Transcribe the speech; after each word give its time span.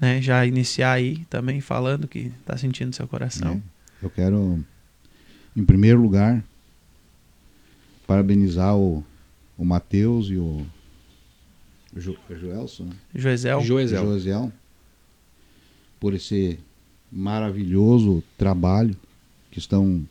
né, 0.00 0.20
já 0.20 0.44
iniciar 0.46 0.92
aí 0.92 1.24
também 1.26 1.60
falando 1.60 2.04
o 2.04 2.08
que 2.08 2.32
está 2.40 2.56
sentindo 2.56 2.94
seu 2.94 3.08
coração. 3.08 3.62
É. 4.02 4.06
Eu 4.06 4.10
quero, 4.10 4.64
em 5.56 5.64
primeiro 5.64 6.00
lugar, 6.00 6.44
parabenizar 8.06 8.76
o, 8.76 9.04
o 9.56 9.64
Matheus 9.64 10.28
e 10.28 10.36
o 10.36 10.66
jo, 11.96 12.16
é 12.28 12.34
Joelson, 12.34 12.84
né? 12.84 12.96
Joesel. 13.14 13.60
Joesel. 13.62 14.04
Joesel 14.04 14.52
por 15.98 16.14
esse 16.14 16.58
maravilhoso 17.10 18.22
trabalho 18.36 18.96
que 19.50 19.58
estão 19.58 20.06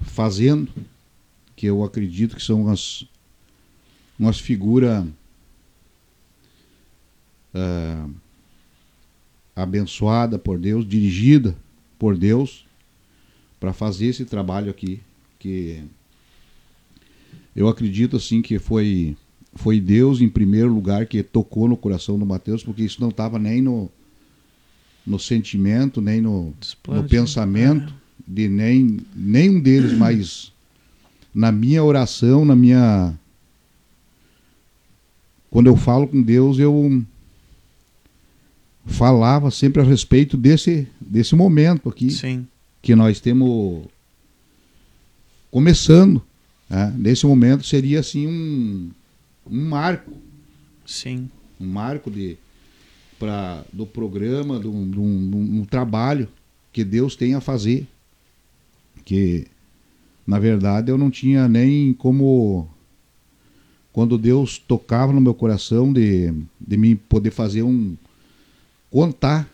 fazendo, 0.00 0.72
que 1.56 1.66
eu 1.66 1.82
acredito 1.82 2.36
que 2.36 2.42
são 2.42 2.62
umas, 2.62 3.04
umas 4.18 4.38
figuras 4.38 5.04
uh, 7.54 8.14
abençoada 9.62 10.38
por 10.38 10.56
Deus, 10.56 10.86
dirigida 10.86 11.54
por 11.98 12.16
Deus 12.16 12.64
para 13.58 13.72
fazer 13.72 14.06
esse 14.06 14.24
trabalho 14.24 14.70
aqui, 14.70 15.00
que 15.38 15.82
eu 17.56 17.66
acredito 17.68 18.16
assim 18.16 18.40
que 18.40 18.58
foi 18.58 19.16
foi 19.54 19.80
Deus 19.80 20.20
em 20.20 20.28
primeiro 20.28 20.72
lugar 20.72 21.06
que 21.06 21.20
tocou 21.22 21.66
no 21.66 21.76
coração 21.76 22.16
do 22.16 22.24
Mateus, 22.24 22.62
porque 22.62 22.84
isso 22.84 23.00
não 23.00 23.08
estava 23.08 23.38
nem 23.38 23.60
no 23.60 23.90
no 25.04 25.18
sentimento, 25.18 26.00
nem 26.00 26.20
no, 26.20 26.54
no 26.86 27.04
pensamento 27.04 27.92
é. 27.92 27.94
de 28.28 28.48
nem 28.48 29.00
nenhum 29.16 29.58
deles, 29.58 29.92
mas 29.98 30.52
na 31.34 31.50
minha 31.50 31.82
oração, 31.82 32.44
na 32.44 32.54
minha 32.54 33.18
quando 35.50 35.66
eu 35.66 35.76
falo 35.76 36.06
com 36.06 36.22
Deus, 36.22 36.58
eu 36.60 37.02
falava 38.88 39.50
sempre 39.50 39.82
a 39.82 39.84
respeito 39.84 40.36
desse, 40.36 40.88
desse 41.00 41.36
momento 41.36 41.88
aqui 41.88 42.10
Sim. 42.10 42.46
que 42.82 42.96
nós 42.96 43.20
temos 43.20 43.84
começando. 45.50 46.22
Né? 46.68 46.92
Nesse 46.96 47.26
momento 47.26 47.64
seria 47.64 48.00
assim 48.00 48.26
um, 48.26 48.90
um 49.48 49.68
marco. 49.68 50.12
Sim. 50.86 51.30
Um 51.60 51.66
marco 51.66 52.10
de, 52.10 52.36
pra, 53.18 53.62
do 53.72 53.86
programa, 53.86 54.58
do, 54.58 54.70
do, 54.70 55.00
um, 55.00 55.60
um 55.60 55.64
trabalho 55.64 56.28
que 56.72 56.82
Deus 56.82 57.14
tem 57.14 57.34
a 57.34 57.40
fazer. 57.40 57.86
Que, 59.04 59.46
na 60.26 60.38
verdade, 60.38 60.90
eu 60.90 60.98
não 60.98 61.10
tinha 61.10 61.46
nem 61.46 61.92
como. 61.92 62.68
Quando 63.92 64.16
Deus 64.16 64.58
tocava 64.58 65.12
no 65.12 65.20
meu 65.20 65.34
coração 65.34 65.92
de, 65.92 66.32
de 66.60 66.76
mim 66.76 66.94
poder 66.94 67.30
fazer 67.30 67.62
um, 67.62 67.96
contar 68.90 69.48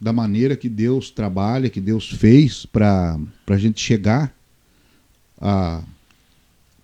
da 0.00 0.12
maneira 0.12 0.56
que 0.56 0.68
Deus 0.68 1.10
trabalha, 1.10 1.70
que 1.70 1.80
Deus 1.80 2.10
fez 2.10 2.66
para 2.66 3.18
a 3.46 3.56
gente 3.56 3.80
chegar 3.80 4.34
a. 5.40 5.82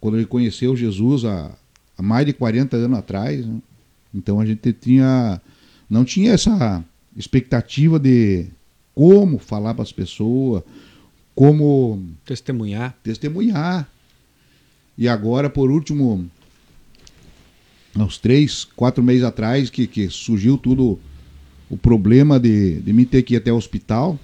Quando 0.00 0.16
ele 0.16 0.26
conheceu 0.26 0.76
Jesus 0.76 1.24
há, 1.24 1.50
há 1.96 2.02
mais 2.02 2.24
de 2.24 2.32
40 2.32 2.76
anos 2.76 2.98
atrás, 3.00 3.44
né? 3.44 3.60
então 4.14 4.38
a 4.38 4.46
gente 4.46 4.72
tinha, 4.72 5.42
não 5.91 6.04
tinha 6.04 6.32
essa 6.32 6.84
expectativa 7.16 7.98
de 7.98 8.46
como 8.94 9.38
falar 9.38 9.74
para 9.74 9.82
as 9.82 9.91
pessoas, 9.91 10.62
como 11.34 12.00
testemunhar. 12.24 12.96
Testemunhar. 13.02 13.91
E 14.96 15.08
agora, 15.08 15.50
por 15.50 15.70
último, 15.70 16.28
uns 17.96 18.19
três, 18.19 18.64
quatro 18.64 19.02
meses 19.02 19.24
atrás, 19.24 19.70
que, 19.70 19.88
que 19.88 20.08
surgiu 20.08 20.56
tudo 20.56 21.00
o 21.70 21.77
problema 21.77 22.38
de, 22.38 22.80
de 22.80 22.92
me 22.92 23.05
ter 23.05 23.22
que 23.22 23.34
ir 23.34 23.36
até 23.36 23.52
o 23.52 23.56
hospital. 23.56 24.19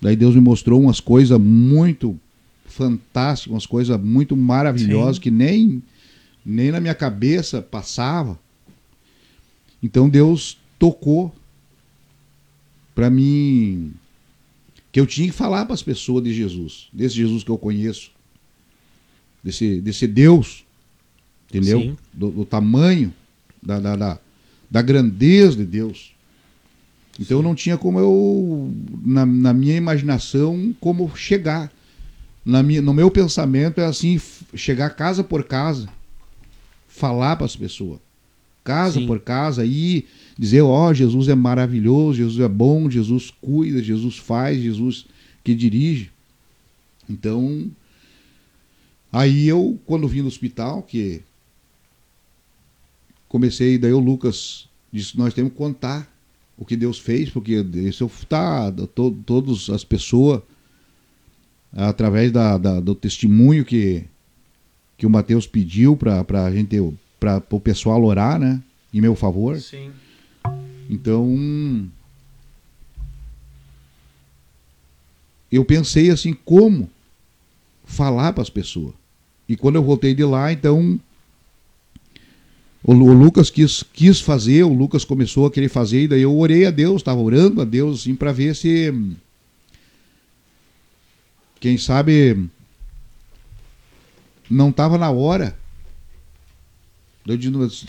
Daí 0.00 0.16
Deus 0.16 0.34
me 0.34 0.40
mostrou 0.40 0.80
umas 0.80 1.00
coisas 1.00 1.38
muito 1.38 2.18
fantásticas, 2.64 3.52
umas 3.52 3.66
coisas 3.66 4.00
muito 4.00 4.36
maravilhosas 4.36 5.16
Sim. 5.16 5.22
que 5.22 5.30
nem, 5.30 5.82
nem 6.44 6.70
na 6.70 6.80
minha 6.80 6.94
cabeça 6.94 7.60
passava. 7.60 8.38
Então 9.82 10.08
Deus 10.08 10.58
tocou 10.78 11.34
para 12.94 13.10
mim 13.10 13.92
que 14.92 15.00
eu 15.00 15.06
tinha 15.06 15.28
que 15.28 15.34
falar 15.34 15.64
para 15.64 15.74
as 15.74 15.82
pessoas 15.82 16.24
de 16.24 16.32
Jesus, 16.32 16.88
desse 16.92 17.14
Jesus 17.14 17.44
que 17.44 17.50
eu 17.50 17.58
conheço, 17.58 18.10
desse, 19.42 19.80
desse 19.80 20.06
Deus, 20.06 20.64
entendeu? 21.48 21.96
Do, 22.12 22.30
do, 22.30 22.44
tamanho 22.44 23.14
da, 23.62 23.78
da, 23.78 23.96
da 23.96 24.20
da 24.70 24.80
grandeza 24.80 25.56
de 25.56 25.64
Deus. 25.64 26.12
Então 27.18 27.38
Sim. 27.38 27.44
não 27.44 27.54
tinha 27.54 27.76
como 27.76 27.98
eu, 27.98 28.72
na, 29.04 29.26
na, 29.26 29.52
minha 29.52 29.76
imaginação, 29.76 30.74
como 30.80 31.14
chegar. 31.16 31.70
Na 32.44 32.62
minha, 32.62 32.80
no 32.80 32.94
meu 32.94 33.10
pensamento 33.10 33.80
é 33.80 33.84
assim, 33.84 34.20
chegar 34.54 34.90
casa 34.90 35.22
por 35.22 35.44
casa, 35.44 35.88
falar 36.88 37.36
para 37.36 37.44
as 37.44 37.56
pessoas. 37.56 37.98
Casa 38.64 39.00
Sim. 39.00 39.06
por 39.06 39.20
casa, 39.20 39.64
e 39.64 40.06
dizer, 40.38 40.62
ó, 40.62 40.88
oh, 40.88 40.94
Jesus 40.94 41.28
é 41.28 41.34
maravilhoso, 41.34 42.18
Jesus 42.18 42.40
é 42.40 42.48
bom, 42.48 42.88
Jesus 42.88 43.32
cuida, 43.42 43.82
Jesus 43.82 44.16
faz, 44.16 44.60
Jesus 44.60 45.06
que 45.42 45.54
dirige. 45.54 46.10
Então, 47.08 47.70
aí 49.12 49.48
eu, 49.48 49.78
quando 49.84 50.08
vim 50.08 50.22
do 50.22 50.28
hospital, 50.28 50.82
que 50.82 51.22
comecei, 53.30 53.78
daí 53.78 53.92
o 53.92 53.98
Lucas 53.98 54.68
disse: 54.92 55.16
nós 55.16 55.32
temos 55.32 55.52
que 55.52 55.56
contar 55.56 56.06
o 56.58 56.64
que 56.64 56.76
Deus 56.76 56.98
fez, 56.98 57.30
porque 57.30 57.64
isso 57.74 58.04
está 58.04 58.70
to, 58.70 59.16
todas 59.24 59.70
as 59.70 59.82
pessoas 59.82 60.42
através 61.72 62.30
da, 62.30 62.58
da, 62.58 62.80
do 62.80 62.94
testemunho 62.94 63.64
que 63.64 64.04
que 64.98 65.06
o 65.06 65.10
Mateus 65.10 65.46
pediu 65.46 65.96
para 65.96 66.44
a 66.44 66.52
gente 66.52 66.76
para 67.18 67.42
o 67.50 67.58
pessoal 67.60 68.04
orar, 68.04 68.38
né, 68.38 68.62
em 68.92 69.00
meu 69.00 69.14
favor. 69.14 69.58
Sim. 69.58 69.90
Então 70.90 71.88
eu 75.50 75.64
pensei 75.64 76.10
assim 76.10 76.34
como 76.34 76.90
falar 77.84 78.34
para 78.34 78.42
as 78.42 78.50
pessoas. 78.50 78.92
E 79.48 79.56
quando 79.56 79.76
eu 79.76 79.82
voltei 79.82 80.14
de 80.14 80.24
lá, 80.24 80.52
então 80.52 81.00
o, 82.82 82.92
o, 82.92 83.12
Lucas 83.12 83.50
quis, 83.50 83.82
quis 83.92 84.20
fazer, 84.20 84.62
o 84.62 84.72
Lucas 84.72 85.04
começou 85.04 85.46
a 85.46 85.50
querer 85.50 85.68
fazer, 85.68 86.04
e 86.04 86.08
daí 86.08 86.22
eu 86.22 86.36
orei 86.36 86.66
a 86.66 86.70
Deus, 86.70 86.96
estava 86.96 87.20
orando 87.20 87.60
a 87.60 87.64
Deus 87.64 88.00
assim, 88.00 88.14
para 88.14 88.32
ver 88.32 88.54
se. 88.56 88.92
Quem 91.58 91.76
sabe. 91.76 92.48
Não 94.48 94.70
estava 94.70 94.98
na 94.98 95.10
hora. 95.10 95.56
Daí, 97.24 97.38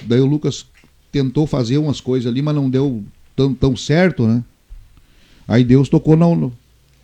daí 0.04 0.20
o 0.20 0.26
Lucas 0.26 0.66
tentou 1.12 1.48
fazer 1.48 1.78
umas 1.78 2.00
coisas 2.00 2.32
ali, 2.32 2.42
mas 2.42 2.54
não 2.54 2.70
deu 2.70 3.04
tão, 3.36 3.54
tão 3.54 3.76
certo, 3.76 4.28
né? 4.28 4.44
Aí 5.48 5.64
Deus 5.64 5.90
tocou 5.90 6.16
no, 6.16 6.54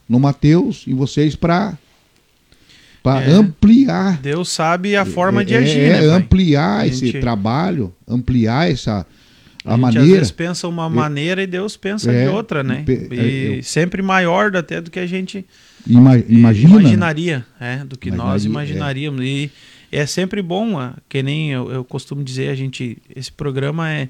no 0.07 0.19
Mateus 0.19 0.83
e 0.85 0.93
vocês 0.93 1.35
para 1.35 1.77
para 3.07 3.25
é. 3.25 3.33
ampliar. 3.33 4.17
Deus 4.21 4.49
sabe 4.49 4.97
a 4.97 5.05
forma 5.05 5.45
de 5.45 5.53
é, 5.53 5.57
agir. 5.59 5.79
É, 5.79 6.01
né, 6.01 6.15
ampliar 6.15 6.85
gente... 6.85 7.05
esse 7.05 7.19
trabalho, 7.19 7.93
ampliar 8.05 8.69
essa 8.69 9.05
a, 9.63 9.69
a 9.69 9.75
gente 9.75 9.81
maneira. 9.81 10.05
Às 10.05 10.11
vezes 10.11 10.31
pensa 10.31 10.67
uma 10.67 10.87
é. 10.87 10.89
maneira 10.89 11.41
e 11.41 11.47
Deus 11.47 11.77
pensa 11.77 12.11
de 12.11 12.17
é, 12.17 12.29
outra, 12.29 12.63
né? 12.63 12.83
E 12.87 13.57
eu... 13.57 13.63
sempre 13.63 14.01
maior 14.01 14.53
até 14.55 14.81
do 14.81 14.91
que 14.91 14.99
a 14.99 15.05
gente 15.05 15.45
Ima 15.85 16.17
imagina, 16.27 16.81
imaginaria, 16.81 17.45
é, 17.61 17.77
do 17.77 17.97
que 17.97 18.11
nós 18.11 18.43
imaginaríamos. 18.43 19.23
E 19.23 19.49
é 19.89 20.05
sempre 20.05 20.41
bom, 20.41 20.93
que 21.07 21.23
nem 21.23 21.51
eu, 21.51 21.71
eu 21.71 21.85
costumo 21.85 22.21
dizer, 22.21 22.49
a 22.49 22.55
gente 22.55 22.97
esse 23.15 23.31
programa 23.31 23.89
é 23.89 24.09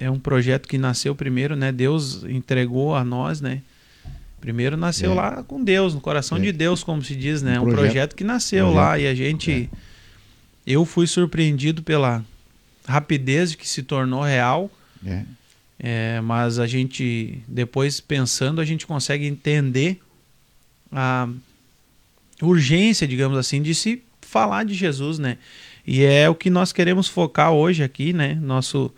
é 0.00 0.08
um 0.08 0.18
projeto 0.18 0.68
que 0.68 0.78
nasceu 0.78 1.14
primeiro, 1.14 1.56
né? 1.56 1.72
Deus 1.72 2.24
entregou 2.24 2.94
a 2.94 3.04
nós, 3.04 3.40
né? 3.40 3.60
Primeiro 4.40 4.76
nasceu 4.76 5.12
é. 5.12 5.14
lá 5.14 5.42
com 5.42 5.62
Deus, 5.62 5.94
no 5.94 6.00
coração 6.00 6.38
é. 6.38 6.40
de 6.40 6.52
Deus, 6.52 6.84
como 6.84 7.02
se 7.02 7.16
diz, 7.16 7.42
né? 7.42 7.58
Um, 7.58 7.64
projeto, 7.64 7.78
um 7.78 7.82
projeto 7.82 8.16
que 8.16 8.24
nasceu 8.24 8.66
projeto. 8.66 8.82
lá 8.82 8.98
e 8.98 9.06
a 9.06 9.14
gente. 9.14 9.70
É. 9.72 9.78
Eu 10.66 10.84
fui 10.84 11.06
surpreendido 11.06 11.82
pela 11.82 12.24
rapidez 12.86 13.54
que 13.54 13.68
se 13.68 13.82
tornou 13.82 14.22
real. 14.22 14.70
É. 15.04 15.22
é. 15.78 16.20
mas 16.20 16.58
a 16.58 16.66
gente, 16.66 17.42
depois 17.48 18.00
pensando, 18.00 18.60
a 18.60 18.64
gente 18.64 18.86
consegue 18.86 19.26
entender 19.26 20.00
a 20.92 21.28
urgência, 22.42 23.06
digamos 23.06 23.36
assim, 23.36 23.60
de 23.60 23.74
se 23.74 24.02
falar 24.20 24.64
de 24.64 24.74
Jesus, 24.74 25.18
né? 25.18 25.38
E 25.86 26.04
é 26.04 26.28
o 26.28 26.34
que 26.34 26.50
nós 26.50 26.72
queremos 26.72 27.08
focar 27.08 27.50
hoje 27.50 27.82
aqui, 27.82 28.12
né? 28.12 28.34
Nosso 28.34 28.92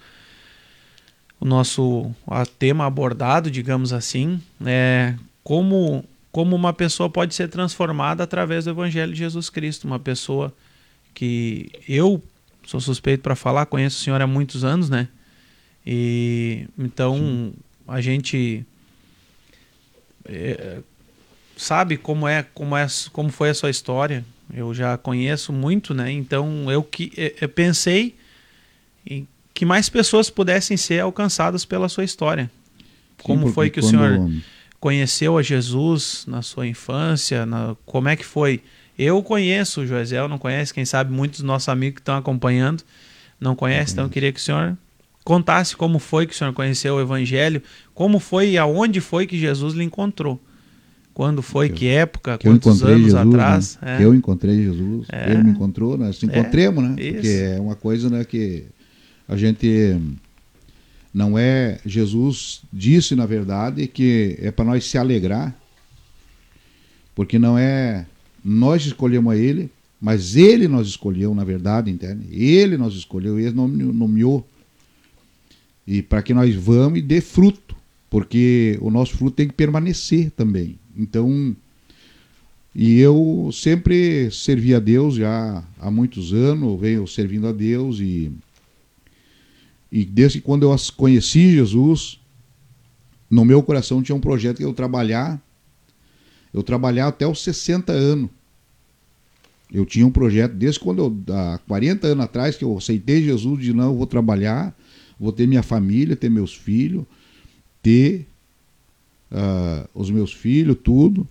o 1.41 1.47
nosso 1.47 2.15
tema 2.59 2.85
abordado, 2.85 3.51
digamos 3.51 3.95
assim, 3.95 4.41
é 4.65 5.15
como, 5.43 6.05
como 6.31 6.55
uma 6.55 6.73
pessoa 6.73 7.09
pode 7.09 7.35
ser 7.35 7.49
transformada 7.49 8.23
através 8.23 8.65
do 8.65 8.71
Evangelho 8.71 9.13
de 9.13 9.19
Jesus 9.19 9.51
Cristo. 9.51 9.87
Uma 9.87 9.99
pessoa 9.99 10.53
que 11.15 11.71
eu 11.89 12.23
sou 12.67 12.81
suspeito 12.81 13.23
para 13.23 13.35
falar, 13.35 13.67
conheço 13.67 14.01
o 14.01 14.05
senhor 14.05 14.21
há 14.21 14.27
muitos 14.27 14.65
anos, 14.65 14.89
né? 14.89 15.09
E 15.87 16.67
então 16.79 17.17
Sim. 17.17 17.53
a 17.89 18.01
gente 18.01 18.65
é, 20.25 20.79
sabe 21.57 21.97
como 21.97 22.29
é, 22.29 22.43
como 22.55 22.77
é, 22.77 22.87
como 23.13 23.31
foi 23.31 23.51
a 23.51 23.55
sua 23.55 23.71
história. 23.71 24.25
Eu 24.53 24.75
já 24.75 24.97
conheço 24.99 25.53
muito, 25.53 25.95
né? 25.95 26.11
Então 26.11 26.71
eu 26.71 26.83
que 26.83 27.13
eu 27.41 27.49
pensei 27.49 28.17
em 29.07 29.27
que 29.55 29.65
mais 29.65 29.89
pessoas 29.89 30.31
pudessem 30.31 30.77
ser 30.77 31.01
alcançadas 31.01 31.65
pela 31.65 31.89
sua 31.89 32.05
história. 32.05 32.51
Sim, 33.19 33.23
como 33.23 33.53
foi 33.53 33.71
que 33.71 33.81
o 33.81 33.83
senhor 33.83 34.31
conheceu 34.81 35.37
a 35.37 35.43
Jesus 35.43 36.25
na 36.27 36.43
sua 36.43 36.67
infância? 36.67 37.45
Na, 37.45 37.77
como 37.85 38.09
é 38.09 38.17
que 38.17 38.25
foi? 38.25 38.63
Eu 38.99 39.23
conheço 39.23 39.83
o 39.83 39.87
Joesel, 39.87 40.29
não 40.29 40.39
conhece, 40.39 40.75
quem 40.75 40.85
sabe 40.85 41.13
muitos 41.13 41.41
dos 41.41 41.47
nossos 41.47 41.69
amigos 41.69 41.97
que 41.97 42.01
estão 42.01 42.17
acompanhando 42.17 42.83
não 43.41 43.55
conhecem, 43.55 43.93
então 43.93 44.05
eu 44.05 44.11
queria 44.11 44.33
que 44.33 44.41
o 44.41 44.43
senhor 44.43 44.77
contasse 45.25 45.77
como 45.77 45.99
foi 45.99 46.27
que 46.27 46.35
o 46.35 46.37
senhor 46.37 46.53
conheceu 46.53 46.97
o 46.97 47.01
Evangelho, 47.01 47.63
como 47.95 48.19
foi 48.19 48.51
e 48.51 48.59
aonde 48.59 49.01
foi 49.01 49.27
que 49.27 49.39
Jesus 49.39 49.75
lhe 49.75 49.85
encontrou. 49.85 50.41
Quando 51.13 51.43
foi, 51.43 51.69
que, 51.69 51.75
que 51.75 51.89
época, 51.89 52.39
que 52.39 52.49
quantos 52.49 52.83
anos 52.83 53.03
Jesus, 53.03 53.15
atrás. 53.15 53.79
Né? 53.83 53.95
É. 53.95 53.97
Que 53.99 54.05
eu 54.05 54.15
encontrei 54.15 54.63
Jesus, 54.63 55.07
é. 55.11 55.33
ele 55.33 55.43
me 55.43 55.51
encontrou, 55.51 55.99
nós 55.99 56.21
nos 56.21 56.23
encontremos, 56.23 56.83
né? 56.83 56.97
Isso. 56.99 57.13
Porque 57.13 57.29
é 57.29 57.61
uma 57.61 57.75
coisa 57.75 58.09
né, 58.09 58.25
que 58.25 58.65
a 59.29 59.37
gente 59.37 59.99
não 61.13 61.39
é. 61.39 61.79
Jesus 61.85 62.63
disse, 62.73 63.15
na 63.15 63.27
verdade, 63.27 63.87
que 63.87 64.37
é 64.41 64.51
para 64.51 64.65
nós 64.65 64.85
se 64.85 64.97
alegrar, 64.97 65.55
porque 67.15 67.39
não 67.39 67.59
é 67.59 68.07
nós 68.45 68.87
escolhemos 68.87 69.33
a 69.33 69.37
ele, 69.37 69.71
mas 70.01 70.35
ele 70.35 70.67
nos 70.67 70.89
escolheu, 70.89 71.35
na 71.35 71.45
verdade, 71.45 71.91
entende? 71.91 72.27
Ele 72.31 72.79
nos 72.79 72.97
escolheu, 72.97 73.39
ele 73.39 73.53
nomeou 73.53 74.47
e 75.87 76.03
para 76.03 76.23
que 76.23 76.33
nós 76.33 76.55
vamos 76.55 77.01
e 77.01 77.03
dê 77.03 77.21
fruto, 77.21 77.77
porque 78.09 78.79
o 78.81 78.91
nosso 78.91 79.17
fruto 79.17 79.37
tem 79.37 79.49
que 79.49 79.55
permanecer 79.55 80.31
também. 80.31 80.79
Então, 80.97 81.55
e 82.75 83.01
eu 83.01 83.51
sempre 83.53 84.31
servi 84.31 84.75
a 84.75 84.79
Deus 84.79 85.17
já 85.17 85.65
há 85.81 85.91
muitos 85.91 86.33
anos, 86.33 86.81
venho 86.81 87.07
servindo 87.07 87.49
a 87.49 87.53
Deus 87.53 87.99
e 87.99 88.31
e 89.91 90.05
desde 90.05 90.41
quando 90.41 90.63
eu 90.63 90.77
conheci 90.97 91.53
Jesus, 91.53 92.21
no 93.31 93.45
meu 93.45 93.63
coração 93.63 94.03
tinha 94.03 94.15
um 94.15 94.21
projeto 94.21 94.59
que 94.59 94.65
eu 94.65 94.73
trabalhar, 94.73 95.41
eu 96.53 96.63
trabalhar 96.63 97.09
até 97.09 97.27
os 97.27 97.43
60 97.43 97.93
anos. 97.93 98.31
Eu 99.73 99.87
tinha 99.87 100.05
um 100.07 100.11
projeto 100.11 100.53
desde 100.53 100.81
quando 100.81 100.99
eu, 100.99 101.35
há 101.35 101.59
40 101.59 102.09
anos 102.09 102.25
atrás 102.25 102.57
que 102.57 102.65
eu 102.65 102.77
aceitei 102.77 103.23
Jesus 103.23 103.61
de 103.61 103.73
não, 103.73 103.93
eu 103.93 103.97
vou 103.97 104.07
trabalhar 104.07 104.75
vou 105.21 105.33
ter 105.33 105.47
minha 105.47 105.63
família, 105.63 106.17
ter 106.17 106.31
meus 106.31 106.55
filhos, 106.55 107.05
ter 107.83 108.27
uh, 109.31 109.87
os 109.95 110.11
meus 110.11 110.33
filhos, 110.33 110.79
tudo 110.83 111.29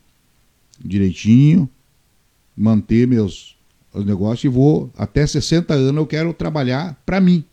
direitinho, 0.79 1.67
manter 2.55 3.07
meus 3.07 3.57
os 3.91 4.05
negócios 4.05 4.43
e 4.43 4.47
vou 4.47 4.91
até 4.95 5.25
60 5.25 5.73
anos 5.73 5.97
eu 5.97 6.05
quero 6.05 6.31
trabalhar 6.31 7.01
para 7.03 7.19
mim, 7.19 7.43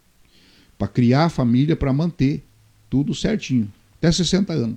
para 0.79 0.89
criar 0.89 1.25
a 1.25 1.29
família, 1.29 1.77
para 1.77 1.93
manter 1.93 2.45
tudo 2.89 3.15
certinho, 3.15 3.71
até 3.99 4.11
60 4.11 4.53
anos. 4.53 4.77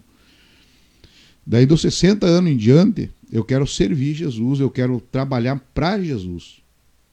Daí 1.46 1.66
dos 1.66 1.82
60 1.82 2.26
anos 2.26 2.52
em 2.52 2.58
diante, 2.58 3.10
eu 3.32 3.44
quero 3.44 3.66
servir 3.66 4.14
Jesus, 4.14 4.60
eu 4.60 4.70
quero 4.70 5.02
trabalhar 5.12 5.60
para 5.74 6.02
Jesus. 6.02 6.60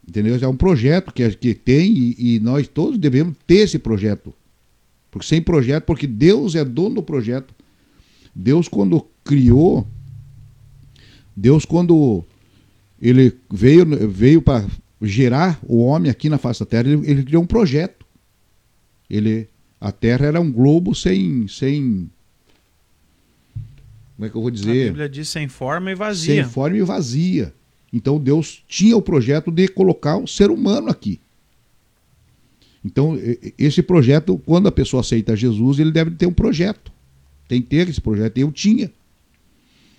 Entendeu? 0.07 0.39
É 0.41 0.47
um 0.47 0.57
projeto 0.57 1.13
que, 1.13 1.29
que 1.31 1.55
tem 1.55 1.93
e, 1.93 2.37
e, 2.37 2.41
nós 2.41 2.69
todos 2.69 2.99
devemos 2.99 3.37
ter 3.47 3.57
esse 3.57 3.79
projeto. 3.79 4.33
Porque 5.11 5.27
sem 5.27 5.43
projeto, 5.43 5.85
porque 5.85 6.07
Deus 6.07 6.55
é 6.55 6.65
dono 6.65 6.97
do 6.97 7.03
projeto. 7.03 7.53
Deus 8.35 8.69
quando 8.69 9.05
criou, 9.25 9.87
Deus 11.35 11.65
quando 11.65 12.25
ele 13.01 13.35
veio, 13.51 13.85
veio 14.09 14.41
para 14.41 14.65
gerar 15.03 15.59
o 15.65 15.79
homem 15.79 16.11
aqui 16.11 16.29
na 16.29 16.39
face 16.39 16.61
da 16.61 16.67
terra, 16.67 16.89
ele, 16.89 17.11
ele, 17.11 17.25
criou 17.25 17.43
um 17.43 17.47
projeto. 17.47 18.06
Ele, 19.09 19.49
a 19.81 19.93
terra 19.93 20.27
era 20.27 20.41
um 20.41 20.51
globo 20.51 20.95
sem, 20.95 21.47
sem 21.49 22.11
como 24.17 24.27
é 24.27 24.31
que 24.31 24.37
eu 24.37 24.41
vou 24.41 24.51
dizer? 24.51 24.85
A 24.85 24.87
Bíblia 24.87 25.09
diz 25.09 25.29
sem 25.29 25.47
forma 25.47 25.93
e 25.93 25.95
vazia. 25.95 26.43
Sem 26.43 26.51
forma 26.51 26.77
e 26.79 26.83
vazia. 26.83 27.55
Então 27.93 28.19
Deus 28.19 28.63
tinha 28.67 28.97
o 28.97 29.03
projeto 29.03 29.51
de 29.51 29.69
colocar 29.69 30.17
o 30.17 30.27
ser 30.27 30.51
humano 30.51 30.89
aqui. 30.89 31.21
Então, 32.85 33.19
esse 33.59 33.83
projeto, 33.83 34.41
quando 34.47 34.69
a 34.69 34.73
pessoa 34.73 35.01
aceita 35.01 35.35
Jesus, 35.35 35.81
ele 35.81 35.91
deve 35.91 36.13
ter 36.13 36.27
um 36.27 36.33
projeto. 36.33 36.93
Tem 37.49 37.61
que 37.61 37.67
ter 37.67 37.89
esse 37.89 38.01
projeto. 38.01 38.39
Eu 38.39 38.53
tinha. 38.53 38.93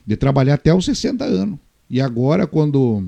De 0.05 0.15
trabalhar 0.15 0.53
até 0.53 0.73
os 0.73 0.85
60 0.85 1.23
anos. 1.25 1.59
E 1.89 1.99
agora, 1.99 2.47
quando 2.47 3.05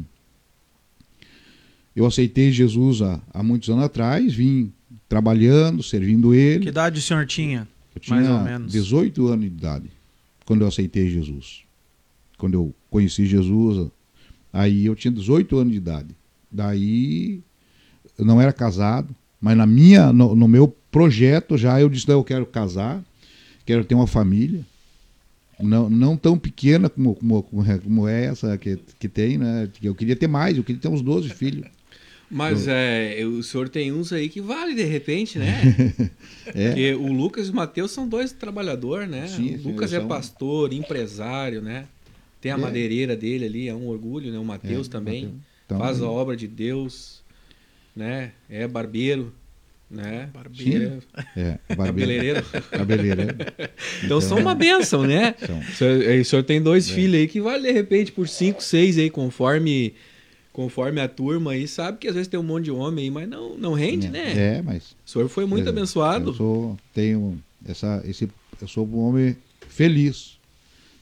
eu 1.96 2.06
aceitei 2.06 2.52
Jesus 2.52 3.02
há, 3.02 3.22
há 3.34 3.42
muitos 3.42 3.70
anos 3.70 3.86
atrás, 3.86 4.34
vim 4.34 4.74
trabalhando, 5.10 5.84
servindo 5.84 6.34
ele. 6.34 6.64
Que 6.64 6.70
idade 6.70 7.00
o 7.00 7.02
senhor 7.02 7.26
tinha? 7.26 7.68
Eu 7.94 8.00
tinha 8.00 8.16
mais 8.16 8.30
ou 8.30 8.40
menos. 8.40 8.72
18 8.72 9.28
anos 9.28 9.42
de 9.42 9.48
idade, 9.48 9.90
quando 10.46 10.62
eu 10.62 10.68
aceitei 10.68 11.10
Jesus. 11.10 11.64
Quando 12.38 12.54
eu 12.54 12.74
conheci 12.90 13.26
Jesus, 13.26 13.90
Aí 14.52 14.86
eu 14.86 14.96
tinha 14.96 15.12
18 15.12 15.58
anos 15.58 15.72
de 15.72 15.78
idade. 15.78 16.16
Daí 16.52 17.42
eu 18.18 18.26
não 18.26 18.42
era 18.42 18.52
casado, 18.52 19.16
mas 19.40 19.56
na 19.56 19.66
minha, 19.66 20.12
no, 20.12 20.36
no 20.36 20.48
meu 20.48 20.68
projeto 20.92 21.58
já 21.58 21.80
eu 21.80 21.90
disse, 21.90 22.10
eu 22.10 22.24
quero 22.24 22.46
casar, 22.46 23.04
quero 23.66 23.86
ter 23.86 23.96
uma 23.96 24.08
família. 24.08 24.66
Não, 25.60 25.90
não 25.90 26.16
tão 26.16 26.38
pequena 26.38 26.90
como, 26.90 27.16
como, 27.16 27.44
como 27.44 28.08
é 28.08 28.26
essa 28.26 28.58
que, 28.58 28.80
que 28.98 29.10
tem, 29.10 29.38
né? 29.38 29.70
Eu 29.84 29.94
queria 29.94 30.16
ter 30.16 30.28
mais, 30.28 30.58
eu 30.58 30.64
queria 30.64 30.82
ter 30.82 30.88
uns 30.88 31.02
12 31.02 31.30
filhos. 31.30 31.68
Mas 32.30 32.68
é, 32.68 33.26
o 33.26 33.42
senhor 33.42 33.70
tem 33.70 33.92
uns 33.92 34.14
aí 34.14 34.30
que 34.30 34.40
vale 34.40 34.76
de 34.76 34.84
repente, 34.84 35.40
né? 35.40 35.62
é. 36.54 36.68
Porque 36.68 36.94
o 36.94 37.12
Lucas 37.12 37.48
e 37.48 37.52
o 37.52 37.56
Matheus 37.56 37.92
são 37.92 38.08
dois 38.08 38.32
trabalhadores, 38.32 39.10
né? 39.10 39.28
Sim, 39.28 39.56
o 39.56 39.70
Lucas 39.70 39.92
é 39.94 40.00
pastor, 40.00 40.72
empresário, 40.72 41.62
né? 41.62 41.86
Tem 42.40 42.52
a 42.52 42.56
é. 42.56 42.58
madeireira 42.58 43.16
dele 43.16 43.46
ali, 43.46 43.68
é 43.68 43.74
um 43.74 43.88
orgulho, 43.88 44.32
né? 44.32 44.38
O 44.38 44.46
Mateus 44.46 44.88
é, 44.88 44.92
também 44.92 45.34
então, 45.66 45.80
faz 45.80 46.02
a 46.02 46.10
obra 46.10 46.38
de 46.38 46.48
Deus, 46.48 47.24
né? 47.96 48.32
É 48.48 48.68
barbeiro, 48.68 49.34
né? 49.90 50.30
Barbeiro. 50.32 51.02
É, 51.36 51.58
barbeiro. 51.76 52.44
Cabeleireiro. 52.70 53.36
então, 53.40 53.70
então 54.04 54.22
são 54.22 54.38
uma 54.38 54.54
benção, 54.54 55.04
né? 55.04 55.34
São. 55.46 55.60
O, 55.60 55.64
senhor, 55.64 56.20
o 56.22 56.26
senhor 56.26 56.44
tem 56.44 56.62
dois 56.62 56.90
é. 56.90 56.94
filhos 56.94 57.16
aí 57.16 57.28
que 57.28 57.42
vale 57.42 57.64
de 57.64 57.72
repente 57.72 58.12
por 58.12 58.28
cinco, 58.28 58.62
seis 58.62 59.00
aí, 59.00 59.10
conforme 59.10 59.96
conforme 60.60 61.00
a 61.00 61.08
turma 61.08 61.52
aí, 61.52 61.66
sabe 61.70 62.00
que 62.00 62.08
às 62.10 62.16
vezes 62.16 62.28
tem 62.28 62.38
um 62.38 62.44
monte 62.44 62.66
de 62.66 62.72
homem 62.72 63.06
aí, 63.06 63.12
mas 63.12 63.30
não, 63.30 63.58
não 63.58 63.72
rende, 63.72 64.08
é, 64.08 64.10
né? 64.10 64.58
É, 64.58 64.62
mas. 64.62 64.92
O 65.06 65.10
senhor 65.10 65.30
foi 65.30 65.46
muito 65.46 65.70
abençoado. 65.70 66.32
Eu 66.32 66.34
sou, 66.34 66.78
tenho 66.94 67.42
essa, 67.66 68.04
esse, 68.06 68.30
eu 68.62 68.68
sou 68.68 68.86
um 68.86 69.00
homem 69.00 69.38
feliz 69.70 70.38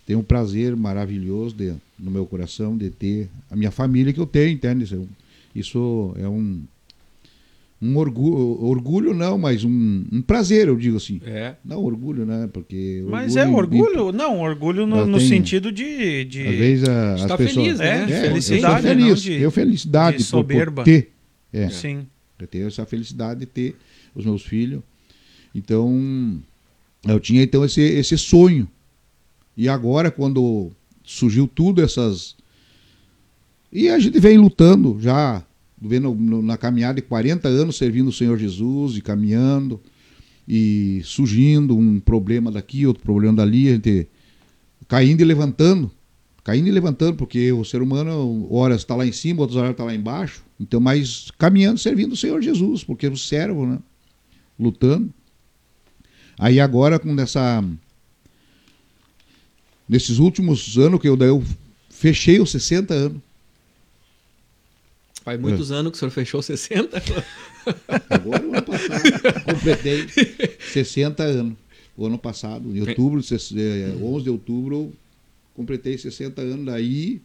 tenho 0.05 0.19
um 0.19 0.23
prazer 0.23 0.73
maravilhoso 0.75 1.55
de, 1.55 1.73
no 1.99 2.09
meu 2.09 2.25
coração 2.25 2.77
de 2.77 2.89
ter 2.89 3.29
a 3.51 3.55
minha 3.57 3.71
família 3.71 4.13
que 4.13 4.19
eu 4.19 4.27
tenho, 4.27 4.51
entende? 4.51 4.85
Isso, 4.85 5.09
isso 5.53 6.13
é 6.17 6.29
um, 6.29 6.63
um 7.81 7.95
orgulho, 7.97 8.63
orgulho 8.63 9.13
não, 9.13 9.37
mas 9.37 9.63
um, 9.63 10.05
um 10.11 10.21
prazer, 10.21 10.67
eu 10.67 10.75
digo 10.75 10.97
assim. 10.97 11.21
É. 11.25 11.55
Não 11.63 11.83
orgulho, 11.83 12.25
né? 12.25 12.49
Porque 12.51 13.05
mas 13.07 13.35
é 13.35 13.47
orgulho, 13.47 14.11
não, 14.11 14.39
orgulho 14.39 14.87
no, 14.87 15.05
no 15.05 15.19
sentido 15.19 15.71
de, 15.71 16.25
de 16.25 16.47
às 16.47 16.55
vezes 16.55 16.89
a, 16.89 17.13
as 17.13 17.21
pessoas 17.21 17.53
feliz, 17.53 17.79
né? 17.79 18.03
É, 18.03 18.21
felicidade, 18.21 18.75
eu 18.87 18.95
feliz, 18.95 19.21
de, 19.21 19.33
eu 19.33 19.51
felicidade 19.51 20.17
de 20.17 20.23
soberba. 20.23 20.83
Por, 20.83 20.85
ter, 20.85 21.11
é, 21.53 21.69
Sim. 21.69 22.07
Eu 22.39 22.47
tenho 22.47 22.67
essa 22.67 22.85
felicidade 22.85 23.41
de 23.41 23.45
ter 23.45 23.75
os 24.15 24.25
meus 24.25 24.43
filhos. 24.43 24.81
Então, 25.53 26.39
eu 27.07 27.19
tinha 27.19 27.43
então 27.43 27.63
esse 27.63 27.81
esse 27.81 28.17
sonho 28.17 28.67
e 29.57 29.67
agora, 29.67 30.11
quando 30.11 30.71
surgiu 31.03 31.47
tudo 31.47 31.81
essas. 31.81 32.35
E 33.71 33.89
a 33.89 33.97
gente 33.97 34.19
vem 34.19 34.37
lutando 34.37 34.97
já, 35.01 35.43
vendo 35.81 36.13
na 36.41 36.57
caminhada 36.57 37.01
de 37.01 37.07
40 37.07 37.47
anos 37.47 37.77
servindo 37.77 38.07
o 38.07 38.13
Senhor 38.13 38.37
Jesus 38.37 38.97
e 38.97 39.01
caminhando, 39.01 39.79
e 40.47 41.01
surgindo 41.03 41.77
um 41.77 41.99
problema 41.99 42.51
daqui, 42.51 42.85
outro 42.85 43.03
problema 43.03 43.35
dali, 43.35 43.69
a 43.69 43.73
gente 43.73 44.07
caindo 44.87 45.21
e 45.21 45.25
levantando, 45.25 45.91
caindo 46.43 46.67
e 46.67 46.71
levantando, 46.71 47.17
porque 47.17 47.51
o 47.51 47.65
ser 47.65 47.81
humano, 47.81 48.47
horas 48.49 48.77
está 48.81 48.95
lá 48.95 49.05
em 49.05 49.11
cima, 49.11 49.41
outras 49.41 49.57
horas 49.57 49.71
está 49.71 49.83
lá 49.83 49.93
embaixo, 49.93 50.43
então, 50.59 50.79
mas 50.79 51.29
caminhando, 51.37 51.77
servindo 51.77 52.13
o 52.13 52.17
Senhor 52.17 52.41
Jesus, 52.41 52.83
porque 52.83 53.07
o 53.07 53.17
servo, 53.17 53.67
né? 53.67 53.79
Lutando. 54.59 55.13
Aí 56.39 56.59
agora, 56.59 56.97
com 56.97 57.19
essa 57.19 57.63
nesses 59.87 60.17
últimos 60.17 60.77
anos 60.77 60.99
que 60.99 61.07
eu, 61.07 61.15
eu 61.17 61.43
fechei 61.89 62.39
os 62.39 62.51
60 62.51 62.93
anos. 62.93 63.21
Faz 65.27 65.37
muitos 65.37 65.71
é. 65.71 65.73
anos 65.73 65.91
que 65.91 65.97
o 65.97 65.99
senhor 65.99 66.11
fechou 66.11 66.39
60? 66.41 67.03
Agora, 68.09 68.47
o 68.47 68.53
ano 68.53 68.63
passado, 68.63 69.43
completei 69.43 70.07
60 70.71 71.21
anos. 71.21 71.57
O 71.97 72.05
ano 72.05 72.17
passado, 72.17 72.73
em 72.73 72.79
outubro, 72.79 73.19
11 73.19 74.23
de 74.23 74.29
outubro, 74.29 74.93
completei 75.53 75.97
60 75.97 76.41
anos. 76.41 76.65
Daí, 76.67 77.19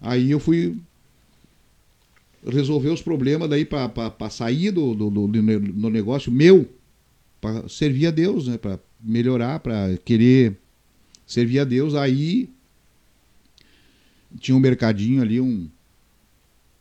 aí 0.00 0.30
eu 0.30 0.38
fui 0.38 0.76
resolver 2.46 2.90
os 2.90 3.02
problemas 3.02 3.50
daí 3.50 3.64
para 3.64 4.30
sair 4.30 4.70
do, 4.70 4.94
do, 4.94 5.10
do, 5.10 5.26
do 5.26 5.90
negócio 5.90 6.30
meu, 6.30 6.64
para 7.40 7.68
servir 7.68 8.06
a 8.06 8.12
Deus, 8.12 8.46
né? 8.46 8.56
para 8.56 8.78
melhorar, 9.02 9.58
para 9.58 9.96
querer 10.04 10.56
servir 11.26 11.58
a 11.58 11.64
Deus. 11.64 11.96
Aí 11.96 12.48
tinha 14.38 14.56
um 14.56 14.60
mercadinho 14.60 15.22
ali, 15.22 15.40
um 15.40 15.68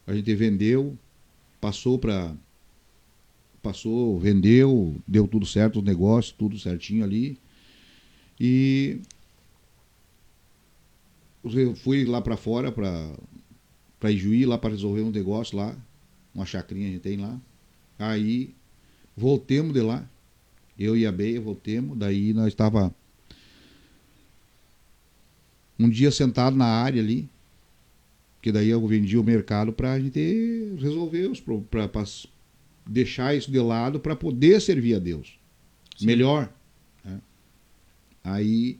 a 0.09 0.15
gente 0.15 0.33
vendeu, 0.33 0.97
passou 1.61 1.99
para 1.99 2.35
passou, 3.61 4.17
vendeu, 4.17 4.95
deu 5.07 5.27
tudo 5.27 5.45
certo, 5.45 5.79
o 5.79 5.83
negócio, 5.83 6.33
tudo 6.35 6.57
certinho 6.57 7.03
ali. 7.03 7.37
E 8.39 9.01
eu 11.43 11.75
fui 11.75 12.05
lá 12.05 12.21
para 12.21 12.35
fora 12.35 12.71
para 12.71 13.13
para 13.99 14.11
Ijuí 14.11 14.47
lá 14.47 14.57
para 14.57 14.71
resolver 14.71 15.01
um 15.01 15.11
negócio 15.11 15.55
lá, 15.55 15.77
uma 16.33 16.45
chacrinha 16.45 16.87
a 16.87 16.91
gente 16.91 17.01
tem 17.01 17.17
lá. 17.17 17.39
Aí 17.99 18.55
voltemos 19.15 19.73
de 19.73 19.81
lá. 19.81 20.09
Eu 20.77 20.97
e 20.97 21.05
a 21.05 21.11
Beia 21.11 21.39
voltemos, 21.39 21.95
daí 21.95 22.33
nós 22.33 22.47
estava 22.47 22.95
um 25.77 25.87
dia 25.87 26.09
sentado 26.09 26.55
na 26.55 26.65
área 26.65 26.99
ali, 26.99 27.29
que 28.41 28.51
daí 28.51 28.69
eu 28.69 28.85
vendi 28.87 29.17
o 29.17 29.23
mercado 29.23 29.73
para 29.73 29.93
a 29.93 29.99
gente 29.99 30.75
resolver 30.79 31.27
os 31.27 31.39
para 31.39 31.89
deixar 32.85 33.35
isso 33.35 33.51
de 33.51 33.59
lado 33.59 33.99
para 33.99 34.15
poder 34.15 34.61
servir 34.61 34.95
a 34.95 34.99
Deus 34.99 35.37
Sim. 35.97 36.05
melhor. 36.05 36.51
Né? 37.03 37.19
Aí 38.23 38.79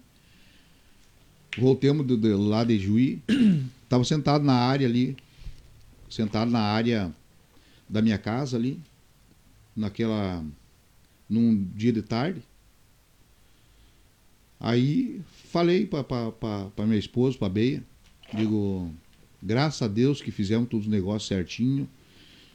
do, 2.04 2.38
lá 2.38 2.64
de 2.64 2.80
Juí, 2.80 3.22
estava 3.84 4.04
sentado 4.04 4.44
na 4.44 4.54
área 4.54 4.88
ali, 4.88 5.18
sentado 6.10 6.50
na 6.50 6.62
área 6.62 7.14
da 7.88 8.02
minha 8.02 8.18
casa 8.18 8.56
ali, 8.56 8.80
naquela 9.76 10.44
num 11.28 11.64
dia 11.76 11.92
de 11.92 12.02
tarde. 12.02 12.42
Aí 14.60 15.22
falei 15.52 15.86
para 15.86 16.86
minha 16.86 17.00
esposa, 17.00 17.38
para 17.38 17.50
Beia, 17.50 17.84
digo, 18.34 18.92
graças 19.42 19.82
a 19.82 19.88
Deus 19.88 20.22
que 20.22 20.32
fizemos 20.32 20.70
todos 20.70 20.86
os 20.86 20.92
negócios 20.92 21.28
certinho. 21.28 21.90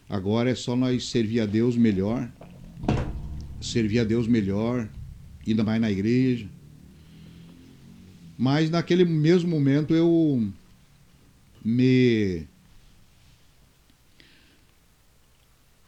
Agora 0.08 0.50
é 0.50 0.54
só 0.54 0.76
nós 0.76 1.06
servir 1.06 1.40
a 1.40 1.46
Deus 1.46 1.76
melhor, 1.76 2.30
servir 3.60 4.00
a 4.00 4.04
Deus 4.04 4.26
melhor, 4.26 4.88
ainda 5.46 5.64
mais 5.64 5.80
na 5.80 5.90
igreja. 5.90 6.46
Mas 8.36 8.68
naquele 8.68 9.04
mesmo 9.04 9.48
momento 9.48 9.94
eu 9.94 10.46
me 11.64 12.46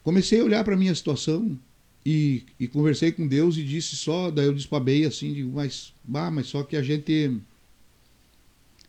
comecei 0.03 0.41
a 0.41 0.45
olhar 0.45 0.65
para 0.65 0.77
minha 0.77 0.95
situação 0.95 1.59
e, 2.05 2.45
e, 2.61 2.69
conversei 2.69 3.11
com 3.11 3.27
Deus 3.27 3.57
e 3.57 3.65
disse 3.65 3.97
só, 3.97 4.31
daí 4.31 4.47
eu 4.47 4.55
despabei 4.55 5.05
assim, 5.05 5.35
digo, 5.35 5.51
mas, 5.53 5.93
bah, 6.05 6.31
mas 6.31 6.47
só 6.47 6.63
que 6.63 6.77
a 6.77 6.83
gente 6.83 7.33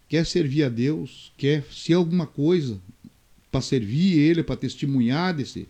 quer 0.08 0.26
servir 0.26 0.64
a 0.64 0.70
Deus, 0.70 1.32
quer 1.38 1.64
ser 1.72 1.94
alguma 1.94 2.26
coisa 2.26 2.80
para 3.52 3.62
servir 3.62 4.18
Ele, 4.18 4.44
para 4.44 4.56
testemunhar 4.56 5.34
desse, 5.34 5.68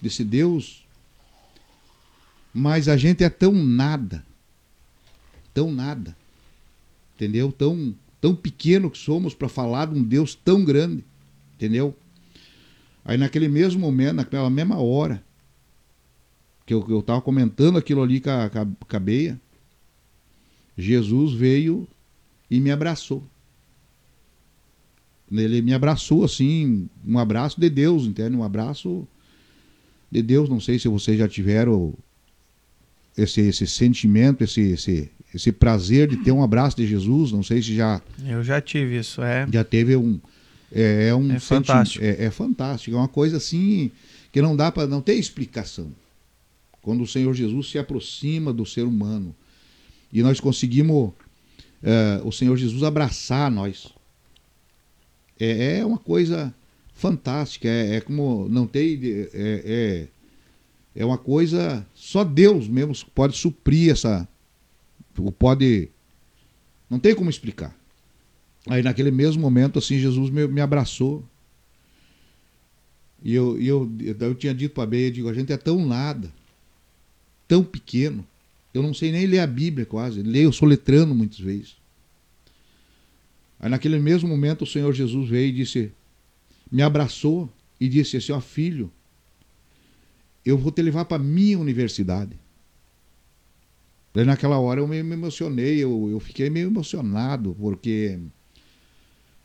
desse 0.00 0.24
Deus, 0.24 0.84
mas 2.52 2.88
a 2.88 2.96
gente 2.96 3.22
é 3.22 3.30
tão 3.30 3.52
nada, 3.52 4.24
tão 5.54 5.72
nada, 5.72 6.16
entendeu? 7.14 7.52
Tão, 7.52 7.94
tão 8.20 8.34
pequeno 8.34 8.90
que 8.90 8.98
somos 8.98 9.34
para 9.34 9.48
falar 9.48 9.86
de 9.86 9.98
um 9.98 10.02
Deus 10.02 10.34
tão 10.34 10.64
grande, 10.64 11.04
entendeu? 11.54 11.96
Aí 13.04 13.16
naquele 13.16 13.48
mesmo 13.48 13.80
momento, 13.80 14.16
naquela 14.16 14.50
mesma 14.50 14.78
hora, 14.78 15.22
que 16.66 16.74
eu 16.74 17.00
estava 17.00 17.20
comentando 17.20 17.78
aquilo 17.78 18.02
ali 18.02 18.20
com 18.20 18.30
a, 18.30 18.50
com 18.50 18.96
a 18.96 19.00
Beia, 19.00 19.40
Jesus 20.76 21.32
veio 21.32 21.86
e 22.50 22.60
me 22.60 22.70
abraçou. 22.70 23.24
Ele 25.30 25.62
me 25.62 25.72
abraçou 25.72 26.24
assim, 26.24 26.88
um 27.06 27.18
abraço 27.18 27.60
de 27.60 27.70
Deus, 27.70 28.04
entende? 28.04 28.36
Um 28.36 28.42
abraço 28.42 29.06
de 30.10 30.22
Deus. 30.22 30.48
Não 30.48 30.60
sei 30.60 30.78
se 30.78 30.88
vocês 30.88 31.18
já 31.18 31.28
tiveram 31.28 31.94
esse, 33.16 33.40
esse 33.40 33.66
sentimento, 33.66 34.42
esse, 34.42 34.60
esse, 34.60 35.10
esse 35.34 35.52
prazer 35.52 36.08
de 36.08 36.16
ter 36.16 36.32
um 36.32 36.42
abraço 36.42 36.76
de 36.76 36.86
Jesus. 36.86 37.30
Não 37.32 37.42
sei 37.42 37.62
se 37.62 37.74
já. 37.74 38.02
Eu 38.26 38.42
já 38.42 38.60
tive 38.60 38.98
isso, 38.98 39.22
é. 39.22 39.46
Já 39.52 39.62
teve 39.62 39.96
um. 39.96 40.20
É, 40.72 41.08
é 41.08 41.14
um 41.14 41.32
é 41.32 41.38
fantástico. 41.38 42.04
É, 42.04 42.24
é 42.24 42.30
fantástico. 42.30 42.96
É 42.96 42.98
uma 42.98 43.08
coisa 43.08 43.36
assim 43.36 43.90
que 44.32 44.42
não 44.42 44.56
dá 44.56 44.72
para. 44.72 44.86
Não 44.86 45.00
ter 45.00 45.14
explicação 45.14 45.92
quando 46.82 47.02
o 47.02 47.06
Senhor 47.06 47.34
Jesus 47.34 47.70
se 47.70 47.78
aproxima 47.78 48.52
do 48.52 48.64
ser 48.64 48.82
humano 48.82 49.34
e 50.12 50.22
nós 50.22 50.40
conseguimos 50.40 51.10
uh, 51.82 52.26
o 52.26 52.32
Senhor 52.32 52.56
Jesus 52.56 52.82
abraçar 52.82 53.50
nós. 53.50 53.88
É, 55.40 55.78
é 55.78 55.86
uma 55.86 55.98
coisa 55.98 56.54
fantástica, 56.94 57.66
é, 57.68 57.96
é, 57.96 58.00
como 58.00 58.48
não 58.48 58.66
tem. 58.66 59.00
É, 59.02 59.28
é, 59.34 60.08
é 60.94 61.04
uma 61.04 61.18
coisa. 61.18 61.86
Só 61.94 62.22
Deus 62.22 62.68
mesmo 62.68 62.94
pode 63.14 63.36
suprir 63.36 63.90
essa. 63.90 64.28
Pode. 65.38 65.88
Não 66.88 66.98
tem 66.98 67.14
como 67.14 67.30
explicar. 67.30 67.74
Aí 68.68 68.82
naquele 68.82 69.10
mesmo 69.10 69.40
momento, 69.40 69.78
assim, 69.78 69.98
Jesus 69.98 70.28
me, 70.30 70.46
me 70.46 70.60
abraçou. 70.60 71.24
E 73.22 73.34
eu, 73.34 73.60
eu, 73.60 73.90
eu 74.20 74.34
tinha 74.34 74.54
dito 74.54 74.74
para 74.74 74.84
a 74.84 74.86
Beia, 74.86 75.10
digo, 75.10 75.28
a 75.28 75.34
gente 75.34 75.52
é 75.52 75.56
tão 75.56 75.84
nada 75.84 76.30
tão 77.50 77.64
pequeno. 77.64 78.24
Eu 78.72 78.80
não 78.80 78.94
sei 78.94 79.10
nem 79.10 79.26
ler 79.26 79.40
a 79.40 79.46
Bíblia 79.46 79.84
quase. 79.84 80.22
Leio 80.22 80.52
soletrando 80.52 81.12
muitas 81.12 81.40
vezes. 81.40 81.74
Aí 83.60 83.68
naquele 83.68 83.98
mesmo 83.98 84.28
momento 84.28 84.62
o 84.62 84.66
Senhor 84.66 84.92
Jesus 84.94 85.28
veio 85.28 85.50
e 85.50 85.52
disse, 85.52 85.92
me 86.72 86.82
abraçou 86.82 87.52
e 87.78 87.88
disse 87.88 88.16
assim, 88.16 88.32
ó 88.32 88.40
filho, 88.40 88.90
eu 90.44 90.56
vou 90.56 90.72
te 90.72 90.80
levar 90.80 91.04
para 91.04 91.22
minha 91.22 91.58
universidade. 91.58 92.36
Daí 94.14 94.24
naquela 94.24 94.58
hora 94.58 94.80
eu 94.80 94.88
me 94.88 94.96
emocionei, 94.96 95.78
eu, 95.78 96.08
eu 96.10 96.18
fiquei 96.18 96.48
meio 96.48 96.68
emocionado, 96.68 97.54
porque 97.60 98.18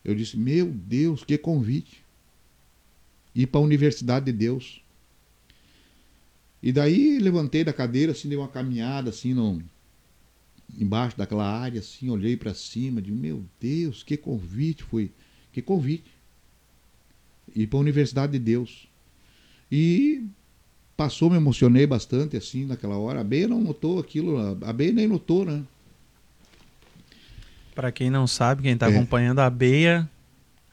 eu 0.04 0.16
disse, 0.16 0.38
meu 0.38 0.72
Deus, 0.72 1.24
que 1.24 1.38
convite. 1.38 2.04
Ir 3.36 3.48
para 3.48 3.60
a 3.60 3.64
universidade 3.64 4.26
de 4.26 4.32
Deus. 4.32 4.82
E 6.64 6.72
daí 6.72 7.20
levantei 7.20 7.64
da 7.64 7.74
cadeira, 7.74 8.14
assim, 8.14 8.30
dei 8.30 8.38
uma 8.38 8.48
caminhada, 8.48 9.10
assim, 9.10 9.34
no, 9.34 9.62
embaixo 10.78 11.18
daquela 11.18 11.48
área, 11.48 11.80
assim, 11.80 12.10
olhei 12.10 12.36
para 12.36 12.54
cima, 12.54 13.02
de 13.02 13.12
meu 13.12 13.44
Deus, 13.60 14.04
que 14.04 14.18
convite 14.18 14.84
foi, 14.84 15.12
que 15.52 15.62
convite. 15.62 16.12
Ir 17.56 17.68
para 17.68 17.80
a 17.80 17.82
Universidade 17.82 18.34
de 18.34 18.40
Deus. 18.40 18.88
E 19.72 20.24
passou, 20.98 21.30
me 21.30 21.38
emocionei 21.38 21.86
bastante, 21.86 22.36
assim, 22.36 22.66
naquela 22.66 22.98
hora. 22.98 23.22
A 23.22 23.24
Beia 23.24 23.48
não 23.48 23.62
notou 23.62 24.00
aquilo, 24.00 24.58
a 24.62 24.74
Beia 24.74 24.92
nem 24.92 25.08
notou, 25.08 25.46
né? 25.46 25.64
Para 27.74 27.92
quem 27.92 28.10
não 28.10 28.26
sabe, 28.26 28.62
quem 28.62 28.74
está 28.74 28.90
é. 28.90 28.96
acompanhando, 28.96 29.40
a 29.40 29.50
Beia 29.50 30.10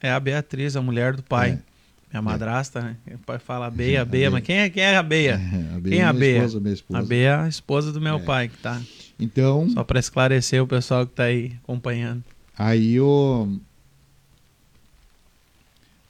é 0.01 0.11
a 0.11 0.19
Beatriz, 0.19 0.77
a 0.77 0.83
mulher 0.83 1.15
do 1.15 1.23
pai. 1.23 1.53
É. 1.69 1.73
Minha 2.13 2.23
madrasta, 2.23 2.83
né? 2.83 2.97
O 3.15 3.19
pai 3.19 3.39
fala 3.39 3.71
Beia, 3.71 4.05
Beia, 4.05 4.31
mas 4.31 4.45
quem 4.45 4.59
é, 4.59 4.69
quem 4.69 4.83
é 4.83 4.97
a 4.97 5.03
Beia? 5.03 5.33
É, 5.33 5.77
a 5.77 5.81
Beia 5.81 5.97
quem 5.97 5.99
é 6.01 6.05
a 6.05 6.13
Beia? 6.13 6.37
Esposa, 6.39 6.61
minha 6.61 6.75
esposa. 6.75 7.01
A 7.01 7.03
Beia 7.03 7.29
é 7.29 7.35
a 7.37 7.49
esposa 7.49 7.93
do 7.93 8.01
meu 8.03 8.17
é. 8.17 8.19
pai, 8.19 8.49
que 8.49 8.59
tá. 8.59 8.83
Então. 9.23 9.71
Só 9.71 9.85
para 9.85 10.01
esclarecer 10.01 10.61
o 10.61 10.67
pessoal 10.67 11.07
que 11.07 11.15
tá 11.15 11.25
aí 11.25 11.53
acompanhando. 11.63 12.25
Aí 12.59 12.95
eu. 12.95 13.57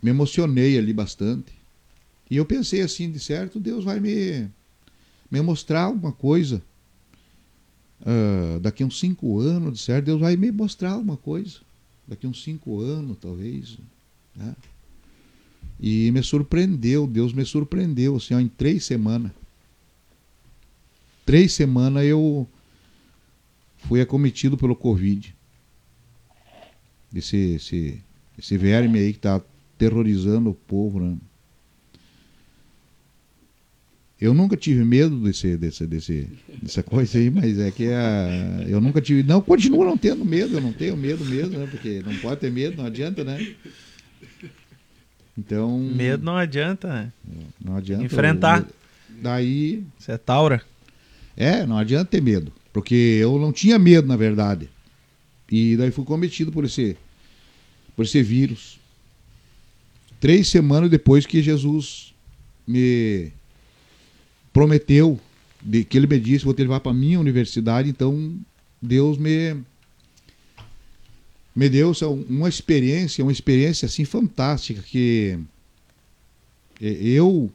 Me 0.02 0.11
emocionei 0.11 0.78
ali 0.78 0.92
bastante. 0.92 1.52
E 2.31 2.37
eu 2.37 2.47
pensei 2.47 2.81
assim, 2.81 3.12
de 3.12 3.21
certo, 3.21 3.61
Deus 3.61 3.85
vai 3.85 4.00
me, 4.00 4.49
me 5.31 5.40
mostrar 5.42 5.83
alguma 5.83 6.11
coisa. 6.11 6.62
Uh, 8.00 8.59
daqui 8.59 8.83
uns 8.83 8.99
cinco 8.99 9.38
anos, 9.38 9.75
de 9.75 9.78
certo, 9.81 10.07
Deus 10.07 10.21
vai 10.21 10.35
me 10.35 10.50
mostrar 10.50 10.92
alguma 10.92 11.16
coisa. 11.16 11.59
Daqui 12.09 12.26
uns 12.26 12.42
cinco 12.42 12.81
anos, 12.81 13.19
talvez. 13.21 13.76
Né? 14.35 14.57
E 15.78 16.11
me 16.11 16.23
surpreendeu, 16.23 17.07
Deus 17.07 17.33
me 17.33 17.45
surpreendeu, 17.45 18.16
assim, 18.16 18.35
ó, 18.35 18.40
em 18.40 18.49
três 18.49 18.85
semanas. 18.85 19.31
Três 21.26 21.52
semanas 21.52 22.04
eu 22.04 22.49
fui 23.89 24.01
acometido 24.01 24.57
pelo 24.57 24.77
Covid. 24.77 25.35
Esse, 27.15 27.37
esse, 27.37 28.03
esse 28.39 28.57
verme 28.57 28.99
aí 28.99 29.12
que 29.12 29.19
está 29.19 29.41
terrorizando 29.77 30.51
o 30.51 30.55
povo, 30.55 31.01
né? 31.01 31.17
eu 34.23 34.33
nunca 34.33 34.57
tive 34.57 34.85
medo 34.85 35.17
desse, 35.17 35.57
desse, 35.57 35.85
desse, 35.85 36.29
dessa 36.62 36.81
coisa 36.81 37.19
aí, 37.19 37.29
mas 37.29 37.59
é 37.59 37.73
que 37.73 37.89
a, 37.89 38.65
eu 38.69 38.81
nunca 38.81 39.01
tive. 39.01 39.25
Não, 39.25 39.43
continuo 39.43 39.85
não 39.85 39.97
tendo 39.97 40.25
medo, 40.25 40.57
eu 40.57 40.61
não 40.61 40.73
tenho 40.73 40.97
medo 40.97 41.25
mesmo, 41.25 41.59
né? 41.59 41.67
Porque 41.69 42.01
não 42.07 42.15
pode 42.19 42.41
ter 42.41 42.53
medo, 42.53 42.77
não 42.77 42.87
adianta, 42.87 43.25
né? 43.25 43.55
Então. 45.37 45.77
Medo 45.77 46.25
não 46.25 46.37
adianta, 46.37 46.87
né? 46.87 47.12
Não 47.61 47.77
adianta. 47.77 48.05
Enfrentar. 48.05 48.65
daí. 49.09 49.83
Você 49.99 50.12
é 50.12 50.19
Taura? 50.19 50.62
É, 51.37 51.67
não 51.67 51.77
adianta 51.77 52.05
ter 52.05 52.23
medo. 52.23 52.53
Porque 52.73 52.95
eu 52.95 53.38
não 53.38 53.52
tinha 53.52 53.79
medo, 53.79 54.09
na 54.09 54.17
verdade. 54.17 54.69
E 55.50 55.76
daí 55.76 55.91
fui 55.91 56.05
cometido 56.05 56.50
por 56.50 56.64
esse, 56.64 56.97
por 57.95 58.05
esse 58.05 58.23
vírus. 58.23 58.79
Três 60.19 60.49
semanas 60.49 60.91
depois 60.91 61.26
que 61.26 61.43
Jesus 61.43 62.14
me 62.67 63.31
prometeu, 64.52 65.21
de, 65.61 65.85
que 65.85 65.97
ele 65.97 66.07
me 66.07 66.19
disse, 66.19 66.45
vou 66.45 66.55
te 66.55 66.62
levar 66.62 66.81
para 66.81 66.93
minha 66.93 67.21
universidade, 67.21 67.88
então 67.88 68.38
Deus 68.81 69.19
me 69.19 69.57
me 71.55 71.69
deu 71.69 71.93
uma 72.29 72.49
experiência, 72.49 73.23
uma 73.23 73.31
experiência 73.31 73.85
assim 73.85 74.07
fantástica 74.07 74.81
que 74.81 75.38
eu 76.81 77.52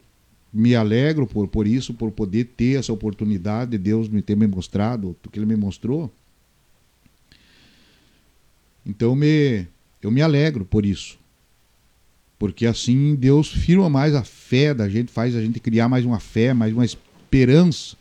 me 0.57 0.75
alegro 0.75 1.27
por, 1.27 1.47
por 1.47 1.67
isso, 1.67 1.93
por 1.93 2.11
poder 2.11 2.45
ter 2.45 2.79
essa 2.79 2.91
oportunidade 2.91 3.71
de 3.71 3.77
Deus 3.77 4.09
me 4.09 4.23
ter 4.23 4.35
me 4.35 4.47
mostrado 4.47 5.15
o 5.23 5.29
que 5.29 5.37
Ele 5.37 5.45
me 5.45 5.55
mostrou. 5.55 6.11
Então 8.83 9.15
me, 9.15 9.67
eu 10.01 10.09
me 10.09 10.21
alegro 10.21 10.65
por 10.65 10.83
isso. 10.83 11.19
Porque 12.39 12.65
assim 12.65 13.13
Deus 13.15 13.51
firma 13.51 13.87
mais 13.87 14.15
a 14.15 14.23
fé 14.23 14.73
da 14.73 14.89
gente, 14.89 15.11
faz 15.11 15.35
a 15.35 15.41
gente 15.41 15.59
criar 15.59 15.87
mais 15.87 16.05
uma 16.05 16.19
fé, 16.19 16.53
mais 16.53 16.73
uma 16.73 16.85
esperança. 16.85 17.95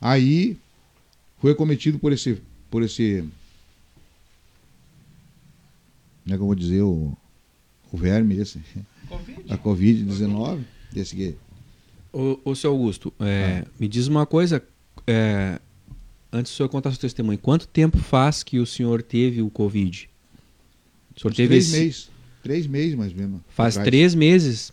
Aí 0.00 0.56
foi 1.40 1.54
cometido 1.54 1.98
por 1.98 2.12
esse 2.12 2.40
por 2.70 2.82
esse 2.82 3.22
como 6.24 6.34
é 6.34 6.36
que 6.36 6.42
eu 6.42 6.46
vou 6.46 6.54
dizer 6.54 6.82
o, 6.82 7.16
o 7.92 7.96
verme 7.96 8.36
esse 8.36 8.60
COVID. 9.18 9.52
a 9.52 9.58
Covid-19 9.58 10.60
desse 10.92 11.14
que 11.14 11.36
o, 12.12 12.40
o 12.44 12.54
seu 12.54 12.70
Augusto, 12.70 13.12
é, 13.20 13.64
ah. 13.64 13.70
me 13.78 13.86
diz 13.86 14.06
uma 14.06 14.26
coisa, 14.26 14.62
é, 15.06 15.60
antes 16.32 16.52
do 16.52 16.56
senhor 16.56 16.68
contar 16.68 16.90
seu 16.90 17.00
testemunho, 17.00 17.38
quanto 17.38 17.68
tempo 17.68 17.98
faz 17.98 18.42
que 18.42 18.58
o 18.58 18.66
senhor 18.66 19.02
teve 19.02 19.42
o 19.42 19.50
Covid? 19.50 20.08
O 21.16 21.20
senhor 21.20 21.34
teve 21.34 21.48
três 21.48 21.68
esse... 21.68 21.78
meses. 21.78 22.10
Três 22.42 22.66
meses, 22.66 22.94
mais 22.94 23.12
ou 23.12 23.18
menos. 23.18 23.40
Faz 23.48 23.76
atrás. 23.76 23.88
três 23.88 24.14
meses. 24.14 24.72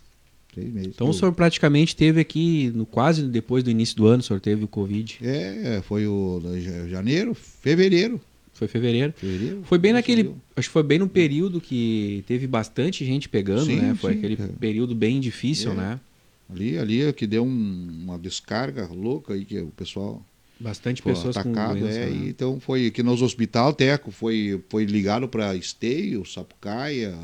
Três 0.52 0.72
meses. 0.72 0.92
Então 0.94 1.10
o 1.10 1.14
senhor 1.14 1.32
praticamente 1.32 1.94
teve 1.94 2.20
aqui, 2.20 2.70
no, 2.74 2.86
quase 2.86 3.22
depois 3.24 3.62
do 3.62 3.70
início 3.70 3.96
do 3.96 4.06
ano, 4.06 4.20
o 4.20 4.22
senhor 4.22 4.40
teve 4.40 4.64
o 4.64 4.68
Covid. 4.68 5.18
É, 5.20 5.82
foi 5.82 6.06
o 6.06 6.40
janeiro, 6.88 7.34
fevereiro. 7.34 8.20
Foi 8.56 8.66
fevereiro. 8.66 9.12
fevereiro 9.16 9.62
foi 9.64 9.78
bem 9.78 9.92
naquele. 9.92 10.34
Acho 10.56 10.68
que 10.68 10.72
foi 10.72 10.82
bem 10.82 10.98
no 10.98 11.08
período 11.08 11.60
que 11.60 12.24
teve 12.26 12.46
bastante 12.46 13.04
gente 13.04 13.28
pegando, 13.28 13.66
sim, 13.66 13.76
né? 13.76 13.94
Foi 13.94 14.12
sim, 14.12 14.18
aquele 14.18 14.34
é. 14.34 14.46
período 14.58 14.94
bem 14.94 15.20
difícil, 15.20 15.72
é. 15.72 15.74
né? 15.74 16.00
Ali, 16.48 16.78
ali 16.78 17.02
é 17.02 17.12
que 17.12 17.26
deu 17.26 17.44
um, 17.44 17.88
uma 18.04 18.18
descarga 18.18 18.86
louca 18.86 19.34
aí 19.34 19.44
que 19.44 19.58
o 19.58 19.68
pessoal 19.68 20.24
Bastante 20.58 21.02
pessoas 21.02 21.36
atacado, 21.36 21.74
com 21.74 21.80
doença, 21.80 21.98
é, 21.98 22.08
né? 22.08 22.28
então 22.28 22.58
foi 22.58 22.90
que 22.90 23.02
nos 23.02 23.20
hospital 23.20 23.74
Teco 23.74 24.10
foi 24.10 24.58
foi 24.70 24.86
ligado 24.86 25.28
para 25.28 25.54
Esteio, 25.54 26.24
Sapucaia, 26.24 27.14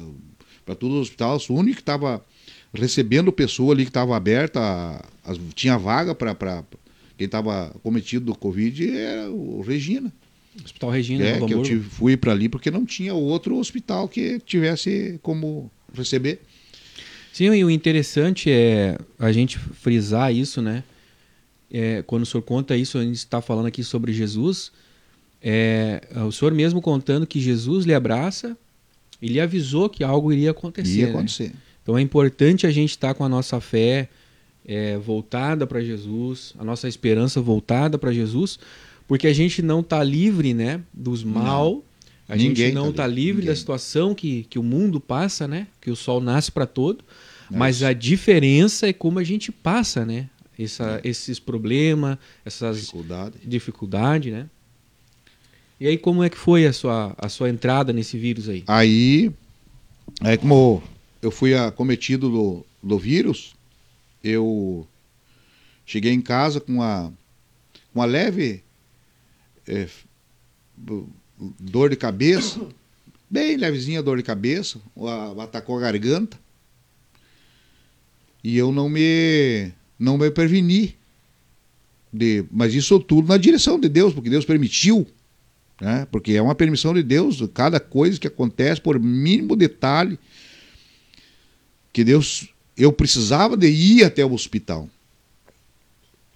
para 0.66 0.74
todos 0.74 0.96
os 0.96 1.02
hospitais, 1.04 1.48
o 1.48 1.54
único 1.54 1.76
que 1.76 1.82
estava 1.82 2.22
recebendo 2.74 3.32
pessoa 3.32 3.72
ali 3.72 3.84
que 3.84 3.90
estava 3.90 4.14
aberta, 4.14 5.02
as, 5.24 5.38
tinha 5.54 5.78
vaga 5.78 6.14
para 6.14 6.62
quem 7.16 7.24
estava 7.24 7.74
cometido 7.82 8.26
do 8.26 8.34
Covid 8.34 8.94
era 8.94 9.30
o 9.30 9.62
Regina. 9.62 10.12
Hospital 10.64 10.90
Regina, 10.90 11.24
é, 11.24 11.40
que 11.40 11.54
eu 11.54 11.62
tive, 11.62 11.88
fui 11.88 12.16
para 12.16 12.32
ali 12.32 12.48
porque 12.48 12.70
não 12.70 12.84
tinha 12.84 13.14
outro 13.14 13.56
hospital 13.58 14.08
que 14.08 14.38
tivesse 14.40 15.18
como 15.22 15.70
receber. 15.94 16.40
Sim, 17.32 17.54
e 17.54 17.64
o 17.64 17.70
interessante 17.70 18.50
é 18.50 18.98
a 19.18 19.32
gente 19.32 19.58
frisar 19.58 20.34
isso, 20.34 20.60
né? 20.60 20.84
É, 21.70 22.02
quando 22.02 22.24
o 22.24 22.26
senhor 22.26 22.42
conta 22.42 22.76
isso, 22.76 22.98
a 22.98 23.02
gente 23.02 23.16
está 23.16 23.40
falando 23.40 23.66
aqui 23.66 23.82
sobre 23.82 24.12
Jesus. 24.12 24.70
É, 25.40 26.02
o 26.26 26.30
senhor 26.30 26.52
mesmo 26.52 26.82
contando 26.82 27.26
que 27.26 27.40
Jesus 27.40 27.86
lhe 27.86 27.94
abraça 27.94 28.56
e 29.20 29.28
lhe 29.28 29.40
avisou 29.40 29.88
que 29.88 30.04
algo 30.04 30.30
iria 30.32 30.50
acontecer. 30.50 31.00
Ia 31.00 31.06
né? 31.06 31.12
acontecer. 31.12 31.48
Né? 31.48 31.54
Então 31.82 31.96
é 31.96 32.02
importante 32.02 32.66
a 32.66 32.70
gente 32.70 32.90
estar 32.90 33.08
tá 33.08 33.14
com 33.14 33.24
a 33.24 33.28
nossa 33.28 33.58
fé 33.58 34.08
é, 34.64 34.98
voltada 34.98 35.66
para 35.66 35.80
Jesus, 35.80 36.54
a 36.58 36.64
nossa 36.64 36.86
esperança 36.86 37.40
voltada 37.40 37.98
para 37.98 38.12
Jesus, 38.12 38.58
porque 39.12 39.26
a 39.26 39.32
gente 39.34 39.60
não 39.60 39.80
está 39.80 40.02
livre 40.02 40.54
né, 40.54 40.80
dos 40.90 41.22
mal. 41.22 41.70
Não. 41.70 41.82
A 42.26 42.34
Ninguém 42.34 42.68
gente 42.68 42.74
não 42.74 42.88
está 42.88 43.02
tá 43.02 43.06
livre 43.06 43.42
Ninguém. 43.42 43.48
da 43.48 43.54
situação 43.54 44.14
que, 44.14 44.44
que 44.44 44.58
o 44.58 44.62
mundo 44.62 44.98
passa, 44.98 45.46
né? 45.46 45.66
Que 45.82 45.90
o 45.90 45.96
sol 45.96 46.18
nasce 46.18 46.50
para 46.50 46.64
todo. 46.64 47.04
É 47.52 47.54
mas 47.54 47.82
a 47.82 47.92
diferença 47.92 48.88
é 48.88 48.92
como 48.94 49.18
a 49.18 49.22
gente 49.22 49.52
passa, 49.52 50.06
né? 50.06 50.30
Essa, 50.58 50.98
é. 51.04 51.10
Esses 51.10 51.38
problemas, 51.38 52.16
essas 52.42 52.78
dificuldade. 52.78 53.34
dificuldade, 53.44 54.30
né? 54.30 54.48
E 55.78 55.86
aí 55.88 55.98
como 55.98 56.22
é 56.22 56.30
que 56.30 56.38
foi 56.38 56.64
a 56.64 56.72
sua, 56.72 57.14
a 57.18 57.28
sua 57.28 57.50
entrada 57.50 57.92
nesse 57.92 58.16
vírus 58.16 58.48
aí? 58.48 58.64
Aí, 58.66 59.30
é 60.22 60.38
como 60.38 60.82
eu 61.20 61.30
fui 61.30 61.54
acometido 61.54 62.30
do, 62.30 62.66
do 62.82 62.98
vírus, 62.98 63.54
eu 64.24 64.88
cheguei 65.84 66.14
em 66.14 66.22
casa 66.22 66.62
com 66.62 66.72
uma, 66.72 67.12
uma 67.94 68.06
leve 68.06 68.64
é, 69.66 69.88
dor 71.58 71.90
de 71.90 71.96
cabeça, 71.96 72.60
bem 73.28 73.56
levezinha 73.56 74.02
dor 74.02 74.16
de 74.16 74.22
cabeça, 74.22 74.80
atacou 75.42 75.78
a 75.78 75.80
garganta. 75.80 76.38
E 78.44 78.56
eu 78.56 78.72
não 78.72 78.88
me 78.88 79.72
não 79.98 80.18
me 80.18 80.30
preveni. 80.30 80.96
De, 82.12 82.44
mas 82.50 82.74
isso 82.74 82.98
tudo 83.00 83.28
na 83.28 83.38
direção 83.38 83.78
de 83.78 83.88
Deus, 83.88 84.12
porque 84.12 84.28
Deus 84.28 84.44
permitiu. 84.44 85.06
Né? 85.80 86.06
Porque 86.10 86.32
é 86.32 86.42
uma 86.42 86.54
permissão 86.54 86.92
de 86.92 87.02
Deus, 87.02 87.42
cada 87.54 87.80
coisa 87.80 88.18
que 88.20 88.26
acontece, 88.26 88.80
por 88.80 88.98
mínimo 88.98 89.56
detalhe, 89.56 90.18
que 91.92 92.04
Deus. 92.04 92.48
Eu 92.76 92.92
precisava 92.92 93.56
de 93.56 93.68
ir 93.68 94.04
até 94.04 94.24
o 94.24 94.32
hospital. 94.32 94.88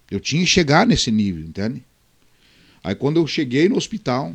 Eu 0.09 0.19
tinha 0.19 0.41
que 0.41 0.47
chegar 0.47 0.85
nesse 0.85 1.11
nível, 1.11 1.43
entende? 1.43 1.83
Aí 2.87 2.95
quando 2.95 3.17
eu 3.17 3.27
cheguei 3.27 3.67
no 3.67 3.75
hospital, 3.75 4.33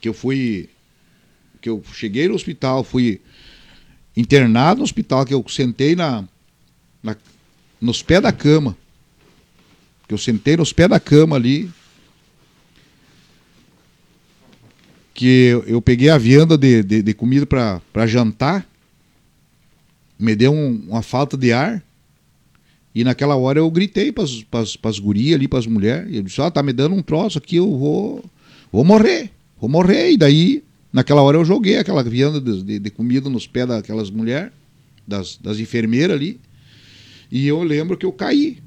que 0.00 0.08
eu 0.08 0.12
fui. 0.12 0.68
Que 1.60 1.68
eu 1.68 1.80
cheguei 1.92 2.26
no 2.26 2.34
hospital, 2.34 2.82
fui 2.82 3.20
internado 4.16 4.78
no 4.78 4.84
hospital, 4.84 5.24
que 5.24 5.32
eu 5.32 5.44
sentei 5.48 5.94
na, 5.94 6.24
na 7.00 7.16
nos 7.80 8.02
pés 8.02 8.20
da 8.20 8.32
cama. 8.32 8.76
Que 10.08 10.14
eu 10.14 10.18
sentei 10.18 10.56
nos 10.56 10.72
pés 10.72 10.88
da 10.88 10.98
cama 10.98 11.36
ali. 11.36 11.70
Que 15.14 15.50
eu, 15.50 15.62
eu 15.68 15.80
peguei 15.80 16.10
a 16.10 16.18
vianda 16.18 16.58
de, 16.58 16.82
de, 16.82 17.00
de 17.00 17.14
comida 17.14 17.46
para 17.46 18.06
jantar. 18.08 18.68
Me 20.18 20.34
deu 20.34 20.52
um, 20.52 20.84
uma 20.88 21.00
falta 21.00 21.36
de 21.36 21.52
ar. 21.52 21.80
E 22.94 23.02
naquela 23.02 23.34
hora 23.34 23.58
eu 23.58 23.68
gritei 23.70 24.12
para 24.12 24.22
as 24.22 24.98
gurias 24.98 25.34
ali, 25.34 25.48
para 25.48 25.58
as 25.58 25.66
mulheres. 25.66 26.12
E 26.12 26.16
eu 26.16 26.22
disse: 26.22 26.40
Ó, 26.40 26.46
oh, 26.46 26.50
tá 26.50 26.62
me 26.62 26.72
dando 26.72 26.94
um 26.94 27.02
troço 27.02 27.38
aqui, 27.38 27.56
eu 27.56 27.76
vou, 27.76 28.24
vou 28.70 28.84
morrer. 28.84 29.30
Vou 29.60 29.68
morrer. 29.68 30.12
E 30.12 30.16
daí, 30.16 30.62
naquela 30.92 31.20
hora 31.22 31.36
eu 31.36 31.44
joguei 31.44 31.78
aquela 31.78 32.04
vianda 32.04 32.40
de, 32.40 32.62
de, 32.62 32.78
de 32.78 32.90
comida 32.90 33.28
nos 33.28 33.48
pés 33.48 33.66
daquelas 33.66 34.10
mulheres, 34.10 34.52
das, 35.06 35.36
das 35.38 35.58
enfermeiras 35.58 36.16
ali. 36.16 36.40
E 37.32 37.48
eu 37.48 37.62
lembro 37.64 37.96
que 37.96 38.06
eu 38.06 38.12
caí. 38.12 38.58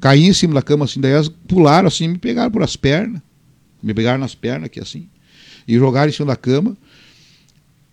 Caí 0.00 0.24
em 0.26 0.32
cima 0.32 0.54
da 0.54 0.62
cama 0.62 0.84
assim, 0.84 1.00
daí 1.00 1.12
elas 1.12 1.28
pularam 1.28 1.86
assim, 1.86 2.08
me 2.08 2.18
pegaram 2.18 2.50
por 2.50 2.64
as 2.64 2.74
pernas. 2.74 3.22
Me 3.80 3.94
pegaram 3.94 4.18
nas 4.18 4.34
pernas 4.34 4.66
aqui 4.66 4.80
assim. 4.80 5.08
E 5.68 5.78
jogaram 5.78 6.08
em 6.10 6.12
cima 6.12 6.26
da 6.26 6.36
cama. 6.36 6.76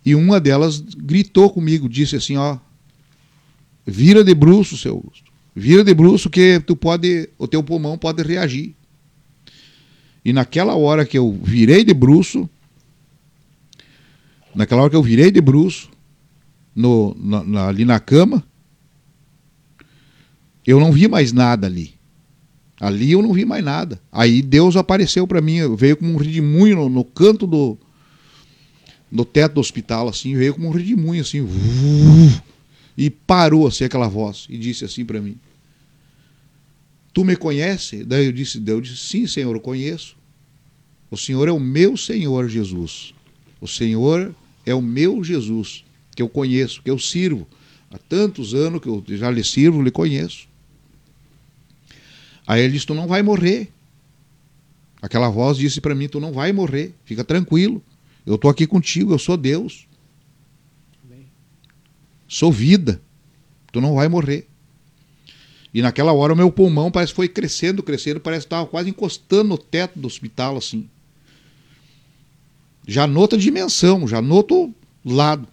E 0.04 0.16
uma 0.16 0.40
delas 0.40 0.80
gritou 0.80 1.50
comigo, 1.50 1.88
disse 1.88 2.16
assim, 2.16 2.36
ó, 2.36 2.58
vira 3.86 4.24
de 4.24 4.34
bruxo, 4.34 4.76
seu 4.76 4.94
Augusto. 4.94 5.29
Vira 5.54 5.82
de 5.82 5.92
bruxo 5.92 6.30
que 6.30 6.60
tu 6.60 6.76
pode, 6.76 7.28
o 7.38 7.48
teu 7.48 7.62
pulmão 7.62 7.98
pode 7.98 8.22
reagir. 8.22 8.74
E 10.24 10.32
naquela 10.32 10.74
hora 10.74 11.04
que 11.04 11.18
eu 11.18 11.38
virei 11.42 11.84
de 11.84 11.94
bruxo, 11.94 12.48
naquela 14.54 14.82
hora 14.82 14.90
que 14.90 14.96
eu 14.96 15.02
virei 15.02 15.30
de 15.30 15.40
bruxo, 15.40 15.90
no, 16.74 17.16
na, 17.18 17.68
ali 17.68 17.84
na 17.84 17.98
cama, 17.98 18.44
eu 20.66 20.78
não 20.78 20.92
vi 20.92 21.08
mais 21.08 21.32
nada 21.32 21.66
ali. 21.66 21.94
Ali 22.80 23.12
eu 23.12 23.20
não 23.20 23.32
vi 23.32 23.44
mais 23.44 23.62
nada. 23.62 24.00
Aí 24.10 24.40
Deus 24.40 24.76
apareceu 24.76 25.26
para 25.26 25.40
mim, 25.40 25.74
veio 25.76 25.96
como 25.96 26.12
um 26.12 26.16
redemoinho 26.16 26.76
no, 26.76 26.88
no, 26.88 27.04
canto 27.04 27.46
do 27.46 27.76
no 29.10 29.24
teto 29.24 29.54
do 29.54 29.60
hospital, 29.60 30.08
assim, 30.08 30.36
veio 30.36 30.54
como 30.54 30.68
um 30.68 30.70
redemoinho, 30.70 31.22
assim. 31.22 31.46
E 33.00 33.08
parou 33.08 33.66
assim 33.66 33.84
aquela 33.84 34.08
voz 34.08 34.46
e 34.50 34.58
disse 34.58 34.84
assim 34.84 35.06
para 35.06 35.22
mim: 35.22 35.38
Tu 37.14 37.24
me 37.24 37.34
conhece? 37.34 38.04
Daí 38.04 38.26
eu 38.26 38.32
disse, 38.32 38.62
eu 38.66 38.78
disse: 38.78 38.98
Sim, 38.98 39.26
Senhor, 39.26 39.56
eu 39.56 39.60
conheço. 39.60 40.18
O 41.10 41.16
Senhor 41.16 41.48
é 41.48 41.50
o 41.50 41.58
meu 41.58 41.96
Senhor 41.96 42.46
Jesus. 42.46 43.14
O 43.58 43.66
Senhor 43.66 44.34
é 44.66 44.74
o 44.74 44.82
meu 44.82 45.24
Jesus, 45.24 45.82
que 46.14 46.20
eu 46.20 46.28
conheço, 46.28 46.82
que 46.82 46.90
eu 46.90 46.98
sirvo. 46.98 47.48
Há 47.90 47.96
tantos 47.96 48.52
anos 48.52 48.82
que 48.82 48.88
eu 48.88 49.02
já 49.08 49.30
lhe 49.30 49.42
sirvo, 49.42 49.80
lhe 49.80 49.90
conheço. 49.90 50.46
Aí 52.46 52.60
ele 52.60 52.74
disse: 52.74 52.84
Tu 52.84 52.92
não 52.92 53.08
vai 53.08 53.22
morrer. 53.22 53.70
Aquela 55.00 55.30
voz 55.30 55.56
disse 55.56 55.80
para 55.80 55.94
mim: 55.94 56.06
Tu 56.06 56.20
não 56.20 56.34
vai 56.34 56.52
morrer, 56.52 56.94
fica 57.06 57.24
tranquilo. 57.24 57.82
Eu 58.26 58.34
estou 58.34 58.50
aqui 58.50 58.66
contigo, 58.66 59.14
eu 59.14 59.18
sou 59.18 59.38
Deus. 59.38 59.88
Sou 62.30 62.52
vida. 62.52 63.02
Tu 63.72 63.80
não 63.80 63.96
vai 63.96 64.06
morrer. 64.06 64.46
E 65.74 65.82
naquela 65.82 66.12
hora 66.12 66.32
o 66.32 66.36
meu 66.36 66.50
pulmão 66.52 66.88
parece 66.88 67.10
que 67.12 67.16
foi 67.16 67.28
crescendo, 67.28 67.82
crescendo, 67.82 68.20
parece 68.20 68.42
que 68.42 68.46
estava 68.46 68.68
quase 68.68 68.88
encostando 68.88 69.48
no 69.48 69.58
teto 69.58 69.98
do 69.98 70.06
hospital, 70.06 70.56
assim. 70.56 70.88
Já 72.86 73.04
noutra 73.04 73.36
dimensão, 73.36 74.06
já 74.06 74.22
no 74.22 74.36
outro 74.36 74.72
lado. 75.04 75.48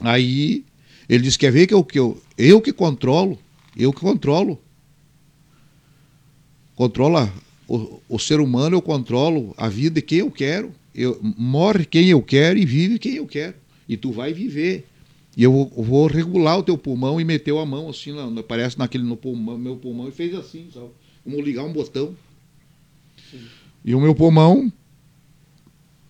Aí 0.00 0.64
ele 1.08 1.24
disse: 1.24 1.38
Quer 1.38 1.50
ver 1.50 1.66
que 1.66 1.74
eu, 1.74 1.82
que 1.82 1.98
eu, 1.98 2.22
eu 2.38 2.60
que 2.60 2.72
controlo? 2.72 3.36
Eu 3.76 3.92
que 3.92 4.00
controlo. 4.00 4.60
Controla 6.76 7.32
o, 7.66 8.00
o 8.08 8.18
ser 8.20 8.38
humano, 8.38 8.76
eu 8.76 8.82
controlo 8.82 9.52
a 9.56 9.68
vida 9.68 9.96
de 9.96 10.02
quem 10.02 10.18
eu 10.18 10.30
quero. 10.30 10.72
Eu, 10.94 11.20
morre 11.36 11.84
quem 11.84 12.08
eu 12.08 12.22
quero 12.22 12.56
e 12.56 12.64
vive 12.64 13.00
quem 13.00 13.16
eu 13.16 13.26
quero. 13.26 13.54
E 13.88 13.96
tu 13.96 14.12
vai 14.12 14.32
viver. 14.32 14.86
E 15.36 15.42
eu 15.42 15.70
vou, 15.76 16.06
regular 16.06 16.58
o 16.58 16.62
teu 16.62 16.78
pulmão 16.78 17.20
e 17.20 17.24
meteu 17.24 17.58
a 17.58 17.66
mão 17.66 17.90
assim, 17.90 18.12
na, 18.12 18.42
parece 18.42 18.78
naquele 18.78 19.04
no 19.04 19.18
pulmão, 19.18 19.58
meu 19.58 19.76
pulmão, 19.76 20.08
e 20.08 20.10
fez 20.10 20.34
assim, 20.34 20.70
sabe? 20.72 20.88
Como 21.22 21.40
ligar 21.42 21.62
um 21.62 21.72
botão. 21.72 22.16
Sim. 23.30 23.44
E 23.84 23.94
o 23.94 24.00
meu 24.00 24.14
pulmão 24.14 24.72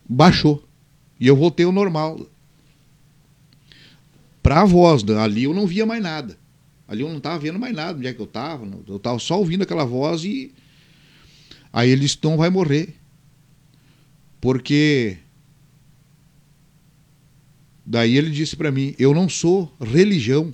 baixou. 0.08 0.62
E 1.18 1.26
eu 1.26 1.34
voltei 1.34 1.66
ao 1.66 1.72
normal. 1.72 2.24
Para 4.42 4.62
a 4.62 4.64
voz, 4.64 5.02
ali 5.10 5.42
eu 5.42 5.52
não 5.52 5.66
via 5.66 5.84
mais 5.84 6.00
nada. 6.00 6.38
Ali 6.86 7.02
eu 7.02 7.08
não 7.08 7.16
estava 7.16 7.38
vendo 7.38 7.58
mais 7.58 7.74
nada, 7.74 7.98
onde 7.98 8.06
é 8.06 8.14
que 8.14 8.20
eu 8.20 8.26
estava. 8.26 8.64
Eu 8.86 8.96
estava 8.96 9.18
só 9.18 9.38
ouvindo 9.38 9.62
aquela 9.62 9.84
voz 9.84 10.22
e. 10.22 10.54
Aí 11.72 11.90
ele 11.90 12.02
disse: 12.02 12.18
não 12.22 12.36
vai 12.36 12.48
morrer. 12.48 12.94
Porque 14.40 15.18
Daí 17.86 18.16
ele 18.16 18.30
disse 18.30 18.56
para 18.56 18.72
mim: 18.72 18.94
Eu 18.98 19.14
não 19.14 19.28
sou 19.28 19.72
religião. 19.80 20.52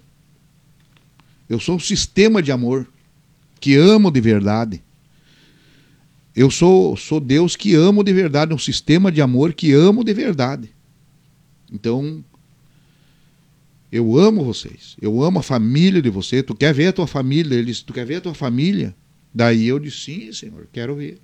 Eu 1.48 1.58
sou 1.58 1.76
um 1.76 1.80
sistema 1.80 2.42
de 2.42 2.52
amor 2.52 2.86
que 3.58 3.74
amo 3.74 4.10
de 4.10 4.20
verdade. 4.20 4.82
Eu 6.34 6.50
sou, 6.50 6.96
sou 6.96 7.20
Deus 7.20 7.56
que 7.56 7.74
amo 7.74 8.02
de 8.02 8.12
verdade, 8.12 8.54
um 8.54 8.58
sistema 8.58 9.10
de 9.10 9.20
amor 9.20 9.52
que 9.52 9.72
amo 9.72 10.02
de 10.02 10.14
verdade. 10.14 10.70
Então, 11.70 12.24
eu 13.90 14.18
amo 14.18 14.44
vocês. 14.44 14.96
Eu 15.00 15.22
amo 15.22 15.38
a 15.38 15.42
família 15.42 16.00
de 16.00 16.08
vocês. 16.08 16.42
Tu 16.42 16.54
quer 16.54 16.72
ver 16.72 16.88
a 16.88 16.92
tua 16.92 17.06
família? 17.06 17.54
Ele 17.54 17.66
disse: 17.66 17.84
Tu 17.84 17.92
quer 17.92 18.04
ver 18.04 18.16
a 18.16 18.20
tua 18.20 18.34
família? 18.34 18.94
Daí 19.34 19.66
eu 19.66 19.78
disse: 19.78 20.00
Sim, 20.00 20.32
Senhor, 20.32 20.68
quero 20.72 20.96
ver. 20.96 21.18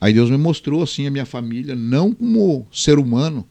Aí 0.00 0.12
Deus 0.12 0.30
me 0.30 0.36
mostrou 0.36 0.82
assim 0.82 1.06
a 1.06 1.10
minha 1.10 1.24
família, 1.24 1.74
não 1.74 2.12
como 2.12 2.66
ser 2.72 2.98
humano, 2.98 3.48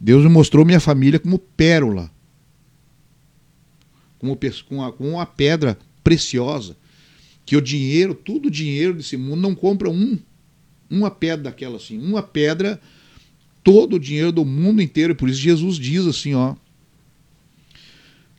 Deus 0.00 0.22
me 0.22 0.30
mostrou 0.30 0.64
minha 0.64 0.80
família 0.80 1.18
como 1.18 1.38
pérola, 1.38 2.10
como, 4.18 4.38
uma, 5.00 5.26
pedra 5.26 5.78
preciosa, 6.04 6.76
que 7.44 7.56
o 7.56 7.60
dinheiro, 7.60 8.14
tudo 8.14 8.46
o 8.46 8.50
dinheiro 8.50 8.94
desse 8.94 9.16
mundo 9.16 9.40
não 9.40 9.54
compra 9.54 9.90
um, 9.90 10.18
uma 10.88 11.10
pedra 11.10 11.44
daquela 11.44 11.76
assim, 11.76 11.98
uma 11.98 12.22
pedra, 12.22 12.80
todo 13.64 13.96
o 13.96 14.00
dinheiro 14.00 14.30
do 14.30 14.44
mundo 14.44 14.80
inteiro, 14.80 15.14
por 15.14 15.28
isso 15.28 15.40
Jesus 15.40 15.76
diz 15.76 16.06
assim, 16.06 16.34
ó, 16.34 16.54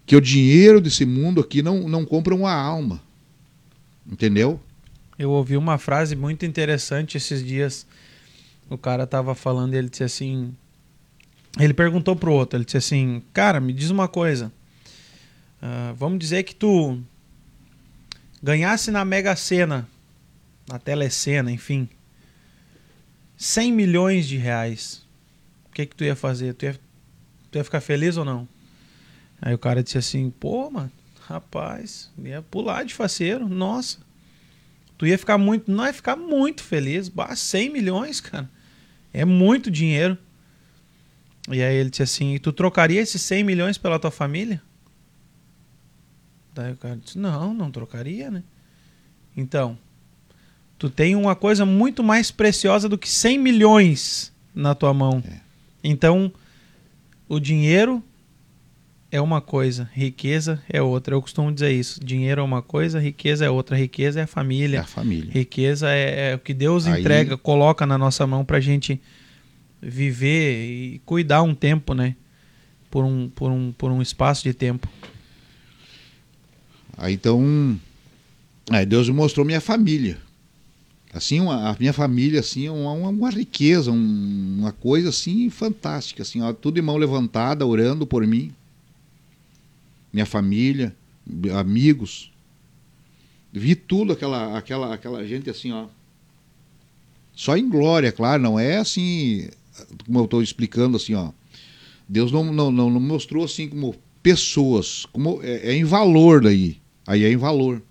que 0.06 0.16
o 0.16 0.22
dinheiro 0.22 0.80
desse 0.80 1.06
mundo 1.06 1.42
aqui 1.42 1.62
não, 1.62 1.88
não 1.88 2.06
compra 2.06 2.34
uma 2.34 2.54
alma, 2.54 3.02
entendeu? 4.10 4.60
Eu 5.18 5.32
ouvi 5.32 5.58
uma 5.58 5.78
frase 5.78 6.16
muito 6.16 6.46
interessante 6.46 7.18
esses 7.18 7.46
dias, 7.46 7.86
o 8.70 8.78
cara 8.78 9.06
tava 9.06 9.36
falando 9.36 9.74
e 9.74 9.78
ele 9.78 9.90
disse 9.90 10.04
assim, 10.04 10.54
ele 11.58 11.74
perguntou 11.74 12.16
pro 12.16 12.34
outro, 12.34 12.58
ele 12.58 12.66
disse 12.66 12.78
assim, 12.78 13.24
cara, 13.34 13.60
me 13.60 13.74
diz 13.74 13.90
uma 13.90 14.08
coisa. 14.08 14.52
Uh, 15.62 15.94
vamos 15.96 16.20
dizer 16.20 16.44
que 16.44 16.54
tu 16.54 17.00
ganhasse 18.42 18.92
na 18.92 19.04
Mega 19.04 19.36
Sena, 19.36 19.88
na 20.68 20.78
Telecena, 20.78 21.52
enfim, 21.52 21.90
100 23.38 23.72
milhões 23.72 24.28
de 24.28 24.38
reais. 24.38 25.04
O 25.70 25.74
que 25.74 25.86
que 25.86 25.96
tu 25.96 26.04
ia 26.04 26.16
fazer? 26.16 26.54
Tu 26.54 26.66
ia, 26.66 26.80
tu 27.52 27.58
ia 27.58 27.64
ficar 27.64 27.82
feliz 27.82 28.18
ou 28.18 28.26
não? 28.26 28.48
Aí 29.42 29.54
o 29.54 29.58
cara 29.58 29.82
disse 29.82 29.98
assim, 29.98 30.30
pô, 30.30 30.70
mano, 30.70 30.92
rapaz, 31.28 32.12
ia 32.18 32.42
pular 32.42 32.84
de 32.84 32.94
faceiro, 32.94 33.48
nossa. 33.48 33.98
Tu 34.98 35.08
ia 35.08 35.18
ficar 35.18 35.38
muito, 35.38 35.72
não 35.72 35.86
ia 35.86 35.94
ficar 35.94 36.18
muito 36.18 36.62
feliz. 36.62 37.08
Bah, 37.08 37.34
100 37.34 37.72
milhões, 37.72 38.20
cara. 38.20 38.50
É 39.14 39.24
muito 39.24 39.72
dinheiro. 39.72 40.18
E 41.50 41.62
aí 41.62 41.76
ele 41.76 41.90
disse 41.90 42.04
assim: 42.04 42.38
Tu 42.38 42.52
trocaria 42.54 43.02
esses 43.02 43.22
100 43.22 43.44
milhões 43.44 43.78
pela 43.78 44.00
tua 44.00 44.12
família? 44.12 44.62
Daí 46.54 46.74
o 46.74 46.78
cara 46.78 46.98
disse: 46.98 47.18
Não, 47.18 47.54
não 47.54 47.72
trocaria, 47.72 48.30
né? 48.30 48.44
Então, 49.36 49.78
tu 50.78 50.90
tem 50.90 51.16
uma 51.16 51.36
coisa 51.36 51.66
muito 51.66 52.04
mais 52.04 52.32
preciosa 52.32 52.88
do 52.88 52.98
que 52.98 53.10
100 53.10 53.38
milhões 53.38 54.34
na 54.54 54.76
tua 54.76 54.94
mão. 54.94 55.24
É. 55.26 55.40
Então, 55.84 56.32
o 57.28 57.40
dinheiro 57.40 58.04
é 59.12 59.20
uma 59.20 59.42
coisa, 59.42 59.90
riqueza 59.94 60.62
é 60.70 60.82
outra. 60.82 61.16
Eu 61.16 61.22
costumo 61.22 61.52
dizer 61.52 61.72
isso: 61.72 62.04
dinheiro 62.04 62.42
é 62.42 62.44
uma 62.44 62.62
coisa, 62.62 63.00
riqueza 63.00 63.46
é 63.46 63.50
outra. 63.50 63.76
Riqueza 63.76 64.20
é 64.20 64.24
a 64.24 64.28
família. 64.28 64.78
É 64.78 64.82
a 64.82 64.86
família. 64.86 65.32
Riqueza 65.32 65.90
é, 65.90 66.32
é 66.32 66.36
o 66.36 66.40
que 66.40 66.54
Deus 66.54 66.86
Aí... 66.86 67.00
entrega, 67.00 67.38
coloca 67.38 67.86
na 67.86 67.98
nossa 67.98 68.28
mão 68.28 68.46
pra 68.46 68.60
gente 68.60 69.02
viver 69.82 70.66
e 70.66 71.02
cuidar 71.06 71.42
um 71.42 71.56
tempo, 71.56 71.94
né? 71.94 72.16
Por 72.90 73.04
um, 73.04 73.30
por 73.30 73.52
um, 73.52 73.72
por 73.72 73.92
um 73.92 74.02
espaço 74.02 74.44
de 74.44 74.54
tempo. 74.54 74.88
Aí 76.98 77.14
então, 77.14 77.80
aí 78.70 78.86
Deus 78.86 79.08
me 79.08 79.16
mostrou 79.16 79.46
minha 79.46 79.62
família. 79.62 80.18
Assim, 81.14 81.40
uma, 81.40 81.70
a 81.70 81.76
minha 81.80 81.94
família 81.94 82.40
assim 82.40 82.68
é 82.68 82.72
uma, 82.72 82.92
uma 82.92 83.30
riqueza, 83.30 83.92
um, 83.92 84.58
uma 84.60 84.72
coisa 84.72 85.10
assim 85.10 85.50
fantástica, 85.50 86.22
assim, 86.22 86.42
ó, 86.42 86.54
tudo 86.54 86.78
em 86.78 86.84
mão 86.84 86.98
levantada, 86.98 87.66
orando 87.66 88.06
por 88.06 88.26
mim. 88.28 88.54
Minha 90.14 90.26
família, 90.26 90.96
amigos. 91.58 92.32
Vi 93.52 93.76
tudo 93.76 94.14
aquela 94.14 94.58
aquela 94.58 94.94
aquela 94.94 95.26
gente 95.26 95.50
assim, 95.50 95.72
ó. 95.72 95.88
Só 97.34 97.58
em 97.58 97.68
glória, 97.68 98.12
claro, 98.12 98.44
não 98.44 98.60
é 98.60 98.78
assim 98.78 99.50
como 100.06 100.20
eu 100.20 100.26
estou 100.26 100.42
explicando 100.42 100.98
assim, 100.98 101.14
ó, 101.14 101.32
Deus 102.08 102.32
não, 102.32 102.44
não, 102.46 102.72
não, 102.72 102.90
não, 102.90 103.00
mostrou 103.00 103.44
assim 103.44 103.68
como 103.68 103.96
pessoas, 104.22 105.06
como 105.08 105.40
é, 105.44 105.70
é, 105.70 105.74
em 105.76 105.84
valor 105.84 106.42
daí, 106.42 106.78
aí 107.06 107.24
é 107.24 107.32
em 107.32 107.38
valor, 107.38 107.82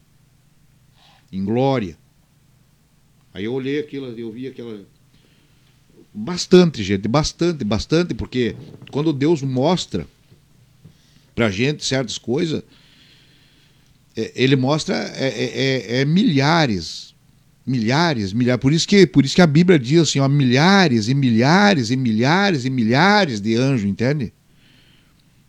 em 1.33 1.45
glória. 1.45 1.97
Aí 3.33 3.45
eu 3.45 3.53
olhei 3.53 3.79
aquilo, 3.79 4.07
eu 4.19 4.33
vi 4.33 4.49
aquela 4.49 4.85
bastante 6.13 6.83
gente, 6.83 7.07
bastante, 7.07 7.65
bastante, 7.65 8.15
porque 8.15 8.57
quando 8.91 9.13
Deus 9.13 9.43
mostra 9.43 10.07
pra 11.35 11.51
gente 11.51 11.85
certas 11.85 12.19
coisas, 12.19 12.63
é, 14.17 14.33
ele 14.35 14.57
mostra 14.57 14.97
é, 14.97 15.29
é, 15.29 15.45
é, 15.45 16.01
é 16.01 16.05
milhares, 16.05 17.08
milhares, 17.69 18.33
milhares. 18.33 18.61
Por 18.61 18.73
isso 18.73 18.89
que, 18.89 19.07
por 19.07 19.25
isso 19.25 19.35
que 19.35 19.43
a 19.43 19.47
Bíblia 19.47 19.79
diz 19.79 20.01
assim, 20.01 20.19
ó, 20.19 20.29
milhares 20.29 21.09
e 21.09 21.15
milhares 21.15 21.91
e 21.91 21.97
milhares 21.97 22.65
e 22.65 22.71
milhares 22.71 23.41
de 23.41 23.55
anjos, 23.55 23.89
entende? 23.89 24.33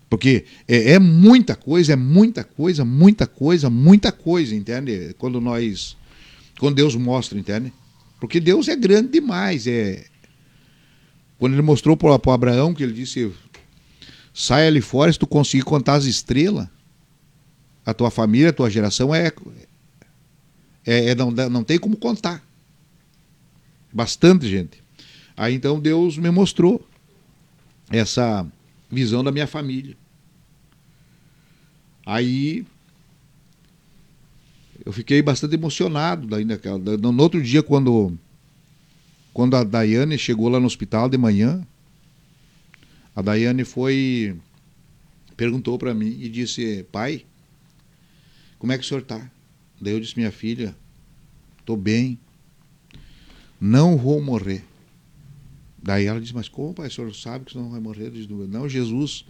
Porque 0.09 0.45
é, 0.67 0.93
é, 0.93 0.99
muita 0.99 1.55
coisa, 1.55 1.93
é 1.93 1.95
muita 1.95 2.43
coisa, 2.43 2.83
muita 2.83 3.25
coisa, 3.25 3.69
muita 3.69 4.11
coisa, 4.11 4.55
entende? 4.55 5.15
Quando 5.17 5.39
nós, 5.39 5.95
quando 6.59 6.75
Deus 6.75 6.95
mostra, 6.95 7.39
entende? 7.39 7.71
Porque 8.19 8.39
Deus 8.39 8.67
é 8.67 8.75
grande 8.75 9.09
demais, 9.09 9.65
é. 9.65 10.03
Quando 11.37 11.53
ele 11.53 11.61
mostrou 11.61 11.95
para 11.95 12.15
Abraão 12.33 12.73
que 12.73 12.83
ele 12.83 12.91
disse, 12.91 13.31
sai 14.33 14.67
ali 14.67 14.81
fora 14.81 15.11
se 15.13 15.17
tu 15.17 15.25
conseguir 15.25 15.63
contar 15.63 15.93
as 15.93 16.05
estrelas, 16.05 16.67
a 17.85 17.93
tua 17.93 18.11
família, 18.11 18.49
a 18.49 18.53
tua 18.53 18.69
geração 18.69 19.15
é 19.15 19.31
é, 20.89 21.09
é, 21.09 21.15
não, 21.15 21.29
não 21.29 21.63
tem 21.63 21.77
como 21.77 21.95
contar. 21.95 22.43
Bastante 23.93 24.47
gente. 24.47 24.83
Aí 25.37 25.53
então 25.53 25.79
Deus 25.79 26.17
me 26.17 26.31
mostrou 26.31 26.83
essa 27.91 28.45
visão 28.89 29.23
da 29.23 29.31
minha 29.31 29.45
família. 29.45 29.95
Aí 32.03 32.65
eu 34.83 34.91
fiquei 34.91 35.21
bastante 35.21 35.53
emocionado 35.53 36.25
daí 36.25 36.43
naquela, 36.43 36.79
no, 36.79 37.21
outro 37.21 37.39
dia 37.39 37.61
quando 37.61 38.17
quando 39.31 39.55
a 39.55 39.63
Daiane 39.63 40.17
chegou 40.17 40.49
lá 40.49 40.59
no 40.59 40.65
hospital 40.65 41.07
de 41.07 41.19
manhã, 41.19 41.65
a 43.15 43.21
Daiane 43.21 43.63
foi 43.63 44.35
perguntou 45.37 45.77
para 45.77 45.93
mim 45.93 46.17
e 46.19 46.27
disse: 46.27 46.83
"Pai, 46.91 47.25
como 48.57 48.71
é 48.71 48.77
que 48.77 48.83
o 48.83 48.87
senhor 48.87 49.03
tá?" 49.03 49.29
Daí 49.81 49.93
eu 49.93 49.99
disse: 49.99 50.17
"Minha 50.17 50.31
filha, 50.31 50.75
tô 51.65 51.75
bem. 51.75 52.19
Não 53.59 53.97
vou 53.97 54.21
morrer." 54.21 54.63
Daí 55.81 56.05
ela 56.05 56.19
disse: 56.19 56.33
"Mas 56.33 56.49
como, 56.49 56.73
pai, 56.73 56.87
o 56.87 56.91
senhor 56.91 57.13
sabe 57.15 57.45
que 57.45 57.51
senhor 57.51 57.63
não 57.63 57.71
vai 57.71 57.79
morrer?" 57.79 58.07
Eu 58.07 58.11
disse, 58.11 58.31
"Não, 58.31 58.67
Jesus, 58.67 59.25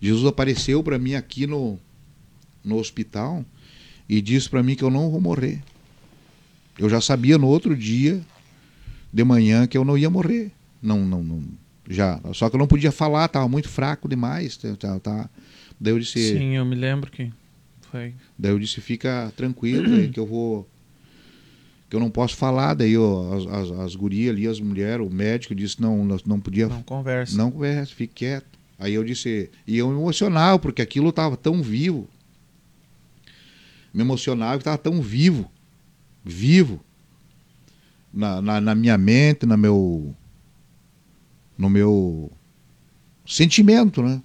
Jesus 0.00 0.26
apareceu 0.26 0.82
para 0.82 0.98
mim 0.98 1.14
aqui 1.14 1.46
no 1.46 1.78
no 2.64 2.78
hospital 2.78 3.44
e 4.08 4.20
disse 4.20 4.50
para 4.50 4.62
mim 4.62 4.74
que 4.74 4.82
eu 4.82 4.90
não 4.90 5.10
vou 5.10 5.20
morrer. 5.20 5.62
Eu 6.78 6.90
já 6.90 7.00
sabia 7.00 7.38
no 7.38 7.46
outro 7.46 7.76
dia 7.76 8.20
de 9.12 9.24
manhã 9.24 9.66
que 9.66 9.78
eu 9.78 9.84
não 9.84 9.96
ia 9.96 10.10
morrer. 10.10 10.50
Não, 10.82 11.04
não, 11.04 11.22
não 11.22 11.42
já. 11.88 12.20
Só 12.32 12.48
que 12.50 12.56
eu 12.56 12.58
não 12.58 12.66
podia 12.66 12.92
falar, 12.92 13.26
estava 13.26 13.48
muito 13.48 13.68
fraco 13.68 14.08
demais. 14.08 14.56
Tá, 14.56 14.76
tá, 14.76 15.00
tá. 15.00 15.30
Daí 15.80 15.92
eu 15.92 15.98
disse. 15.98 16.36
Sim, 16.36 16.56
eu 16.56 16.64
me 16.64 16.74
lembro 16.74 17.10
que 17.10 17.32
foi. 17.90 18.14
Daí 18.38 18.50
eu 18.52 18.58
disse, 18.58 18.80
fica 18.80 19.32
tranquilo, 19.36 20.08
que 20.10 20.18
eu 20.18 20.26
vou. 20.26 20.68
Que 21.88 21.96
eu 21.96 22.00
não 22.00 22.10
posso 22.10 22.36
falar. 22.36 22.74
Daí 22.74 22.96
ó, 22.96 23.34
as, 23.34 23.46
as, 23.46 23.78
as 23.80 23.94
gurias 23.94 24.34
ali, 24.34 24.46
as 24.46 24.60
mulheres, 24.60 25.06
o 25.06 25.10
médico 25.10 25.54
disse, 25.54 25.80
não, 25.80 26.04
não 26.04 26.40
podia. 26.40 26.68
Não 26.68 26.82
conversa. 26.82 27.36
Não 27.36 27.50
conversa, 27.50 27.94
fique 27.94 28.14
quieto. 28.14 28.58
Aí 28.78 28.92
eu 28.92 29.02
disse, 29.02 29.50
e 29.66 29.78
eu 29.78 29.88
me 29.88 29.98
emocionava, 29.98 30.58
porque 30.58 30.82
aquilo 30.82 31.08
estava 31.08 31.36
tão 31.36 31.62
vivo. 31.62 32.08
Me 33.92 34.02
emocionava 34.02 34.58
que 34.58 34.62
estava 34.62 34.76
tão 34.76 35.00
vivo. 35.00 35.50
Vivo 36.22 36.84
na, 38.12 38.40
na, 38.40 38.60
na 38.60 38.74
minha 38.74 38.96
mente, 38.96 39.46
no 39.46 39.56
meu, 39.56 40.14
no 41.56 41.68
meu 41.68 42.32
sentimento, 43.26 44.02
né? 44.02 44.22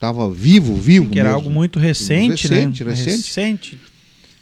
Tava 0.00 0.30
vivo, 0.30 0.74
vivo. 0.76 1.10
Que 1.10 1.20
era 1.20 1.28
mesmo. 1.28 1.42
algo 1.42 1.50
muito 1.50 1.78
recente, 1.78 2.48
recente 2.48 2.82
né? 2.82 2.90
Recente, 2.90 3.22
recente. 3.26 3.80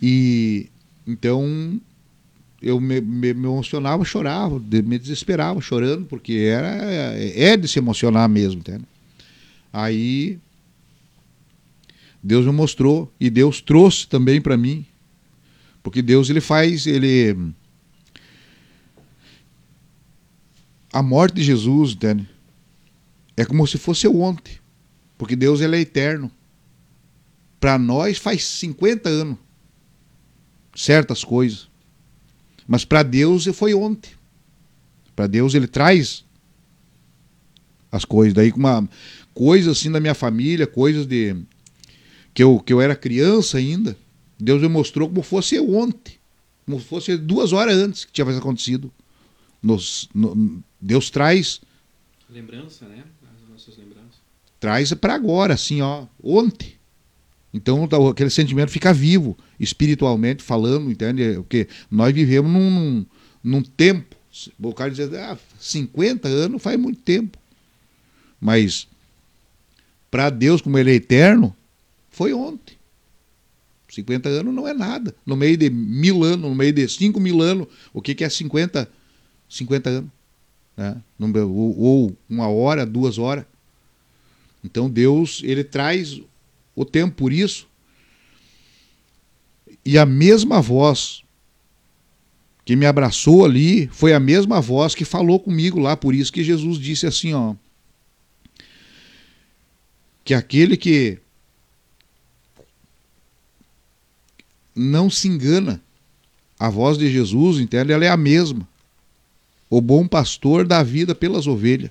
E 0.00 0.68
então 1.04 1.80
eu 2.62 2.80
me, 2.80 3.00
me, 3.00 3.28
emocionava, 3.30 4.04
chorava, 4.04 4.60
me 4.60 4.98
desesperava 5.00 5.60
chorando, 5.60 6.06
porque 6.06 6.32
era 6.34 6.68
é 7.16 7.56
de 7.56 7.66
se 7.66 7.80
emocionar 7.80 8.28
mesmo, 8.28 8.60
entende? 8.60 8.84
Aí 9.72 10.38
Deus 12.22 12.46
me 12.46 12.52
mostrou 12.52 13.12
e 13.18 13.28
Deus 13.28 13.60
trouxe 13.60 14.06
também 14.06 14.40
para 14.40 14.56
mim, 14.56 14.86
porque 15.82 16.00
Deus 16.00 16.30
ele 16.30 16.40
faz, 16.40 16.86
ele 16.86 17.36
a 20.92 21.02
morte 21.02 21.34
de 21.34 21.42
Jesus, 21.42 21.94
entende? 21.94 22.28
É 23.36 23.44
como 23.44 23.66
se 23.66 23.76
fosse 23.76 24.06
ontem. 24.06 24.67
Porque 25.18 25.34
Deus 25.34 25.60
ele 25.60 25.76
é 25.76 25.80
eterno. 25.80 26.30
Para 27.58 27.76
nós 27.76 28.16
faz 28.16 28.44
50 28.44 29.08
anos 29.08 29.36
certas 30.74 31.24
coisas. 31.24 31.68
Mas 32.66 32.84
para 32.84 33.02
Deus 33.02 33.46
foi 33.46 33.74
ontem. 33.74 34.12
Para 35.16 35.26
Deus 35.26 35.54
ele 35.54 35.66
traz 35.66 36.24
as 37.90 38.04
coisas. 38.04 38.32
Daí 38.32 38.52
com 38.52 38.60
uma 38.60 38.88
coisa 39.34 39.72
assim 39.72 39.90
da 39.90 39.98
minha 39.98 40.14
família, 40.14 40.66
coisas 40.66 41.04
de 41.04 41.34
que 42.32 42.42
eu, 42.42 42.60
que 42.60 42.72
eu 42.72 42.80
era 42.80 42.94
criança 42.94 43.58
ainda. 43.58 43.96
Deus 44.38 44.62
me 44.62 44.68
mostrou 44.68 45.08
como 45.08 45.22
fosse 45.22 45.58
ontem. 45.58 46.14
Como 46.64 46.78
fosse 46.78 47.16
duas 47.16 47.52
horas 47.52 47.76
antes 47.76 48.04
que 48.04 48.12
tinha 48.12 48.28
acontecido. 48.38 48.92
Nos, 49.60 50.08
no, 50.14 50.62
Deus 50.80 51.10
traz. 51.10 51.60
Lembrança, 52.30 52.86
né? 52.86 53.02
Traz 54.60 54.92
para 54.94 55.14
agora, 55.14 55.54
assim, 55.54 55.80
ó, 55.80 56.06
ontem. 56.22 56.74
Então 57.52 57.86
tá, 57.88 57.96
aquele 58.08 58.30
sentimento 58.30 58.70
fica 58.70 58.92
vivo, 58.92 59.36
espiritualmente 59.58 60.42
falando, 60.42 60.90
entende? 60.90 61.34
Porque 61.34 61.68
nós 61.90 62.12
vivemos 62.12 62.50
num, 62.50 62.70
num, 62.70 63.06
num 63.42 63.62
tempo. 63.62 64.16
O 64.60 64.74
cara 64.74 64.90
diz, 64.90 65.12
ah, 65.14 65.38
50 65.58 66.28
anos 66.28 66.62
faz 66.62 66.78
muito 66.78 67.00
tempo. 67.00 67.38
Mas 68.40 68.86
para 70.10 70.30
Deus, 70.30 70.60
como 70.60 70.78
Ele 70.78 70.90
é 70.90 70.94
eterno, 70.94 71.54
foi 72.10 72.32
ontem. 72.32 72.76
50 73.88 74.28
anos 74.28 74.54
não 74.54 74.68
é 74.68 74.74
nada. 74.74 75.14
No 75.24 75.34
meio 75.34 75.56
de 75.56 75.70
mil 75.70 76.22
anos, 76.22 76.48
no 76.48 76.54
meio 76.54 76.72
de 76.72 76.86
cinco 76.88 77.18
mil 77.18 77.40
anos, 77.40 77.66
o 77.92 78.02
que, 78.02 78.14
que 78.14 78.22
é 78.22 78.28
50, 78.28 78.88
50 79.48 79.90
anos? 79.90 80.10
né? 80.78 81.02
ou 81.44 82.16
uma 82.30 82.48
hora, 82.48 82.86
duas 82.86 83.18
horas. 83.18 83.44
Então 84.62 84.88
Deus 84.90 85.40
ele 85.44 85.64
traz 85.64 86.20
o 86.74 86.84
tempo 86.84 87.14
por 87.14 87.32
isso. 87.32 87.68
E 89.84 89.96
a 89.96 90.04
mesma 90.04 90.60
voz 90.60 91.22
que 92.64 92.76
me 92.76 92.84
abraçou 92.84 93.44
ali 93.44 93.88
foi 93.88 94.12
a 94.12 94.20
mesma 94.20 94.60
voz 94.60 94.94
que 94.94 95.04
falou 95.04 95.40
comigo 95.40 95.80
lá, 95.80 95.96
por 95.96 96.14
isso 96.14 96.32
que 96.32 96.44
Jesus 96.44 96.78
disse 96.78 97.06
assim, 97.06 97.32
ó, 97.32 97.54
que 100.22 100.34
aquele 100.34 100.76
que 100.76 101.18
não 104.74 105.08
se 105.08 105.26
engana, 105.26 105.82
a 106.58 106.68
voz 106.68 106.98
de 106.98 107.10
Jesus, 107.10 107.58
entende? 107.58 107.92
Ela 107.92 108.04
é 108.04 108.08
a 108.10 108.16
mesma. 108.16 108.68
O 109.70 109.80
bom 109.80 110.06
pastor 110.06 110.66
dá 110.66 110.82
vida 110.82 111.14
pelas 111.14 111.46
ovelhas. 111.46 111.90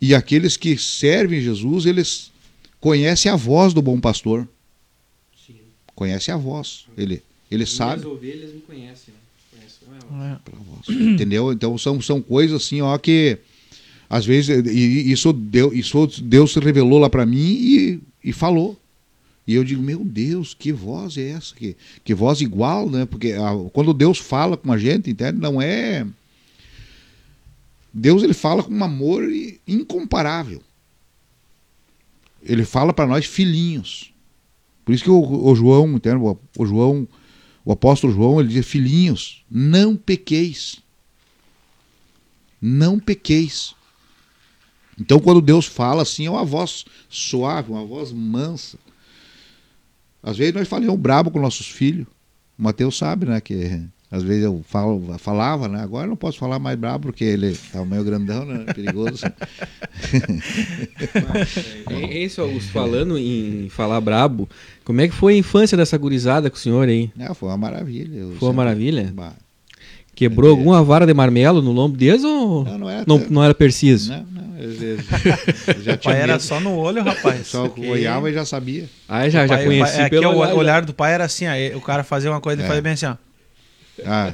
E 0.00 0.14
aqueles 0.14 0.56
que 0.56 0.78
servem 0.78 1.40
Jesus, 1.40 1.84
eles 1.84 2.30
conhecem 2.80 3.30
a 3.30 3.36
voz 3.36 3.74
do 3.74 3.82
bom 3.82 4.00
pastor. 4.00 4.48
Sim. 5.46 5.56
Conhece 5.94 6.30
a 6.30 6.36
voz. 6.36 6.86
Ele, 6.96 7.22
ele 7.50 7.66
sabe. 7.66 8.00
As 8.00 8.06
ovelhas 8.06 8.54
me 8.54 8.60
conhecem, 8.60 9.12
né? 9.12 9.98
Conhecem 10.08 11.12
Entendeu? 11.12 11.52
Então 11.52 11.76
são, 11.76 12.00
são 12.00 12.22
coisas 12.22 12.62
assim, 12.62 12.80
ó, 12.80 12.96
que 12.96 13.38
às 14.08 14.24
vezes 14.24 14.66
e, 14.66 15.12
isso 15.12 15.32
Deus, 15.32 15.74
isso 15.74 16.06
Deus 16.22 16.52
se 16.52 16.60
revelou 16.60 16.98
lá 16.98 17.10
para 17.10 17.26
mim 17.26 17.38
e, 17.38 18.00
e 18.24 18.32
falou. 18.32 18.78
E 19.46 19.54
eu 19.54 19.64
digo, 19.64 19.82
meu 19.82 20.04
Deus, 20.04 20.54
que 20.54 20.72
voz 20.72 21.18
é 21.18 21.30
essa? 21.30 21.54
Que, 21.54 21.76
que 22.04 22.14
voz 22.14 22.40
igual, 22.40 22.88
né? 22.88 23.04
Porque 23.04 23.32
a, 23.32 23.70
quando 23.72 23.92
Deus 23.92 24.18
fala 24.18 24.56
com 24.56 24.72
a 24.72 24.78
gente, 24.78 25.10
entende? 25.10 25.38
Não 25.38 25.60
é 25.60 26.06
Deus 27.92 28.22
ele 28.22 28.34
fala 28.34 28.62
com 28.62 28.72
um 28.72 28.84
amor 28.84 29.24
incomparável. 29.66 30.62
Ele 32.42 32.64
fala 32.64 32.92
para 32.92 33.06
nós 33.06 33.26
filhinhos. 33.26 34.12
Por 34.84 34.94
isso 34.94 35.04
que 35.04 35.10
o, 35.10 35.20
o 35.20 35.54
João, 35.54 35.88
entende? 35.88 36.16
O, 36.16 36.38
o, 36.58 36.66
João, 36.66 37.06
o 37.64 37.72
apóstolo 37.72 38.12
João, 38.12 38.40
ele 38.40 38.48
diz: 38.48 38.66
Filhinhos, 38.66 39.44
não 39.50 39.96
pequeis. 39.96 40.80
Não 42.60 42.98
pequeis. 42.98 43.74
Então, 44.98 45.18
quando 45.18 45.40
Deus 45.40 45.66
fala 45.66 46.02
assim, 46.02 46.26
é 46.26 46.30
uma 46.30 46.44
voz 46.44 46.84
suave, 47.08 47.72
uma 47.72 47.86
voz 47.86 48.12
mansa. 48.12 48.78
Às 50.22 50.36
vezes 50.36 50.54
nós 50.54 50.68
falamos 50.68 50.98
brabo 51.00 51.30
com 51.30 51.40
nossos 51.40 51.66
filhos. 51.68 52.06
O 52.58 52.62
Mateus 52.62 52.98
sabe, 52.98 53.24
né? 53.24 53.40
Que 53.40 53.88
às 54.12 54.24
vezes 54.24 54.42
eu 54.42 54.60
falo, 54.66 55.16
falava, 55.18 55.68
né? 55.68 55.80
Agora 55.80 56.08
não 56.08 56.16
posso 56.16 56.36
falar 56.36 56.58
mais 56.58 56.76
brabo 56.76 57.06
porque 57.06 57.22
ele 57.22 57.56
tá 57.72 57.84
meio 57.84 58.02
grandão, 58.02 58.44
né? 58.44 58.64
Perigoso. 58.74 59.24
é, 61.88 61.94
é 61.94 62.18
isso, 62.18 62.42
Augusto, 62.42 62.72
falando 62.72 63.16
em 63.16 63.68
falar 63.68 64.00
brabo, 64.00 64.48
como 64.84 65.00
é 65.00 65.06
que 65.06 65.14
foi 65.14 65.34
a 65.34 65.36
infância 65.36 65.76
dessa 65.76 65.96
gurizada 65.96 66.50
com 66.50 66.56
o 66.56 66.58
senhor 66.58 66.88
aí? 66.88 67.08
É, 67.16 67.32
foi 67.34 67.48
uma 67.50 67.56
maravilha. 67.56 68.26
Foi 68.36 68.48
uma 68.48 68.54
maravilha? 68.54 69.14
Quebrou 70.12 70.48
é, 70.48 70.50
alguma 70.50 70.82
vara 70.82 71.06
de 71.06 71.14
marmelo 71.14 71.62
no 71.62 71.70
lombo 71.70 71.96
deles 71.96 72.24
ou 72.24 72.64
não, 72.64 72.78
não, 72.78 72.90
era, 72.90 73.04
não, 73.06 73.18
não 73.30 73.44
era 73.44 73.54
preciso? 73.54 74.10
Não, 74.10 74.24
não. 74.24 74.40
já 75.82 75.96
tinha 75.96 76.12
pai 76.12 76.20
era 76.20 76.38
só 76.38 76.60
no 76.60 76.74
olho, 76.76 77.02
rapaz. 77.02 77.46
Só 77.46 77.68
que... 77.68 77.88
olhava 77.88 78.28
e 78.28 78.34
já 78.34 78.44
sabia. 78.44 78.86
Ah, 79.08 79.28
já, 79.28 79.46
pai, 79.46 79.58
já 79.58 79.64
conheci 79.64 79.96
pai, 79.96 80.06
é, 80.06 80.08
pelo 80.10 80.36
olhar. 80.36 80.54
O 80.54 80.58
olhar 80.58 80.84
do 80.84 80.92
pai 80.92 81.14
era 81.14 81.24
assim, 81.24 81.46
aí, 81.46 81.74
o 81.74 81.80
cara 81.80 82.02
fazia 82.02 82.30
uma 82.30 82.40
coisa 82.40 82.60
e 82.60 82.64
é. 82.64 82.66
fazia 82.66 82.82
bem 82.82 82.92
assim, 82.92 83.06
ó. 83.06 83.14
Ah, 84.06 84.32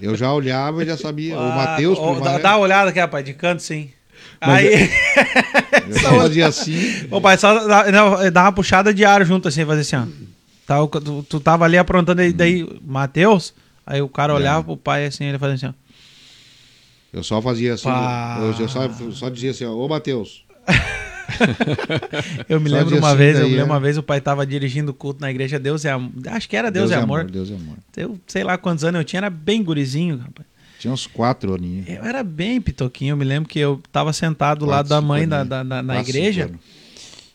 eu 0.00 0.14
já 0.16 0.32
olhava 0.32 0.82
e 0.82 0.86
já 0.86 0.96
sabia. 0.96 1.36
Ah, 1.36 1.40
o 1.40 1.56
Matheus. 1.56 1.98
Oh, 1.98 2.20
dá, 2.20 2.38
dá 2.38 2.56
uma 2.56 2.60
olhada 2.60 2.90
aqui, 2.90 2.98
rapaz, 2.98 3.24
de 3.24 3.34
canto 3.34 3.62
sim. 3.62 3.90
Mas 4.40 4.66
aí. 4.66 4.90
Eu 5.88 5.98
só 6.00 6.08
fazia 6.16 6.46
assim. 6.46 7.06
O 7.10 7.20
pai 7.20 7.38
só 7.38 7.66
dava, 7.66 8.30
dava 8.30 8.46
uma 8.48 8.52
puxada 8.52 8.92
de 8.92 9.04
ar 9.04 9.24
junto 9.24 9.48
assim, 9.48 9.64
fazia 9.64 9.80
assim, 9.82 9.96
ó. 9.96 10.26
Tava, 10.66 10.88
tu, 10.88 11.22
tu 11.28 11.40
tava 11.40 11.64
ali 11.64 11.78
aprontando 11.78 12.20
aí, 12.20 12.32
daí, 12.32 12.66
Matheus. 12.84 13.54
Aí 13.86 14.02
o 14.02 14.08
cara 14.08 14.32
é. 14.32 14.36
olhava 14.36 14.60
é. 14.60 14.64
pro 14.64 14.76
pai 14.76 15.06
assim, 15.06 15.24
ele 15.24 15.38
fazia 15.38 15.54
assim, 15.54 15.66
ó. 15.66 15.72
Eu 17.12 17.22
só 17.22 17.40
fazia 17.40 17.74
assim. 17.74 17.88
Eu, 17.88 18.64
eu, 18.64 18.68
só, 18.68 18.88
só 19.12 19.28
dizia 19.28 19.52
assim, 19.52 19.64
ó, 19.64 19.72
ô 19.72 19.88
Matheus. 19.88 20.44
eu 22.48 22.60
me 22.60 22.68
lembro 22.68 22.96
uma 22.98 23.14
vez, 23.14 23.38
eu 23.38 23.44
me 23.44 23.56
lembro 23.56 23.72
é... 23.72 23.74
uma 23.74 23.80
vez 23.80 23.98
o 23.98 24.02
pai 24.02 24.18
estava 24.18 24.46
dirigindo 24.46 24.90
o 24.90 24.94
culto 24.94 25.20
na 25.20 25.30
igreja 25.30 25.58
Deus 25.58 25.84
é 25.84 25.90
Amor. 25.90 26.12
Acho 26.28 26.48
que 26.48 26.56
era 26.56 26.70
Deus, 26.70 26.90
Deus 26.90 27.00
é 27.00 27.02
amor. 27.02 27.20
amor. 27.20 27.30
Deus 27.30 27.50
é 27.50 27.54
Amor. 27.54 27.76
Eu 27.96 28.18
sei 28.26 28.44
lá 28.44 28.56
quantos 28.56 28.84
anos 28.84 29.00
eu 29.00 29.04
tinha, 29.04 29.20
era 29.20 29.30
bem 29.30 29.62
gurizinho, 29.62 30.18
rapaz. 30.18 30.46
Tinha 30.78 30.92
uns 30.92 31.06
quatro 31.06 31.54
aninhos. 31.54 31.88
Eu 31.88 32.04
era 32.04 32.22
bem 32.22 32.60
pitoquinho. 32.60 33.12
Eu 33.12 33.16
me 33.16 33.24
lembro 33.24 33.48
que 33.48 33.58
eu 33.58 33.80
estava 33.84 34.12
sentado 34.12 34.66
quatro, 34.66 34.70
lá 34.70 34.82
da 34.82 35.00
mãe 35.00 35.26
da, 35.26 35.42
da, 35.42 35.62
da, 35.62 35.82
na 35.82 36.00
igreja. 36.00 36.50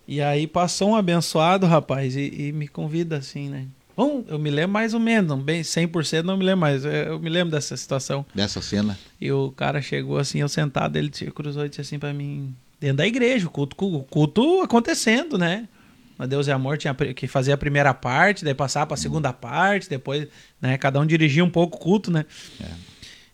E 0.07 0.21
aí 0.21 0.45
passou 0.45 0.89
um 0.89 0.95
abençoado, 0.95 1.65
rapaz, 1.65 2.15
e, 2.15 2.47
e 2.47 2.51
me 2.51 2.67
convida 2.67 3.17
assim, 3.17 3.49
né? 3.49 3.65
Bom, 3.95 4.23
eu 4.27 4.39
me 4.39 4.49
lembro 4.49 4.71
mais 4.71 4.93
ou 4.93 4.99
menos, 4.99 5.29
não 5.29 5.39
bem 5.39 5.61
100% 5.61 6.23
não 6.23 6.37
me 6.37 6.45
lembro 6.45 6.61
mais. 6.61 6.83
Eu 6.85 7.19
me 7.19 7.29
lembro 7.29 7.51
dessa 7.51 7.75
situação. 7.75 8.25
Dessa 8.33 8.61
cena. 8.61 8.97
E 9.19 9.31
o 9.31 9.51
cara 9.51 9.81
chegou 9.81 10.17
assim, 10.17 10.39
eu 10.39 10.49
sentado, 10.49 10.95
ele 10.95 11.09
cruzou 11.33 11.65
e 11.65 11.69
disse 11.69 11.81
assim 11.81 11.99
para 11.99 12.13
mim, 12.13 12.55
dentro 12.81 12.97
da 12.97 13.07
igreja, 13.07 13.45
o 13.45 13.49
culto, 13.51 13.75
o 13.79 14.03
culto 14.03 14.61
acontecendo, 14.61 15.37
né? 15.37 15.69
Mas 16.17 16.27
Deus 16.27 16.47
e 16.47 16.51
Amor 16.51 16.79
tinha 16.79 16.93
que 16.95 17.27
fazer 17.27 17.51
a 17.51 17.57
primeira 17.57 17.93
parte, 17.93 18.43
daí 18.43 18.55
passar 18.55 18.87
para 18.87 18.95
a 18.95 18.97
segunda 18.97 19.31
parte, 19.31 19.87
depois, 19.87 20.27
né, 20.59 20.77
cada 20.77 20.99
um 20.99 21.05
dirigia 21.05 21.45
um 21.45 21.49
pouco 21.49 21.77
o 21.77 21.79
culto, 21.79 22.11
né? 22.11 22.25
É. 22.59 22.65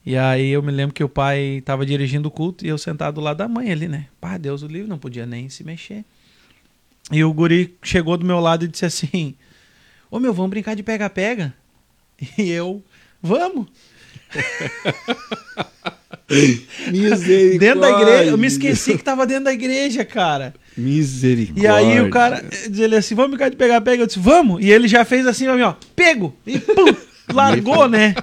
E 0.05 0.17
aí 0.17 0.49
eu 0.49 0.61
me 0.61 0.71
lembro 0.71 0.93
que 0.93 1.03
o 1.03 1.09
pai 1.09 1.57
estava 1.57 1.85
dirigindo 1.85 2.27
o 2.27 2.31
culto 2.31 2.65
e 2.65 2.69
eu 2.69 2.77
sentado 2.77 3.15
do 3.15 3.21
lado 3.21 3.37
da 3.37 3.47
mãe 3.47 3.71
ali, 3.71 3.87
né? 3.87 4.07
Pá, 4.19 4.37
Deus 4.37 4.63
o 4.63 4.67
livre, 4.67 4.89
não 4.89 4.99
podia 4.99 5.25
nem 5.25 5.49
se 5.49 5.63
mexer. 5.63 6.05
E 7.11 7.23
o 7.23 7.33
guri 7.33 7.77
chegou 7.81 8.17
do 8.17 8.25
meu 8.25 8.39
lado 8.39 8.65
e 8.65 8.67
disse 8.67 8.85
assim: 8.85 9.35
Ô 10.11 10.19
meu, 10.19 10.33
vamos 10.33 10.49
brincar 10.49 10.75
de 10.75 10.83
pega-pega? 10.83 11.53
E 12.37 12.49
eu, 12.49 12.83
vamos. 13.21 13.67
Misericórdia. 16.91 17.59
Dentro 17.59 17.79
da 17.79 17.89
igreja, 17.89 18.31
eu 18.31 18.37
me 18.37 18.47
esqueci 18.47 18.97
que 18.97 19.03
tava 19.03 19.25
dentro 19.25 19.45
da 19.45 19.53
igreja, 19.53 20.03
cara. 20.03 20.53
Misericórdia. 20.75 21.63
E 21.63 21.67
aí 21.67 22.01
o 22.01 22.09
cara, 22.09 22.43
ele 22.65 22.95
assim, 22.95 23.15
vamos 23.15 23.31
brincar 23.31 23.49
de 23.49 23.55
pegar-pega? 23.55 24.03
Eu 24.03 24.07
disse, 24.07 24.19
vamos. 24.19 24.63
E 24.63 24.69
ele 24.69 24.87
já 24.87 25.05
fez 25.05 25.25
assim, 25.25 25.47
ó, 25.47 25.73
pego. 25.95 26.35
E 26.45 26.59
pum, 26.59 26.93
largou, 27.33 27.87
né? 27.87 28.13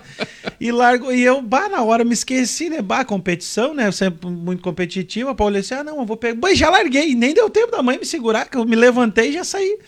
E 0.60 0.70
largou. 0.70 1.14
E 1.14 1.22
eu, 1.22 1.40
bah, 1.40 1.70
na 1.70 1.82
hora 1.82 2.04
me 2.04 2.12
esqueci, 2.12 2.68
né? 2.68 2.82
Bah, 2.82 3.06
competição, 3.06 3.72
né? 3.72 3.88
Eu 3.88 3.92
sempre 3.92 4.28
muito 4.28 4.62
competitiva. 4.62 5.30
A 5.30 5.34
Paula 5.34 5.60
disse, 5.60 5.72
ah, 5.72 5.82
não, 5.82 5.98
eu 5.98 6.04
vou 6.04 6.16
pegar. 6.16 6.34
Bah, 6.34 6.54
já 6.54 6.68
larguei. 6.68 7.14
Nem 7.14 7.32
deu 7.32 7.48
tempo 7.48 7.72
da 7.72 7.82
mãe 7.82 7.98
me 7.98 8.04
segurar, 8.04 8.48
que 8.50 8.58
eu 8.58 8.66
me 8.66 8.76
levantei 8.76 9.30
e 9.30 9.32
já 9.32 9.44
saí. 9.44 9.78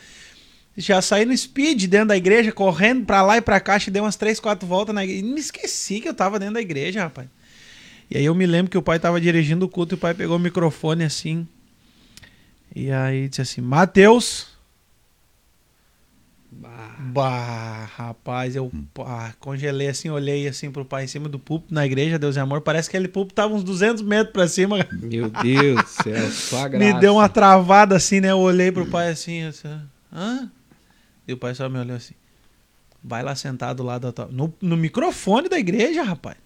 Já 0.79 1.00
saí 1.02 1.24
no 1.24 1.37
speed 1.37 1.85
dentro 1.85 2.09
da 2.09 2.16
igreja, 2.16 2.50
correndo 2.52 3.05
pra 3.05 3.22
lá 3.22 3.37
e 3.37 3.40
pra 3.40 3.61
cá, 3.61 3.79
dei 3.79 4.00
umas 4.00 4.16
três, 4.16 4.40
quatro 4.40 4.66
voltas 4.66 4.94
na 4.94 5.05
igreja. 5.05 5.20
E 5.20 5.29
me 5.29 5.40
esqueci 5.40 6.00
que 6.00 6.09
eu 6.09 6.14
tava 6.14 6.38
dentro 6.38 6.55
da 6.55 6.61
igreja, 6.61 7.02
rapaz. 7.02 7.29
E 8.11 8.19
aí 8.19 8.25
eu 8.25 8.35
me 8.35 8.47
lembro 8.47 8.71
que 8.71 8.79
o 8.79 8.83
pai 8.83 8.99
tava 8.99 9.21
dirigindo 9.21 9.66
o 9.66 9.69
culto 9.69 9.95
e 9.95 9.97
o 9.97 9.99
pai 9.99 10.14
pegou 10.14 10.37
o 10.37 10.40
microfone 10.40 11.05
assim. 11.05 11.47
E 12.75 12.90
aí 12.90 13.29
disse 13.29 13.42
assim: 13.42 13.61
Mateus. 13.61 14.55
Bah. 16.59 16.97
bah, 16.99 17.85
rapaz, 17.97 18.57
eu 18.57 18.71
bah, 18.95 19.35
congelei 19.38 19.88
assim, 19.88 20.09
olhei 20.09 20.49
assim 20.49 20.71
pro 20.71 20.87
pai 20.87 21.05
em 21.05 21.07
cima 21.07 21.29
do 21.29 21.38
púlpito 21.38 21.75
na 21.75 21.85
igreja, 21.85 22.19
Deus 22.19 22.37
e 22.37 22.40
amor. 22.40 22.62
Parece 22.62 22.88
que 22.88 22.97
aquele 22.97 23.09
púlpito 23.09 23.35
tava 23.35 23.53
uns 23.53 23.62
200 23.62 24.03
metros 24.03 24.33
pra 24.33 24.49
cima. 24.49 24.79
Meu 24.90 25.29
Deus 25.29 25.83
do 25.83 25.88
céu, 25.88 26.31
só 26.31 26.66
graça. 26.66 26.79
Me 26.95 26.99
deu 26.99 27.16
uma 27.16 27.29
travada 27.29 27.97
assim, 27.97 28.21
né? 28.21 28.31
Eu 28.31 28.38
olhei 28.38 28.73
pro 28.73 28.87
pai 28.87 29.11
assim, 29.11 29.42
assim 29.42 29.69
hã? 30.16 30.51
E 31.29 31.33
o 31.33 31.37
pai 31.37 31.55
só 31.55 31.69
me 31.69 31.79
olhou 31.79 31.97
assim. 31.97 32.14
Vai 33.03 33.23
lá 33.23 33.35
sentar 33.35 33.75
do 33.75 33.83
lado 33.83 34.03
da 34.03 34.12
tua. 34.12 34.27
No, 34.27 34.53
no 34.61 34.77
microfone 34.77 35.49
da 35.49 35.59
igreja, 35.59 36.03
rapaz. 36.03 36.37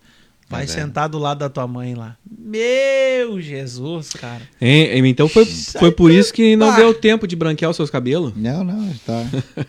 Vai 0.51 0.65
é. 0.65 0.67
sentar 0.67 1.09
do 1.09 1.17
lado 1.17 1.39
da 1.39 1.49
tua 1.49 1.65
mãe 1.69 1.95
lá. 1.95 2.17
Meu 2.29 3.41
Jesus, 3.41 4.11
cara. 4.11 4.43
Hein, 4.61 5.07
então 5.07 5.29
foi, 5.29 5.47
foi 5.47 5.93
por 5.93 6.11
isso 6.11 6.33
que 6.33 6.57
não 6.57 6.75
deu 6.75 6.93
tempo 6.93 7.25
de 7.25 7.37
branquear 7.37 7.71
os 7.71 7.77
seus 7.77 7.89
cabelos? 7.89 8.33
Não, 8.35 8.65
não, 8.65 8.93
tá. 9.07 9.25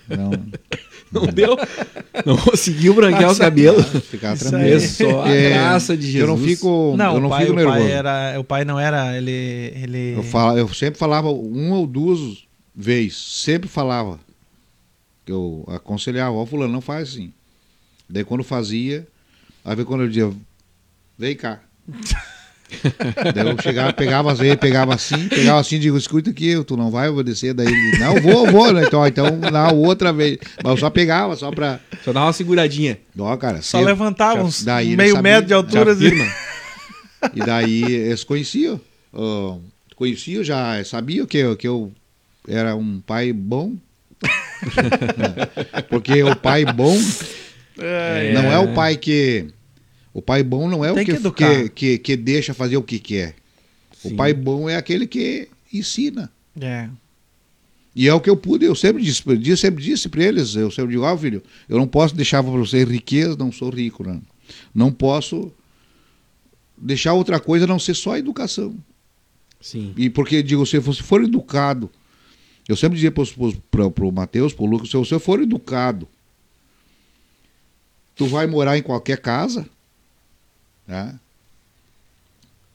Não. 0.10 0.32
Não 1.12 1.26
deu? 1.28 1.58
Não 2.26 2.38
conseguiu 2.38 2.94
branquear 2.94 3.30
os 3.30 3.38
cabelos? 3.38 3.86
Ficar 4.06 4.38
tranquilo. 4.38 4.80
Só 4.80 5.24
a 5.26 5.28
graça 5.28 5.98
de 5.98 6.04
Jesus. 6.10 6.22
Eu 6.22 6.28
não 6.28 6.38
fico, 6.38 6.96
não, 6.96 7.16
eu 7.16 7.20
não 7.20 7.30
pai, 7.30 7.44
fico 7.44 7.54
nervoso. 7.58 7.80
O 7.80 7.82
pai, 7.82 7.92
era, 7.92 8.40
o 8.40 8.44
pai 8.46 8.64
não 8.64 8.80
era, 8.80 9.18
ele... 9.18 9.74
ele... 9.76 10.14
Eu, 10.16 10.24
fala, 10.24 10.58
eu 10.58 10.70
sempre 10.74 10.98
falava 10.98 11.30
uma 11.30 11.76
ou 11.76 11.86
duas 11.86 12.46
vezes, 12.74 13.18
sempre 13.18 13.68
falava 13.68 14.22
que 15.26 15.34
eu 15.34 15.66
aconselhava, 15.68 16.32
ó, 16.32 16.46
fulano, 16.46 16.72
não 16.72 16.80
faz 16.80 17.10
assim. 17.10 17.34
Daí 18.10 18.24
quando 18.24 18.42
fazia, 18.42 19.06
aí 19.66 19.84
quando 19.84 20.04
eu 20.04 20.08
dizia, 20.08 20.32
vem 21.22 21.36
cá. 21.36 21.60
daí 23.36 23.48
eu 23.48 23.62
chegava, 23.62 23.94
pegava 23.94 24.36
pegava 24.58 24.96
assim, 24.96 25.28
pegava 25.28 25.60
assim, 25.60 25.78
digo, 25.78 25.96
escuta 25.98 26.32
aqui, 26.32 26.64
tu 26.64 26.76
não 26.76 26.90
vai 26.90 27.10
obedecer, 27.10 27.54
daí 27.54 27.68
ele, 27.68 28.00
não, 28.00 28.20
vou, 28.20 28.50
vou, 28.50 28.74
né? 28.74 28.84
Então, 28.88 29.06
então, 29.06 29.38
na 29.52 29.72
outra 29.72 30.12
vez. 30.12 30.40
Mas 30.64 30.72
eu 30.72 30.78
só 30.78 30.90
pegava, 30.90 31.36
só 31.36 31.52
pra. 31.52 31.80
Só 32.04 32.12
dava 32.12 32.26
uma 32.26 32.34
seguradinha. 32.34 32.98
Ó, 33.18 33.38
cara. 33.38 33.62
Só 33.62 33.80
levantava 33.80 34.44
uns 34.44 34.64
daí 34.64 34.96
meio 34.96 35.16
sabia, 35.16 35.34
metro 35.34 35.48
de 35.48 35.54
altura. 35.54 35.92
Assim. 35.92 36.10
E 37.36 37.40
daí 37.40 37.84
eles 37.84 38.24
conheciam. 38.24 38.82
Uh, 39.14 39.62
conheciam, 39.96 40.44
já 40.44 40.84
sabiam 40.84 41.28
que, 41.28 41.56
que 41.58 41.68
eu 41.68 41.92
era 42.48 42.76
um 42.76 43.00
pai 43.00 43.32
bom, 43.32 43.76
Porque 45.90 46.24
o 46.24 46.36
pai 46.36 46.66
bom 46.66 46.98
é, 47.80 48.34
não 48.34 48.52
é 48.52 48.60
o 48.60 48.74
pai 48.74 48.96
que. 48.96 49.48
O 50.14 50.22
pai 50.22 50.44
bom 50.44 50.70
não 50.70 50.84
é 50.84 50.94
Tem 50.94 51.04
o 51.04 51.32
que, 51.32 51.32
que, 51.32 51.70
que, 51.70 51.98
que, 51.98 52.16
deixa 52.18 52.54
fazer 52.54 52.78
o 52.78 52.84
que 52.84 53.00
quer. 53.00 53.36
Sim. 53.94 54.14
O 54.14 54.16
pai 54.16 54.34
bom 54.34 54.70
é 54.70 54.76
aquele 54.76 55.08
que 55.08 55.48
ensina. 55.74 56.32
É. 56.60 56.90
E 57.96 58.08
é 58.08 58.14
o 58.14 58.22
que 58.22 58.30
eu 58.30 58.38
pude, 58.38 58.66
eu 58.66 58.76
sempre 58.76 59.02
disse, 59.02 59.24
eu 59.26 59.58
sempre 59.58 59.84
disse 59.84 60.08
para 60.08 60.24
eles, 60.24 60.56
eu 60.56 60.72
sempre 60.72 60.92
digo, 60.92 61.04
ó 61.04 61.14
oh, 61.14 61.18
filho, 61.18 61.44
eu 61.68 61.78
não 61.78 61.88
posso 61.88 62.16
deixar 62.16 62.42
para 62.42 62.52
você 62.52 62.84
riqueza, 62.86 63.36
não 63.38 63.52
sou 63.52 63.70
rico, 63.70 64.04
não. 64.04 64.22
Não 64.74 64.92
posso 64.92 65.52
deixar 66.78 67.14
outra 67.14 67.40
coisa 67.40 67.68
não 67.68 67.80
ser 67.80 67.94
só 67.94 68.18
educação. 68.18 68.76
Sim. 69.60 69.94
E 69.98 70.10
porque, 70.10 70.42
digo, 70.42 70.66
se 70.66 70.80
você 70.80 71.04
for 71.04 71.24
educado 71.24 71.90
eu 72.68 72.76
sempre 72.76 72.96
dizia 72.96 73.12
para 73.12 74.06
o 74.06 74.12
Matheus, 74.12 74.54
para 74.54 74.64
o 74.64 74.68
Lucas, 74.68 74.90
se 74.90 74.96
você 74.96 75.20
for 75.20 75.42
educado, 75.42 76.08
tu 78.16 78.28
vai 78.28 78.48
morar 78.48 78.78
em 78.78 78.82
qualquer 78.82 79.18
casa, 79.18 79.68
né? 80.88 81.20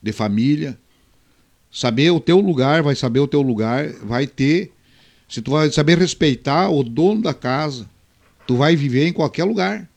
de 0.02 0.12
família, 0.12 0.78
saber 1.70 2.10
o 2.10 2.20
teu 2.20 2.40
lugar, 2.40 2.82
vai 2.82 2.94
saber 2.94 3.20
o 3.20 3.26
teu 3.26 3.42
lugar, 3.42 3.88
vai 4.02 4.26
ter, 4.26 4.72
se 5.28 5.42
tu 5.42 5.50
vai 5.50 5.70
saber 5.70 5.98
respeitar 5.98 6.70
o 6.70 6.82
dono 6.82 7.22
da 7.22 7.34
casa, 7.34 7.88
tu 8.46 8.56
vai 8.56 8.76
viver 8.76 9.08
em 9.08 9.12
qualquer 9.12 9.44
lugar. 9.44 9.88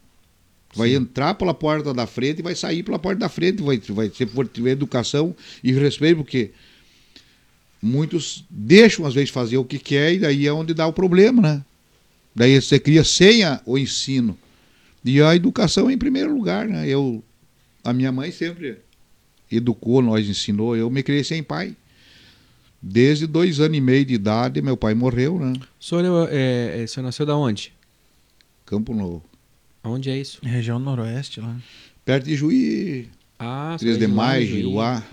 Tu 0.72 0.78
vai 0.78 0.94
entrar 0.94 1.34
pela 1.34 1.54
porta 1.54 1.94
da 1.94 2.06
frente 2.06 2.40
e 2.40 2.44
vai 2.44 2.54
sair 2.54 2.84
pela 2.84 3.00
porta 3.00 3.20
da 3.20 3.30
frente, 3.30 3.62
vai, 3.62 3.78
vai 3.80 4.10
se 4.10 4.26
for 4.26 4.48
tiver 4.48 4.72
educação 4.72 5.36
e 5.64 5.72
respeito, 5.72 6.18
porque 6.18 6.52
muitos 7.82 8.46
deixam 8.50 9.06
às 9.06 9.14
vezes 9.14 9.30
fazer 9.30 9.58
o 9.58 9.66
que 9.66 9.80
quer 9.80 10.14
e 10.14 10.20
daí 10.20 10.46
é 10.46 10.54
onde 10.54 10.74
dá 10.74 10.86
o 10.86 10.94
problema, 10.94 11.42
né? 11.42 11.66
Daí 12.36 12.62
você 12.62 12.80
cria 12.80 13.04
sem 13.04 13.42
o 13.66 13.78
ensino. 13.78 14.38
E 15.04 15.22
a 15.22 15.36
educação 15.36 15.90
em 15.90 15.98
primeiro 15.98 16.36
lugar, 16.36 16.68
né? 16.68 16.88
Eu, 16.88 17.24
a 17.84 17.94
minha 17.94 18.12
mãe 18.12 18.32
sempre 18.32 18.78
educou, 19.52 20.02
nós 20.02 20.28
ensinou. 20.28 20.76
Eu 20.76 20.90
me 20.90 21.04
criei 21.04 21.24
sem 21.24 21.42
pai. 21.42 21.76
Desde 22.82 23.28
dois 23.28 23.60
anos 23.60 23.78
e 23.78 23.82
meio 23.82 24.06
de 24.06 24.14
idade, 24.14 24.62
meu 24.62 24.78
pai 24.78 24.94
morreu, 24.94 25.38
né? 25.38 25.54
O 25.80 25.84
senhor, 25.84 26.30
é, 26.32 26.82
é, 26.82 26.84
o 26.84 26.88
senhor 26.88 27.06
nasceu 27.06 27.26
da 27.26 27.36
onde? 27.36 27.74
Campo 28.66 28.94
Novo. 28.94 29.24
Onde 29.84 30.10
é 30.10 30.18
isso? 30.18 30.40
Região 30.42 30.80
Noroeste, 30.80 31.42
lá. 31.42 31.58
Perto 32.06 32.26
de 32.26 32.36
Juí. 32.36 33.10
Ah, 33.38 33.76
3 33.80 33.98
de 33.98 34.08
Maio, 34.08 34.46
Giruá. 34.46 35.04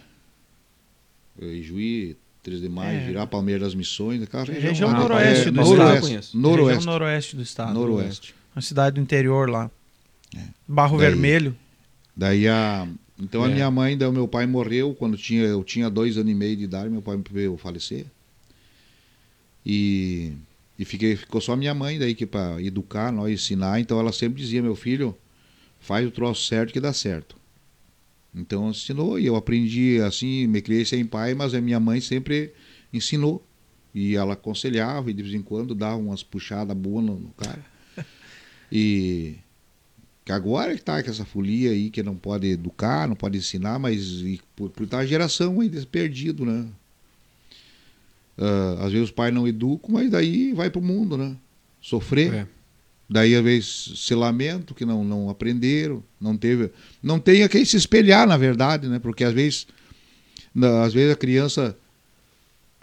Juí, 1.38 2.16
3 2.42 2.60
de 2.60 2.68
maio, 2.68 2.98
é. 2.98 3.06
virar 3.06 3.26
Palmeiras 3.26 3.62
das 3.62 3.74
Missões, 3.74 4.22
aquela 4.22 4.44
região. 4.44 4.62
Região 4.62 4.92
noroeste, 4.92 5.48
é, 5.48 5.50
do 5.50 5.60
noroeste, 5.60 6.14
estado. 6.14 6.40
Noroeste. 6.40 6.74
Região 6.76 6.92
noroeste 6.92 7.36
do 7.36 7.42
estado. 7.42 7.74
Noroeste. 7.74 8.34
Uma 8.54 8.62
cidade 8.62 8.94
do 8.94 9.00
interior 9.00 9.50
lá. 9.50 9.70
É. 10.34 10.40
Barro 10.66 10.96
daí, 10.96 11.10
Vermelho. 11.10 11.56
Daí 12.16 12.48
a. 12.48 12.88
Então 13.18 13.42
a 13.44 13.50
é. 13.50 13.54
minha 13.54 13.70
mãe, 13.70 13.96
daí 13.96 14.08
o 14.08 14.12
meu 14.12 14.28
pai 14.28 14.46
morreu 14.46 14.94
quando 14.94 15.16
tinha, 15.16 15.42
eu 15.42 15.62
tinha 15.64 15.90
dois 15.90 16.16
anos 16.16 16.30
e 16.30 16.34
meio 16.34 16.56
de 16.56 16.64
idade, 16.64 16.90
meu 16.90 17.02
pai 17.02 17.20
veio 17.30 17.56
falecer. 17.56 18.06
E, 19.64 20.32
e 20.78 20.84
fiquei, 20.84 21.16
ficou 21.16 21.40
só 21.40 21.56
minha 21.56 21.74
mãe 21.74 21.98
daí 21.98 22.14
que 22.14 22.26
para 22.26 22.62
educar, 22.62 23.10
nós 23.10 23.32
ensinar. 23.32 23.80
Então 23.80 23.98
ela 23.98 24.12
sempre 24.12 24.40
dizia, 24.40 24.62
meu 24.62 24.76
filho, 24.76 25.16
faz 25.80 26.06
o 26.06 26.10
troço 26.10 26.44
certo 26.46 26.72
que 26.72 26.80
dá 26.80 26.92
certo. 26.92 27.36
Então 28.34 28.68
ensinou 28.70 29.18
e 29.18 29.26
eu 29.26 29.34
aprendi 29.34 29.98
assim, 30.00 30.46
me 30.46 30.60
criei 30.60 30.84
sem 30.84 31.04
pai, 31.06 31.34
mas 31.34 31.54
a 31.54 31.60
minha 31.60 31.80
mãe 31.80 32.00
sempre 32.00 32.52
ensinou. 32.92 33.44
E 33.94 34.14
ela 34.14 34.34
aconselhava 34.34 35.10
e 35.10 35.14
de 35.14 35.22
vez 35.22 35.34
em 35.34 35.40
quando 35.40 35.74
dava 35.74 35.96
umas 35.96 36.22
puxadas 36.22 36.76
boas 36.76 37.04
no, 37.04 37.18
no 37.18 37.30
cara. 37.30 37.64
E 38.70 39.36
que 40.26 40.32
agora 40.32 40.74
que 40.74 40.82
tá 40.82 41.00
com 41.00 41.08
essa 41.08 41.24
folia 41.24 41.70
aí 41.70 41.88
que 41.88 42.02
não 42.02 42.16
pode 42.16 42.48
educar, 42.48 43.06
não 43.06 43.14
pode 43.14 43.38
ensinar, 43.38 43.78
mas 43.78 44.24
por, 44.56 44.70
por 44.70 44.82
estar 44.82 44.96
tá 44.96 45.02
a 45.04 45.06
geração 45.06 45.60
aí 45.60 45.70
perdido, 45.86 46.44
né? 46.44 46.66
Uh, 48.36 48.82
às 48.82 48.90
vezes 48.90 49.04
os 49.04 49.10
pais 49.12 49.32
não 49.32 49.46
educam, 49.46 49.94
mas 49.94 50.10
daí 50.10 50.52
vai 50.52 50.68
para 50.68 50.80
o 50.80 50.84
mundo, 50.84 51.16
né? 51.16 51.36
Sofrer. 51.80 52.34
É. 52.34 52.46
Daí, 53.08 53.36
às 53.36 53.44
vezes, 53.44 53.92
se 53.94 54.16
lamento 54.16 54.74
que 54.74 54.84
não, 54.84 55.04
não 55.04 55.30
aprenderam, 55.30 56.02
não 56.20 56.36
teve. 56.36 56.72
Não 57.00 57.20
tem 57.20 57.44
a 57.44 57.48
quem 57.48 57.64
se 57.64 57.76
espelhar, 57.76 58.26
na 58.26 58.36
verdade, 58.36 58.88
né? 58.88 58.98
Porque 58.98 59.22
às 59.22 59.32
vezes, 59.32 59.68
às 60.84 60.92
vezes 60.92 61.12
a 61.12 61.16
criança 61.16 61.78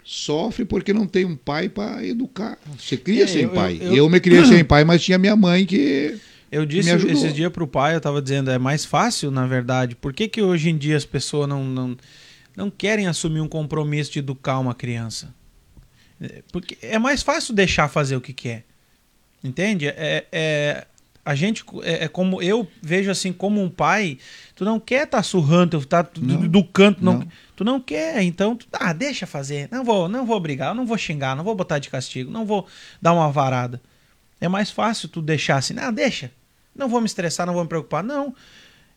sofre 0.02 0.64
porque 0.64 0.94
não 0.94 1.06
tem 1.06 1.26
um 1.26 1.36
pai 1.36 1.68
para 1.68 2.02
educar. 2.06 2.58
Você 2.78 2.96
cria 2.96 3.24
é, 3.24 3.26
sem 3.26 3.42
eu, 3.42 3.50
pai. 3.50 3.76
Eu, 3.82 3.88
eu... 3.88 3.96
eu, 3.96 4.08
me 4.08 4.18
criei 4.18 4.46
sem 4.46 4.64
pai, 4.64 4.82
mas 4.82 5.04
tinha 5.04 5.18
minha 5.18 5.36
mãe 5.36 5.66
que. 5.66 6.18
Eu 6.54 6.64
disse 6.64 6.90
esses 6.90 7.34
dias 7.34 7.50
pro 7.50 7.66
pai, 7.66 7.94
eu 7.94 7.98
estava 7.98 8.22
dizendo, 8.22 8.48
é 8.48 8.58
mais 8.58 8.84
fácil, 8.84 9.28
na 9.28 9.44
verdade. 9.44 9.96
Por 9.96 10.12
que, 10.12 10.28
que 10.28 10.40
hoje 10.40 10.70
em 10.70 10.78
dia 10.78 10.96
as 10.96 11.04
pessoas 11.04 11.48
não, 11.48 11.64
não, 11.64 11.96
não 12.56 12.70
querem 12.70 13.08
assumir 13.08 13.40
um 13.40 13.48
compromisso 13.48 14.12
de 14.12 14.20
educar 14.20 14.60
uma 14.60 14.72
criança? 14.72 15.34
É, 16.20 16.44
porque 16.52 16.78
é 16.80 16.96
mais 16.96 17.22
fácil 17.22 17.52
deixar 17.52 17.88
fazer 17.88 18.14
o 18.14 18.20
que 18.20 18.32
quer. 18.32 18.64
Entende? 19.42 19.88
É, 19.88 20.26
é, 20.30 20.86
a 21.24 21.34
gente 21.34 21.64
é, 21.82 22.04
é, 22.04 22.08
como 22.08 22.40
eu 22.40 22.68
vejo 22.80 23.10
assim 23.10 23.32
como 23.32 23.60
um 23.60 23.68
pai, 23.68 24.16
tu 24.54 24.64
não 24.64 24.78
quer 24.78 25.06
estar 25.06 25.18
tá 25.18 25.22
surrando, 25.24 25.84
tá 25.84 26.02
do, 26.02 26.48
do, 26.48 26.62
canto, 26.62 27.04
não, 27.04 27.18
não, 27.18 27.28
tu 27.56 27.64
não 27.64 27.80
quer, 27.80 28.22
então 28.22 28.54
tu, 28.54 28.68
ah, 28.72 28.92
deixa 28.92 29.26
fazer. 29.26 29.68
Não 29.72 29.82
vou, 29.82 30.08
não 30.08 30.24
vou 30.24 30.38
brigar, 30.38 30.72
não 30.72 30.86
vou 30.86 30.96
xingar, 30.96 31.34
não 31.34 31.42
vou 31.42 31.56
botar 31.56 31.80
de 31.80 31.90
castigo, 31.90 32.30
não 32.30 32.46
vou 32.46 32.64
dar 33.02 33.12
uma 33.12 33.28
varada. 33.32 33.82
É 34.40 34.46
mais 34.46 34.70
fácil 34.70 35.08
tu 35.08 35.20
deixar 35.20 35.56
assim, 35.56 35.74
ah, 35.78 35.90
deixa. 35.90 36.30
Não 36.74 36.88
vou 36.88 37.00
me 37.00 37.06
estressar, 37.06 37.46
não 37.46 37.54
vou 37.54 37.62
me 37.62 37.68
preocupar. 37.68 38.02
Não. 38.02 38.34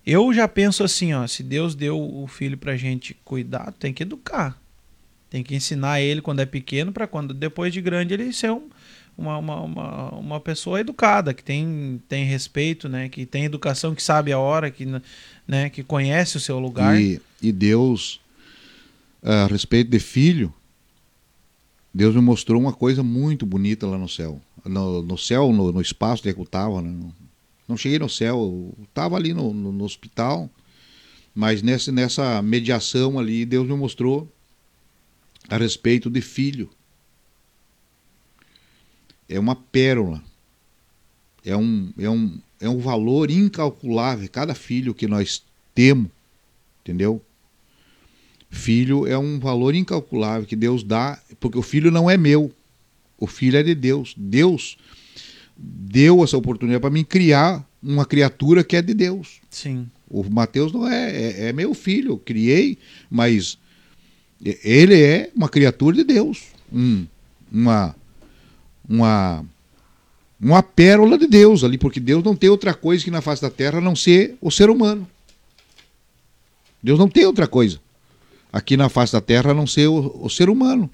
Eu 0.05 0.33
já 0.33 0.47
penso 0.47 0.83
assim, 0.83 1.13
ó, 1.13 1.27
se 1.27 1.43
Deus 1.43 1.75
deu 1.75 1.99
o 1.99 2.27
filho 2.27 2.57
pra 2.57 2.77
gente 2.77 3.13
cuidar, 3.25 3.73
tem 3.73 3.93
que 3.93 4.03
educar. 4.03 4.57
Tem 5.29 5.43
que 5.43 5.53
ensinar 5.53 5.99
ele 5.99 6.21
quando 6.21 6.39
é 6.39 6.45
pequeno 6.45 6.93
para 6.93 7.05
quando 7.05 7.33
depois 7.33 7.73
de 7.73 7.81
grande 7.81 8.13
ele 8.13 8.31
ser 8.31 8.51
um, 8.51 8.69
uma, 9.17 9.37
uma, 9.37 9.61
uma, 9.61 10.09
uma, 10.11 10.39
pessoa 10.39 10.79
educada, 10.79 11.33
que 11.33 11.43
tem, 11.43 12.01
tem 12.07 12.23
respeito, 12.23 12.87
né? 12.87 13.09
que 13.09 13.25
tem 13.25 13.43
educação, 13.43 13.93
que 13.93 14.01
sabe 14.01 14.31
a 14.31 14.39
hora, 14.39 14.71
que, 14.71 14.85
né? 15.45 15.69
que 15.69 15.83
conhece 15.83 16.37
o 16.37 16.39
seu 16.39 16.57
lugar. 16.57 16.97
E, 16.99 17.21
e 17.41 17.51
Deus, 17.51 18.21
a 19.21 19.47
respeito 19.47 19.91
de 19.91 19.99
filho, 19.99 20.53
Deus 21.93 22.15
me 22.15 22.21
mostrou 22.21 22.61
uma 22.61 22.71
coisa 22.71 23.03
muito 23.03 23.45
bonita 23.45 23.87
lá 23.87 23.97
no 23.97 24.07
céu. 24.07 24.39
No, 24.63 25.01
no 25.01 25.17
céu, 25.17 25.51
no, 25.51 25.71
no 25.71 25.81
espaço 25.81 26.21
onde 26.25 26.37
eu 26.37 26.43
estava. 26.43 26.81
Né? 26.81 26.95
Não 27.67 27.75
cheguei 27.75 27.99
no 27.99 28.09
céu, 28.09 28.73
estava 28.83 29.17
ali 29.17 29.33
no, 29.33 29.53
no, 29.53 29.71
no 29.71 29.83
hospital, 29.83 30.49
mas 31.35 31.61
nessa, 31.61 31.91
nessa 31.91 32.41
mediação 32.41 33.19
ali, 33.19 33.45
Deus 33.45 33.67
me 33.67 33.75
mostrou 33.75 34.31
a 35.49 35.57
respeito 35.57 36.09
de 36.09 36.21
filho. 36.21 36.69
É 39.27 39.39
uma 39.39 39.55
pérola. 39.55 40.23
É 41.45 41.55
um, 41.55 41.93
é 41.97 42.09
um, 42.09 42.39
é 42.59 42.69
um 42.69 42.79
valor 42.79 43.29
incalculável. 43.29 44.27
Cada 44.29 44.55
filho 44.55 44.93
que 44.93 45.07
nós 45.07 45.43
temos, 45.75 46.09
entendeu? 46.81 47.21
Filho 48.49 49.05
é 49.05 49.17
um 49.17 49.39
valor 49.39 49.75
incalculável 49.75 50.47
que 50.47 50.55
Deus 50.55 50.83
dá, 50.83 51.21
porque 51.39 51.57
o 51.57 51.61
filho 51.61 51.91
não 51.91 52.09
é 52.09 52.17
meu. 52.17 52.51
O 53.17 53.27
filho 53.27 53.57
é 53.57 53.63
de 53.63 53.75
Deus. 53.75 54.13
Deus 54.17 54.77
deu 55.57 56.23
essa 56.23 56.37
oportunidade 56.37 56.81
para 56.81 56.89
mim 56.89 57.03
criar 57.03 57.67
uma 57.81 58.05
criatura 58.05 58.63
que 58.63 58.75
é 58.75 58.81
de 58.81 58.93
Deus. 58.93 59.39
Sim. 59.49 59.89
O 60.09 60.23
Mateus 60.23 60.71
não 60.71 60.87
é, 60.87 61.11
é, 61.11 61.47
é 61.47 61.53
meu 61.53 61.73
filho, 61.73 62.11
eu 62.11 62.17
criei, 62.17 62.77
mas 63.09 63.57
ele 64.63 65.01
é 65.01 65.31
uma 65.35 65.49
criatura 65.49 65.95
de 65.95 66.03
Deus, 66.03 66.43
um, 66.71 67.05
uma, 67.51 67.95
uma, 68.87 69.45
uma 70.39 70.63
pérola 70.63 71.17
de 71.17 71.27
Deus 71.27 71.63
ali, 71.63 71.77
porque 71.77 71.99
Deus 71.99 72.23
não 72.23 72.35
tem 72.35 72.49
outra 72.49 72.73
coisa 72.73 73.03
que 73.03 73.11
na 73.11 73.21
face 73.21 73.41
da 73.41 73.49
terra 73.49 73.79
a 73.79 73.81
não 73.81 73.95
ser 73.95 74.37
o 74.39 74.51
ser 74.51 74.69
humano. 74.69 75.07
Deus 76.81 76.99
não 76.99 77.09
tem 77.09 77.25
outra 77.25 77.47
coisa 77.47 77.79
aqui 78.51 78.77
na 78.77 78.89
face 78.89 79.13
da 79.13 79.21
terra 79.21 79.51
a 79.51 79.53
não 79.53 79.67
ser 79.67 79.87
o, 79.87 80.23
o 80.23 80.29
ser 80.29 80.49
humano. 80.49 80.89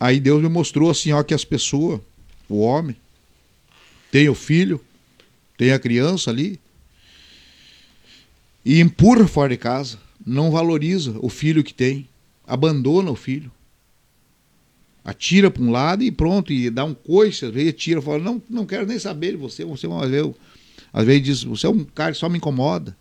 Aí 0.00 0.18
Deus 0.18 0.42
me 0.42 0.48
mostrou 0.48 0.90
assim, 0.90 1.12
ó, 1.12 1.22
que 1.22 1.34
as 1.34 1.44
pessoas, 1.44 2.00
o 2.48 2.60
homem, 2.60 2.96
tem 4.10 4.28
o 4.28 4.34
filho, 4.34 4.82
tem 5.56 5.70
a 5.72 5.78
criança 5.78 6.30
ali, 6.30 6.58
e 8.64 8.80
empurra 8.80 9.28
fora 9.28 9.50
de 9.50 9.58
casa 9.58 9.98
não 10.24 10.50
valoriza 10.50 11.14
o 11.20 11.28
filho 11.28 11.64
que 11.64 11.72
tem, 11.72 12.08
abandona 12.46 13.10
o 13.10 13.16
filho. 13.16 13.50
Atira 15.04 15.50
para 15.50 15.62
um 15.62 15.70
lado 15.70 16.02
e 16.02 16.10
pronto, 16.10 16.52
e 16.52 16.68
dá 16.68 16.84
um 16.84 16.94
coice, 16.94 17.46
às 17.46 17.52
vezes 17.52 17.74
tira, 17.74 18.02
fala, 18.02 18.18
não, 18.18 18.42
não 18.48 18.66
quero 18.66 18.86
nem 18.86 18.98
saber 18.98 19.32
de 19.32 19.38
você, 19.38 19.64
você 19.64 19.86
às 19.86 20.10
vezes, 20.10 20.32
às 20.92 21.04
vezes 21.04 21.22
diz, 21.22 21.42
você 21.42 21.66
é 21.66 21.70
um 21.70 21.84
cara 21.84 22.12
que 22.12 22.18
só 22.18 22.28
me 22.28 22.36
incomoda. 22.36 22.96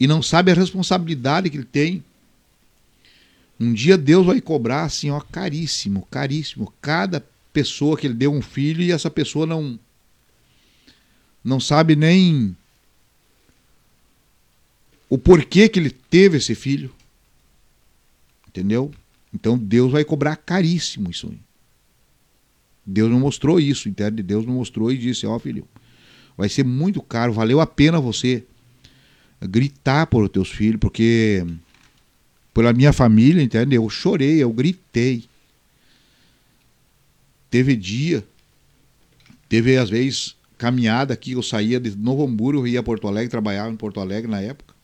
E 0.00 0.06
não 0.06 0.22
sabe 0.22 0.50
a 0.50 0.54
responsabilidade 0.54 1.48
que 1.50 1.56
ele 1.56 1.64
tem. 1.64 2.04
Um 3.58 3.72
dia 3.72 3.96
Deus 3.96 4.26
vai 4.26 4.40
cobrar 4.40 4.84
assim, 4.84 5.10
ó, 5.10 5.20
caríssimo, 5.20 6.06
caríssimo, 6.10 6.72
cada 6.80 7.24
pessoa 7.52 7.96
que 7.96 8.06
ele 8.06 8.14
deu 8.14 8.32
um 8.32 8.42
filho 8.42 8.82
e 8.82 8.92
essa 8.92 9.10
pessoa 9.10 9.46
não 9.46 9.78
não 11.42 11.60
sabe 11.60 11.94
nem 11.94 12.56
o 15.08 15.16
porquê 15.16 15.68
que 15.68 15.78
ele 15.78 15.90
teve 15.90 16.38
esse 16.38 16.54
filho. 16.54 16.92
Entendeu? 18.48 18.92
Então 19.32 19.56
Deus 19.56 19.92
vai 19.92 20.04
cobrar 20.04 20.36
caríssimo 20.36 21.10
isso. 21.10 21.32
Deus 22.84 23.10
não 23.10 23.20
mostrou 23.20 23.58
isso, 23.58 23.88
entende? 23.88 24.22
Deus 24.22 24.46
não 24.46 24.54
mostrou 24.54 24.92
e 24.92 24.98
disse: 24.98 25.26
Ó, 25.26 25.34
oh, 25.34 25.38
filho, 25.38 25.66
vai 26.36 26.48
ser 26.48 26.64
muito 26.64 27.02
caro, 27.02 27.32
valeu 27.32 27.60
a 27.60 27.66
pena 27.66 28.00
você 28.00 28.44
gritar 29.40 30.06
por 30.06 30.24
os 30.24 30.30
teus 30.30 30.50
filhos, 30.50 30.80
porque 30.80 31.44
pela 32.56 32.72
minha 32.72 32.90
família, 32.90 33.42
entende? 33.42 33.74
Eu 33.74 33.86
chorei, 33.90 34.42
eu 34.42 34.50
gritei. 34.50 35.24
Teve 37.50 37.76
dia, 37.76 38.26
teve 39.46 39.76
às 39.76 39.90
vezes 39.90 40.34
caminhada 40.56 41.12
aqui, 41.12 41.32
eu 41.32 41.42
saía 41.42 41.78
de 41.78 41.94
Novo 41.94 42.24
Hamburgo, 42.24 42.66
ia 42.66 42.80
a 42.80 42.82
Porto 42.82 43.06
Alegre, 43.06 43.28
trabalhava 43.28 43.70
em 43.70 43.76
Porto 43.76 44.00
Alegre 44.00 44.30
na 44.30 44.40
época. 44.40 44.74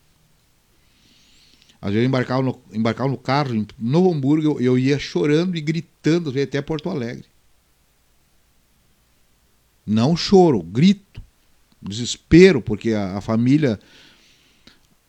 Às 1.81 1.89
vezes 1.93 2.03
eu 2.03 2.07
embarcava 2.07 2.43
no, 2.43 2.61
embarcava 2.71 3.09
no 3.09 3.17
carro 3.17 3.55
em 3.55 3.65
Novo 3.79 4.13
Hamburgo, 4.13 4.45
eu, 4.45 4.61
eu 4.61 4.77
ia 4.77 4.99
chorando 4.99 5.57
e 5.57 5.61
gritando 5.61 6.31
até 6.39 6.61
Porto 6.61 6.91
Alegre. 6.91 7.25
Não 9.83 10.15
choro, 10.15 10.61
grito, 10.61 11.19
desespero, 11.81 12.61
porque 12.61 12.91
a, 12.91 13.17
a 13.17 13.21
família 13.21 13.79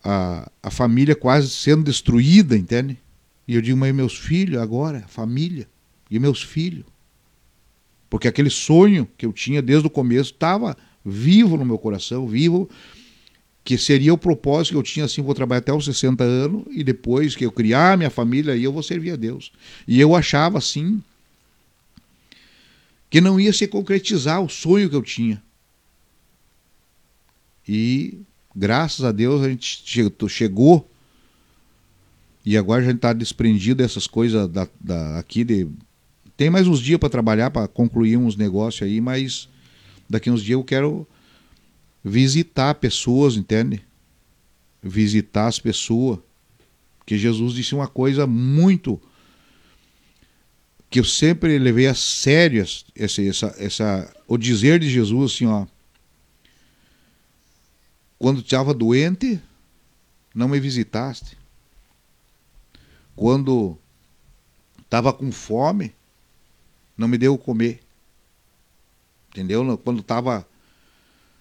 a, 0.04 0.50
a 0.62 0.70
família 0.70 1.16
quase 1.16 1.48
sendo 1.48 1.82
destruída, 1.82 2.56
entende? 2.56 2.98
E 3.48 3.54
eu 3.54 3.62
digo, 3.62 3.78
mas 3.78 3.94
meus 3.94 4.18
filhos 4.18 4.60
agora, 4.60 5.04
família, 5.08 5.66
e 6.10 6.18
meus 6.18 6.42
filhos. 6.42 6.84
Porque 8.10 8.28
aquele 8.28 8.50
sonho 8.50 9.08
que 9.16 9.24
eu 9.24 9.32
tinha 9.32 9.62
desde 9.62 9.86
o 9.86 9.90
começo 9.90 10.32
estava 10.32 10.76
vivo 11.04 11.56
no 11.56 11.64
meu 11.64 11.78
coração, 11.78 12.26
vivo 12.26 12.68
que 13.64 13.78
seria 13.78 14.12
o 14.12 14.18
propósito 14.18 14.72
que 14.72 14.76
eu 14.76 14.82
tinha 14.82 15.06
assim, 15.06 15.22
vou 15.22 15.34
trabalhar 15.34 15.60
até 15.60 15.72
os 15.72 15.86
60 15.86 16.22
anos 16.22 16.64
e 16.70 16.84
depois 16.84 17.34
que 17.34 17.46
eu 17.46 17.50
criar 17.50 17.96
minha 17.96 18.10
família, 18.10 18.52
aí 18.52 18.62
eu 18.62 18.72
vou 18.72 18.82
servir 18.82 19.12
a 19.12 19.16
Deus. 19.16 19.50
E 19.88 19.98
eu 19.98 20.14
achava 20.14 20.58
assim 20.58 21.02
que 23.08 23.22
não 23.22 23.40
ia 23.40 23.52
se 23.52 23.66
concretizar 23.66 24.42
o 24.42 24.50
sonho 24.50 24.90
que 24.90 24.96
eu 24.96 25.02
tinha. 25.02 25.42
E 27.66 28.18
graças 28.54 29.04
a 29.04 29.12
Deus 29.12 29.42
a 29.42 29.48
gente 29.48 29.82
chegou 30.28 30.88
e 32.44 32.56
agora 32.56 32.82
a 32.82 32.84
gente 32.84 32.96
está 32.96 33.12
desprendido 33.12 33.82
dessas 33.82 34.06
coisas 34.06 34.48
da, 34.48 34.68
da, 34.80 35.18
aqui 35.18 35.44
de 35.44 35.66
tem 36.36 36.50
mais 36.50 36.66
uns 36.66 36.80
dias 36.80 36.98
para 36.98 37.08
trabalhar 37.08 37.50
para 37.50 37.68
concluir 37.68 38.16
uns 38.16 38.36
negócios 38.36 38.82
aí, 38.82 39.00
mas 39.00 39.48
daqui 40.08 40.30
uns 40.30 40.42
dias 40.42 40.58
eu 40.58 40.64
quero 40.64 41.06
visitar 42.04 42.74
pessoas, 42.74 43.36
entende? 43.36 43.82
Visitar 44.82 45.46
as 45.46 45.58
pessoas. 45.58 46.18
Porque 46.98 47.16
Jesus 47.16 47.54
disse 47.54 47.74
uma 47.74 47.86
coisa 47.86 48.26
muito 48.26 49.00
que 50.90 51.00
eu 51.00 51.04
sempre 51.04 51.58
levei 51.58 51.86
a 51.86 51.94
sério 51.94 52.62
essa, 52.94 53.22
essa, 53.22 53.54
essa, 53.58 54.16
o 54.28 54.36
dizer 54.36 54.78
de 54.78 54.88
Jesus 54.88 55.32
assim, 55.32 55.46
ó. 55.46 55.66
Quando 58.24 58.40
estava 58.40 58.72
doente, 58.72 59.38
não 60.34 60.48
me 60.48 60.58
visitaste. 60.58 61.36
Quando 63.14 63.76
estava 64.82 65.12
com 65.12 65.30
fome, 65.30 65.94
não 66.96 67.06
me 67.06 67.18
deu 67.18 67.36
comer. 67.36 67.80
Entendeu? 69.28 69.76
Quando 69.76 70.00
estava 70.00 70.48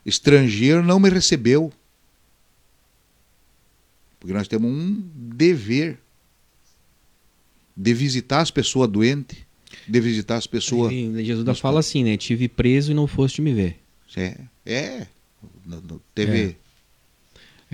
estrangeiro 0.06 0.84
não 0.84 1.00
me 1.00 1.08
recebeu. 1.08 1.72
Porque 4.20 4.34
nós 4.34 4.50
temos 4.50 4.70
um 4.70 5.10
dever. 5.16 5.98
de 7.78 7.94
visitar 7.94 8.42
as 8.42 8.52
pessoas 8.52 8.90
doentes, 8.90 9.38
de 9.88 10.02
visitar 10.02 10.36
as 10.36 10.48
pessoas. 10.48 10.92
Jesus 10.92 11.60
fala 11.60 11.80
assim, 11.80 12.04
né? 12.04 12.18
Tive 12.18 12.50
preso 12.50 12.92
e 12.92 12.94
não 12.94 13.08
foste 13.08 13.42
me 13.42 13.54
ver. 13.54 13.80
É, 14.18 14.38
é. 14.66 15.08
Teve. 16.14 16.58
É. 16.60 16.63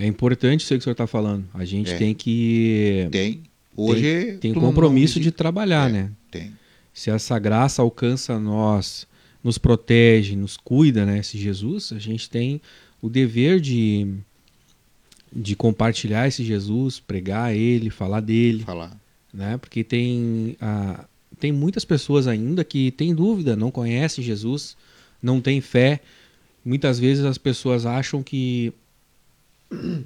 é 0.00 0.06
importante 0.06 0.60
isso 0.60 0.68
que 0.74 0.78
o 0.78 0.82
senhor 0.82 0.92
está 0.92 1.06
falando. 1.06 1.44
A 1.52 1.64
gente 1.64 1.90
é. 1.92 1.96
tem 1.96 2.14
que. 2.14 3.06
Tem. 3.10 3.42
Hoje 3.76 4.24
tem, 4.24 4.38
tem 4.38 4.54
compromisso 4.54 5.20
de 5.20 5.30
trabalhar, 5.30 5.90
é, 5.90 5.92
né? 5.92 6.10
Tem. 6.30 6.52
Se 6.92 7.10
essa 7.10 7.38
graça 7.38 7.82
alcança 7.82 8.38
nós, 8.38 9.06
nos 9.44 9.58
protege, 9.58 10.34
nos 10.36 10.56
cuida, 10.56 11.04
né? 11.04 11.18
Esse 11.18 11.38
Jesus, 11.38 11.92
a 11.92 11.98
gente 11.98 12.28
tem 12.28 12.60
o 13.02 13.08
dever 13.08 13.60
de, 13.60 14.14
de 15.30 15.54
compartilhar 15.54 16.26
esse 16.26 16.44
Jesus, 16.44 16.98
pregar 16.98 17.54
ele, 17.54 17.90
falar 17.90 18.20
dele. 18.20 18.64
Falar. 18.64 18.98
Né? 19.32 19.56
Porque 19.58 19.84
tem, 19.84 20.56
a, 20.60 21.04
tem 21.38 21.52
muitas 21.52 21.84
pessoas 21.84 22.26
ainda 22.26 22.64
que 22.64 22.90
têm 22.90 23.14
dúvida, 23.14 23.54
não 23.54 23.70
conhecem 23.70 24.24
Jesus, 24.24 24.76
não 25.22 25.40
têm 25.40 25.60
fé. 25.60 26.00
Muitas 26.64 26.98
vezes 26.98 27.24
as 27.24 27.38
pessoas 27.38 27.86
acham 27.86 28.22
que, 28.22 28.72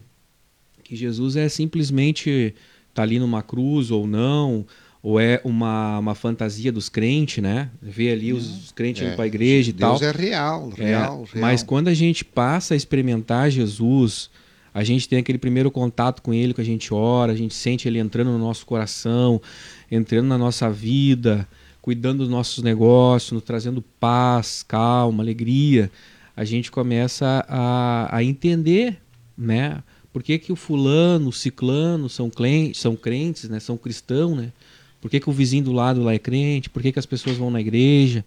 que 0.82 0.94
Jesus 0.94 1.36
é 1.36 1.48
simplesmente 1.48 2.54
tá 2.92 3.02
ali 3.02 3.18
numa 3.18 3.42
cruz 3.42 3.90
ou 3.90 4.06
não, 4.06 4.64
ou 5.02 5.20
é 5.20 5.40
uma, 5.44 5.98
uma 5.98 6.14
fantasia 6.14 6.72
dos 6.72 6.88
crentes, 6.88 7.42
né? 7.42 7.70
Ver 7.82 8.12
ali 8.12 8.32
os, 8.32 8.72
crentes 8.72 9.02
é, 9.02 9.06
indo 9.06 9.16
para 9.16 9.24
a 9.24 9.26
igreja 9.26 9.70
e 9.70 9.72
Deus 9.72 9.80
tal. 9.80 9.98
Deus 9.98 10.14
é 10.14 10.18
real, 10.18 10.68
real, 10.70 10.78
é, 10.78 10.84
real. 10.84 11.28
Mas 11.34 11.62
quando 11.62 11.88
a 11.88 11.94
gente 11.94 12.24
passa 12.24 12.72
a 12.72 12.76
experimentar 12.76 13.50
Jesus, 13.50 14.30
a 14.72 14.82
gente 14.82 15.08
tem 15.08 15.18
aquele 15.18 15.36
primeiro 15.36 15.70
contato 15.70 16.22
com 16.22 16.32
ele, 16.32 16.54
que 16.54 16.60
a 16.60 16.64
gente 16.64 16.94
ora, 16.94 17.32
a 17.32 17.36
gente 17.36 17.54
sente 17.54 17.86
ele 17.86 17.98
entrando 17.98 18.30
no 18.30 18.38
nosso 18.38 18.64
coração, 18.64 19.42
entrando 19.90 20.26
na 20.26 20.38
nossa 20.38 20.70
vida, 20.70 21.46
cuidando 21.82 22.18
dos 22.20 22.28
nossos 22.30 22.64
negócios, 22.64 23.32
nos 23.32 23.42
trazendo 23.42 23.82
paz, 24.00 24.64
calma, 24.66 25.22
alegria. 25.22 25.90
A 26.34 26.44
gente 26.44 26.70
começa 26.70 27.44
a, 27.46 28.08
a 28.10 28.24
entender, 28.24 28.98
né? 29.36 29.82
Por 30.12 30.22
que, 30.22 30.38
que 30.38 30.52
o 30.52 30.56
fulano, 30.56 31.28
o 31.28 31.32
ciclano 31.32 32.08
são 32.08 32.30
crentes, 32.30 32.80
são 32.80 32.94
crentes, 32.94 33.48
né? 33.48 33.58
São 33.58 33.76
cristãos, 33.76 34.36
né? 34.36 34.52
Por 35.00 35.10
que, 35.10 35.20
que 35.20 35.28
o 35.28 35.32
vizinho 35.32 35.64
do 35.64 35.72
lado 35.72 36.02
lá 36.02 36.14
é 36.14 36.18
crente? 36.18 36.70
Por 36.70 36.80
que, 36.80 36.90
que 36.90 36.98
as 36.98 37.04
pessoas 37.04 37.36
vão 37.36 37.50
na 37.50 37.60
igreja? 37.60 38.24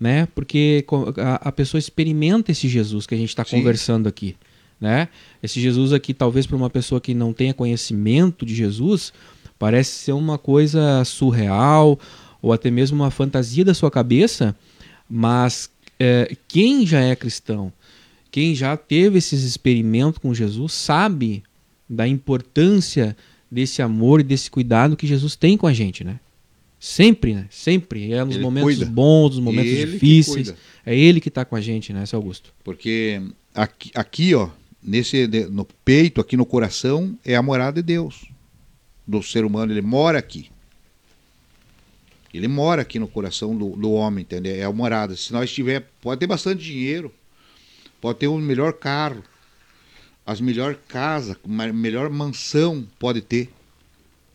Né? 0.00 0.26
Porque 0.34 0.82
a, 1.18 1.48
a 1.48 1.52
pessoa 1.52 1.78
experimenta 1.78 2.52
esse 2.52 2.68
Jesus 2.68 3.06
que 3.06 3.14
a 3.14 3.18
gente 3.18 3.28
está 3.28 3.44
conversando 3.44 4.08
aqui. 4.08 4.34
Né? 4.80 5.08
Esse 5.42 5.60
Jesus 5.60 5.92
aqui, 5.92 6.14
talvez 6.14 6.46
para 6.46 6.56
uma 6.56 6.70
pessoa 6.70 7.02
que 7.02 7.12
não 7.12 7.34
tenha 7.34 7.52
conhecimento 7.52 8.46
de 8.46 8.54
Jesus, 8.54 9.12
parece 9.58 9.90
ser 9.90 10.12
uma 10.12 10.38
coisa 10.38 11.04
surreal 11.04 11.98
ou 12.40 12.50
até 12.50 12.70
mesmo 12.70 13.02
uma 13.02 13.10
fantasia 13.10 13.64
da 13.64 13.74
sua 13.74 13.90
cabeça, 13.90 14.56
mas 15.10 15.68
é, 15.98 16.34
quem 16.48 16.86
já 16.86 17.00
é 17.00 17.14
cristão, 17.14 17.72
quem 18.36 18.54
já 18.54 18.76
teve 18.76 19.16
esses 19.16 19.44
experimentos 19.44 20.18
com 20.18 20.34
Jesus, 20.34 20.74
sabe 20.74 21.42
da 21.88 22.06
importância 22.06 23.16
desse 23.50 23.80
amor 23.80 24.20
e 24.20 24.22
desse 24.22 24.50
cuidado 24.50 24.94
que 24.94 25.06
Jesus 25.06 25.34
tem 25.34 25.56
com 25.56 25.66
a 25.66 25.72
gente, 25.72 26.04
né? 26.04 26.20
Sempre, 26.78 27.32
né? 27.32 27.46
Sempre. 27.50 28.12
É 28.12 28.22
nos 28.22 28.34
ele 28.34 28.44
momentos 28.44 28.76
cuida. 28.76 28.90
bons, 28.90 29.36
nos 29.36 29.38
momentos 29.38 29.72
ele 29.72 29.92
difíceis. 29.92 30.52
É 30.84 30.94
ele 30.94 31.18
que 31.18 31.30
está 31.30 31.46
com 31.46 31.56
a 31.56 31.62
gente, 31.62 31.94
né, 31.94 32.04
seu 32.04 32.18
Augusto? 32.18 32.52
Porque 32.62 33.22
aqui, 33.54 33.90
aqui, 33.94 34.34
ó, 34.34 34.50
nesse, 34.82 35.26
no 35.50 35.64
peito, 35.82 36.20
aqui 36.20 36.36
no 36.36 36.44
coração, 36.44 37.18
é 37.24 37.34
a 37.34 37.42
morada 37.42 37.80
de 37.80 37.86
Deus. 37.86 38.26
Do 39.06 39.22
ser 39.22 39.46
humano, 39.46 39.72
ele 39.72 39.80
mora 39.80 40.18
aqui. 40.18 40.50
Ele 42.34 42.48
mora 42.48 42.82
aqui 42.82 42.98
no 42.98 43.08
coração 43.08 43.56
do, 43.56 43.70
do 43.70 43.92
homem, 43.92 44.24
entendeu? 44.24 44.56
É 44.56 44.64
a 44.64 44.72
morada. 44.72 45.16
Se 45.16 45.32
nós 45.32 45.50
tiver, 45.50 45.88
pode 46.02 46.20
ter 46.20 46.26
bastante 46.26 46.62
dinheiro, 46.62 47.10
pode 48.00 48.18
ter 48.18 48.26
o 48.26 48.38
melhor 48.38 48.72
carro, 48.72 49.22
as 50.24 50.40
melhor 50.40 50.74
casa, 50.88 51.38
melhor 51.46 52.10
mansão 52.10 52.86
pode 52.98 53.20
ter. 53.20 53.50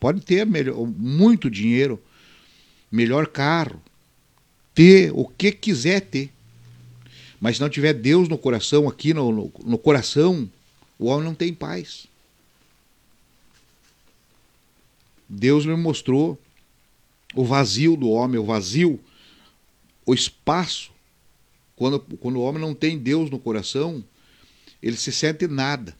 Pode 0.00 0.20
ter 0.20 0.44
melhor, 0.46 0.86
muito 0.86 1.50
dinheiro, 1.50 2.02
melhor 2.90 3.26
carro, 3.26 3.80
ter 4.74 5.12
o 5.14 5.26
que 5.26 5.52
quiser 5.52 6.00
ter. 6.00 6.32
Mas 7.40 7.56
se 7.56 7.62
não 7.62 7.68
tiver 7.68 7.92
Deus 7.92 8.28
no 8.28 8.38
coração, 8.38 8.88
aqui 8.88 9.12
no, 9.12 9.32
no, 9.32 9.52
no 9.64 9.78
coração, 9.78 10.50
o 10.98 11.06
homem 11.06 11.24
não 11.24 11.34
tem 11.34 11.52
paz. 11.52 12.06
Deus 15.28 15.66
me 15.66 15.74
mostrou 15.74 16.38
o 17.34 17.44
vazio 17.44 17.96
do 17.96 18.10
homem, 18.10 18.38
o 18.38 18.44
vazio, 18.44 19.00
o 20.06 20.14
espaço. 20.14 20.91
Quando, 21.82 21.98
quando 21.98 22.36
o 22.36 22.42
homem 22.42 22.62
não 22.62 22.76
tem 22.76 22.96
Deus 22.96 23.28
no 23.28 23.40
coração, 23.40 24.04
ele 24.80 24.96
se 24.96 25.10
sente 25.10 25.48
nada. 25.48 25.96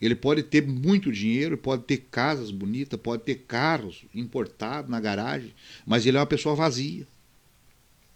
Ele 0.00 0.14
pode 0.14 0.42
ter 0.42 0.66
muito 0.66 1.12
dinheiro, 1.12 1.58
pode 1.58 1.82
ter 1.82 2.06
casas 2.10 2.50
bonitas, 2.50 2.98
pode 2.98 3.22
ter 3.22 3.44
carros 3.46 4.06
importados 4.14 4.90
na 4.90 4.98
garagem, 4.98 5.52
mas 5.84 6.06
ele 6.06 6.16
é 6.16 6.20
uma 6.20 6.24
pessoa 6.24 6.54
vazia. 6.54 7.06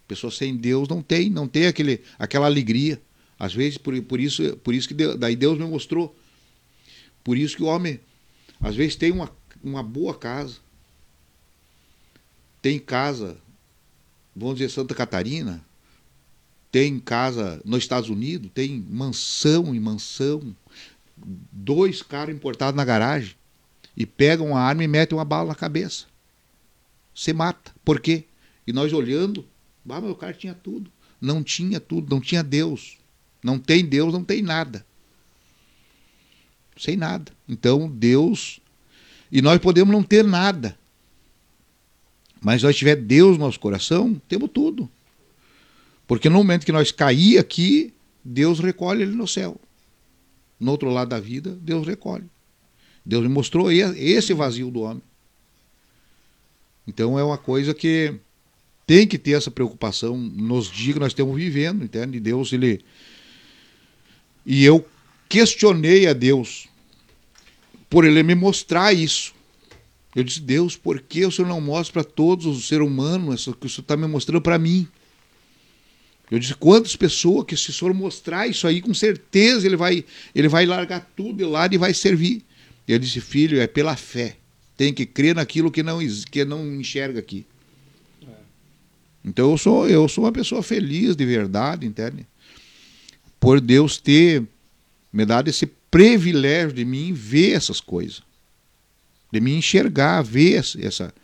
Pessoa 0.08 0.30
sem 0.30 0.56
Deus 0.56 0.88
não 0.88 1.02
tem, 1.02 1.28
não 1.28 1.46
tem 1.46 1.66
aquele, 1.66 2.00
aquela 2.18 2.46
alegria. 2.46 2.98
Às 3.38 3.52
vezes, 3.52 3.76
por, 3.76 4.00
por 4.04 4.18
isso, 4.18 4.56
por 4.64 4.74
isso 4.74 4.88
que 4.88 4.94
Deus, 4.94 5.18
daí 5.18 5.36
Deus 5.36 5.58
me 5.58 5.66
mostrou. 5.66 6.16
Por 7.22 7.36
isso 7.36 7.58
que 7.58 7.62
o 7.62 7.66
homem, 7.66 8.00
às 8.58 8.74
vezes, 8.74 8.96
tem 8.96 9.12
uma, 9.12 9.30
uma 9.62 9.82
boa 9.82 10.14
casa. 10.14 10.56
Tem 12.62 12.78
casa, 12.78 13.36
vamos 14.34 14.56
dizer, 14.56 14.70
Santa 14.70 14.94
Catarina, 14.94 15.62
tem 16.76 17.00
casa 17.00 17.58
nos 17.64 17.78
Estados 17.78 18.10
Unidos, 18.10 18.50
tem 18.52 18.84
mansão 18.90 19.74
e 19.74 19.80
mansão, 19.80 20.54
dois 21.50 22.02
carros 22.02 22.34
importados 22.34 22.76
na 22.76 22.84
garagem 22.84 23.34
e 23.96 24.04
pegam 24.04 24.48
uma 24.48 24.60
arma 24.60 24.84
e 24.84 24.86
metem 24.86 25.16
uma 25.16 25.24
bala 25.24 25.48
na 25.48 25.54
cabeça. 25.54 26.04
Você 27.14 27.32
mata. 27.32 27.72
Por 27.82 27.98
quê? 27.98 28.24
E 28.66 28.74
nós 28.74 28.92
olhando, 28.92 29.42
ah, 29.88 30.02
meu 30.02 30.14
carro 30.14 30.34
tinha 30.34 30.52
tudo. 30.52 30.92
Não 31.18 31.42
tinha 31.42 31.80
tudo, 31.80 32.14
não 32.14 32.20
tinha 32.20 32.42
Deus. 32.42 32.98
Não 33.42 33.58
tem 33.58 33.82
Deus, 33.82 34.12
não 34.12 34.22
tem 34.22 34.42
nada. 34.42 34.84
Sem 36.76 36.94
nada. 36.94 37.32
Então, 37.48 37.88
Deus. 37.88 38.60
E 39.32 39.40
nós 39.40 39.58
podemos 39.60 39.94
não 39.94 40.02
ter 40.02 40.22
nada. 40.22 40.76
Mas 42.38 42.62
nós 42.62 42.76
tiver 42.76 42.96
Deus 42.96 43.38
no 43.38 43.46
nosso 43.46 43.58
coração, 43.58 44.20
temos 44.28 44.50
tudo. 44.52 44.90
Porque 46.06 46.28
no 46.28 46.36
momento 46.36 46.64
que 46.64 46.72
nós 46.72 46.92
cair 46.92 47.38
aqui, 47.38 47.92
Deus 48.24 48.60
recolhe 48.60 49.02
ele 49.02 49.16
no 49.16 49.26
céu. 49.26 49.60
No 50.58 50.70
outro 50.70 50.90
lado 50.90 51.08
da 51.08 51.20
vida, 51.20 51.56
Deus 51.60 51.86
recolhe. 51.86 52.24
Deus 53.04 53.22
me 53.22 53.28
mostrou 53.28 53.70
esse 53.70 54.32
vazio 54.32 54.70
do 54.70 54.80
homem. 54.80 55.02
Então 56.86 57.18
é 57.18 57.24
uma 57.24 57.38
coisa 57.38 57.74
que 57.74 58.14
tem 58.86 59.06
que 59.06 59.18
ter 59.18 59.32
essa 59.32 59.50
preocupação 59.50 60.16
nos 60.16 60.70
dias 60.70 60.94
que 60.94 61.00
nós 61.00 61.12
estamos 61.12 61.36
vivendo, 61.36 61.84
entende? 61.84 62.20
Deus, 62.20 62.52
ele. 62.52 62.84
E 64.44 64.64
eu 64.64 64.86
questionei 65.28 66.06
a 66.06 66.12
Deus 66.12 66.68
por 67.90 68.04
ele 68.04 68.22
me 68.22 68.34
mostrar 68.34 68.92
isso. 68.92 69.34
Eu 70.14 70.24
disse, 70.24 70.40
Deus, 70.40 70.76
por 70.76 71.00
que 71.00 71.26
o 71.26 71.32
Senhor 71.32 71.48
não 71.48 71.60
mostra 71.60 72.02
para 72.02 72.12
todos 72.12 72.46
os 72.46 72.68
seres 72.68 72.86
humanos 72.86 73.40
isso 73.40 73.52
que 73.54 73.66
o 73.66 73.68
Senhor 73.68 73.82
está 73.82 73.96
me 73.96 74.06
mostrando 74.06 74.40
para 74.40 74.58
mim? 74.58 74.88
Eu 76.30 76.38
disse, 76.38 76.54
quantas 76.54 76.96
pessoas 76.96 77.46
que 77.46 77.56
se 77.56 77.72
senhor 77.72 77.94
mostrar 77.94 78.48
isso 78.48 78.66
aí, 78.66 78.80
com 78.80 78.92
certeza 78.92 79.66
ele 79.66 79.76
vai, 79.76 80.04
ele 80.34 80.48
vai 80.48 80.66
largar 80.66 81.08
tudo 81.16 81.38
de 81.38 81.44
lado 81.44 81.74
e 81.74 81.78
vai 81.78 81.94
servir. 81.94 82.44
Eu 82.86 82.98
disse, 82.98 83.20
filho, 83.20 83.60
é 83.60 83.66
pela 83.66 83.96
fé. 83.96 84.36
Tem 84.76 84.92
que 84.92 85.06
crer 85.06 85.34
naquilo 85.36 85.70
que 85.70 85.82
não, 85.82 85.98
que 86.30 86.44
não 86.44 86.74
enxerga 86.74 87.20
aqui. 87.20 87.46
É. 88.22 88.32
Então 89.24 89.52
eu 89.52 89.58
sou, 89.58 89.88
eu 89.88 90.08
sou 90.08 90.24
uma 90.24 90.32
pessoa 90.32 90.62
feliz 90.62 91.14
de 91.14 91.24
verdade, 91.24 91.86
entende? 91.86 92.26
Por 93.38 93.60
Deus 93.60 93.98
ter 93.98 94.42
me 95.12 95.24
dado 95.24 95.48
esse 95.48 95.66
privilégio 95.90 96.72
de 96.72 96.84
mim 96.84 97.12
ver 97.12 97.52
essas 97.52 97.80
coisas. 97.80 98.22
De 99.32 99.40
me 99.40 99.54
enxergar, 99.54 100.22
ver 100.22 100.56
essa. 100.56 101.14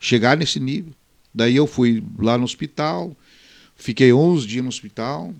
chegar 0.00 0.36
nesse 0.36 0.58
nível. 0.58 0.92
Daí 1.34 1.54
eu 1.54 1.66
fui 1.66 2.02
lá 2.18 2.38
no 2.38 2.44
hospital, 2.44 3.14
Fiquei 3.76 4.12
11 4.12 4.46
dias 4.46 4.62
no 4.62 4.68
hospital. 4.68 5.34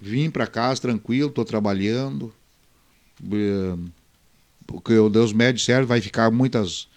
Vim 0.00 0.30
para 0.30 0.46
casa 0.46 0.82
tranquilo, 0.82 1.28
estou 1.28 1.44
trabalhando. 1.44 2.34
Porque 4.66 4.98
o 4.98 5.08
Deus 5.08 5.32
médio 5.32 5.62
certo 5.62 5.86
vai 5.86 6.00
ficar 6.00 6.30
muitas 6.30 6.88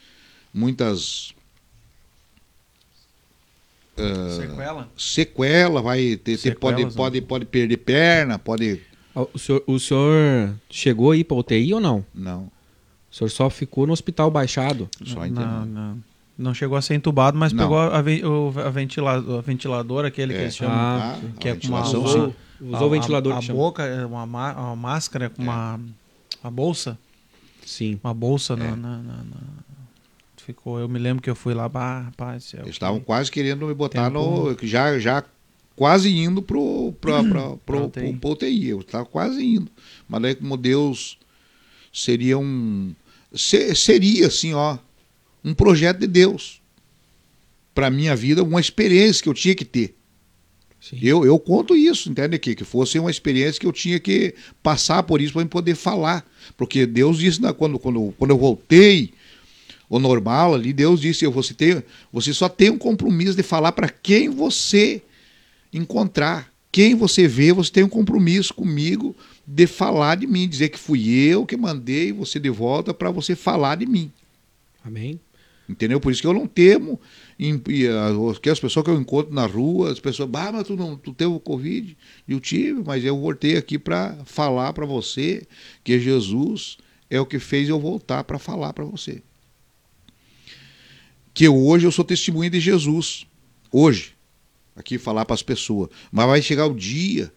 muitas 0.54 1.36
uh, 3.98 4.36
sequela 4.36 4.90
sequela 4.98 5.82
vai 5.82 6.16
ter, 6.16 6.38
ter 6.38 6.58
pode 6.58 6.84
né? 6.84 6.92
pode 6.96 7.22
pode 7.22 7.46
perder 7.46 7.78
perna 7.78 8.40
pode 8.40 8.82
o 9.14 9.38
senhor, 9.38 9.64
o 9.68 9.80
senhor 9.80 10.56
chegou 10.70 11.12
aí 11.12 11.24
para 11.24 11.38
UTI 11.38 11.74
ou 11.74 11.80
não 11.80 12.04
não 12.16 12.50
O 13.12 13.16
senhor 13.16 13.30
só 13.30 13.50
ficou 13.50 13.86
no 13.86 13.94
hospital 13.94 14.32
baixado. 14.32 14.90
Só 15.06 15.26
não, 15.28 15.66
não, 15.66 16.04
não 16.38 16.54
chegou 16.54 16.78
a 16.78 16.82
ser 16.82 16.94
entubado, 16.94 17.38
mas 17.38 17.52
não. 17.52 17.64
pegou 17.64 17.78
a, 17.78 17.98
a, 17.98 18.70
ventilador, 18.70 19.40
a 19.40 19.42
ventilador, 19.42 20.06
aquele 20.06 20.34
é. 20.34 20.38
que 20.38 20.42
eles 20.44 20.56
chamam, 20.56 20.76
ah, 20.76 21.20
que 21.40 21.50
é 21.50 21.56
com 21.56 21.68
uma, 21.68 21.82
usou, 21.82 22.36
usou 22.62 22.88
o 22.88 22.90
ventilador. 22.90 23.34
A, 23.34 23.40
a 23.40 23.42
boca, 23.42 23.84
é 23.84 24.06
uma, 24.06 24.24
uma 24.24 24.76
máscara 24.76 25.30
com 25.30 25.42
é. 25.42 25.46
uma, 25.46 25.80
uma 26.44 26.52
bolsa. 26.52 26.98
Sim. 27.66 28.00
Uma 28.04 28.14
bolsa 28.14 28.54
é. 28.54 28.58
na, 28.58 28.76
na, 28.76 28.98
na, 28.98 29.24
Ficou, 30.38 30.80
eu 30.80 30.88
me 30.88 30.98
lembro 30.98 31.22
que 31.22 31.30
eu 31.30 31.36
fui 31.36 31.54
lá, 31.54 31.68
bah, 31.68 32.04
rapaz. 32.04 32.54
Eles 32.54 32.70
estavam 32.70 33.02
quase 33.02 33.30
querendo 33.30 33.66
me 33.66 33.74
botar 33.74 34.06
Tempo. 34.06 34.52
no. 34.54 34.58
Já, 34.66 34.98
já 34.98 35.22
quase 35.76 36.10
indo 36.10 36.42
pro, 36.42 36.94
pra, 37.02 37.22
pra, 37.28 37.42
pro, 37.66 37.90
pro, 37.90 38.14
pro 38.14 38.30
UTI. 38.30 38.70
Eu 38.70 38.80
estava 38.80 39.06
quase 39.06 39.44
indo. 39.44 39.70
Mas 40.08 40.24
aí, 40.24 40.36
como 40.36 40.56
Deus 40.56 41.18
seria 41.92 42.38
um. 42.38 42.94
seria, 43.34 44.28
assim, 44.28 44.54
ó, 44.54 44.78
um 45.48 45.54
projeto 45.54 46.00
de 46.00 46.08
Deus. 46.08 46.62
Para 47.74 47.90
minha 47.90 48.16
vida, 48.16 48.44
uma 48.44 48.60
experiência 48.60 49.24
que 49.24 49.30
eu 49.30 49.34
tinha 49.34 49.56
que 49.56 49.64
ter. 49.64 49.96
Eu, 51.02 51.26
eu 51.26 51.40
conto 51.40 51.76
isso, 51.76 52.10
entende? 52.10 52.38
Que, 52.38 52.56
que 52.56 52.64
fosse 52.64 53.00
uma 53.00 53.10
experiência 53.10 53.60
que 53.60 53.66
eu 53.66 53.72
tinha 53.72 54.00
que 54.00 54.34
passar 54.62 55.04
por 55.04 55.22
isso 55.22 55.34
para 55.34 55.46
poder 55.46 55.76
falar. 55.76 56.26
Porque 56.56 56.86
Deus 56.86 57.18
disse, 57.18 57.42
na, 57.42 57.54
quando, 57.54 57.80
quando, 57.80 58.14
quando 58.18 58.32
eu 58.32 58.38
voltei 58.38 59.14
o 59.90 60.00
normal 60.00 60.54
ali, 60.54 60.74
Deus 60.74 61.02
disse: 61.02 61.26
você, 61.28 61.54
tem, 61.54 61.84
você 62.12 62.34
só 62.34 62.50
tem 62.50 62.70
um 62.70 62.78
compromisso 62.78 63.36
de 63.36 63.44
falar 63.44 63.72
para 63.72 63.90
quem 63.90 64.30
você 64.30 65.02
encontrar. 65.74 66.52
Quem 66.72 66.94
você 66.94 67.28
vê, 67.28 67.54
você 67.54 67.72
tem 67.72 67.84
um 67.84 67.90
compromisso 67.90 68.54
comigo 68.54 69.16
de 69.46 69.66
falar 69.66 70.16
de 70.16 70.28
mim, 70.28 70.48
dizer 70.48 70.70
que 70.70 70.78
fui 70.78 71.10
eu 71.10 71.46
que 71.46 71.58
mandei 71.58 72.12
você 72.12 72.40
de 72.40 72.50
volta 72.50 72.94
para 72.94 73.10
você 73.10 73.36
falar 73.36 73.76
de 73.76 73.86
mim. 73.86 74.12
Amém. 74.84 75.20
Entendeu? 75.70 76.00
Por 76.00 76.12
isso 76.12 76.22
que 76.22 76.28
eu 76.28 76.34
não 76.34 76.48
temo 76.48 77.00
que 78.42 78.50
as 78.50 78.60
pessoas 78.60 78.86
que 78.86 78.90
eu 78.90 79.00
encontro 79.00 79.34
na 79.34 79.46
rua, 79.46 79.92
as 79.92 80.00
pessoas, 80.00 80.30
bah, 80.30 80.52
mas 80.52 80.66
tu 80.66 80.78
não 80.78 80.96
tu 80.96 81.14
teve 81.14 81.32
o 81.32 81.40
Covid? 81.40 81.98
Eu 82.28 82.40
tive, 82.40 82.82
mas 82.86 83.04
eu 83.04 83.20
voltei 83.20 83.58
aqui 83.58 83.78
para 83.78 84.18
falar 84.26 84.72
para 84.72 84.86
você 84.86 85.46
que 85.84 86.00
Jesus 86.00 86.78
é 87.10 87.20
o 87.20 87.26
que 87.26 87.38
fez 87.38 87.68
eu 87.68 87.80
voltar 87.80 88.24
para 88.24 88.40
falar 88.40 88.72
para 88.72 88.86
você. 88.86 89.22
Que 91.34 91.50
hoje 91.50 91.86
eu 91.86 91.92
sou 91.92 92.06
testemunha 92.06 92.50
de 92.50 92.60
Jesus. 92.60 93.28
Hoje 93.72 94.14
aqui 94.76 94.98
falar 94.98 95.26
para 95.26 95.34
as 95.34 95.44
pessoas. 95.44 95.90
Mas 96.12 96.28
vai 96.28 96.42
chegar 96.42 96.66
o 96.66 96.74
dia 96.74 97.32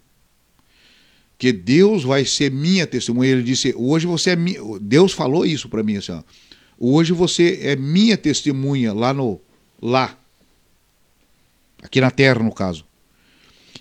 que 1.37 1.53
Deus 1.53 2.05
vai 2.05 2.25
ser 2.25 2.51
minha 2.53 2.87
testemunha. 2.87 3.31
Ele 3.31 3.43
disse: 3.43 3.75
hoje 3.77 4.07
você 4.07 4.31
é 4.31 4.37
minha. 4.37 4.61
Deus 4.81 5.13
falou 5.13 5.45
isso 5.45 5.69
para 5.69 5.83
mim 5.83 5.97
assim: 5.97 6.13
ó, 6.13 6.23
hoje 6.81 7.13
você 7.13 7.61
é 7.63 7.77
minha 7.77 8.17
testemunha 8.17 8.93
lá 8.93 9.13
no 9.13 9.39
lá, 9.81 10.19
aqui 11.83 12.01
na 12.01 12.11
Terra 12.11 12.43
no 12.43 12.53
caso. 12.53 12.87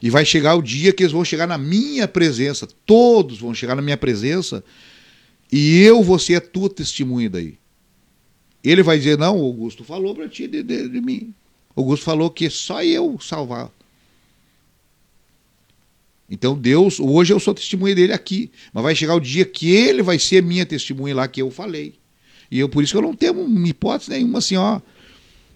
E 0.02 0.10
vai 0.10 0.26
chegar 0.26 0.56
o 0.56 0.62
dia 0.62 0.93
que 0.93 1.04
eles 1.04 1.12
vão 1.12 1.26
chegar 1.26 1.47
na 1.47 1.58
minha 1.58 2.08
presença. 2.08 2.68
Todos 2.86 3.39
vão 3.39 3.54
chegar 3.54 3.76
na 3.76 3.82
minha 3.82 3.97
presença. 3.97 4.64
E 5.52 5.82
eu 5.82 6.04
vou 6.04 6.20
ser 6.20 6.36
a 6.36 6.41
tua 6.41 6.70
testemunha 6.70 7.30
daí. 7.30 7.58
Ele 8.64 8.84
vai 8.84 8.97
dizer: 8.97 9.18
Não, 9.18 9.38
Augusto 9.38 9.84
falou 9.84 10.14
para 10.14 10.30
ti 10.30 10.47
de, 10.47 10.64
de, 10.64 10.88
de 10.88 11.02
mim. 11.02 11.34
Augusto 11.76 12.04
falou 12.04 12.30
que 12.30 12.50
só 12.50 12.84
eu 12.84 13.18
salvar. 13.20 13.72
Então 16.30 16.56
Deus, 16.56 17.00
hoje 17.00 17.34
eu 17.34 17.39
sou 17.39 17.56
testemunha 17.56 17.95
dele 17.95 18.14
aqui, 18.14 18.52
mas 18.72 18.84
vai 18.84 18.95
chegar 18.95 19.16
o 19.16 19.20
dia 19.20 19.43
que 19.43 19.72
ele 19.72 20.04
vai 20.04 20.20
ser 20.20 20.43
minha 20.43 20.66
testemunha 20.66 21.16
lá 21.16 21.28
que 21.28 21.41
eu 21.41 21.50
falei. 21.50 21.95
E 22.52 22.60
eu 22.60 22.70
por 22.70 22.84
isso 22.84 22.93
que 22.93 22.97
eu 22.97 23.02
não 23.02 23.16
tenho 23.16 23.68
hipótese 23.68 24.12
nenhuma 24.12 24.39
assim, 24.39 24.56
ó, 24.56 24.80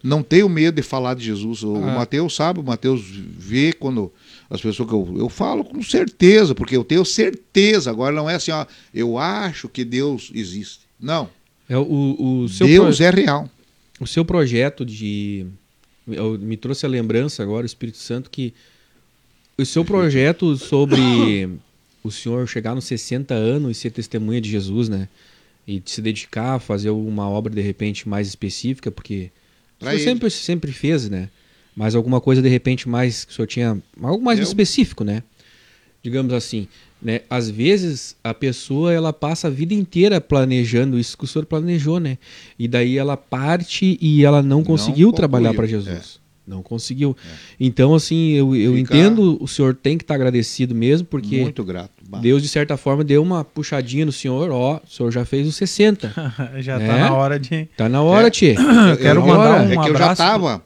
não 0.03 0.21
tenho 0.21 0.49
medo 0.49 0.75
de 0.75 0.81
falar 0.81 1.13
de 1.13 1.23
Jesus. 1.23 1.63
O 1.63 1.75
ah. 1.77 1.95
Mateus 1.95 2.35
sabe, 2.35 2.59
o 2.59 2.63
Mateus 2.63 3.01
vê 3.05 3.71
quando 3.71 4.11
as 4.49 4.61
pessoas 4.61 4.89
que 4.89 4.93
eu, 4.93 5.15
eu 5.17 5.29
falo 5.29 5.63
com 5.63 5.81
certeza, 5.81 6.53
porque 6.53 6.75
eu 6.75 6.83
tenho 6.83 7.05
certeza. 7.05 7.89
Agora 7.89 8.13
não 8.13 8.29
é 8.29 8.35
assim, 8.35 8.51
ó, 8.51 8.65
eu 8.93 9.17
acho 9.17 9.69
que 9.69 9.85
Deus 9.85 10.29
existe. 10.35 10.81
Não. 10.99 11.29
É 11.69 11.77
o, 11.77 12.43
o 12.43 12.49
seu 12.49 12.67
Deus 12.67 12.97
pro... 12.97 13.05
é 13.05 13.09
real. 13.09 13.49
O 13.99 14.05
seu 14.05 14.25
projeto 14.25 14.85
de 14.85 15.45
eu, 16.07 16.37
me 16.37 16.57
trouxe 16.57 16.85
a 16.85 16.89
lembrança 16.89 17.41
agora, 17.41 17.63
o 17.63 17.65
Espírito 17.65 17.97
Santo, 17.97 18.29
que 18.29 18.53
o 19.57 19.65
seu 19.65 19.85
projeto 19.85 20.57
sobre 20.57 21.49
o 22.03 22.11
senhor 22.11 22.47
chegar 22.47 22.75
nos 22.75 22.85
60 22.85 23.33
anos 23.33 23.71
e 23.71 23.79
ser 23.79 23.91
testemunha 23.91 24.41
de 24.41 24.49
Jesus, 24.49 24.89
né? 24.89 25.07
E 25.67 25.81
se 25.85 26.01
dedicar 26.01 26.55
a 26.55 26.59
fazer 26.59 26.89
uma 26.89 27.29
obra 27.29 27.53
de 27.53 27.61
repente 27.61 28.07
mais 28.07 28.27
específica, 28.27 28.91
porque 28.91 29.31
o 29.79 29.85
senhor 29.85 29.99
sempre, 29.99 30.29
sempre 30.29 30.71
fez, 30.71 31.09
né? 31.09 31.29
Mas 31.75 31.95
alguma 31.95 32.21
coisa 32.21 32.41
de 32.41 32.49
repente 32.49 32.87
mais 32.87 33.25
que 33.25 33.31
o 33.31 33.35
senhor 33.35 33.47
tinha. 33.47 33.81
Algo 34.01 34.23
mais 34.23 34.39
eu... 34.39 34.43
específico, 34.43 35.03
né? 35.03 35.23
Digamos 36.03 36.33
assim. 36.33 36.67
Né? 37.01 37.21
Às 37.29 37.49
vezes 37.49 38.15
a 38.23 38.33
pessoa 38.33 38.93
ela 38.93 39.11
passa 39.11 39.47
a 39.47 39.51
vida 39.51 39.73
inteira 39.73 40.21
planejando 40.21 40.97
isso 40.97 41.17
que 41.17 41.25
o 41.25 41.27
senhor 41.27 41.45
planejou, 41.45 41.99
né? 41.99 42.17
E 42.57 42.67
daí 42.67 42.97
ela 42.97 43.17
parte 43.17 43.97
e 43.99 44.23
ela 44.23 44.41
não 44.41 44.63
conseguiu 44.63 45.07
não 45.07 45.15
trabalhar 45.15 45.53
para 45.53 45.67
Jesus. 45.67 46.19
É. 46.19 46.22
Não 46.45 46.61
conseguiu. 46.61 47.15
É. 47.25 47.29
Então, 47.59 47.95
assim, 47.95 48.31
eu, 48.31 48.55
eu 48.55 48.77
entendo, 48.77 49.37
o 49.41 49.47
senhor 49.47 49.73
tem 49.73 49.97
que 49.97 50.03
estar 50.03 50.13
tá 50.13 50.15
agradecido 50.15 50.75
mesmo, 50.75 51.07
porque 51.07 51.41
Muito 51.41 51.63
grato. 51.63 51.91
Deus, 52.21 52.43
de 52.43 52.49
certa 52.49 52.75
forma, 52.77 53.03
deu 53.03 53.23
uma 53.23 53.43
puxadinha 53.43 54.05
no 54.05 54.11
senhor, 54.11 54.51
ó, 54.51 54.81
o 54.85 54.89
senhor 54.89 55.11
já 55.11 55.25
fez 55.25 55.47
os 55.47 55.55
60. 55.55 56.13
já 56.59 56.77
né? 56.77 56.87
tá 56.87 56.97
na 56.97 57.13
hora 57.13 57.39
de. 57.39 57.67
Tá 57.77 57.89
na 57.89 58.01
hora, 58.01 58.27
é. 58.27 58.29
Tchê. 58.29 58.55
Eu 58.89 58.97
quero 58.97 59.25
mandar 59.25 59.61
um 59.61 59.71
é 59.71 59.83
que 59.83 59.89
eu 59.89 59.97
já 59.97 60.15
tava 60.15 60.61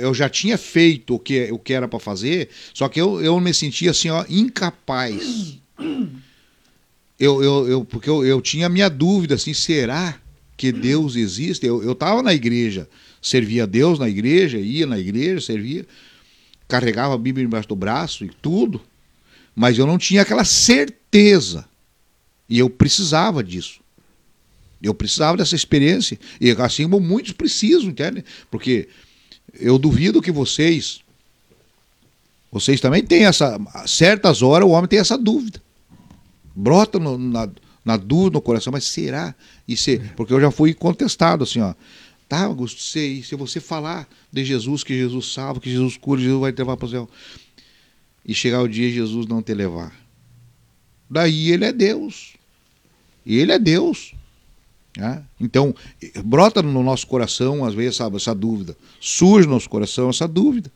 eu 0.00 0.12
já 0.12 0.28
tinha 0.28 0.58
feito 0.58 1.14
o 1.14 1.18
que, 1.18 1.50
o 1.52 1.58
que 1.58 1.72
era 1.72 1.86
para 1.86 2.00
fazer, 2.00 2.48
só 2.72 2.88
que 2.88 3.00
eu, 3.00 3.20
eu 3.22 3.38
me 3.38 3.54
sentia 3.54 3.92
assim, 3.92 4.10
ó, 4.10 4.24
incapaz. 4.28 5.58
Eu, 7.18 7.42
eu, 7.42 7.68
eu, 7.68 7.84
porque 7.84 8.10
eu, 8.10 8.24
eu 8.24 8.42
tinha 8.42 8.68
minha 8.68 8.88
dúvida, 8.90 9.36
assim, 9.36 9.54
será 9.54 10.18
que 10.56 10.72
Deus 10.72 11.14
existe? 11.14 11.66
Eu 11.66 11.92
estava 11.92 12.22
na 12.22 12.34
igreja, 12.34 12.88
servia 13.24 13.62
a 13.62 13.66
Deus 13.66 13.98
na 13.98 14.06
igreja, 14.06 14.58
ia 14.58 14.86
na 14.86 14.98
igreja, 14.98 15.40
servia, 15.40 15.86
carregava 16.68 17.14
a 17.14 17.18
Bíblia 17.18 17.46
embaixo 17.46 17.66
do 17.66 17.74
braço 17.74 18.22
e 18.22 18.28
tudo, 18.28 18.82
mas 19.56 19.78
eu 19.78 19.86
não 19.86 19.96
tinha 19.96 20.20
aquela 20.20 20.44
certeza. 20.44 21.64
E 22.46 22.58
eu 22.58 22.68
precisava 22.68 23.42
disso. 23.42 23.80
Eu 24.82 24.92
precisava 24.92 25.38
dessa 25.38 25.56
experiência. 25.56 26.18
E 26.38 26.50
assim 26.50 26.84
como 26.84 27.00
muitos 27.00 27.32
precisam, 27.32 27.88
entende? 27.88 28.22
Porque 28.50 28.88
eu 29.54 29.78
duvido 29.78 30.20
que 30.20 30.30
vocês. 30.30 31.00
Vocês 32.52 32.78
também 32.78 33.02
têm 33.02 33.24
essa. 33.24 33.58
Certas 33.86 34.42
horas 34.42 34.68
o 34.68 34.72
homem 34.72 34.86
tem 34.86 34.98
essa 34.98 35.16
dúvida. 35.16 35.62
Brota 36.54 36.98
no, 36.98 37.16
na, 37.16 37.48
na 37.82 37.96
dúvida 37.96 38.34
no 38.34 38.42
coração, 38.42 38.70
mas 38.70 38.84
será? 38.84 39.34
E 39.66 39.76
se, 39.76 39.98
porque 40.14 40.34
eu 40.34 40.40
já 40.40 40.50
fui 40.50 40.74
contestado 40.74 41.44
assim, 41.44 41.60
ó. 41.60 41.72
Tá, 42.34 42.46
Augusto, 42.46 42.82
sei. 42.82 43.22
Se 43.22 43.36
você 43.36 43.60
falar 43.60 44.08
de 44.32 44.44
Jesus, 44.44 44.82
que 44.82 44.92
Jesus 44.92 45.32
salva, 45.32 45.60
que 45.60 45.70
Jesus 45.70 45.96
cura, 45.96 46.20
Jesus 46.20 46.40
vai 46.40 46.52
te 46.52 46.58
levar 46.58 46.76
para 46.76 46.86
o 46.86 46.90
céu. 46.90 47.08
E 48.26 48.34
chegar 48.34 48.60
o 48.60 48.68
dia 48.68 48.90
Jesus 48.90 49.26
não 49.26 49.40
te 49.40 49.54
levar. 49.54 49.94
Daí 51.08 51.52
ele 51.52 51.64
é 51.64 51.72
Deus. 51.72 52.32
E 53.24 53.36
ele 53.36 53.52
é 53.52 53.58
Deus. 53.58 54.14
Né? 54.96 55.22
Então, 55.40 55.72
brota 56.24 56.60
no 56.60 56.82
nosso 56.82 57.06
coração, 57.06 57.64
às 57.64 57.72
vezes, 57.72 57.94
sabe, 57.94 58.16
essa 58.16 58.34
dúvida. 58.34 58.76
Surge 59.00 59.46
no 59.46 59.54
nosso 59.54 59.70
coração 59.70 60.10
essa 60.10 60.26
dúvida. 60.26 60.72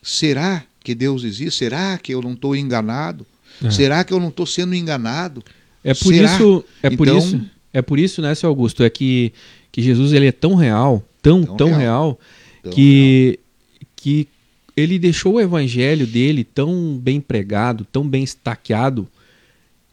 Será 0.00 0.64
que 0.78 0.94
Deus 0.94 1.24
existe? 1.24 1.58
Será 1.58 1.98
que 1.98 2.14
eu 2.14 2.22
não 2.22 2.34
estou 2.34 2.54
enganado? 2.54 3.26
É. 3.64 3.68
Será 3.68 4.04
que 4.04 4.12
eu 4.12 4.20
não 4.20 4.28
estou 4.28 4.46
sendo 4.46 4.76
enganado? 4.76 5.42
É 5.82 5.92
por 5.92 6.14
Será? 6.14 6.32
isso, 6.32 6.64
é 6.82 6.86
então, 6.86 6.96
por 6.96 7.08
isso, 7.08 7.50
é 7.72 7.82
por 7.82 7.98
isso, 7.98 8.22
né, 8.22 8.32
seu 8.34 8.48
Augusto, 8.48 8.84
é 8.84 8.90
que, 8.90 9.32
que 9.72 9.82
Jesus 9.82 10.12
ele 10.12 10.26
é 10.26 10.32
tão 10.32 10.54
real, 10.54 11.02
tão 11.22 11.42
tão, 11.42 11.56
tão 11.56 11.68
real, 11.68 11.78
real 11.80 12.20
tão 12.62 12.72
que 12.72 13.38
real. 13.74 13.88
que 13.96 14.28
ele 14.76 14.98
deixou 14.98 15.34
o 15.34 15.40
evangelho 15.40 16.06
dele 16.06 16.44
tão 16.44 16.96
bem 16.96 17.20
pregado, 17.20 17.86
tão 17.90 18.06
bem 18.06 18.22
estaqueado, 18.22 19.08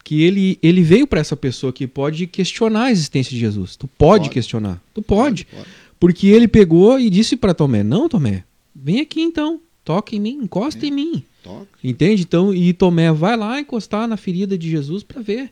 que 0.04 0.24
ele, 0.24 0.58
ele 0.64 0.82
veio 0.82 1.06
para 1.06 1.20
essa 1.20 1.36
pessoa 1.36 1.72
que 1.72 1.86
pode 1.86 2.26
questionar 2.28 2.86
a 2.86 2.92
existência 2.92 3.32
de 3.32 3.40
Jesus. 3.40 3.76
Tu 3.76 3.88
pode, 3.88 4.24
pode. 4.24 4.34
questionar. 4.34 4.82
Tu 4.94 5.02
pode. 5.02 5.46
pode. 5.46 5.68
Porque 6.00 6.28
ele 6.28 6.48
pegou 6.48 7.00
e 7.00 7.10
disse 7.10 7.36
para 7.36 7.54
Tomé: 7.54 7.84
Não, 7.84 8.10
Tomé, 8.10 8.44
vem 8.74 9.02
aqui 9.02 9.22
então. 9.22 9.60
Toca 9.84 10.16
em 10.16 10.20
mim, 10.20 10.40
encosta 10.44 10.86
é. 10.86 10.90
em 10.90 10.92
mim. 10.92 11.24
Toca. 11.44 11.68
Entende? 11.84 12.24
Então, 12.24 12.54
e 12.54 12.74
Tomé 12.74 13.12
vai 13.12 13.36
lá 13.36 13.60
encostar 13.60 14.08
na 14.08 14.18
ferida 14.18 14.58
de 14.58 14.70
Jesus 14.70 15.04
para 15.04 15.22
ver. 15.22 15.52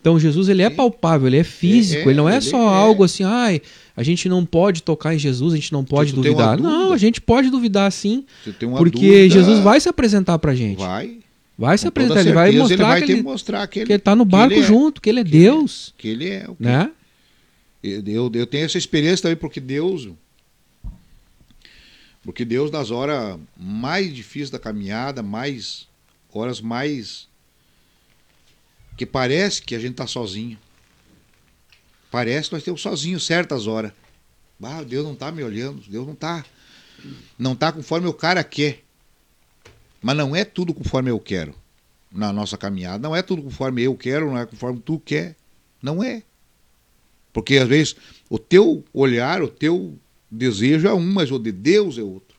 Então, 0.00 0.18
Jesus 0.18 0.48
ele 0.48 0.62
é 0.62 0.70
palpável, 0.70 1.26
ele 1.26 1.38
é 1.38 1.44
físico, 1.44 2.02
é, 2.02 2.04
é, 2.04 2.08
ele 2.08 2.16
não 2.16 2.28
é 2.28 2.40
só 2.40 2.56
é. 2.56 2.76
algo 2.76 3.02
assim, 3.02 3.24
ai, 3.24 3.60
a 3.96 4.02
gente 4.02 4.28
não 4.28 4.46
pode 4.46 4.82
tocar 4.82 5.14
em 5.14 5.18
Jesus, 5.18 5.52
a 5.52 5.56
gente 5.56 5.72
não 5.72 5.84
pode 5.84 6.12
duvidar. 6.12 6.58
Não, 6.58 6.92
a 6.92 6.96
gente 6.96 7.20
pode 7.20 7.50
duvidar 7.50 7.90
sim. 7.90 8.24
porque 8.76 9.00
dúvida, 9.00 9.28
Jesus 9.28 9.58
vai 9.58 9.80
se 9.80 9.88
apresentar 9.88 10.38
pra 10.38 10.54
gente. 10.54 10.78
Vai. 10.78 11.18
Vai 11.58 11.76
se 11.76 11.88
apresentar, 11.88 12.20
ele 12.20 12.32
vai 12.32 12.52
mostrar, 12.52 12.74
ele 12.74 12.82
vai 12.84 13.02
que, 13.02 13.12
ele, 13.12 13.22
mostrar 13.22 13.66
que 13.66 13.78
ele, 13.80 13.86
que 13.86 13.92
ele 13.94 13.98
tá 13.98 14.14
no 14.14 14.24
barco 14.24 14.54
ele 14.54 14.60
é, 14.60 14.64
junto, 14.64 15.00
que 15.00 15.10
ele 15.10 15.20
é 15.20 15.24
que 15.24 15.30
Deus. 15.30 15.92
que 15.98 16.06
ele 16.06 16.28
é. 16.28 16.46
Né? 16.60 16.92
Eu, 17.82 18.30
eu 18.32 18.46
tenho 18.46 18.64
essa 18.64 18.78
experiência 18.78 19.22
também 19.22 19.36
porque 19.36 19.60
Deus. 19.60 20.08
Porque 22.22 22.44
Deus, 22.44 22.70
nas 22.70 22.90
horas 22.90 23.38
mais 23.56 24.14
difíceis 24.14 24.50
da 24.50 24.58
caminhada, 24.58 25.22
mais 25.22 25.88
horas 26.32 26.60
mais. 26.60 27.27
Que 28.98 29.06
parece 29.06 29.62
que 29.62 29.76
a 29.76 29.78
gente 29.78 29.92
está 29.92 30.08
sozinho. 30.08 30.58
Parece 32.10 32.48
que 32.48 32.54
nós 32.56 32.62
estamos 32.62 32.82
sozinhos 32.82 33.24
certas 33.24 33.68
horas. 33.68 33.92
Ah, 34.60 34.82
Deus 34.82 35.04
não 35.04 35.12
está 35.12 35.30
me 35.30 35.44
olhando, 35.44 35.80
Deus 35.88 36.04
não 36.04 36.14
está. 36.14 36.44
Não 37.38 37.52
está 37.52 37.70
conforme 37.70 38.08
o 38.08 38.12
cara 38.12 38.42
quer. 38.42 38.82
Mas 40.02 40.16
não 40.16 40.34
é 40.34 40.44
tudo 40.44 40.74
conforme 40.74 41.12
eu 41.12 41.20
quero 41.20 41.54
na 42.10 42.32
nossa 42.32 42.58
caminhada. 42.58 42.98
Não 42.98 43.14
é 43.14 43.22
tudo 43.22 43.40
conforme 43.40 43.84
eu 43.84 43.94
quero, 43.94 44.26
não 44.26 44.38
é 44.38 44.44
conforme 44.44 44.80
tu 44.80 44.98
quer. 44.98 45.36
Não 45.80 46.02
é. 46.02 46.24
Porque 47.32 47.56
às 47.56 47.68
vezes 47.68 47.94
o 48.28 48.36
teu 48.36 48.84
olhar, 48.92 49.40
o 49.42 49.48
teu 49.48 49.96
desejo 50.28 50.88
é 50.88 50.92
um, 50.92 51.12
mas 51.12 51.30
o 51.30 51.38
de 51.38 51.52
Deus 51.52 51.98
é 51.98 52.02
outro. 52.02 52.36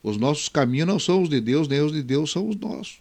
Os 0.00 0.16
nossos 0.16 0.48
caminhos 0.48 0.86
não 0.86 1.00
são 1.00 1.22
os 1.22 1.28
de 1.28 1.40
Deus, 1.40 1.66
nem 1.66 1.80
os 1.80 1.90
de 1.90 2.04
Deus 2.04 2.30
são 2.30 2.48
os 2.48 2.54
nossos. 2.54 3.00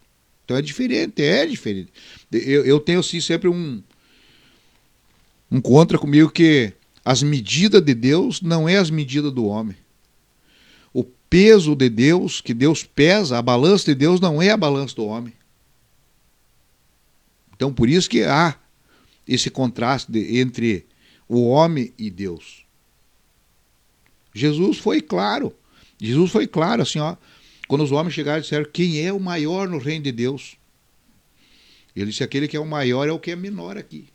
Então 0.50 0.58
é 0.58 0.64
diferente, 0.64 1.22
é 1.22 1.46
diferente. 1.46 1.94
Eu, 2.32 2.66
eu 2.66 2.80
tenho 2.80 3.02
assim 3.02 3.22
sempre 3.22 3.48
um, 3.48 3.84
um 5.52 5.62
contra 5.62 5.96
comigo 5.96 6.32
que 6.32 6.74
as 7.06 7.22
medidas 7.22 7.84
de 7.84 7.94
Deus 7.94 8.42
não 8.42 8.68
é 8.68 8.78
as 8.78 8.90
medidas 8.90 9.32
do 9.32 9.46
homem. 9.46 9.78
O 10.92 11.04
peso 11.04 11.76
de 11.76 11.88
Deus, 11.88 12.42
que 12.42 12.56
Deus 12.56 12.84
pesa, 12.84 13.38
a 13.38 13.44
balança 13.44 13.86
de 13.86 13.94
Deus 13.94 14.20
não 14.20 14.42
é 14.42 14.50
a 14.50 14.58
balança 14.58 14.96
do 14.96 15.06
homem. 15.06 15.34
Então 17.56 17.72
por 17.72 17.88
isso 17.88 18.10
que 18.10 18.24
há 18.24 18.56
esse 19.28 19.52
contraste 19.52 20.12
de, 20.12 20.40
entre 20.40 20.88
o 21.28 21.48
homem 21.48 21.94
e 21.96 22.10
Deus. 22.10 22.66
Jesus 24.34 24.80
foi 24.80 25.00
claro. 25.00 25.56
Jesus 26.02 26.32
foi 26.32 26.48
claro 26.48 26.82
assim, 26.82 26.98
ó, 26.98 27.16
quando 27.70 27.84
os 27.84 27.92
homens 27.94 28.14
chegaram 28.14 28.40
e 28.40 28.42
disseram: 28.42 28.66
"Quem 28.74 29.00
é 29.06 29.14
o 29.14 29.20
maior 29.20 29.70
no 29.70 29.78
reino 29.78 30.04
de 30.04 30.12
Deus?" 30.12 30.58
Ele 31.96 32.08
disse: 32.08 32.24
"Aquele 32.24 32.50
que 32.50 32.58
é 32.58 32.60
o 32.60 32.66
maior 32.66 33.08
é 33.08 33.12
o 33.12 33.20
que 33.20 33.32
é 33.32 33.36
menor 33.38 33.78
aqui." 33.78 34.10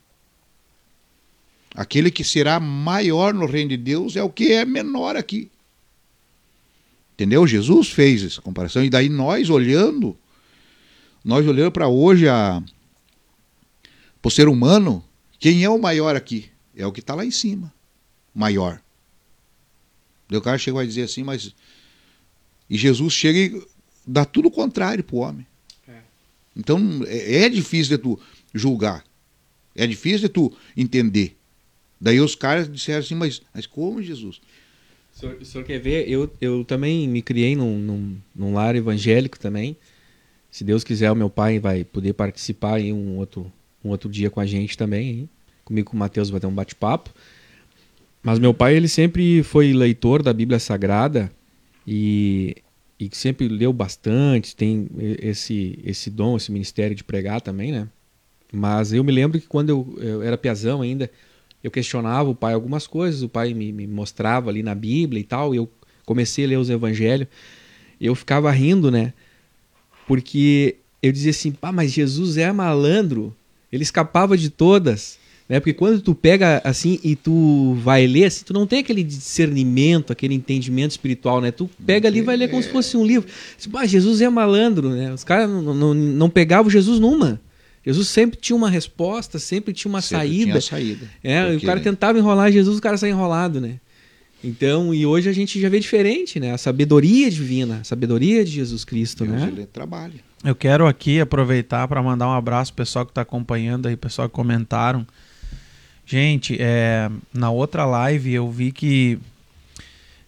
Aquele 1.73 2.11
que 2.11 2.23
será 2.23 2.59
maior 2.59 3.33
no 3.33 3.45
reino 3.45 3.71
de 3.71 3.77
Deus 3.77 4.15
é 4.15 4.23
o 4.23 4.29
que 4.29 4.51
é 4.51 4.63
menor 4.63 5.15
aqui. 5.15 5.51
Entendeu? 7.13 7.47
Jesus 7.47 7.89
fez 7.89 8.23
essa 8.23 8.41
comparação. 8.41 8.83
E 8.83 8.89
daí 8.89 9.09
nós 9.09 9.49
olhando, 9.49 10.17
nós 11.23 11.47
olhando 11.47 11.71
para 11.71 11.87
hoje 11.87 12.27
a 12.27 12.61
para 14.21 14.29
o 14.29 14.31
ser 14.31 14.47
humano, 14.47 15.03
quem 15.39 15.63
é 15.63 15.69
o 15.69 15.77
maior 15.79 16.15
aqui? 16.15 16.49
É 16.75 16.85
o 16.85 16.91
que 16.91 16.99
está 16.99 17.13
lá 17.13 17.23
em 17.23 17.31
cima. 17.31 17.71
Maior. 18.33 18.81
O 20.31 20.41
cara 20.41 20.57
chegou 20.57 20.81
a 20.81 20.85
dizer 20.85 21.03
assim, 21.03 21.23
mas. 21.23 21.53
E 22.69 22.77
Jesus 22.77 23.13
chega 23.13 23.39
e 23.39 23.63
dá 24.05 24.25
tudo 24.25 24.47
o 24.47 24.51
contrário 24.51 25.03
para 25.03 25.15
o 25.15 25.19
homem. 25.19 25.45
É. 25.87 25.99
Então 26.55 27.01
é, 27.07 27.43
é 27.43 27.49
difícil 27.49 27.97
de 27.97 28.03
tu 28.03 28.19
julgar. 28.53 29.03
É 29.75 29.85
difícil 29.85 30.19
de 30.19 30.29
tu 30.29 30.53
entender. 30.75 31.35
Daí 31.99 32.19
os 32.19 32.35
caras 32.35 32.71
disseram 32.71 32.99
assim, 32.99 33.15
mas, 33.15 33.41
mas 33.53 33.65
como 33.65 34.01
Jesus? 34.01 34.41
O 35.15 35.19
senhor, 35.19 35.37
o 35.41 35.45
senhor 35.45 35.63
quer 35.63 35.79
ver? 35.79 36.09
Eu, 36.09 36.31
eu 36.39 36.63
também 36.63 37.07
me 37.07 37.21
criei 37.21 37.55
num, 37.55 37.79
num, 37.79 38.17
num 38.35 38.53
lar 38.53 38.75
evangélico 38.75 39.39
também. 39.39 39.77
Se 40.51 40.63
Deus 40.63 40.83
quiser, 40.83 41.11
o 41.11 41.15
meu 41.15 41.29
pai 41.29 41.59
vai 41.59 41.83
poder 41.83 42.13
participar 42.13 42.79
em 42.79 42.93
um 42.93 43.17
outro 43.17 43.51
um 43.85 43.89
outro 43.89 44.09
dia 44.09 44.31
com 44.31 44.39
a 44.39 44.45
gente 44.45 44.77
também. 44.77 45.09
Hein? 45.09 45.29
Comigo 45.63 45.91
com 45.91 45.95
o 45.95 45.99
Matheus 45.99 46.29
vai 46.29 46.39
ter 46.39 46.47
um 46.47 46.53
bate-papo. 46.53 47.11
Mas 48.23 48.39
meu 48.39 48.53
pai, 48.53 48.75
ele 48.75 48.87
sempre 48.87 49.43
foi 49.43 49.71
leitor 49.71 50.23
da 50.23 50.33
Bíblia 50.33 50.57
Sagrada 50.57 51.31
e, 51.85 52.55
e 52.99 53.09
sempre 53.11 53.47
leu 53.47 53.71
bastante, 53.71 54.55
tem 54.55 54.87
esse, 55.19 55.79
esse 55.83 56.09
dom, 56.09 56.37
esse 56.37 56.51
ministério 56.51 56.95
de 56.95 57.03
pregar 57.03 57.41
também, 57.41 57.71
né? 57.71 57.87
Mas 58.51 58.93
eu 58.93 59.03
me 59.03 59.11
lembro 59.11 59.39
que 59.39 59.47
quando 59.47 59.69
eu, 59.69 59.95
eu 59.99 60.23
era 60.23 60.37
piazão 60.37 60.81
ainda, 60.81 61.09
eu 61.63 61.71
questionava 61.71 62.29
o 62.29 62.35
pai 62.35 62.53
algumas 62.53 62.87
coisas, 62.87 63.21
o 63.21 63.29
pai 63.29 63.53
me, 63.53 63.71
me 63.71 63.87
mostrava 63.87 64.49
ali 64.49 64.63
na 64.63 64.73
Bíblia 64.75 65.19
e 65.19 65.23
tal, 65.23 65.53
e 65.53 65.57
eu 65.57 65.69
comecei 66.05 66.45
a 66.45 66.47
ler 66.47 66.59
os 66.59 66.69
evangelhos, 66.69 67.27
eu 67.99 68.13
ficava 68.15 68.51
rindo, 68.51 68.91
né? 68.91 69.13
Porque 70.07 70.77
eu 71.01 71.11
dizia 71.11 71.31
assim, 71.31 71.51
pá, 71.51 71.71
mas 71.71 71.91
Jesus 71.91 72.37
é 72.37 72.51
malandro, 72.51 73.35
ele 73.71 73.83
escapava 73.83 74.37
de 74.37 74.49
todas. 74.49 75.19
Né? 75.47 75.59
Porque 75.59 75.73
quando 75.73 76.01
tu 76.01 76.15
pega 76.15 76.59
assim 76.63 76.99
e 77.03 77.15
tu 77.15 77.75
vai 77.75 78.07
ler, 78.07 78.25
assim, 78.25 78.43
tu 78.43 78.53
não 78.53 78.65
tem 78.65 78.79
aquele 78.79 79.03
discernimento, 79.03 80.11
aquele 80.11 80.33
entendimento 80.33 80.91
espiritual, 80.91 81.39
né? 81.39 81.51
Tu 81.51 81.69
pega 81.85 82.07
ali 82.07 82.19
e 82.19 82.21
vai 82.23 82.35
ler 82.35 82.49
como 82.49 82.63
se 82.63 82.69
fosse 82.69 82.97
um 82.97 83.05
livro. 83.05 83.29
Ah, 83.75 83.85
Jesus 83.85 84.21
é 84.21 84.29
malandro, 84.29 84.89
né? 84.89 85.13
Os 85.13 85.23
caras 85.23 85.49
não, 85.49 85.73
não, 85.73 85.93
não 85.93 86.29
pegavam 86.29 86.69
Jesus 86.69 86.99
numa. 86.99 87.39
Jesus 87.85 88.07
sempre 88.07 88.39
tinha 88.39 88.55
uma 88.55 88.69
resposta, 88.69 89.37
sempre 89.37 89.71
tinha 89.71 89.89
uma 89.89 90.01
sempre 90.01 90.27
saída. 90.27 90.51
Tinha 90.51 90.61
saída. 90.61 91.09
É, 91.23 91.43
porque... 91.43 91.65
o 91.65 91.67
cara 91.67 91.79
tentava 91.79 92.17
enrolar 92.17 92.51
Jesus, 92.51 92.79
o 92.79 92.81
cara 92.81 92.97
saía 92.97 93.13
enrolado, 93.13 93.61
né? 93.61 93.79
Então, 94.43 94.93
e 94.93 95.05
hoje 95.05 95.29
a 95.29 95.33
gente 95.33 95.59
já 95.61 95.69
vê 95.69 95.79
diferente, 95.79 96.39
né? 96.39 96.51
A 96.53 96.57
sabedoria 96.57 97.29
divina, 97.29 97.79
a 97.81 97.83
sabedoria 97.83 98.43
de 98.43 98.51
Jesus 98.51 98.83
Cristo, 98.83 99.25
Deus, 99.25 99.39
né? 99.39 99.47
Ele 99.47 99.65
trabalha. 99.65 100.13
Eu 100.43 100.55
quero 100.55 100.87
aqui 100.87 101.19
aproveitar 101.19 101.87
para 101.87 102.01
mandar 102.01 102.27
um 102.27 102.33
abraço 102.33 102.73
pro 102.73 102.83
pessoal 102.83 103.05
que 103.05 103.11
está 103.11 103.21
acompanhando 103.21 103.87
aí, 103.87 103.95
pessoal 103.95 104.27
que 104.27 104.35
comentaram. 104.35 105.05
Gente, 106.05 106.57
é, 106.59 107.09
na 107.33 107.49
outra 107.49 107.83
live 107.85 108.31
eu 108.31 108.49
vi 108.51 108.71
que 108.71 109.17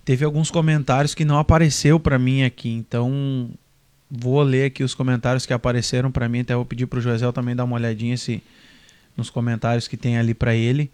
teve 0.03 0.25
alguns 0.25 0.49
comentários 0.49 1.13
que 1.13 1.23
não 1.23 1.37
apareceu 1.37 1.99
para 1.99 2.17
mim 2.17 2.43
aqui, 2.43 2.69
então 2.69 3.49
vou 4.09 4.41
ler 4.41 4.65
aqui 4.65 4.83
os 4.83 4.95
comentários 4.95 5.45
que 5.45 5.53
apareceram 5.53 6.11
para 6.11 6.27
mim, 6.27 6.39
até 6.39 6.55
vou 6.55 6.65
pedir 6.65 6.87
pro 6.87 6.99
Joel 7.01 7.31
também 7.31 7.55
dar 7.55 7.65
uma 7.65 7.75
olhadinha 7.75 8.17
se 8.17 8.41
nos 9.15 9.29
comentários 9.29 9.87
que 9.87 9.97
tem 9.97 10.17
ali 10.17 10.33
para 10.33 10.55
ele, 10.55 10.89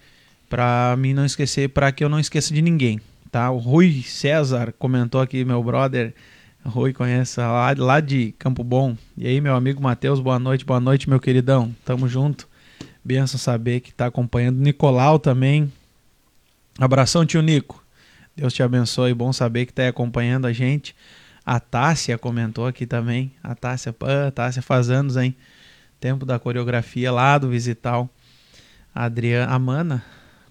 para 0.49 0.95
mim 0.97 1.13
não 1.13 1.25
esquecer, 1.25 1.69
para 1.69 1.91
que 1.91 2.03
eu 2.03 2.09
não 2.09 2.19
esqueça 2.19 2.53
de 2.53 2.61
ninguém, 2.61 2.99
tá? 3.31 3.51
O 3.51 3.59
Rui 3.59 4.03
César 4.03 4.73
comentou 4.77 5.21
aqui, 5.21 5.45
meu 5.45 5.63
brother, 5.63 6.13
Rui 6.65 6.93
conhece 6.93 7.39
lá, 7.39 7.73
lá 7.77 7.99
de 7.99 8.33
Campo 8.39 8.63
Bom. 8.63 8.95
E 9.17 9.27
aí, 9.27 9.41
meu 9.41 9.55
amigo 9.55 9.81
Matheus, 9.81 10.19
boa 10.19 10.39
noite, 10.39 10.63
boa 10.63 10.79
noite, 10.79 11.09
meu 11.09 11.19
queridão. 11.19 11.75
Tamo 11.83 12.07
junto. 12.07 12.47
Benção 13.03 13.37
saber 13.37 13.81
que 13.81 13.93
tá 13.93 14.05
acompanhando. 14.05 14.59
Nicolau 14.59 15.19
também. 15.19 15.71
Abração, 16.79 17.25
tio 17.25 17.41
Nico. 17.41 17.83
Deus 18.35 18.53
te 18.53 18.63
abençoe. 18.63 19.13
Bom 19.13 19.33
saber 19.33 19.65
que 19.65 19.73
tá 19.73 19.83
aí 19.83 19.87
acompanhando 19.89 20.45
a 20.45 20.53
gente. 20.53 20.95
A 21.45 21.59
Tássia 21.59 22.17
comentou 22.17 22.65
aqui 22.65 22.85
também. 22.85 23.31
A 23.43 23.53
Tássia, 23.53 23.93
a 24.27 24.31
Tássia 24.31 24.61
faz 24.61 24.89
anos, 24.89 25.17
hein? 25.17 25.35
Tempo 25.99 26.25
da 26.25 26.39
coreografia 26.39 27.11
lá 27.11 27.37
do 27.37 27.49
Visital. 27.49 28.09
A 28.95 29.05
Adriana, 29.05 29.53
a 29.53 29.59
Mana 29.59 30.03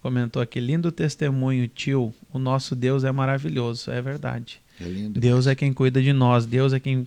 comentou 0.02 0.42
aqui. 0.42 0.60
Lindo 0.60 0.92
testemunho, 0.92 1.66
tio. 1.68 2.12
O 2.32 2.38
nosso 2.38 2.76
Deus 2.76 3.04
é 3.04 3.12
maravilhoso. 3.12 3.90
É 3.90 4.02
verdade. 4.02 4.60
É 4.80 4.84
lindo. 4.84 5.18
Deus 5.18 5.46
é 5.46 5.54
quem 5.54 5.72
cuida 5.72 6.02
de 6.02 6.12
nós, 6.12 6.44
Deus 6.44 6.72
é 6.72 6.80
quem 6.80 7.06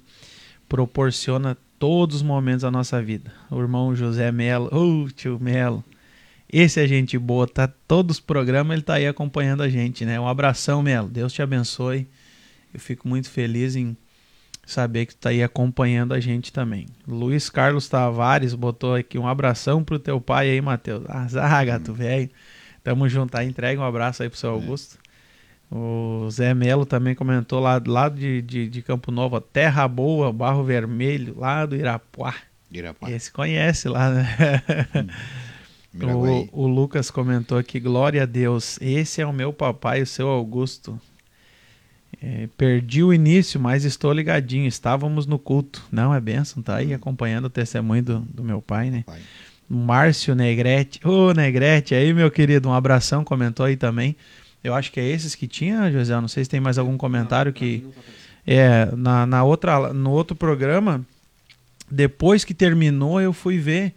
proporciona 0.68 1.58
todos 1.80 2.18
os 2.18 2.22
momentos 2.22 2.62
da 2.62 2.72
nossa 2.72 3.02
vida. 3.02 3.32
O 3.50 3.60
irmão 3.60 3.96
José 3.96 4.32
Melo, 4.32 4.70
oh, 4.72 5.10
tio 5.10 5.40
Melo, 5.40 5.84
esse 6.52 6.80
é 6.80 6.88
gente 6.88 7.18
boa, 7.18 7.48
tá 7.48 7.68
todos 7.88 8.18
os 8.18 8.20
programas 8.20 8.76
ele 8.76 8.84
tá 8.84 8.96
aí 8.96 9.08
acompanhando 9.08 9.64
a 9.64 9.70
gente, 9.70 10.06
né? 10.06 10.20
Um 10.20 10.28
abração, 10.28 10.82
Melo. 10.82 11.10
Deus 11.10 11.34
te 11.34 11.42
abençoe. 11.42 12.08
Eu 12.74 12.80
fico 12.80 13.08
muito 13.08 13.30
feliz 13.30 13.76
em 13.76 13.98
saber 14.66 15.06
que 15.06 15.16
tu 15.16 15.20
tá 15.20 15.30
aí 15.30 15.44
acompanhando 15.44 16.14
a 16.14 16.20
gente 16.20 16.52
também. 16.52 16.88
Luiz 17.08 17.50
Carlos 17.50 17.88
Tavares 17.88 18.54
botou 18.54 18.96
aqui 18.96 19.18
um 19.18 19.28
abração 19.28 19.84
pro 19.84 20.00
teu 20.00 20.20
pai 20.20 20.50
aí, 20.50 20.62
Matheus. 20.62 21.04
Ah, 21.08 21.64
gato 21.64 21.92
hum. 21.92 21.96
velho. 21.96 22.30
Tamo 22.84 23.10
junto 23.10 23.36
aí, 23.36 23.48
entrega 23.48 23.82
um 23.82 23.84
abraço 23.84 24.24
aí 24.24 24.30
pro 24.30 24.38
seu 24.38 24.58
é. 24.58 25.05
O 25.72 26.30
Zé 26.30 26.53
Melo 26.53 26.86
também 26.86 27.16
comentou 27.16 27.59
lá, 27.59 27.82
lá 27.86 28.07
de, 28.07 28.41
de, 28.41 28.70
de 28.70 28.82
Campo 28.82 29.11
Novo, 29.11 29.39
Terra 29.41 29.88
Boa, 29.88 30.32
Barro 30.32 30.63
Vermelho, 30.63 31.36
lá 31.38 31.66
do 31.66 31.76
Irapuá. 31.76 32.36
Irapuá. 32.72 33.09
Esse 33.09 33.32
conhece 33.32 33.89
lá, 33.89 34.11
né? 34.11 34.28
Hum. 35.93 36.47
o, 36.53 36.63
o, 36.63 36.68
Lucas 36.68 37.09
comentou 37.09 37.57
aqui, 37.57 37.80
glória 37.80 38.24
a 38.24 38.26
Deus, 38.26 38.80
esse 38.82 39.22
é 39.22 39.26
o 39.26 39.34
meu 39.34 39.51
papai, 39.51 40.01
o 40.01 40.07
seu 40.07 40.28
Augusto. 40.28 40.99
É, 42.22 42.47
perdi 42.57 43.03
o 43.03 43.13
início, 43.13 43.59
mas 43.59 43.84
estou 43.84 44.13
ligadinho, 44.13 44.68
estávamos 44.68 45.26
no 45.26 45.38
culto. 45.38 45.84
Não, 45.91 46.13
é 46.13 46.22
benção, 46.22 46.61
tá 46.61 46.78
aí 46.78 46.93
hum. 46.93 46.95
acompanhando 46.95 47.45
o 47.45 47.49
testemunho 47.49 48.03
do, 48.03 48.20
do 48.20 48.43
meu 48.43 48.61
pai, 48.61 48.91
né? 48.91 49.03
Pai. 49.05 49.20
Márcio 49.68 50.36
Negrete, 50.36 50.99
ô 51.03 51.30
oh, 51.30 51.34
Negrete, 51.34 51.95
aí 51.95 52.13
meu 52.13 52.30
querido, 52.30 52.70
um 52.70 52.74
abração, 52.74 53.24
comentou 53.24 53.66
aí 53.66 53.76
também. 53.76 54.16
Eu 54.66 54.74
acho 54.74 54.91
que 54.91 54.99
é 54.99 55.07
esses 55.07 55.36
que 55.36 55.47
tinha, 55.47 55.91
José. 55.91 56.13
Não 56.20 56.28
sei 56.28 56.43
se 56.43 56.49
tem 56.49 56.59
mais 56.59 56.78
algum 56.78 56.97
comentário 56.97 57.53
que. 57.53 57.86
É, 58.45 58.88
na, 58.95 59.26
na 59.26 59.43
outra, 59.43 59.93
no 59.93 60.11
outro 60.11 60.36
programa, 60.36 61.05
depois 61.89 62.43
que 62.43 62.53
terminou, 62.53 63.22
eu 63.22 63.34
fui 63.34 63.57
ver 63.57 63.93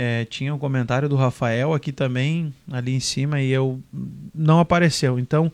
É, 0.00 0.24
tinha 0.26 0.54
um 0.54 0.58
comentário 0.60 1.08
do 1.08 1.16
Rafael 1.16 1.74
aqui 1.74 1.90
também, 1.90 2.54
ali 2.70 2.94
em 2.94 3.00
cima, 3.00 3.40
e 3.40 3.50
eu 3.50 3.80
não 4.32 4.60
apareceu. 4.60 5.18
Então, 5.18 5.50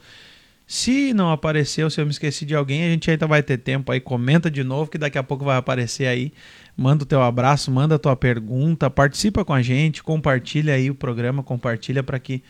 se 0.66 1.14
não 1.14 1.32
apareceu, 1.32 1.88
se 1.88 1.98
eu 1.98 2.04
me 2.04 2.10
esqueci 2.10 2.44
de 2.44 2.54
alguém, 2.54 2.84
a 2.84 2.90
gente 2.90 3.10
ainda 3.10 3.26
vai 3.26 3.42
ter 3.42 3.56
tempo 3.56 3.90
aí. 3.90 4.00
Comenta 4.00 4.50
de 4.50 4.62
novo, 4.62 4.90
que 4.90 4.98
daqui 4.98 5.16
a 5.16 5.22
pouco 5.22 5.46
vai 5.46 5.56
aparecer 5.56 6.06
aí. 6.06 6.30
Manda 6.76 7.04
o 7.04 7.06
teu 7.06 7.22
abraço, 7.22 7.70
manda 7.70 7.94
a 7.94 7.98
tua 7.98 8.14
pergunta, 8.16 8.90
participa 8.90 9.46
com 9.46 9.54
a 9.54 9.62
gente, 9.62 10.02
compartilha 10.02 10.74
aí 10.74 10.90
o 10.90 10.94
programa, 10.94 11.42
compartilha 11.42 12.02
para 12.02 12.18
que 12.18 12.42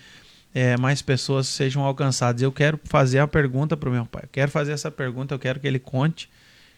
é, 0.54 0.76
mais 0.76 1.02
pessoas 1.02 1.48
sejam 1.48 1.82
alcançadas. 1.82 2.40
Eu 2.40 2.52
quero 2.52 2.78
fazer 2.84 3.18
a 3.18 3.26
pergunta 3.26 3.76
para 3.76 3.88
o 3.88 3.92
meu 3.92 4.06
pai. 4.06 4.22
Eu 4.22 4.28
quero 4.30 4.50
fazer 4.50 4.72
essa 4.72 4.90
pergunta, 4.90 5.34
eu 5.34 5.38
quero 5.38 5.58
que 5.58 5.66
ele 5.66 5.80
conte 5.80 6.30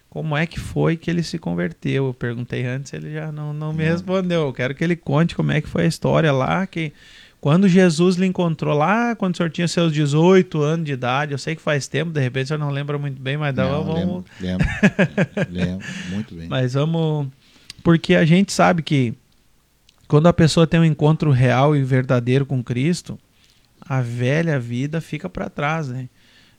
como 0.09 0.35
é 0.35 0.47
que 0.47 0.59
foi 0.59 0.97
que 0.97 1.11
ele 1.11 1.23
se 1.23 1.39
converteu. 1.39 2.07
Eu 2.07 2.15
perguntei 2.15 2.65
antes, 2.65 2.95
ele 2.95 3.13
já 3.13 3.31
não, 3.31 3.53
não 3.53 3.75
me 3.75 3.85
respondeu. 3.85 4.47
Eu 4.47 4.53
quero 4.53 4.75
que 4.75 4.83
ele 4.83 4.97
conte 4.97 5.37
como 5.37 5.53
é 5.53 5.61
que 5.61 5.69
foi 5.69 5.85
a 5.85 5.87
história 5.87 6.33
lá, 6.33 6.67
que 6.67 6.91
quando 7.39 7.69
Jesus 7.69 8.17
lhe 8.17 8.27
encontrou 8.27 8.75
lá, 8.75 9.15
quando 9.15 9.35
o 9.35 9.37
senhor 9.37 9.51
tinha 9.51 9.69
seus 9.69 9.93
18 9.93 10.59
anos 10.63 10.87
de 10.87 10.93
idade, 10.93 11.33
eu 11.33 11.39
sei 11.39 11.55
que 11.55 11.61
faz 11.61 11.87
tempo, 11.87 12.11
de 12.11 12.21
repente 12.21 12.47
o 12.47 12.49
senhor 12.49 12.59
não 12.59 12.71
lembra 12.71 12.99
muito 12.99 13.21
bem, 13.21 13.37
mas 13.37 13.55
não, 13.55 13.85
vamos... 13.85 13.95
Lembro, 13.95 14.25
lembro, 14.41 14.67
lembro, 15.53 15.87
muito 16.09 16.35
bem. 16.35 16.49
Mas 16.49 16.73
vamos... 16.73 17.29
Porque 17.85 18.15
a 18.15 18.25
gente 18.25 18.53
sabe 18.53 18.83
que 18.83 19.15
quando 20.09 20.27
a 20.29 20.33
pessoa 20.33 20.67
tem 20.67 20.81
um 20.81 20.85
encontro 20.85 21.31
real 21.31 21.77
e 21.77 21.85
verdadeiro 21.85 22.47
com 22.47 22.65
Cristo, 22.65 23.19
a 23.89 24.01
velha 24.01 24.59
vida 24.59 25.01
fica 25.01 25.29
para 25.29 25.49
trás, 25.49 25.89
né? 25.89 26.09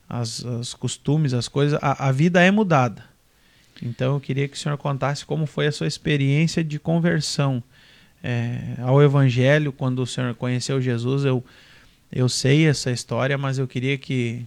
As, 0.10 0.40
os 0.44 0.74
costumes, 0.74 1.34
as 1.34 1.48
coisas, 1.48 1.78
a, 1.82 2.08
a, 2.08 2.12
vida 2.12 2.42
é 2.42 2.50
mudada. 2.50 3.04
Então 3.82 4.14
eu 4.16 4.20
queria 4.20 4.48
que 4.48 4.56
o 4.56 4.60
senhor 4.60 4.78
contasse 4.78 5.26
como 5.26 5.46
foi 5.46 5.68
a 5.68 5.72
sua 5.72 5.86
experiência 5.88 6.64
de 6.64 6.80
conversão 6.80 7.62
é, 8.24 8.76
ao 8.80 9.02
Evangelho, 9.02 9.74
quando 9.74 10.00
o 10.00 10.08
senhor 10.08 10.34
conheceu 10.36 10.82
Jesus. 10.82 11.26
Eu, 11.26 11.44
eu 12.12 12.30
sei 12.30 12.68
essa 12.68 12.90
história, 12.90 13.38
mas 13.38 13.60
eu 13.60 13.68
queria 13.68 13.98
que, 13.98 14.46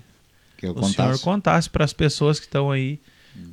que 0.56 0.66
o 0.66 0.74
contasse. 0.74 0.94
senhor 0.94 1.20
contasse 1.20 1.68
para 1.68 1.84
as 1.84 1.92
pessoas 1.92 2.40
que 2.40 2.46
estão 2.46 2.70
aí 2.70 2.98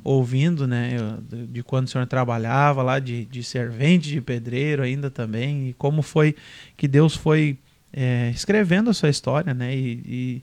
ouvindo, 0.02 0.66
né, 0.66 0.96
de, 1.28 1.46
de, 1.46 1.62
quando 1.62 1.86
o 1.86 1.90
senhor 1.90 2.06
trabalhava 2.06 2.82
lá 2.82 2.98
de, 2.98 3.24
de 3.26 3.42
servente, 3.44 4.08
de 4.08 4.20
pedreiro 4.20 4.82
ainda 4.82 5.10
também, 5.10 5.68
e 5.68 5.72
como 5.74 6.02
foi 6.02 6.34
que 6.76 6.88
Deus 6.88 7.14
foi 7.14 7.58
é, 7.92 8.30
escrevendo 8.30 8.90
a 8.90 8.94
sua 8.94 9.08
história, 9.08 9.54
né? 9.54 9.74
E, 9.74 9.92
e, 10.06 10.42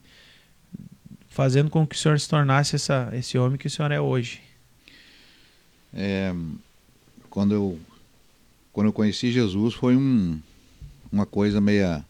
fazendo 1.28 1.70
com 1.70 1.86
que 1.86 1.94
o 1.94 1.98
senhor 1.98 2.18
se 2.18 2.28
tornasse 2.28 2.76
essa, 2.76 3.10
esse 3.12 3.36
homem 3.36 3.58
que 3.58 3.66
o 3.66 3.70
senhor 3.70 3.90
é 3.90 4.00
hoje. 4.00 4.40
É, 5.94 6.34
quando 7.30 7.54
eu 7.54 7.80
quando 8.72 8.88
eu 8.88 8.92
conheci 8.92 9.32
Jesus 9.32 9.74
foi 9.74 9.96
um, 9.96 10.38
uma 11.10 11.24
coisa 11.24 11.60
meia 11.60 12.04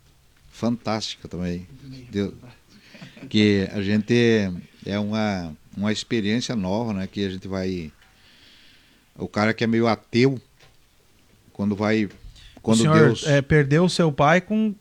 fantástica 0.50 1.28
também. 1.28 1.66
Deus, 2.10 2.34
que 3.28 3.68
a 3.72 3.82
gente 3.82 4.50
é 4.84 4.98
uma, 4.98 5.54
uma 5.76 5.92
experiência 5.92 6.56
nova, 6.56 6.92
né? 6.92 7.06
Que 7.06 7.26
a 7.26 7.30
gente 7.30 7.46
vai. 7.46 7.92
O 9.16 9.28
cara 9.28 9.52
que 9.52 9.64
é 9.64 9.66
meio 9.66 9.86
ateu, 9.86 10.40
quando 11.52 11.76
vai. 11.76 12.08
Quando 12.62 12.78
o 12.78 12.82
senhor 12.82 13.06
Deus. 13.06 13.26
É, 13.26 13.42
perdeu 13.42 13.84
o 13.84 13.90
seu 13.90 14.10
pai 14.10 14.40
com 14.40 14.74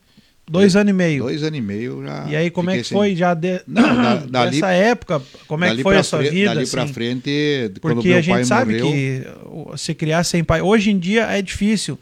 Dois 0.47 0.75
anos 0.75 0.91
e 0.91 0.93
meio. 0.93 1.23
Dois 1.23 1.41
anos 1.41 1.57
e 1.57 1.61
meio 1.61 2.03
já. 2.05 2.25
E 2.27 2.35
aí, 2.35 2.51
como 2.51 2.69
é 2.69 2.77
que 2.77 2.83
foi 2.83 3.07
sem... 3.09 3.15
já 3.15 3.33
de... 3.33 3.61
Não, 3.67 3.81
da, 3.81 4.15
dali, 4.29 4.51
dessa 4.51 4.71
época? 4.71 5.21
Como 5.47 5.65
é 5.65 5.75
que 5.75 5.81
foi 5.81 5.97
a 5.97 6.03
sua 6.03 6.21
vida? 6.21 6.49
Dali 6.49 6.63
assim? 6.63 6.71
pra 6.71 6.87
frente, 6.87 7.71
Porque 7.81 8.13
a 8.13 8.21
gente 8.21 8.45
sabe 8.45 8.79
morreu... 8.79 9.71
que 9.71 9.77
se 9.77 9.95
criar 9.95 10.23
sem 10.23 10.43
pai. 10.43 10.61
Hoje 10.61 10.91
em 10.91 10.99
dia 10.99 11.23
é 11.23 11.41
difícil. 11.41 11.97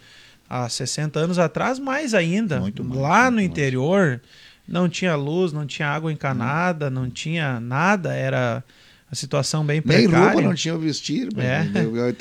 Há 0.50 0.68
60 0.68 1.20
anos 1.20 1.40
atrás, 1.40 1.80
mais 1.80 2.14
ainda. 2.14 2.60
Muito 2.60 2.84
mais, 2.84 3.02
Lá 3.02 3.32
muito 3.32 3.36
no 3.36 3.42
interior, 3.42 4.08
mais. 4.08 4.22
não 4.68 4.90
tinha 4.90 5.16
luz, 5.16 5.54
não 5.54 5.66
tinha 5.66 5.88
água 5.88 6.12
encanada, 6.12 6.88
hum. 6.88 6.92
não 6.92 7.10
tinha 7.10 7.62
nada. 7.62 8.14
Era 8.14 8.62
a 9.10 9.16
situação 9.16 9.66
bem 9.66 9.82
precária. 9.82 10.10
Nem 10.20 10.26
roupa 10.26 10.42
não 10.42 10.54
tinha 10.54 10.78
vestir. 10.78 11.30
É. 11.38 11.66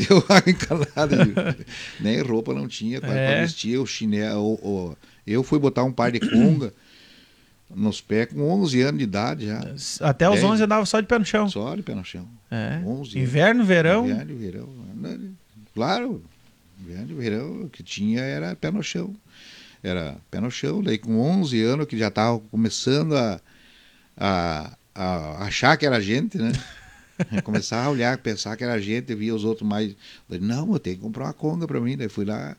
Eu 0.09 0.18
água 0.29 0.51
encanada. 0.51 1.57
Nem 1.99 2.23
roupa 2.23 2.55
não 2.55 2.68
tinha 2.68 3.01
para 3.01 3.12
é. 3.12 3.41
vestir. 3.43 3.77
O 3.77 3.85
chinelo. 3.85 4.41
O, 4.41 4.91
o 4.91 4.97
eu 5.27 5.43
fui 5.43 5.59
botar 5.59 5.85
um 5.85 5.93
par 5.93 6.11
de 6.11 6.20
conga 6.20 6.73
nos 7.75 8.01
pés 8.01 8.29
com 8.33 8.41
11 8.43 8.83
anos 8.83 8.99
de 8.99 9.05
idade 9.05 9.47
já. 9.47 9.61
Até 10.07 10.29
os 10.29 10.43
11 10.43 10.62
andava 10.62 10.85
só 10.87 11.01
de 11.01 11.07
pé 11.07 11.18
no 11.18 11.25
chão. 11.25 11.49
Só 11.49 11.75
de 11.75 11.83
pé 11.83 11.95
no 11.95 12.05
chão. 12.05 12.29
É. 12.51 12.81
Inverno, 13.14 13.64
verão? 13.64 14.09
Inverno, 14.09 14.37
verão. 14.37 14.68
Claro, 15.75 16.23
inverno, 16.81 17.16
verão, 17.16 17.62
o 17.62 17.68
que 17.70 17.83
tinha 17.83 18.20
era 18.20 18.55
pé 18.55 18.70
no 18.70 18.83
chão. 18.83 19.14
Era 19.83 20.16
pé 20.31 20.41
no 20.41 20.51
chão, 20.51 20.83
daí 20.83 20.99
com 20.99 21.18
11 21.18 21.62
anos 21.62 21.87
que 21.87 21.99
já 21.99 22.09
estava 22.09 22.39
começando 22.51 23.16
a, 23.16 23.41
a, 24.16 24.77
a, 24.95 25.45
achar 25.45 25.77
que 25.77 25.87
era 25.87 26.01
gente, 26.01 26.39
né? 26.39 26.53
Começar 27.45 27.85
a 27.85 27.91
olhar, 27.91 28.16
pensar 28.18 28.57
que 28.57 28.64
era 28.64 28.81
gente, 28.81 29.14
via 29.14 29.35
os 29.35 29.45
outros 29.45 29.68
mais. 29.68 29.95
Não, 30.29 30.73
eu 30.73 30.79
tenho 30.79 30.97
que 30.97 31.03
comprar 31.03 31.25
uma 31.25 31.33
conga 31.33 31.66
para 31.66 31.81
mim. 31.81 31.97
Daí 31.97 32.09
fui 32.09 32.25
lá, 32.25 32.57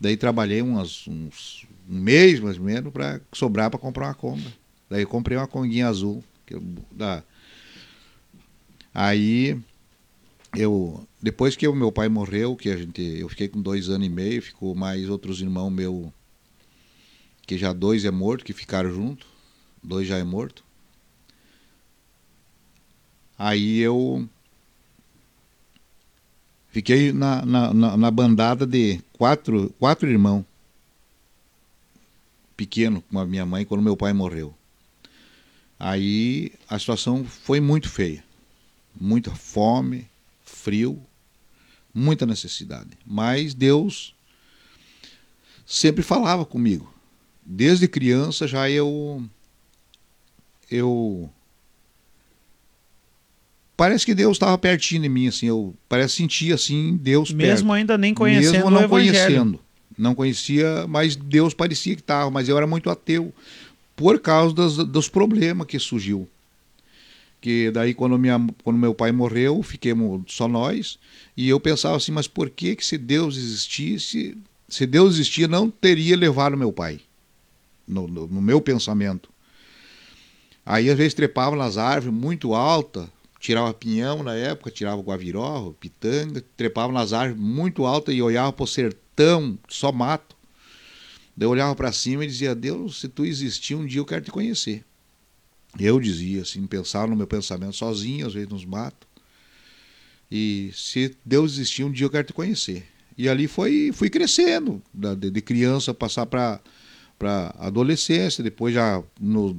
daí 0.00 0.16
trabalhei 0.16 0.62
umas, 0.62 1.06
uns 1.08 1.66
um 1.88 1.98
mês 1.98 2.40
mais 2.40 2.58
ou 2.58 2.64
menos 2.64 2.92
para 2.92 3.20
sobrar 3.32 3.70
para 3.70 3.78
comprar 3.78 4.08
uma 4.08 4.14
Kombi. 4.14 4.54
Daí 4.88 5.02
eu 5.02 5.08
comprei 5.08 5.36
uma 5.36 5.46
Conguinha 5.46 5.88
azul. 5.88 6.22
Eu, 6.48 6.62
da... 6.90 7.22
Aí 8.92 9.58
eu 10.56 11.06
depois 11.22 11.56
que 11.56 11.66
o 11.66 11.74
meu 11.74 11.90
pai 11.90 12.08
morreu, 12.08 12.54
que 12.54 12.70
a 12.70 12.76
gente 12.76 13.02
eu 13.02 13.28
fiquei 13.28 13.48
com 13.48 13.60
dois 13.60 13.88
anos 13.88 14.06
e 14.06 14.10
meio, 14.10 14.42
ficou 14.42 14.74
mais 14.74 15.08
outros 15.08 15.40
irmãos 15.40 15.70
meu 15.70 16.12
que 17.46 17.58
já 17.58 17.72
dois 17.72 18.04
é 18.04 18.10
morto, 18.10 18.44
que 18.44 18.52
ficaram 18.52 18.92
junto, 18.92 19.26
dois 19.82 20.06
já 20.06 20.16
é 20.18 20.24
morto. 20.24 20.64
Aí 23.38 23.80
eu 23.80 24.26
fiquei 26.68 27.12
na, 27.12 27.44
na, 27.44 27.74
na, 27.74 27.96
na 27.96 28.10
bandada 28.10 28.66
de 28.66 29.00
quatro, 29.12 29.74
quatro 29.78 30.08
irmãos 30.08 30.44
pequeno 32.56 33.02
com 33.02 33.18
a 33.18 33.26
minha 33.26 33.44
mãe 33.44 33.64
quando 33.64 33.82
meu 33.82 33.96
pai 33.96 34.12
morreu. 34.12 34.54
Aí 35.78 36.52
a 36.68 36.78
situação 36.78 37.24
foi 37.24 37.60
muito 37.60 37.88
feia. 37.88 38.24
Muita 38.98 39.30
fome, 39.32 40.08
frio, 40.44 41.02
muita 41.92 42.24
necessidade. 42.24 42.90
Mas 43.04 43.54
Deus 43.54 44.14
sempre 45.66 46.02
falava 46.02 46.44
comigo. 46.44 46.92
Desde 47.44 47.88
criança 47.88 48.46
já 48.46 48.70
eu 48.70 49.22
eu 50.70 51.30
parece 53.76 54.06
que 54.06 54.14
Deus 54.14 54.36
estava 54.36 54.56
pertinho 54.56 55.02
de 55.02 55.08
mim 55.08 55.28
assim, 55.28 55.46
eu 55.46 55.74
parece 55.88 56.16
sentir 56.16 56.52
assim 56.52 56.96
Deus 56.96 57.30
mesmo 57.30 57.68
perto. 57.68 57.78
ainda 57.78 57.98
nem 57.98 58.14
conhecendo 58.14 58.52
mesmo 58.52 58.70
não 58.70 58.88
conhecendo. 58.88 59.60
Não 59.96 60.14
conhecia, 60.14 60.86
mas 60.88 61.14
Deus 61.14 61.54
parecia 61.54 61.94
que 61.94 62.00
estava, 62.00 62.30
mas 62.30 62.48
eu 62.48 62.56
era 62.56 62.66
muito 62.66 62.90
ateu 62.90 63.32
por 63.94 64.18
causa 64.18 64.54
das, 64.54 64.76
dos 64.76 65.08
problemas 65.08 65.66
que 65.66 65.78
surgiu. 65.78 66.28
Que 67.40 67.70
daí 67.70 67.94
quando, 67.94 68.18
minha, 68.18 68.44
quando 68.62 68.78
meu 68.78 68.94
pai 68.94 69.12
morreu, 69.12 69.62
fiquemos 69.62 70.22
só 70.28 70.48
nós, 70.48 70.98
e 71.36 71.48
eu 71.48 71.60
pensava 71.60 71.96
assim, 71.96 72.10
mas 72.10 72.26
por 72.26 72.50
que 72.50 72.74
que 72.74 72.84
se 72.84 72.98
Deus 72.98 73.36
existisse, 73.36 74.36
se 74.68 74.86
Deus 74.86 75.14
existia, 75.14 75.46
não 75.46 75.70
teria 75.70 76.16
levado 76.16 76.56
meu 76.56 76.72
pai? 76.72 77.00
No, 77.86 78.08
no, 78.08 78.26
no 78.26 78.40
meu 78.40 78.60
pensamento. 78.60 79.28
Aí 80.64 80.88
às 80.88 80.96
vezes 80.96 81.12
trepava 81.12 81.54
nas 81.54 81.76
árvores 81.76 82.18
muito 82.18 82.54
alta, 82.54 83.08
tirava 83.38 83.74
pinhão 83.74 84.22
na 84.22 84.34
época, 84.34 84.70
tirava 84.70 85.02
guaviró, 85.02 85.74
pitanga, 85.78 86.42
trepava 86.56 86.90
nas 86.90 87.12
árvores 87.12 87.38
muito 87.38 87.84
altas 87.84 88.14
e 88.14 88.22
olhava 88.22 88.50
para 88.52 88.64
o 88.64 88.66
sertão 88.66 89.03
sertão, 89.14 89.58
só 89.68 89.92
mato. 89.92 90.36
Daí 91.36 91.46
eu 91.46 91.50
olhava 91.50 91.74
para 91.74 91.92
cima 91.92 92.24
e 92.24 92.28
dizia: 92.28 92.54
Deus, 92.54 93.00
se 93.00 93.08
tu 93.08 93.24
existir, 93.24 93.74
um 93.74 93.86
dia 93.86 94.00
eu 94.00 94.04
quero 94.04 94.24
te 94.24 94.30
conhecer. 94.30 94.84
Eu 95.78 95.98
dizia 95.98 96.42
assim, 96.42 96.64
pensava 96.66 97.08
no 97.08 97.16
meu 97.16 97.26
pensamento 97.26 97.74
sozinho, 97.74 98.26
às 98.26 98.34
vezes 98.34 98.48
nos 98.48 98.64
mato. 98.64 99.06
E 100.30 100.70
se 100.72 101.16
Deus 101.24 101.54
existir, 101.54 101.84
um 101.84 101.90
dia 101.90 102.06
eu 102.06 102.10
quero 102.10 102.26
te 102.26 102.32
conhecer. 102.32 102.86
E 103.16 103.28
ali 103.28 103.46
foi, 103.46 103.90
fui 103.92 104.10
crescendo, 104.10 104.82
de, 104.92 105.30
de 105.30 105.40
criança 105.40 105.94
passar 105.94 106.26
para 106.26 106.60
adolescência, 107.58 108.42
depois 108.42 108.74
já 108.74 109.02
no, 109.20 109.56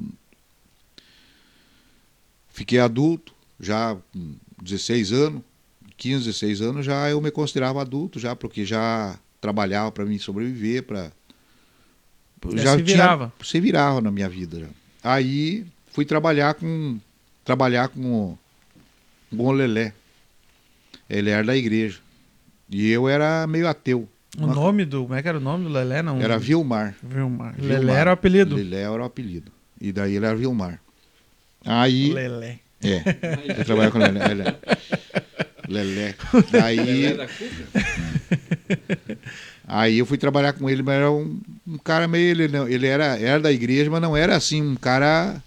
fiquei 2.49 2.79
adulto, 2.79 3.33
já 3.59 3.95
com 4.13 4.35
16 4.61 5.11
anos, 5.13 5.41
15, 5.97 6.25
16 6.25 6.61
anos, 6.61 6.85
já 6.85 7.09
eu 7.09 7.21
me 7.21 7.31
considerava 7.31 7.81
adulto, 7.81 8.19
já 8.19 8.35
porque 8.35 8.65
já 8.65 9.17
trabalhava 9.45 9.91
para 9.91 10.05
mim 10.05 10.17
sobreviver, 10.17 10.81
para 10.83 11.11
já 12.55 12.75
se 12.75 12.81
virava. 12.81 13.31
Tinha, 13.37 13.51
se 13.51 13.59
virava 13.59 14.01
na 14.01 14.09
minha 14.09 14.27
vida 14.27 14.59
já. 14.59 14.67
Aí 15.03 15.65
fui 15.91 16.03
trabalhar 16.03 16.55
com 16.55 16.99
trabalhar 17.43 17.89
com, 17.89 18.35
com 19.29 19.45
o 19.45 19.51
Lelé. 19.51 19.93
Ele 21.07 21.29
era 21.29 21.43
da 21.43 21.55
igreja. 21.55 21.99
E 22.69 22.89
eu 22.89 23.07
era 23.07 23.45
meio 23.45 23.67
ateu. 23.67 24.09
O 24.39 24.47
nome 24.47 24.83
do. 24.83 25.03
Como 25.03 25.13
é 25.13 25.21
que 25.21 25.27
era 25.27 25.37
o 25.37 25.41
nome 25.41 25.65
do 25.65 25.69
Lelé? 25.69 26.01
Não? 26.01 26.19
Era 26.19 26.39
Vilmar. 26.39 26.95
Vilmar. 27.03 27.53
Vilmar. 27.53 27.79
Lelé 27.79 27.93
era 27.93 28.09
o 28.09 28.13
apelido. 28.13 28.55
Lelé 28.55 28.81
era 28.81 29.01
o 29.01 29.05
apelido. 29.05 29.51
E 29.79 29.91
daí 29.91 30.15
ele 30.15 30.25
era 30.25 30.35
Vilmar. 30.35 30.81
Aí. 31.63 32.11
Lelé. 32.11 32.59
É. 32.83 33.59
Eu 33.59 33.65
trabalho 33.65 33.91
com 33.91 33.99
Lelé. 33.99 34.27
Lelé. 34.27 34.57
Lelé. 35.69 36.15
Daí. 36.51 36.77
Lelé 36.77 37.13
da 37.13 37.27
Aí 39.67 39.97
eu 39.97 40.05
fui 40.05 40.17
trabalhar 40.17 40.53
com 40.53 40.69
ele, 40.69 40.83
mas 40.83 40.95
era 40.95 41.11
um, 41.11 41.39
um 41.67 41.77
cara 41.77 42.07
meio. 42.07 42.29
Ele, 42.29 42.57
ele 42.73 42.87
era, 42.87 43.17
era 43.17 43.39
da 43.39 43.51
igreja, 43.51 43.89
mas 43.89 44.01
não 44.01 44.15
era 44.15 44.35
assim, 44.35 44.61
um 44.61 44.75
cara. 44.75 45.41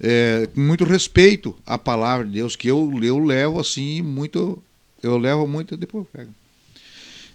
É, 0.00 0.48
com 0.54 0.60
muito 0.60 0.84
respeito 0.84 1.56
à 1.66 1.76
palavra 1.76 2.24
de 2.24 2.34
Deus, 2.34 2.54
que 2.54 2.68
eu, 2.68 2.92
eu 3.02 3.18
levo 3.18 3.60
assim 3.60 4.02
muito. 4.02 4.62
Eu 5.02 5.18
levo 5.18 5.46
muito. 5.46 5.76
Depois. 5.76 6.06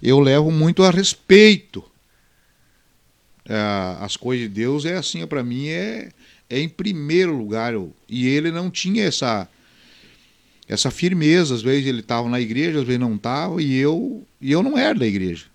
Eu 0.01 0.20
levo 0.20 0.51
muito 0.51 0.84
a 0.84 0.89
respeito. 0.89 1.84
É, 3.45 3.58
as 3.99 4.16
coisas 4.16 4.47
de 4.47 4.54
Deus 4.54 4.86
é 4.86 4.95
assim, 4.95 5.26
para 5.28 5.43
mim 5.43 5.68
é, 5.68 6.10
é 6.49 6.60
em 6.60 6.70
primeiro 6.70 7.38
lugar. 7.38 7.74
Eu, 7.74 7.93
e 8.08 8.28
ele 8.28 8.51
não 8.51 8.72
tinha 8.72 9.04
essa 9.04 9.49
essa 10.68 10.91
firmeza. 10.91 11.55
Às 11.55 11.61
vezes 11.61 11.88
ele 11.88 11.99
estava 11.99 12.30
na 12.30 12.39
igreja, 12.39 12.80
às 12.80 12.86
vezes 12.86 12.99
não 12.99 13.16
estava, 13.16 13.61
e 13.61 13.76
eu, 13.76 14.26
e 14.41 14.51
eu 14.51 14.64
não 14.64 14.78
era 14.78 14.97
da 14.97 15.05
igreja. 15.05 15.45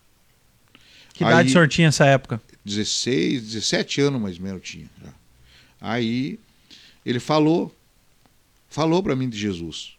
Que 1.14 1.24
idade 1.24 1.40
Aí, 1.40 1.46
o 1.46 1.50
senhor 1.50 1.68
tinha 1.68 1.88
nessa 1.88 2.06
época? 2.06 2.40
16, 2.64 3.42
17 3.42 4.00
anos 4.02 4.20
mais 4.20 4.36
ou 4.36 4.44
menos 4.44 4.62
tinha. 4.62 4.86
Já. 5.02 5.12
Aí 5.80 6.38
ele 7.04 7.20
falou, 7.20 7.74
falou 8.68 9.02
para 9.02 9.16
mim 9.16 9.28
de 9.28 9.38
Jesus. 9.38 9.96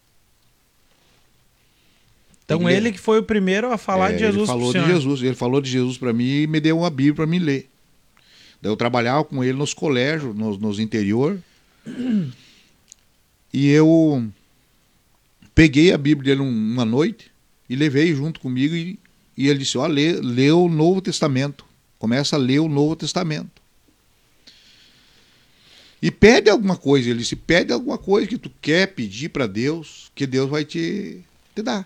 Então 2.45 2.68
ele, 2.68 2.78
ele, 2.78 2.91
que 2.91 2.99
foi 2.99 3.20
o 3.20 3.24
primeiro 3.24 3.72
a 3.72 3.78
falar 3.78 4.12
é, 4.12 4.14
de 4.14 4.20
Jesus. 4.20 4.38
Ele 4.38 4.47
falou 4.47 4.74
de 4.74 4.86
Jesus, 4.86 5.22
ele 5.22 5.36
falou 5.36 5.62
de 5.62 5.70
Jesus 5.70 5.97
para 5.97 6.12
mim 6.12 6.28
e 6.28 6.47
me 6.47 6.60
deu 6.60 6.80
uma 6.80 6.89
Bíblia 6.89 7.16
para 7.16 7.28
me 7.28 7.38
ler. 7.38 7.70
Daí 8.62 8.72
eu 8.72 8.76
trabalhava 8.76 9.24
com 9.24 9.43
ele 9.43 9.53
nos 9.53 9.74
colégios, 9.74 10.36
nos, 10.36 10.57
nos 10.57 10.80
interior. 10.80 11.39
E 13.53 13.68
eu 13.70 14.30
peguei 15.60 15.91
a 15.91 15.97
Bíblia 15.97 16.34
dele 16.34 16.49
uma 16.49 16.86
noite 16.86 17.30
e 17.70 17.76
levei 17.76 18.16
junto 18.16 18.39
comigo 18.39 18.74
e, 18.74 18.97
e 19.36 19.49
ele 19.49 19.60
disse, 19.60 19.78
ó, 19.78 19.86
lê, 19.88 20.14
lê 20.14 20.49
o 20.53 20.70
Novo 20.70 21.01
Testamento. 21.01 21.66
Começa 21.97 22.38
a 22.38 22.39
ler 22.39 22.60
o 22.60 22.70
Novo 22.70 22.95
Testamento. 22.95 23.62
E 26.01 26.10
pede 26.10 26.49
alguma 26.49 26.78
coisa. 26.78 27.10
Ele 27.10 27.20
disse, 27.20 27.36
pede 27.36 27.74
alguma 27.74 27.97
coisa 27.97 28.26
que 28.26 28.38
tu 28.38 28.49
quer 28.62 28.88
pedir 28.93 29.28
para 29.28 29.47
Deus, 29.47 30.10
que 30.16 30.26
Deus 30.26 30.49
vai 30.49 30.64
te, 30.64 31.20
te 31.53 31.62
dar. 31.62 31.86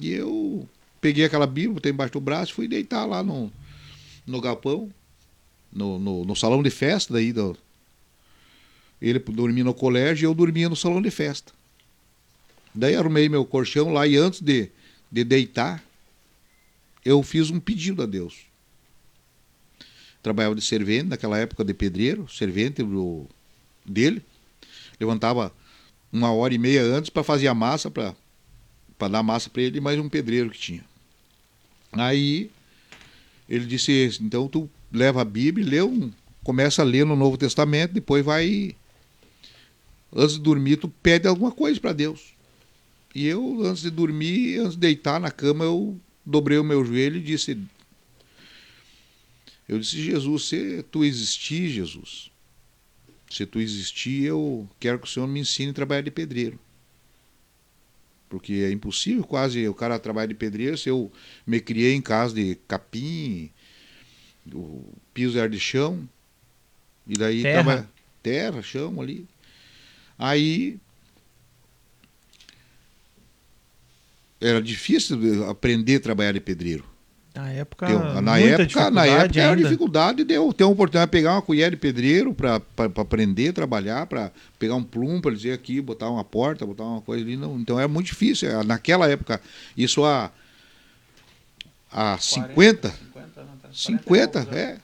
E 0.00 0.10
eu 0.10 0.66
peguei 0.98 1.26
aquela 1.26 1.46
Bíblia, 1.46 1.74
botei 1.74 1.92
embaixo 1.92 2.14
do 2.14 2.20
braço 2.20 2.52
e 2.52 2.54
fui 2.54 2.66
deitar 2.66 3.04
lá 3.04 3.22
no, 3.22 3.52
no 4.26 4.40
galpão, 4.40 4.90
no, 5.70 5.98
no, 5.98 6.24
no 6.24 6.34
salão 6.34 6.62
de 6.62 6.70
festa 6.70 7.12
daí. 7.12 7.34
Do, 7.34 7.54
ele 8.98 9.18
dormia 9.18 9.64
no 9.64 9.74
colégio 9.74 10.24
e 10.24 10.26
eu 10.26 10.32
dormia 10.32 10.70
no 10.70 10.76
salão 10.76 11.02
de 11.02 11.10
festa. 11.10 11.57
Daí 12.78 12.94
arrumei 12.94 13.28
meu 13.28 13.44
colchão 13.44 13.92
lá 13.92 14.06
e 14.06 14.16
antes 14.16 14.40
de, 14.40 14.70
de 15.10 15.24
deitar, 15.24 15.82
eu 17.04 17.20
fiz 17.24 17.50
um 17.50 17.58
pedido 17.58 18.04
a 18.04 18.06
Deus. 18.06 18.46
Trabalhava 20.22 20.54
de 20.54 20.62
servente 20.62 21.08
naquela 21.08 21.36
época 21.36 21.64
de 21.64 21.74
pedreiro, 21.74 22.28
servente 22.28 22.80
do, 22.84 23.26
dele. 23.84 24.22
Levantava 25.00 25.52
uma 26.12 26.32
hora 26.32 26.54
e 26.54 26.58
meia 26.58 26.84
antes 26.84 27.10
para 27.10 27.24
fazer 27.24 27.48
a 27.48 27.54
massa, 27.54 27.90
para 27.90 28.14
dar 29.10 29.24
massa 29.24 29.50
para 29.50 29.62
ele 29.62 29.78
e 29.78 29.80
mais 29.80 29.98
um 29.98 30.08
pedreiro 30.08 30.48
que 30.48 30.58
tinha. 30.58 30.84
Aí 31.90 32.48
ele 33.48 33.66
disse: 33.66 34.20
então 34.20 34.46
tu 34.46 34.70
leva 34.92 35.22
a 35.22 35.24
Bíblia, 35.24 35.68
lê 35.68 35.82
um, 35.82 36.12
começa 36.44 36.82
a 36.82 36.84
ler 36.84 37.04
no 37.04 37.16
Novo 37.16 37.36
Testamento, 37.36 37.94
depois 37.94 38.24
vai. 38.24 38.76
Antes 40.14 40.36
de 40.36 40.42
dormir, 40.42 40.76
tu 40.76 40.88
pede 40.88 41.26
alguma 41.26 41.50
coisa 41.50 41.80
para 41.80 41.92
Deus. 41.92 42.37
E 43.18 43.26
eu, 43.26 43.66
antes 43.66 43.82
de 43.82 43.90
dormir, 43.90 44.60
antes 44.60 44.74
de 44.74 44.78
deitar 44.78 45.18
na 45.18 45.28
cama, 45.28 45.64
eu 45.64 46.00
dobrei 46.24 46.56
o 46.56 46.62
meu 46.62 46.84
joelho 46.84 47.16
e 47.16 47.20
disse: 47.20 47.60
Eu 49.68 49.76
disse, 49.76 50.00
Jesus, 50.00 50.44
se 50.44 50.84
tu 50.84 51.04
existir, 51.04 51.68
Jesus, 51.68 52.30
se 53.28 53.44
tu 53.44 53.58
existir, 53.58 54.22
eu 54.22 54.68
quero 54.78 55.00
que 55.00 55.08
o 55.08 55.10
Senhor 55.10 55.26
me 55.26 55.40
ensine 55.40 55.72
a 55.72 55.74
trabalhar 55.74 56.02
de 56.02 56.12
pedreiro. 56.12 56.60
Porque 58.28 58.52
é 58.52 58.70
impossível 58.70 59.24
quase 59.24 59.66
o 59.66 59.74
cara 59.74 59.98
trabalhar 59.98 60.26
de 60.26 60.34
pedreiro 60.34 60.78
se 60.78 60.88
eu 60.88 61.10
me 61.44 61.60
criei 61.60 61.94
em 61.94 62.00
casa 62.00 62.36
de 62.36 62.54
capim, 62.68 63.50
o 64.54 64.94
piso 65.12 65.36
era 65.36 65.50
de 65.50 65.58
chão, 65.58 66.08
e 67.04 67.14
daí 67.14 67.42
terra. 67.42 67.64
Tava 67.64 67.90
terra, 68.22 68.62
chão 68.62 69.00
ali. 69.00 69.26
Aí 70.16 70.78
era 74.40 74.62
difícil 74.62 75.48
aprender 75.48 75.96
a 75.96 76.00
trabalhar 76.00 76.32
de 76.32 76.40
pedreiro. 76.40 76.84
Na 77.34 77.50
época, 77.50 77.86
Deu, 77.86 78.20
na 78.20 78.38
época, 78.38 78.90
na 78.90 79.06
época 79.06 79.40
era 79.40 79.54
dificuldade 79.54 80.24
de 80.24 80.34
eu 80.34 80.52
ter 80.52 80.64
uma 80.64 80.72
oportunidade 80.72 81.06
de 81.08 81.12
pegar 81.12 81.34
uma 81.34 81.42
colher 81.42 81.70
de 81.70 81.76
pedreiro 81.76 82.34
para 82.34 82.60
aprender 82.96 83.50
a 83.50 83.52
trabalhar, 83.52 84.06
para 84.06 84.32
pegar 84.58 84.74
um 84.74 84.82
plumo 84.82 85.22
para 85.22 85.32
dizer 85.32 85.52
aqui, 85.52 85.80
botar 85.80 86.10
uma 86.10 86.24
porta, 86.24 86.66
botar 86.66 86.82
uma 86.82 87.00
coisa 87.00 87.24
ali. 87.24 87.36
Não, 87.36 87.56
então 87.56 87.78
era 87.78 87.86
muito 87.86 88.06
difícil. 88.06 88.64
Naquela 88.64 89.08
época, 89.08 89.40
isso 89.76 90.04
há, 90.04 90.32
há 91.92 92.18
50, 92.18 92.90
50, 92.90 93.46
50 93.72 94.48
é, 94.50 94.78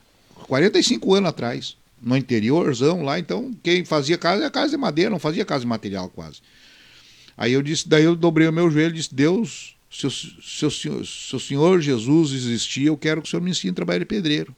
45 0.47 1.15
anos 1.15 1.31
atrás, 1.31 1.77
no 2.01 2.17
interiorzão 2.17 3.03
lá. 3.03 3.19
Então, 3.19 3.53
quem 3.65 3.85
fazia 3.85 4.17
casa 4.17 4.43
era 4.43 4.51
casa 4.51 4.71
de 4.71 4.77
madeira, 4.77 5.11
não 5.11 5.19
fazia 5.19 5.45
casa 5.45 5.63
de 5.63 5.67
material 5.67 6.09
quase. 6.09 6.41
Aí 7.37 7.53
eu 7.53 7.63
disse, 7.63 7.89
daí 7.89 8.05
eu 8.05 8.15
dobrei 8.15 8.47
o 8.47 8.53
meu 8.53 8.71
joelho 8.71 8.95
e 8.95 8.99
disse, 8.99 9.15
Deus, 9.15 9.75
se 9.91 10.07
o, 10.07 10.11
se, 10.11 10.67
o 10.67 10.71
senhor, 10.71 11.07
se 11.07 11.37
o 11.37 11.41
Senhor 11.41 11.81
Jesus 11.81 12.33
existir, 12.33 12.87
eu 12.87 12.97
quero 12.97 13.23
que 13.23 13.29
o 13.29 13.31
Senhor 13.31 13.43
me 13.43 13.51
ensine 13.51 13.71
a 13.71 13.75
trabalhar 13.75 14.01
de 14.01 14.05
pedreiro. 14.05 14.55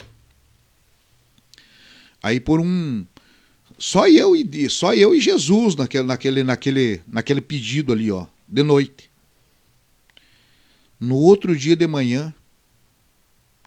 Aí 2.22 2.41
por 2.41 2.59
um. 2.59 3.05
Só 3.79 4.09
eu 4.09 4.35
e 4.35 4.70
só 4.70 4.95
eu 4.95 5.14
e 5.14 5.20
Jesus 5.20 5.77
naquele, 5.77 6.05
naquele, 6.05 6.43
naquele, 6.43 7.03
naquele 7.07 7.41
pedido 7.43 7.93
ali, 7.93 8.11
ó, 8.11 8.27
de 8.49 8.62
noite. 8.62 9.11
No 10.99 11.16
outro 11.16 11.55
dia 11.55 11.77
de 11.77 11.87
manhã, 11.87 12.35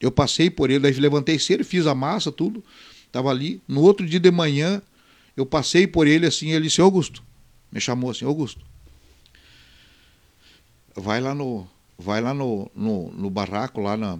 eu 0.02 0.12
passei 0.12 0.50
por 0.50 0.72
ele, 0.72 0.80
daí 0.80 0.94
levantei 0.94 1.38
cedo, 1.38 1.64
fiz 1.64 1.86
a 1.86 1.94
massa, 1.94 2.32
tudo, 2.32 2.64
estava 3.06 3.30
ali. 3.30 3.62
No 3.68 3.82
outro 3.82 4.06
dia 4.08 4.20
de 4.20 4.32
manhã, 4.32 4.82
eu 5.38 5.46
passei 5.46 5.86
por 5.86 6.08
ele 6.08 6.26
assim, 6.26 6.52
ele 6.52 6.66
disse, 6.66 6.82
Augusto, 6.82 7.24
me 7.72 7.80
chamou 7.80 8.10
assim, 8.10 8.26
Augusto, 8.26 8.66
vai 10.96 11.22
lá 11.22 11.34
no 11.34 11.68
vai 11.98 12.22
lá 12.22 12.34
no, 12.34 12.72
no, 12.74 13.12
no 13.12 13.30
barraco 13.30 13.82
lá 13.82 13.98
na, 13.98 14.18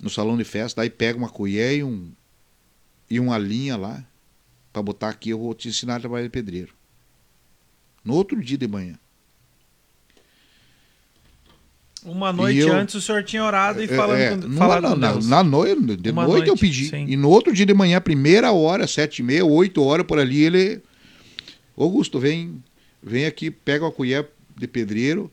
no 0.00 0.08
salão 0.08 0.36
de 0.36 0.44
festa, 0.44 0.80
daí 0.80 0.90
pega 0.90 1.18
uma 1.18 1.28
colher 1.28 1.78
e 1.78 1.84
um 1.84 2.10
e 3.10 3.18
uma 3.18 3.38
linha 3.38 3.76
lá 3.76 4.04
para 4.72 4.82
botar 4.82 5.08
aqui, 5.08 5.30
eu 5.30 5.38
vou 5.38 5.54
te 5.54 5.68
ensinar 5.68 5.96
a 5.96 6.00
trabalhar 6.00 6.24
de 6.24 6.30
pedreiro. 6.30 6.72
No 8.04 8.14
outro 8.14 8.40
dia 8.40 8.56
de 8.56 8.68
manhã. 8.68 8.98
Uma 12.04 12.32
noite 12.32 12.60
eu, 12.60 12.72
antes 12.72 12.94
o 12.94 13.00
senhor 13.00 13.24
tinha 13.24 13.42
orado 13.42 13.80
e 13.80 13.84
é, 13.84 13.88
falando, 13.88 14.20
é, 14.20 14.36
com, 14.36 14.56
falado 14.56 14.82
na, 14.82 14.90
com 14.90 15.00
Deus. 15.00 15.26
Na, 15.26 15.36
na 15.38 15.44
noite, 15.44 15.80
de 15.96 16.12
noite, 16.12 16.30
noite, 16.30 16.48
eu 16.48 16.56
pedi. 16.56 16.88
Sim. 16.88 17.06
E 17.08 17.16
no 17.16 17.28
outro 17.28 17.52
dia 17.52 17.66
de 17.66 17.74
manhã, 17.74 18.00
primeira 18.00 18.52
hora, 18.52 18.86
sete 18.86 19.18
e 19.18 19.22
meia, 19.22 19.44
oito 19.44 19.82
horas 19.82 20.06
por 20.06 20.18
ali, 20.18 20.42
ele... 20.42 20.80
Augusto, 21.76 22.18
vem, 22.20 22.62
vem 23.02 23.26
aqui, 23.26 23.50
pega 23.50 23.84
uma 23.84 23.92
colher 23.92 24.28
de 24.56 24.66
pedreiro, 24.66 25.30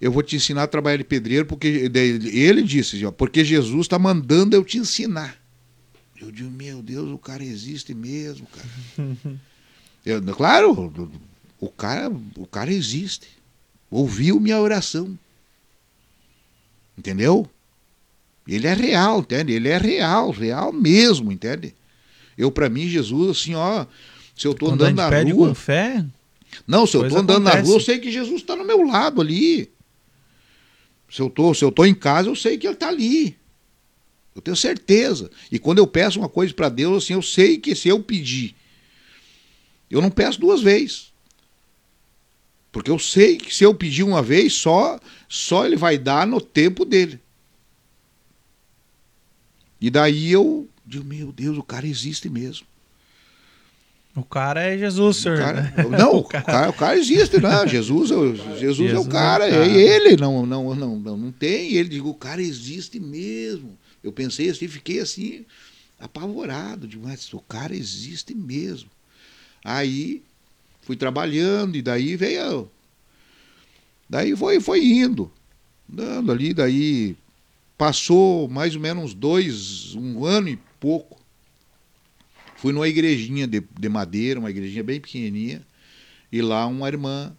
eu 0.00 0.12
vou 0.12 0.22
te 0.22 0.36
ensinar 0.36 0.64
a 0.64 0.68
trabalhar 0.68 0.98
de 0.98 1.04
pedreiro, 1.04 1.44
porque 1.44 1.66
ele 1.66 2.62
disse, 2.62 3.00
porque 3.16 3.44
Jesus 3.44 3.82
está 3.82 3.98
mandando 3.98 4.54
eu 4.54 4.64
te 4.64 4.78
ensinar. 4.78 5.36
Eu 6.20 6.30
digo, 6.30 6.50
meu 6.50 6.82
Deus, 6.82 7.10
o 7.10 7.18
cara 7.18 7.44
existe 7.44 7.94
mesmo, 7.94 8.46
cara. 8.46 9.16
eu, 10.04 10.22
claro, 10.34 11.12
o 11.60 11.68
cara, 11.68 12.10
o 12.36 12.46
cara 12.46 12.72
existe. 12.72 13.28
Ouviu 13.90 14.38
minha 14.38 14.60
oração. 14.60 15.18
Entendeu? 16.96 17.48
Ele 18.46 18.66
é 18.66 18.74
real, 18.74 19.20
entende? 19.20 19.52
Ele 19.52 19.68
é 19.68 19.78
real, 19.78 20.30
real 20.30 20.72
mesmo, 20.72 21.30
entende? 21.30 21.74
Eu, 22.36 22.50
para 22.50 22.68
mim, 22.68 22.88
Jesus, 22.88 23.38
assim, 23.38 23.54
ó, 23.54 23.86
se 24.36 24.46
eu 24.46 24.54
tô 24.54 24.70
andando 24.70 24.96
na 24.96 25.08
rua. 25.08 25.48
Com 25.48 25.54
fé, 25.54 26.04
não, 26.66 26.86
se 26.86 26.96
eu 26.96 27.08
tô 27.08 27.18
andando 27.18 27.46
acontece. 27.46 27.56
na 27.56 27.68
rua, 27.68 27.76
eu 27.76 27.80
sei 27.80 27.98
que 27.98 28.10
Jesus 28.10 28.40
está 28.40 28.56
no 28.56 28.64
meu 28.64 28.82
lado 28.82 29.20
ali. 29.20 29.70
Se 31.10 31.20
eu 31.20 31.30
tô, 31.30 31.54
se 31.54 31.64
eu 31.64 31.72
tô 31.72 31.84
em 31.84 31.94
casa, 31.94 32.28
eu 32.28 32.36
sei 32.36 32.58
que 32.58 32.66
ele 32.66 32.74
está 32.74 32.88
ali. 32.88 33.38
Eu 34.34 34.42
tenho 34.42 34.56
certeza. 34.56 35.30
E 35.50 35.58
quando 35.58 35.78
eu 35.78 35.86
peço 35.86 36.18
uma 36.18 36.28
coisa 36.28 36.52
para 36.52 36.68
Deus, 36.68 37.04
assim, 37.04 37.14
eu 37.14 37.22
sei 37.22 37.58
que 37.58 37.74
se 37.74 37.88
eu 37.88 38.02
pedir, 38.02 38.54
eu 39.90 40.00
não 40.00 40.10
peço 40.10 40.38
duas 40.38 40.60
vezes. 40.62 41.12
Porque 42.70 42.90
eu 42.90 42.98
sei 42.98 43.38
que 43.38 43.54
se 43.54 43.64
eu 43.64 43.74
pedir 43.74 44.02
uma 44.02 44.22
vez 44.22 44.52
só, 44.52 45.00
só 45.28 45.66
ele 45.66 45.76
vai 45.76 45.96
dar 45.96 46.26
no 46.26 46.40
tempo 46.40 46.84
dele. 46.84 47.20
E 49.80 49.90
daí 49.90 50.30
eu 50.30 50.68
digo, 50.84 51.04
meu 51.04 51.32
Deus, 51.32 51.56
o 51.56 51.62
cara 51.62 51.86
existe 51.86 52.28
mesmo. 52.28 52.66
O 54.18 54.24
cara 54.24 54.62
é 54.62 54.76
Jesus, 54.76 55.18
senhor. 55.18 55.38
Cara, 55.38 55.62
né? 55.62 55.74
Não, 55.96 56.16
o 56.18 56.24
cara, 56.24 56.70
o 56.70 56.72
cara 56.72 56.98
existe, 56.98 57.40
né? 57.40 57.66
Jesus, 57.68 58.08
Jesus, 58.58 58.58
Jesus 58.58 58.92
é 58.92 58.98
o 58.98 59.06
cara, 59.06 59.46
é, 59.46 59.50
o 59.50 59.52
cara. 59.52 59.66
é 59.66 59.76
ele, 59.76 60.16
não, 60.16 60.44
não, 60.44 60.74
não, 60.74 60.98
não, 60.98 61.16
não 61.16 61.32
tem. 61.32 61.74
Ele 61.74 61.88
digo, 61.88 62.08
o 62.08 62.14
cara 62.14 62.42
existe 62.42 62.98
mesmo. 62.98 63.78
Eu 64.02 64.12
pensei 64.12 64.50
assim, 64.50 64.66
fiquei 64.66 64.98
assim, 64.98 65.46
apavorado, 66.00 66.88
demais. 66.88 67.32
o 67.32 67.40
cara 67.40 67.76
existe 67.76 68.34
mesmo. 68.34 68.90
Aí 69.64 70.22
fui 70.82 70.96
trabalhando 70.96 71.76
e 71.76 71.82
daí 71.82 72.16
veio. 72.16 72.68
Daí 74.10 74.34
foi, 74.34 74.60
foi 74.60 74.84
indo. 74.84 75.30
Dando 75.88 76.32
ali, 76.32 76.52
daí 76.52 77.16
passou 77.76 78.48
mais 78.48 78.74
ou 78.74 78.80
menos 78.80 79.14
dois, 79.14 79.94
um 79.94 80.24
ano 80.24 80.48
e 80.48 80.58
pouco. 80.80 81.17
Fui 82.58 82.72
numa 82.72 82.88
igrejinha 82.88 83.46
de, 83.46 83.60
de 83.60 83.88
madeira, 83.88 84.40
uma 84.40 84.50
igrejinha 84.50 84.82
bem 84.82 85.00
pequenininha, 85.00 85.64
e 86.30 86.42
lá 86.42 86.66
uma 86.66 86.88
irmã 86.88 87.32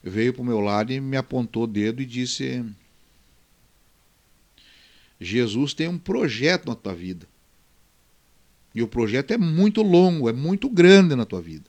veio 0.00 0.32
para 0.32 0.42
o 0.42 0.44
meu 0.44 0.60
lado 0.60 0.92
e 0.92 1.00
me 1.00 1.16
apontou 1.16 1.64
o 1.64 1.66
dedo 1.66 2.00
e 2.00 2.06
disse: 2.06 2.64
Jesus 5.20 5.74
tem 5.74 5.88
um 5.88 5.98
projeto 5.98 6.68
na 6.68 6.76
tua 6.76 6.94
vida. 6.94 7.26
E 8.72 8.82
o 8.82 8.86
projeto 8.86 9.32
é 9.32 9.36
muito 9.36 9.82
longo, 9.82 10.28
é 10.28 10.32
muito 10.32 10.68
grande 10.68 11.16
na 11.16 11.24
tua 11.24 11.42
vida. 11.42 11.68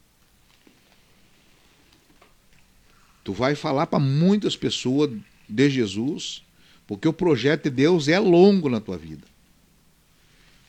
Tu 3.23 3.33
vai 3.33 3.55
falar 3.55 3.87
para 3.87 3.97
muitas 3.97 4.55
pessoas 4.55 5.09
de 5.47 5.67
Jesus, 5.67 6.43
porque 6.85 7.07
o 7.07 7.13
projeto 7.13 7.63
de 7.63 7.71
Deus 7.71 8.07
é 8.07 8.19
longo 8.19 8.69
na 8.69 8.79
tua 8.79 8.99
vida. 8.99 9.28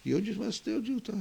E 0.04 0.12
eu 0.12 0.20
disse, 0.20 0.38
mas 0.38 0.62
eu 0.64 0.80
digo, 0.80 0.98
tá, 1.00 1.12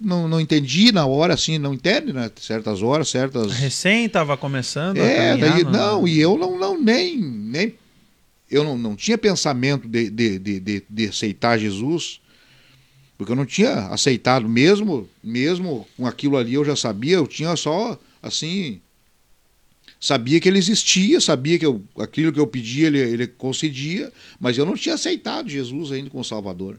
não, 0.00 0.26
não 0.26 0.40
entendi 0.40 0.90
na 0.90 1.04
hora, 1.04 1.34
assim, 1.34 1.58
não 1.58 1.74
entende, 1.74 2.10
né? 2.12 2.30
Certas 2.40 2.82
horas, 2.82 3.08
certas. 3.08 3.52
Recém 3.52 4.06
estava 4.06 4.34
começando. 4.36 4.96
É, 4.96 5.36
daí, 5.36 5.62
não, 5.62 6.08
e 6.08 6.18
eu 6.18 6.38
não, 6.38 6.58
não 6.58 6.80
nem, 6.80 7.18
nem. 7.20 7.74
Eu 8.50 8.64
não, 8.64 8.78
não 8.78 8.96
tinha 8.96 9.18
pensamento 9.18 9.86
de, 9.86 10.08
de, 10.08 10.38
de, 10.38 10.60
de, 10.60 10.82
de 10.88 11.06
aceitar 11.06 11.58
Jesus, 11.58 12.20
porque 13.18 13.32
eu 13.32 13.36
não 13.36 13.44
tinha 13.46 13.88
aceitado, 13.88 14.48
mesmo, 14.48 15.06
mesmo 15.22 15.86
com 15.94 16.06
aquilo 16.06 16.38
ali 16.38 16.54
eu 16.54 16.64
já 16.64 16.74
sabia, 16.74 17.16
eu 17.16 17.26
tinha 17.26 17.54
só, 17.56 17.98
assim, 18.22 18.80
sabia 20.00 20.40
que 20.40 20.48
ele 20.48 20.58
existia, 20.58 21.20
sabia 21.20 21.58
que 21.58 21.66
eu, 21.66 21.82
aquilo 21.98 22.32
que 22.32 22.40
eu 22.40 22.46
pedia 22.46 22.86
ele, 22.86 22.98
ele 22.98 23.26
concedia, 23.26 24.10
mas 24.40 24.56
eu 24.56 24.64
não 24.64 24.74
tinha 24.74 24.94
aceitado 24.94 25.48
Jesus 25.48 25.92
ainda 25.92 26.08
como 26.08 26.24
Salvador. 26.24 26.78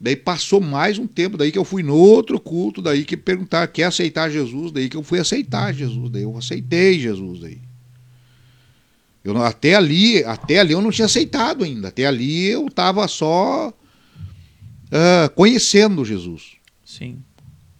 Daí 0.00 0.14
passou 0.14 0.60
mais 0.60 0.96
um 0.96 1.08
tempo, 1.08 1.36
daí 1.36 1.50
que 1.50 1.58
eu 1.58 1.64
fui 1.64 1.82
no 1.82 1.96
outro 1.96 2.38
culto, 2.38 2.80
daí 2.80 3.04
que 3.04 3.16
perguntar, 3.16 3.66
quer 3.66 3.84
aceitar 3.84 4.30
Jesus? 4.30 4.70
Daí 4.70 4.88
que 4.88 4.96
eu 4.96 5.02
fui 5.02 5.18
aceitar 5.18 5.74
Jesus, 5.74 6.10
daí 6.10 6.22
eu 6.22 6.36
aceitei 6.36 7.00
Jesus 7.00 7.40
daí. 7.40 7.58
Eu, 9.24 9.36
até 9.42 9.74
ali, 9.74 10.22
até 10.24 10.60
ali 10.60 10.72
eu 10.72 10.80
não 10.80 10.92
tinha 10.92 11.06
aceitado 11.06 11.64
ainda, 11.64 11.88
até 11.88 12.06
ali 12.06 12.46
eu 12.46 12.66
estava 12.66 13.08
só 13.08 13.70
uh, 13.70 15.30
conhecendo 15.34 16.04
Jesus. 16.04 16.52
Sim. 16.84 17.18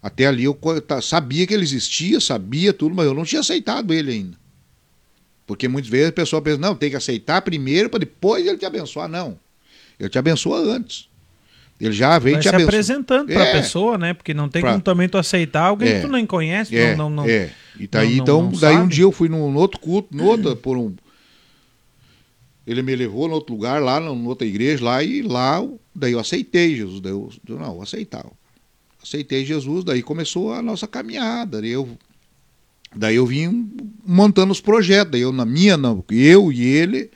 Até 0.02 0.26
ali 0.26 0.44
eu 0.44 0.58
sabia 1.00 1.46
que 1.46 1.54
ele 1.54 1.62
existia, 1.62 2.20
sabia 2.20 2.72
tudo, 2.72 2.94
mas 2.94 3.06
eu 3.06 3.14
não 3.14 3.24
tinha 3.24 3.40
aceitado 3.40 3.94
ele 3.94 4.10
ainda. 4.10 4.36
Porque 5.46 5.66
muitas 5.68 5.90
vezes 5.90 6.08
a 6.08 6.12
pessoa 6.12 6.42
pensa, 6.42 6.58
não, 6.58 6.74
tem 6.74 6.90
que 6.90 6.96
aceitar 6.96 7.40
primeiro 7.42 7.88
para 7.88 8.00
depois 8.00 8.46
ele 8.46 8.58
te 8.58 8.66
abençoar. 8.66 9.08
Não. 9.08 9.38
Ele 9.98 10.08
te 10.08 10.18
abençoa 10.18 10.58
antes. 10.58 11.08
Ele 11.80 11.92
já 11.92 12.18
veio 12.18 12.34
Vai 12.34 12.42
te 12.42 12.48
se 12.48 12.56
apresentando 12.56 13.32
para 13.32 13.42
a 13.42 13.46
é. 13.46 13.52
pessoa, 13.52 13.96
né? 13.96 14.12
Porque 14.12 14.34
não 14.34 14.48
tem 14.48 14.60
pra... 14.60 14.72
como 14.72 14.82
também 14.82 15.08
tu 15.08 15.16
aceitar 15.16 15.66
alguém 15.66 15.88
é. 15.88 15.94
que 15.96 16.06
tu 16.06 16.12
nem 16.12 16.26
conhece, 16.26 16.76
é. 16.76 16.96
não, 16.96 17.08
não, 17.08 17.24
É. 17.24 17.52
E 17.78 17.86
daí, 17.86 18.16
não, 18.16 18.22
então, 18.22 18.42
não 18.42 18.58
daí 18.58 18.76
um 18.76 18.88
dia 18.88 19.04
eu 19.04 19.12
fui 19.12 19.28
num 19.28 19.54
outro 19.54 19.78
culto, 19.78 20.08
no 20.16 20.24
outro, 20.24 20.56
por 20.56 20.76
um. 20.76 20.94
Ele 22.66 22.82
me 22.82 22.94
levou 22.96 23.28
no 23.28 23.34
outro 23.34 23.54
lugar, 23.54 23.80
lá, 23.80 24.00
numa 24.00 24.28
outra 24.28 24.46
igreja, 24.46 24.84
lá, 24.84 25.02
e 25.02 25.22
lá, 25.22 25.64
daí 25.94 26.12
eu 26.12 26.18
aceitei 26.18 26.74
Jesus. 26.74 27.00
Daí 27.00 27.12
eu, 27.12 27.30
não, 27.48 27.74
vou 27.74 27.82
aceitar. 27.82 28.26
Aceitei 29.00 29.44
Jesus, 29.44 29.84
daí 29.84 30.02
começou 30.02 30.52
a 30.52 30.60
nossa 30.60 30.88
caminhada. 30.88 31.60
Daí 31.60 31.70
eu, 31.70 31.88
daí 32.94 33.14
eu 33.14 33.24
vim 33.24 33.70
montando 34.04 34.50
os 34.50 34.60
projetos. 34.60 35.12
Daí 35.12 35.20
eu, 35.20 35.32
na 35.32 35.46
minha, 35.46 35.76
não, 35.76 36.04
eu 36.10 36.50
e 36.50 36.60
ele, 36.60 37.10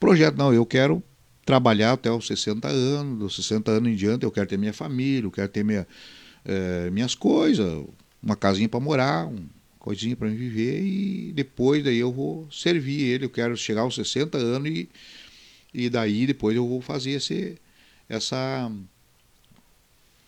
projeto, 0.00 0.38
não, 0.38 0.54
eu 0.54 0.64
quero 0.64 1.02
trabalhar 1.50 1.94
até 1.94 2.12
os 2.12 2.28
60 2.28 2.68
anos, 2.68 3.18
dos 3.18 3.34
60 3.34 3.72
anos 3.72 3.90
em 3.90 3.96
diante 3.96 4.24
eu 4.24 4.30
quero 4.30 4.46
ter 4.46 4.56
minha 4.56 4.72
família, 4.72 5.26
eu 5.26 5.32
quero 5.32 5.48
ter 5.48 5.64
minha, 5.64 5.84
é, 6.44 6.88
minhas 6.90 7.16
coisas, 7.16 7.84
uma 8.22 8.36
casinha 8.36 8.68
para 8.68 8.78
morar, 8.78 9.26
uma 9.26 9.40
coisinha 9.80 10.14
para 10.14 10.28
viver 10.28 10.80
e 10.80 11.32
depois 11.32 11.82
daí 11.82 11.98
eu 11.98 12.12
vou 12.12 12.46
servir 12.52 13.02
ele, 13.02 13.24
eu 13.24 13.30
quero 13.30 13.56
chegar 13.56 13.80
aos 13.80 13.96
60 13.96 14.38
anos 14.38 14.70
e, 14.70 14.88
e 15.74 15.90
daí 15.90 16.24
depois 16.24 16.54
eu 16.54 16.68
vou 16.68 16.80
fazer 16.80 17.12
esse, 17.12 17.58
essa 18.08 18.70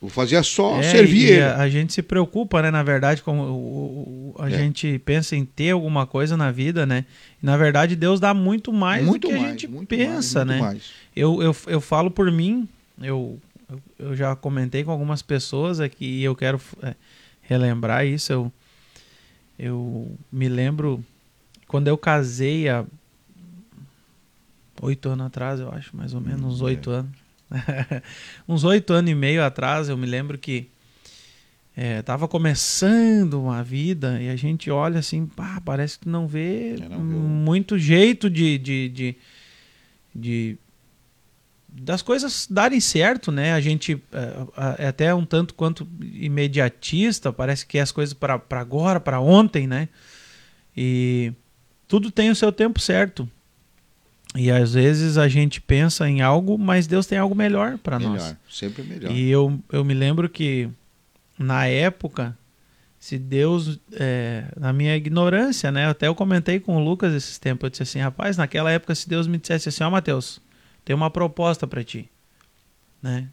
Vou 0.02 0.10
fazer 0.10 0.42
só 0.42 0.80
é, 0.80 0.82
servir. 0.82 1.40
A, 1.40 1.58
a, 1.58 1.68
gente 1.68 1.92
se 1.92 2.02
preocupa, 2.02 2.60
né? 2.60 2.72
Na 2.72 2.82
verdade, 2.82 3.22
como 3.22 3.40
o, 3.44 4.34
o 4.36 4.42
a 4.42 4.48
é. 4.48 4.50
gente 4.50 4.98
pensa 4.98 5.36
em 5.36 5.44
ter 5.44 5.70
alguma 5.70 6.08
coisa 6.08 6.36
na 6.36 6.50
vida, 6.50 6.84
né? 6.84 7.04
E, 7.40 7.46
na 7.46 7.56
verdade, 7.56 7.94
Deus 7.94 8.18
dá 8.18 8.34
muito 8.34 8.72
mais 8.72 9.06
muito 9.06 9.28
do 9.28 9.32
que 9.32 9.34
mais, 9.34 9.46
a 9.46 9.50
gente 9.50 9.68
pensa, 9.86 10.44
mais, 10.44 10.60
né? 10.60 10.80
Eu, 11.14 11.40
eu, 11.40 11.56
eu 11.68 11.80
falo 11.80 12.10
por 12.10 12.32
mim, 12.32 12.68
eu, 13.00 13.38
eu 13.96 14.16
já 14.16 14.34
comentei 14.34 14.82
com 14.82 14.90
algumas 14.90 15.22
pessoas 15.22 15.78
aqui 15.78 16.04
e 16.04 16.24
eu 16.24 16.34
quero 16.34 16.60
é, 16.82 16.96
relembrar 17.42 18.04
isso. 18.04 18.32
Eu, 18.32 18.52
eu 19.56 20.18
me 20.32 20.48
lembro 20.48 21.04
quando 21.68 21.86
eu 21.86 21.96
casei 21.96 22.68
há 22.68 22.84
oito 24.80 25.08
anos 25.08 25.26
atrás, 25.28 25.60
eu 25.60 25.70
acho, 25.70 25.96
mais 25.96 26.12
ou 26.12 26.20
menos, 26.20 26.54
uns 26.54 26.60
hum, 26.60 26.64
oito 26.64 26.90
é. 26.90 26.96
anos. 26.96 27.21
uns 28.48 28.64
oito 28.64 28.92
anos 28.92 29.10
e 29.10 29.14
meio 29.14 29.44
atrás, 29.44 29.88
eu 29.88 29.96
me 29.96 30.06
lembro 30.06 30.38
que 30.38 30.68
estava 31.98 32.26
é, 32.26 32.28
começando 32.28 33.40
uma 33.40 33.62
vida 33.62 34.20
e 34.20 34.28
a 34.28 34.36
gente 34.36 34.70
olha 34.70 34.98
assim, 34.98 35.26
pá, 35.26 35.60
parece 35.64 35.98
que 35.98 36.08
não 36.08 36.26
vê 36.26 36.76
não 36.90 37.00
muito 37.00 37.78
jeito 37.78 38.28
de, 38.28 38.58
de, 38.58 38.88
de, 38.90 39.16
de, 40.14 40.58
das 41.68 42.02
coisas 42.02 42.46
darem 42.50 42.78
certo, 42.78 43.32
né? 43.32 43.54
A 43.54 43.60
gente 43.60 44.02
é, 44.12 44.84
é 44.84 44.86
até 44.88 45.14
um 45.14 45.24
tanto 45.24 45.54
quanto 45.54 45.88
imediatista, 46.00 47.32
parece 47.32 47.64
que 47.64 47.78
é 47.78 47.80
as 47.80 47.92
coisas 47.92 48.12
para 48.12 48.42
agora, 48.50 49.00
para 49.00 49.18
ontem, 49.18 49.66
né? 49.66 49.88
E 50.76 51.32
tudo 51.88 52.10
tem 52.10 52.30
o 52.30 52.36
seu 52.36 52.52
tempo 52.52 52.80
certo. 52.80 53.28
E 54.34 54.50
às 54.50 54.72
vezes 54.74 55.18
a 55.18 55.28
gente 55.28 55.60
pensa 55.60 56.08
em 56.08 56.22
algo, 56.22 56.56
mas 56.56 56.86
Deus 56.86 57.06
tem 57.06 57.18
algo 57.18 57.34
melhor 57.34 57.76
para 57.78 57.98
nós. 57.98 58.34
Sempre 58.50 58.82
melhor. 58.82 59.10
E 59.12 59.30
eu, 59.30 59.60
eu 59.70 59.84
me 59.84 59.92
lembro 59.92 60.28
que 60.28 60.70
na 61.38 61.66
época, 61.66 62.36
se 62.98 63.18
Deus, 63.18 63.78
é, 63.92 64.44
na 64.58 64.72
minha 64.72 64.96
ignorância, 64.96 65.70
né? 65.70 65.86
Até 65.86 66.08
eu 66.08 66.14
comentei 66.14 66.58
com 66.58 66.76
o 66.76 66.82
Lucas 66.82 67.12
esses 67.12 67.38
tempos, 67.38 67.64
eu 67.64 67.70
disse 67.70 67.82
assim, 67.82 67.98
rapaz, 67.98 68.36
naquela 68.36 68.70
época 68.70 68.94
se 68.94 69.08
Deus 69.08 69.26
me 69.26 69.36
dissesse 69.36 69.68
assim, 69.68 69.84
ó 69.84 69.88
oh, 69.88 69.90
Mateus, 69.90 70.40
tem 70.84 70.96
uma 70.96 71.10
proposta 71.10 71.66
para 71.66 71.84
ti, 71.84 72.08
né? 73.02 73.28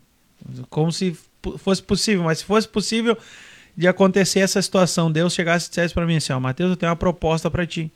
Como 0.70 0.92
se 0.92 1.18
fosse 1.58 1.82
possível, 1.82 2.24
mas 2.24 2.40
se 2.40 2.46
fosse 2.46 2.68
possível 2.68 3.18
de 3.76 3.88
acontecer 3.88 4.40
essa 4.40 4.62
situação, 4.62 5.10
Deus 5.10 5.34
chegasse 5.34 5.68
e 5.68 5.70
dissesse 5.70 5.94
para 5.94 6.06
mim 6.06 6.18
assim, 6.18 6.34
ó, 6.34 6.38
oh, 6.38 6.42
Mateus, 6.42 6.72
eu 6.72 6.76
tenho 6.76 6.90
uma 6.90 6.96
proposta 6.98 7.50
para 7.50 7.66
ti 7.66 7.90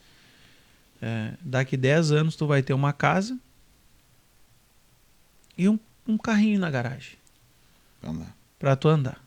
é, 1.06 1.34
daqui 1.42 1.76
10 1.76 2.12
anos 2.12 2.34
tu 2.34 2.46
vai 2.46 2.62
ter 2.62 2.72
uma 2.72 2.90
casa 2.90 3.38
e 5.58 5.68
um, 5.68 5.78
um 6.08 6.16
carrinho 6.16 6.58
na 6.58 6.70
garagem. 6.70 7.18
Para 8.58 8.74
tu 8.74 8.88
andar. 8.88 9.22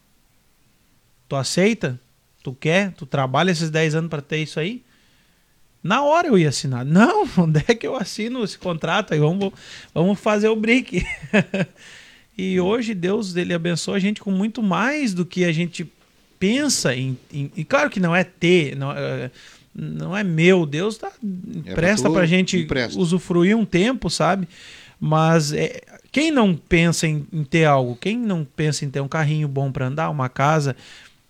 Tu 1.29 1.35
aceita? 1.35 2.01
Tu 2.41 2.51
quer? 2.53 2.93
Tu 2.93 3.05
trabalha 3.05 3.51
esses 3.51 3.69
10 3.69 3.93
anos 3.93 4.09
para 4.09 4.23
ter 4.23 4.39
isso 4.39 4.59
aí? 4.59 4.83
Na 5.83 6.01
hora 6.01 6.29
eu 6.29 6.37
ia 6.39 6.49
assinar. 6.49 6.81
Não, 6.83 7.29
onde 7.37 7.63
é 7.67 7.75
que 7.75 7.85
eu 7.85 7.95
assino 7.95 8.43
esse 8.43 8.57
contrato? 8.57 9.13
Aí 9.13 9.19
vamos, 9.19 9.53
vamos 9.93 10.19
fazer 10.19 10.47
o 10.47 10.55
brick. 10.55 11.05
e 12.35 12.59
hoje 12.59 12.95
Deus 12.95 13.35
ele 13.35 13.53
abençoa 13.53 13.97
a 13.97 13.99
gente 13.99 14.19
com 14.19 14.31
muito 14.31 14.63
mais 14.63 15.13
do 15.13 15.23
que 15.23 15.45
a 15.45 15.51
gente 15.51 15.87
pensa 16.39 16.95
em, 16.95 17.15
em 17.31 17.51
e 17.55 17.63
claro 17.63 17.89
que 17.89 17.99
não 17.99 18.15
é 18.15 18.23
ter, 18.23 18.75
não, 18.75 18.91
é, 18.91 19.29
não 19.77 20.17
é 20.17 20.23
meu, 20.23 20.65
Deus 20.65 20.97
tá, 20.97 21.11
é 21.65 21.73
presta 21.75 22.09
para 22.09 22.23
a 22.23 22.25
gente 22.25 22.57
empresta. 22.57 22.99
usufruir 22.99 23.55
um 23.55 23.63
tempo, 23.63 24.09
sabe? 24.09 24.47
Mas 24.99 25.53
é, 25.53 25.81
quem 26.11 26.31
não 26.31 26.55
pensa 26.55 27.05
em, 27.05 27.27
em, 27.31 27.43
ter 27.43 27.65
algo, 27.65 27.95
quem 27.95 28.17
não 28.17 28.43
pensa 28.43 28.83
em 28.83 28.89
ter 28.89 29.01
um 29.01 29.07
carrinho 29.07 29.47
bom 29.47 29.71
para 29.71 29.85
andar, 29.85 30.09
uma 30.09 30.27
casa, 30.29 30.75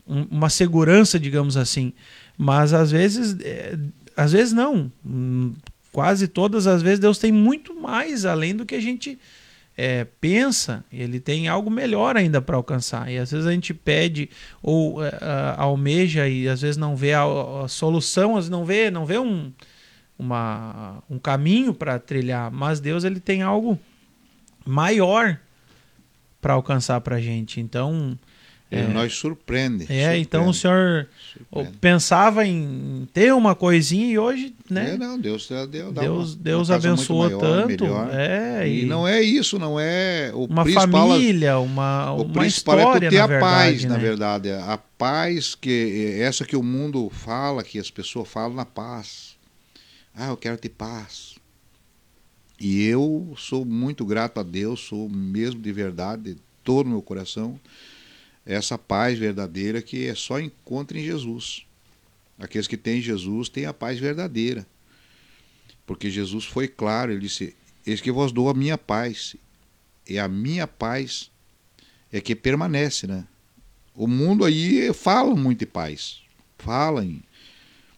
um, 0.07 0.25
uma 0.31 0.49
segurança, 0.49 1.19
digamos 1.19 1.57
assim. 1.57 1.91
Mas 2.37 2.73
às 2.73 2.89
vezes, 2.89 3.35
é, 3.41 3.77
às 4.15 4.31
vezes 4.31 4.53
não. 4.53 4.89
Hum, 5.05 5.53
quase 5.91 6.27
todas 6.27 6.67
as 6.67 6.81
vezes 6.81 6.99
Deus 6.99 7.17
tem 7.17 7.33
muito 7.33 7.75
mais 7.75 8.23
além 8.23 8.55
do 8.55 8.65
que 8.65 8.75
a 8.75 8.81
gente 8.81 9.19
é, 9.77 10.05
pensa, 10.19 10.83
ele 10.91 11.19
tem 11.19 11.47
algo 11.47 11.69
melhor 11.69 12.17
ainda 12.17 12.41
para 12.41 12.57
alcançar. 12.57 13.11
E 13.11 13.17
às 13.19 13.31
vezes 13.31 13.45
a 13.45 13.51
gente 13.51 13.75
pede 13.75 14.27
ou 14.61 14.99
uh, 14.99 15.03
almeja 15.55 16.27
e 16.27 16.49
às 16.49 16.61
vezes 16.61 16.77
não 16.77 16.95
vê 16.95 17.13
a, 17.13 17.23
a 17.63 17.67
solução, 17.67 18.31
às 18.31 18.45
vezes 18.45 18.49
não 18.49 18.65
vê, 18.65 18.89
não 18.89 19.05
vê 19.05 19.19
um, 19.19 19.53
uma, 20.17 21.03
um 21.07 21.19
caminho 21.19 21.75
para 21.75 21.99
trilhar. 21.99 22.51
Mas 22.51 22.79
Deus 22.79 23.03
ele 23.03 23.19
tem 23.19 23.43
algo 23.43 23.77
maior 24.65 25.39
para 26.41 26.55
alcançar 26.55 26.99
para 27.01 27.17
a 27.17 27.21
gente. 27.21 27.61
Então 27.61 28.17
ele 28.69 28.81
é, 28.81 28.87
nós 28.87 29.13
surpreende. 29.13 29.83
É, 29.83 29.85
surpreende, 29.85 30.19
então 30.19 30.47
o 30.47 30.53
senhor 30.53 31.07
surpreende. 31.33 31.77
pensava 31.79 32.45
em 32.45 33.07
ter 33.13 33.33
uma 33.33 33.55
coisinha 33.55 34.07
e 34.07 34.19
hoje, 34.19 34.53
né? 34.69 34.95
É, 34.95 34.97
não, 34.97 35.17
Deus 35.17 35.47
deu, 35.47 35.91
Deus, 35.93 36.33
uma, 36.33 36.43
Deus 36.43 36.69
uma 36.69 36.75
abençoou 36.75 37.23
maior, 37.25 37.39
tanto. 37.39 37.83
Melhor. 37.85 38.09
É, 38.13 38.67
e, 38.67 38.81
e, 38.81 38.85
não 38.85 39.07
é 39.07 39.21
isso, 39.21 39.57
não 39.57 39.79
é 39.79 40.31
o 40.33 40.45
uma 40.45 40.65
família, 40.65 41.57
uma 41.59 42.11
o 42.11 42.23
uma 42.23 42.33
principal 42.33 42.77
história, 42.77 43.07
é 43.07 43.09
ter 43.09 43.19
a 43.19 43.27
verdade, 43.27 43.51
paz, 43.51 43.83
né? 43.83 43.89
na 43.89 43.97
verdade, 43.97 44.51
a 44.51 44.77
paz 44.97 45.55
que 45.55 46.17
essa 46.19 46.43
que 46.43 46.55
o 46.57 46.63
mundo 46.63 47.09
fala, 47.09 47.63
que 47.63 47.79
as 47.79 47.89
pessoas 47.89 48.27
falam 48.27 48.53
na 48.53 48.65
paz. 48.65 49.37
Ah, 50.13 50.27
eu 50.27 50.37
quero 50.37 50.57
ter 50.57 50.69
paz. 50.69 51.35
E 52.59 52.83
eu 52.85 53.33
sou 53.37 53.63
muito 53.63 54.03
grato 54.03 54.39
a 54.39 54.43
Deus, 54.43 54.81
sou 54.81 55.07
mesmo 55.07 55.61
de 55.61 55.71
verdade, 55.71 56.33
de 56.33 56.37
todo 56.63 56.87
o 56.87 56.89
meu 56.89 57.01
coração 57.01 57.57
essa 58.47 58.77
paz 58.77 59.19
verdadeira 59.19 59.81
que 59.81 60.07
é 60.07 60.15
só 60.15 60.39
encontra 60.39 60.97
em 60.97 61.03
Jesus. 61.03 61.65
Aqueles 62.39 62.67
que 62.67 62.77
têm 62.77 63.01
Jesus 63.01 63.49
têm 63.49 63.65
a 63.65 63.73
paz 63.73 63.99
verdadeira. 63.99 64.65
Porque 65.85 66.09
Jesus 66.09 66.45
foi 66.45 66.67
claro, 66.67 67.11
ele 67.11 67.21
disse: 67.21 67.55
Eis 67.85 67.99
que 67.99 68.11
vos 68.11 68.31
dou 68.31 68.49
a 68.49 68.53
minha 68.53 68.77
paz. 68.77 69.35
E 70.09 70.17
a 70.17 70.27
minha 70.27 70.65
paz 70.65 71.29
é 72.11 72.21
que 72.21 72.33
permanece, 72.33 73.05
né? 73.05 73.25
O 73.93 74.07
mundo 74.07 74.45
aí 74.45 74.93
fala 74.93 75.35
muito 75.35 75.59
de 75.59 75.65
paz. 75.65 76.21
Fala 76.57 77.03
em, 77.03 77.21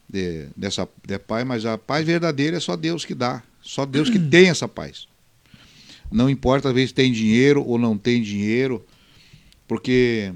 de, 0.08 0.48
dessa 0.56 0.88
de 1.06 1.18
paz, 1.18 1.46
mas 1.46 1.64
a 1.64 1.78
paz 1.78 2.04
verdadeira 2.04 2.56
é 2.56 2.60
só 2.60 2.74
Deus 2.74 3.04
que 3.04 3.14
dá. 3.14 3.42
Só 3.62 3.86
Deus 3.86 4.10
que 4.10 4.18
tem 4.18 4.48
essa 4.48 4.66
paz. 4.66 5.06
Não 6.10 6.28
importa, 6.28 6.70
às 6.70 6.74
vezes, 6.74 6.90
tem 6.90 7.12
dinheiro 7.12 7.64
ou 7.64 7.78
não 7.78 7.96
tem 7.96 8.20
dinheiro 8.20 8.84
porque 9.70 10.34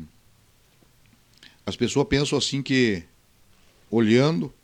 as 1.66 1.74
pessoas 1.74 2.06
pensam 2.06 2.38
assim 2.38 2.62
que, 2.62 3.02
olhando, 3.90 4.54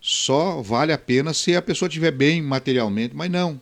só 0.00 0.62
vale 0.62 0.92
a 0.92 0.98
pena 0.98 1.34
se 1.34 1.56
a 1.56 1.60
pessoa 1.60 1.88
estiver 1.88 2.12
bem 2.12 2.40
materialmente, 2.40 3.16
mas 3.16 3.28
não. 3.28 3.60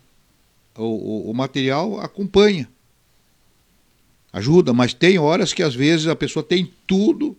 O, 0.77 0.83
o, 0.83 1.31
o, 1.31 1.35
material 1.35 1.99
acompanha, 1.99 2.69
ajuda, 4.31 4.75
mas 4.75 4.93
tem 4.93 5.19
horas 5.19 5.55
que 5.55 5.63
às 5.63 5.75
vezes 5.75 6.07
a 6.07 6.15
pessoa 6.15 6.43
tem 6.43 6.71
tudo 6.87 7.35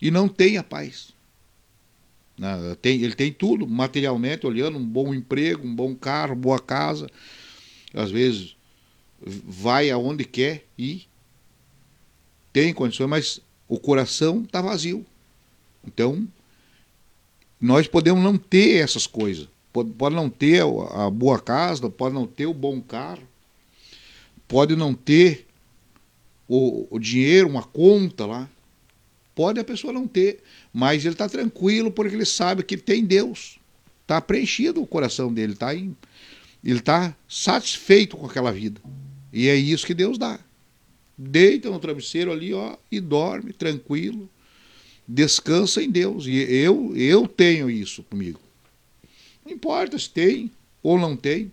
e 0.00 0.08
não 0.08 0.28
tem 0.28 0.58
a 0.58 0.62
paz. 0.62 1.12
Né? 2.38 2.76
Tem, 2.80 3.02
ele 3.02 3.16
tem 3.16 3.32
tudo 3.32 3.66
materialmente, 3.66 4.46
olhando, 4.46 4.78
um 4.78 4.86
bom 4.86 5.12
emprego, 5.12 5.66
um 5.66 5.74
bom 5.74 5.92
carro, 5.92 6.36
boa 6.36 6.60
casa. 6.60 7.10
Às 7.92 8.12
vezes 8.12 8.54
vai 9.20 9.90
aonde 9.90 10.24
quer 10.24 10.64
ir 10.78 11.08
tem 12.56 12.72
condições, 12.72 13.06
mas 13.06 13.40
o 13.68 13.78
coração 13.78 14.40
está 14.40 14.62
vazio. 14.62 15.04
Então, 15.86 16.26
nós 17.60 17.86
podemos 17.86 18.24
não 18.24 18.38
ter 18.38 18.82
essas 18.82 19.06
coisas. 19.06 19.46
Pode, 19.70 19.90
pode 19.90 20.14
não 20.14 20.30
ter 20.30 20.62
a 20.62 21.10
boa 21.10 21.38
casa, 21.38 21.90
pode 21.90 22.14
não 22.14 22.26
ter 22.26 22.46
o 22.46 22.54
bom 22.54 22.80
carro, 22.80 23.28
pode 24.48 24.74
não 24.74 24.94
ter 24.94 25.46
o, 26.48 26.86
o 26.88 26.98
dinheiro, 26.98 27.46
uma 27.46 27.62
conta 27.62 28.24
lá. 28.24 28.48
Pode 29.34 29.60
a 29.60 29.64
pessoa 29.64 29.92
não 29.92 30.08
ter, 30.08 30.42
mas 30.72 31.04
ele 31.04 31.12
está 31.12 31.28
tranquilo 31.28 31.92
porque 31.92 32.14
ele 32.14 32.24
sabe 32.24 32.62
que 32.62 32.78
tem 32.78 33.04
Deus. 33.04 33.58
Está 34.00 34.18
preenchido 34.18 34.80
o 34.80 34.86
coração 34.86 35.30
dele, 35.30 35.54
tá 35.54 35.74
em, 35.74 35.94
ele 36.64 36.78
está 36.78 37.14
satisfeito 37.28 38.16
com 38.16 38.24
aquela 38.24 38.50
vida. 38.50 38.80
E 39.30 39.46
é 39.46 39.54
isso 39.54 39.84
que 39.84 39.92
Deus 39.92 40.16
dá 40.16 40.40
deita 41.16 41.70
no 41.70 41.78
travesseiro 41.78 42.32
ali, 42.32 42.52
ó, 42.52 42.76
e 42.90 43.00
dorme 43.00 43.52
tranquilo. 43.52 44.28
Descansa 45.06 45.82
em 45.82 45.90
Deus. 45.90 46.26
E 46.26 46.36
eu, 46.36 46.94
eu 46.96 47.28
tenho 47.28 47.70
isso 47.70 48.02
comigo. 48.02 48.40
Não 49.44 49.52
importa 49.52 49.98
se 49.98 50.10
tem 50.10 50.50
ou 50.82 50.98
não 50.98 51.16
tem. 51.16 51.52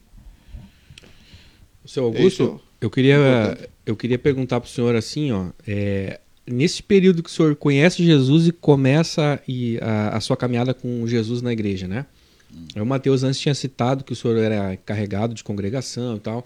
Seu 1.85 2.06
Augusto, 2.06 2.60
é 2.81 2.85
eu 2.85 2.90
queria, 2.90 3.69
eu 3.85 3.95
queria 3.95 4.18
perguntar 4.18 4.60
para 4.60 4.68
o 4.68 4.72
senhor 4.72 4.95
assim, 4.95 5.31
ó, 5.31 5.49
é, 5.68 6.19
nesse 6.45 6.81
período 6.81 7.22
que 7.22 7.30
o 7.30 7.31
senhor 7.31 7.56
conhece 7.56 8.03
Jesus 8.03 8.48
e 8.48 8.52
começa 8.52 9.41
a, 9.81 10.18
a 10.18 10.19
sua 10.19 10.38
caminhada 10.38 10.73
com 10.73 11.06
Jesus 11.07 11.41
na 11.41 11.52
igreja, 11.52 11.88
né? 11.88 12.06
Hum. 12.53 12.81
O 12.81 12.85
Mateus 12.85 13.23
antes 13.23 13.40
tinha 13.40 13.53
citado 13.53 14.03
que 14.03 14.14
o 14.14 14.15
senhor 14.15 14.38
era 14.38 14.77
carregado 14.77 15.34
de 15.34 15.44
congregação 15.44 16.18
e 16.18 16.19
tal. 16.19 16.45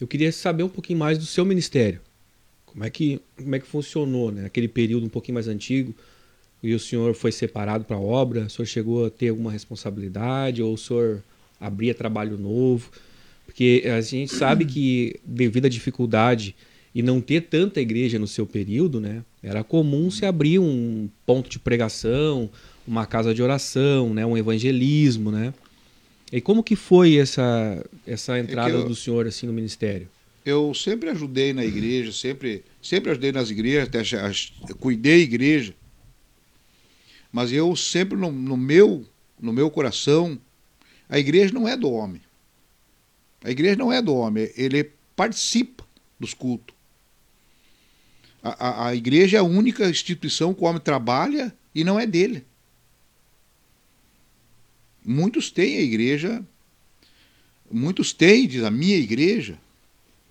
Eu 0.00 0.06
queria 0.06 0.30
saber 0.32 0.62
um 0.62 0.68
pouquinho 0.68 0.98
mais 0.98 1.18
do 1.18 1.24
seu 1.24 1.44
ministério. 1.44 2.00
Como 2.76 2.84
é 2.84 2.90
que, 2.90 3.22
como 3.38 3.54
é 3.54 3.58
que 3.58 3.66
funcionou, 3.66 4.30
né? 4.30 4.44
Aquele 4.44 4.68
período 4.68 5.06
um 5.06 5.08
pouquinho 5.08 5.36
mais 5.36 5.48
antigo, 5.48 5.94
e 6.62 6.74
o 6.74 6.78
senhor 6.78 7.14
foi 7.14 7.32
separado 7.32 7.86
para 7.86 7.96
a 7.96 8.00
obra, 8.00 8.42
o 8.42 8.50
senhor 8.50 8.66
chegou 8.66 9.06
a 9.06 9.10
ter 9.10 9.30
alguma 9.30 9.50
responsabilidade, 9.50 10.62
ou 10.62 10.74
o 10.74 10.76
senhor 10.76 11.22
abria 11.58 11.94
trabalho 11.94 12.36
novo? 12.36 12.90
Porque 13.46 13.82
a 13.86 13.98
gente 14.02 14.34
sabe 14.34 14.66
que, 14.66 15.18
devido 15.24 15.64
à 15.64 15.68
dificuldade 15.70 16.54
e 16.94 17.00
não 17.00 17.18
ter 17.18 17.44
tanta 17.44 17.80
igreja 17.80 18.18
no 18.18 18.26
seu 18.26 18.44
período, 18.44 19.00
né? 19.00 19.24
Era 19.42 19.64
comum 19.64 20.10
se 20.10 20.26
abrir 20.26 20.58
um 20.58 21.08
ponto 21.24 21.48
de 21.48 21.58
pregação, 21.58 22.50
uma 22.86 23.06
casa 23.06 23.32
de 23.32 23.42
oração, 23.42 24.12
né? 24.12 24.26
Um 24.26 24.36
evangelismo, 24.36 25.30
né? 25.30 25.54
E 26.30 26.42
como 26.42 26.62
que 26.62 26.76
foi 26.76 27.16
essa, 27.16 27.82
essa 28.06 28.38
entrada 28.38 28.74
é 28.74 28.74
eu... 28.74 28.84
do 28.84 28.94
senhor 28.94 29.26
assim 29.26 29.46
no 29.46 29.52
ministério? 29.54 30.08
Eu 30.46 30.72
sempre 30.72 31.10
ajudei 31.10 31.52
na 31.52 31.64
igreja, 31.64 32.12
sempre, 32.12 32.64
sempre 32.80 33.10
ajudei 33.10 33.32
nas 33.32 33.50
igrejas, 33.50 33.88
até 33.88 34.74
cuidei 34.74 35.18
da 35.18 35.22
igreja. 35.24 35.74
Mas 37.32 37.50
eu 37.50 37.74
sempre 37.74 38.16
no, 38.16 38.30
no, 38.30 38.56
meu, 38.56 39.04
no 39.40 39.52
meu 39.52 39.68
coração, 39.68 40.40
a 41.08 41.18
igreja 41.18 41.52
não 41.52 41.66
é 41.66 41.76
do 41.76 41.90
homem. 41.90 42.22
A 43.42 43.50
igreja 43.50 43.74
não 43.74 43.92
é 43.92 44.00
do 44.00 44.14
homem, 44.14 44.48
ele 44.56 44.92
participa 45.16 45.84
dos 46.18 46.32
cultos. 46.32 46.76
A, 48.40 48.68
a, 48.68 48.88
a 48.88 48.94
igreja 48.94 49.38
é 49.38 49.40
a 49.40 49.44
única 49.44 49.90
instituição 49.90 50.54
que 50.54 50.62
o 50.62 50.66
homem 50.66 50.80
trabalha 50.80 51.52
e 51.74 51.82
não 51.82 51.98
é 51.98 52.06
dele. 52.06 52.46
Muitos 55.04 55.50
têm 55.50 55.78
a 55.78 55.82
igreja, 55.82 56.44
muitos 57.68 58.12
têm, 58.12 58.46
diz 58.46 58.62
a 58.62 58.70
minha 58.70 58.96
igreja, 58.96 59.58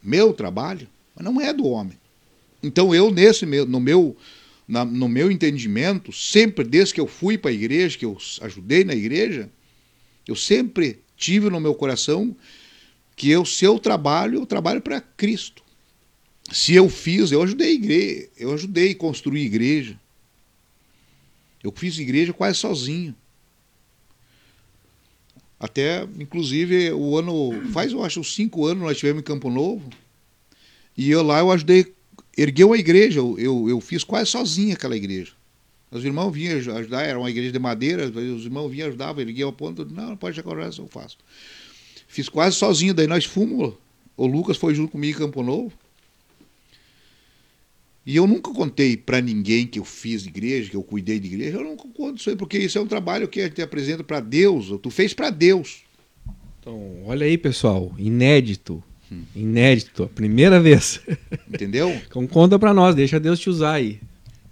meu 0.05 0.33
trabalho, 0.33 0.87
mas 1.15 1.25
não 1.25 1.41
é 1.41 1.51
do 1.51 1.65
homem. 1.65 1.97
Então 2.61 2.93
eu 2.93 3.11
nesse 3.11 3.45
meu, 3.45 3.65
no 3.65 3.79
meu 3.79 4.15
na, 4.67 4.83
no 4.83 5.07
meu 5.07 5.31
entendimento, 5.31 6.11
sempre 6.11 6.63
desde 6.63 6.93
que 6.93 7.01
eu 7.01 7.07
fui 7.07 7.37
para 7.37 7.51
a 7.51 7.53
igreja, 7.53 7.97
que 7.97 8.05
eu 8.05 8.17
ajudei 8.41 8.83
na 8.83 8.95
igreja, 8.95 9.49
eu 10.27 10.35
sempre 10.35 10.99
tive 11.15 11.49
no 11.49 11.59
meu 11.59 11.75
coração 11.75 12.35
que 13.15 13.29
eu 13.29 13.45
se 13.45 13.63
eu 13.63 13.79
trabalho, 13.79 14.39
eu 14.39 14.45
trabalho 14.45 14.81
para 14.81 14.99
Cristo. 14.99 15.63
Se 16.51 16.73
eu 16.73 16.89
fiz, 16.89 17.31
eu 17.31 17.41
ajudei 17.41 17.69
a 17.69 17.73
igreja, 17.73 18.29
eu 18.37 18.53
ajudei 18.53 18.91
a 18.91 18.95
construir 18.95 19.45
igreja. 19.45 19.99
Eu 21.63 21.73
fiz 21.75 21.97
igreja 21.97 22.33
quase 22.33 22.59
sozinho. 22.59 23.15
Até, 25.59 26.03
inclusive, 26.19 26.91
o 26.91 27.17
ano. 27.17 27.51
Faz, 27.71 27.91
eu 27.91 28.03
acho, 28.03 28.23
cinco 28.23 28.65
anos 28.65 28.83
nós 28.83 28.97
tivemos 28.97 29.21
em 29.21 29.25
Campo 29.25 29.49
Novo. 29.49 29.89
E 30.97 31.09
eu 31.09 31.23
lá 31.23 31.39
eu 31.39 31.51
ajudei. 31.51 31.93
Ergueu 32.37 32.73
a 32.73 32.77
igreja. 32.77 33.19
Eu, 33.19 33.69
eu, 33.69 33.81
fiz 33.81 34.03
quase 34.03 34.29
sozinho 34.29 34.73
aquela 34.73 34.95
igreja. 34.95 35.31
Os 35.91 36.03
irmãos 36.03 36.31
vinham 36.31 36.57
ajudar, 36.57 37.03
era 37.03 37.17
uma 37.17 37.29
igreja 37.29 37.53
de 37.53 37.59
madeira, 37.59 38.07
os 38.07 38.43
irmãos 38.43 38.69
vinham 38.69 38.89
ajudar, 38.89 39.17
erguiam 39.17 39.49
a 39.49 39.53
ponta, 39.53 39.85
não, 39.85 40.17
pode 40.17 40.37
agora 40.37 40.69
eu 40.77 40.87
faço. 40.87 41.17
Fiz 42.05 42.27
quase 42.27 42.57
sozinho, 42.57 42.93
daí 42.93 43.07
nós 43.07 43.23
fomos, 43.23 43.75
o 44.17 44.27
Lucas 44.27 44.57
foi 44.57 44.75
junto 44.75 44.91
comigo 44.91 45.17
em 45.17 45.21
Campo 45.21 45.41
Novo. 45.41 45.71
E 48.05 48.15
eu 48.15 48.27
nunca 48.27 48.53
contei 48.53 48.95
para 48.95 49.19
ninguém 49.19 49.65
que 49.65 49.79
eu 49.79 49.85
fiz 49.85 50.27
igreja, 50.27 50.69
que 50.69 50.75
eu 50.75 50.83
cuidei 50.83 51.19
de 51.19 51.27
igreja. 51.27 51.57
Eu 51.57 51.63
nunca 51.63 51.87
conto 51.89 52.19
isso 52.19 52.29
aí, 52.29 52.35
porque 52.35 52.57
isso 52.57 52.77
é 52.77 52.81
um 52.81 52.85
trabalho 52.85 53.27
que 53.27 53.41
a 53.41 53.47
gente 53.47 53.61
apresenta 53.61 54.03
para 54.03 54.19
Deus. 54.19 54.67
Tu 54.81 54.91
fez 54.91 55.13
para 55.13 55.31
Deus. 55.31 55.81
Então, 56.59 57.03
olha 57.05 57.25
aí, 57.25 57.37
pessoal, 57.37 57.91
inédito. 57.97 58.83
Hum. 59.11 59.23
Inédito, 59.35 60.03
a 60.03 60.07
primeira 60.07 60.59
vez. 60.59 61.01
Entendeu? 61.49 61.89
então 62.07 62.27
conta 62.27 62.59
para 62.59 62.73
nós, 62.73 62.93
deixa 62.95 63.19
Deus 63.19 63.39
te 63.39 63.49
usar 63.49 63.73
aí. 63.73 63.99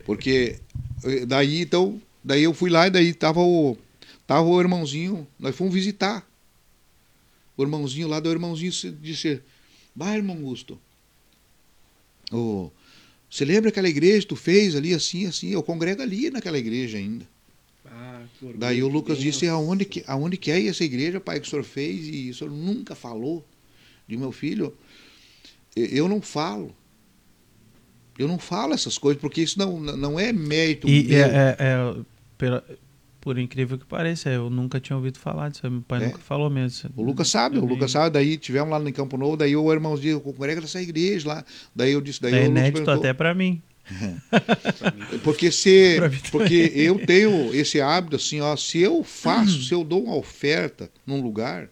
Porque 0.06 0.58
eh, 1.04 1.26
daí 1.26 1.62
então, 1.62 2.02
daí 2.24 2.44
eu 2.44 2.54
fui 2.54 2.70
lá 2.70 2.88
e 2.88 2.90
daí 2.90 3.14
tava 3.14 3.40
o 3.40 3.78
tava 4.26 4.48
o 4.48 4.60
irmãozinho, 4.60 5.28
nós 5.40 5.56
fomos 5.56 5.74
visitar. 5.74 6.28
O 7.56 7.64
irmãozinho 7.64 8.08
lá 8.08 8.20
do 8.20 8.32
irmãozinho 8.32 8.72
disse: 9.02 9.42
Bah, 9.96 10.16
irmão 10.16 10.38
Augusto, 10.38 10.80
oh, 12.32 12.70
você 13.34 13.45
lembra 13.45 13.69
aquela 13.69 13.89
igreja 13.89 14.19
que 14.19 14.27
tu 14.27 14.35
fez 14.35 14.76
ali, 14.76 14.93
assim, 14.93 15.26
assim? 15.26 15.49
Eu 15.49 15.64
congrego 15.64 16.03
ali 16.03 16.30
naquela 16.30 16.55
igreja 16.55 16.99
ainda. 16.99 17.26
Ah, 17.84 18.22
Daí 18.53 18.84
o 18.84 18.88
Lucas 18.88 19.18
disse, 19.18 19.47
aonde 19.47 19.85
que, 19.85 20.03
aonde 20.05 20.38
que 20.38 20.51
é 20.51 20.68
essa 20.68 20.84
igreja, 20.84 21.19
pai, 21.19 21.39
que 21.39 21.47
o 21.47 21.49
senhor 21.49 21.64
fez 21.64 22.07
e 22.07 22.30
o 22.30 22.35
senhor 22.35 22.51
nunca 22.51 22.93
falou 22.93 23.43
de 24.07 24.15
meu 24.15 24.31
filho? 24.31 24.77
Eu 25.76 26.07
não 26.07 26.22
falo. 26.22 26.76
Eu 28.19 28.27
não 28.27 28.38
falo 28.38 28.76
essas 28.76 28.99
coisas, 28.99 29.19
porque 29.19 29.41
isso 29.41 29.57
não, 29.57 29.80
não 29.80 30.19
é 30.19 30.31
mérito 30.31 30.88
e 30.88 31.03
meu. 31.03 31.18
É, 31.18 31.22
é, 31.22 31.55
é, 31.57 31.95
pela, 32.38 32.64
por 33.24 33.40
incrível 33.40 33.78
que 33.78 33.86
pareça, 33.86 34.30
eu 34.30 34.50
nunca 34.50 34.82
tinha 34.82 34.98
ouvido 34.98 35.18
falar 35.18 35.50
disso. 35.50 35.70
Meu 35.72 35.82
pai 35.82 36.04
é. 36.04 36.08
nunca 36.08 36.18
falou 36.18 36.50
mesmo. 36.50 36.90
O 36.94 37.02
Lucas 37.02 37.30
sabe, 37.30 37.58
o 37.58 37.66
Lucas 37.66 37.91
sabe. 37.91 38.10
Daí 38.10 38.36
tivemos 38.38 38.70
lá 38.70 38.78
no 38.78 38.91
Campo 38.91 39.16
Novo, 39.16 39.38
daí 39.38 39.56
o 39.56 39.72
irmão 39.72 39.95
disse, 39.95 40.20
congrega 40.20 40.60
nessa 40.60 40.82
igreja 40.82 41.30
lá. 41.30 41.45
Daí 41.74 41.94
eu 41.94 42.02
disse, 42.02 42.22
daí 42.22 42.34
é 42.34 42.45
inédito 42.48 42.91
até 42.91 43.14
para 43.14 43.34
mim. 43.34 43.62
porque 45.24 45.52
se 45.52 45.98
porque 46.32 46.72
eu 46.76 47.06
tenho 47.06 47.54
esse 47.56 47.80
hábito 47.80 48.18
assim, 48.18 48.41
ó, 48.41 48.56
se 48.58 48.80
eu 48.80 49.04
faço, 49.04 49.64
se 49.64 49.74
eu 49.74 49.84
dou 49.84 50.04
uma 50.04 50.16
oferta 50.16 50.90
num 51.06 51.22
lugar, 51.22 51.70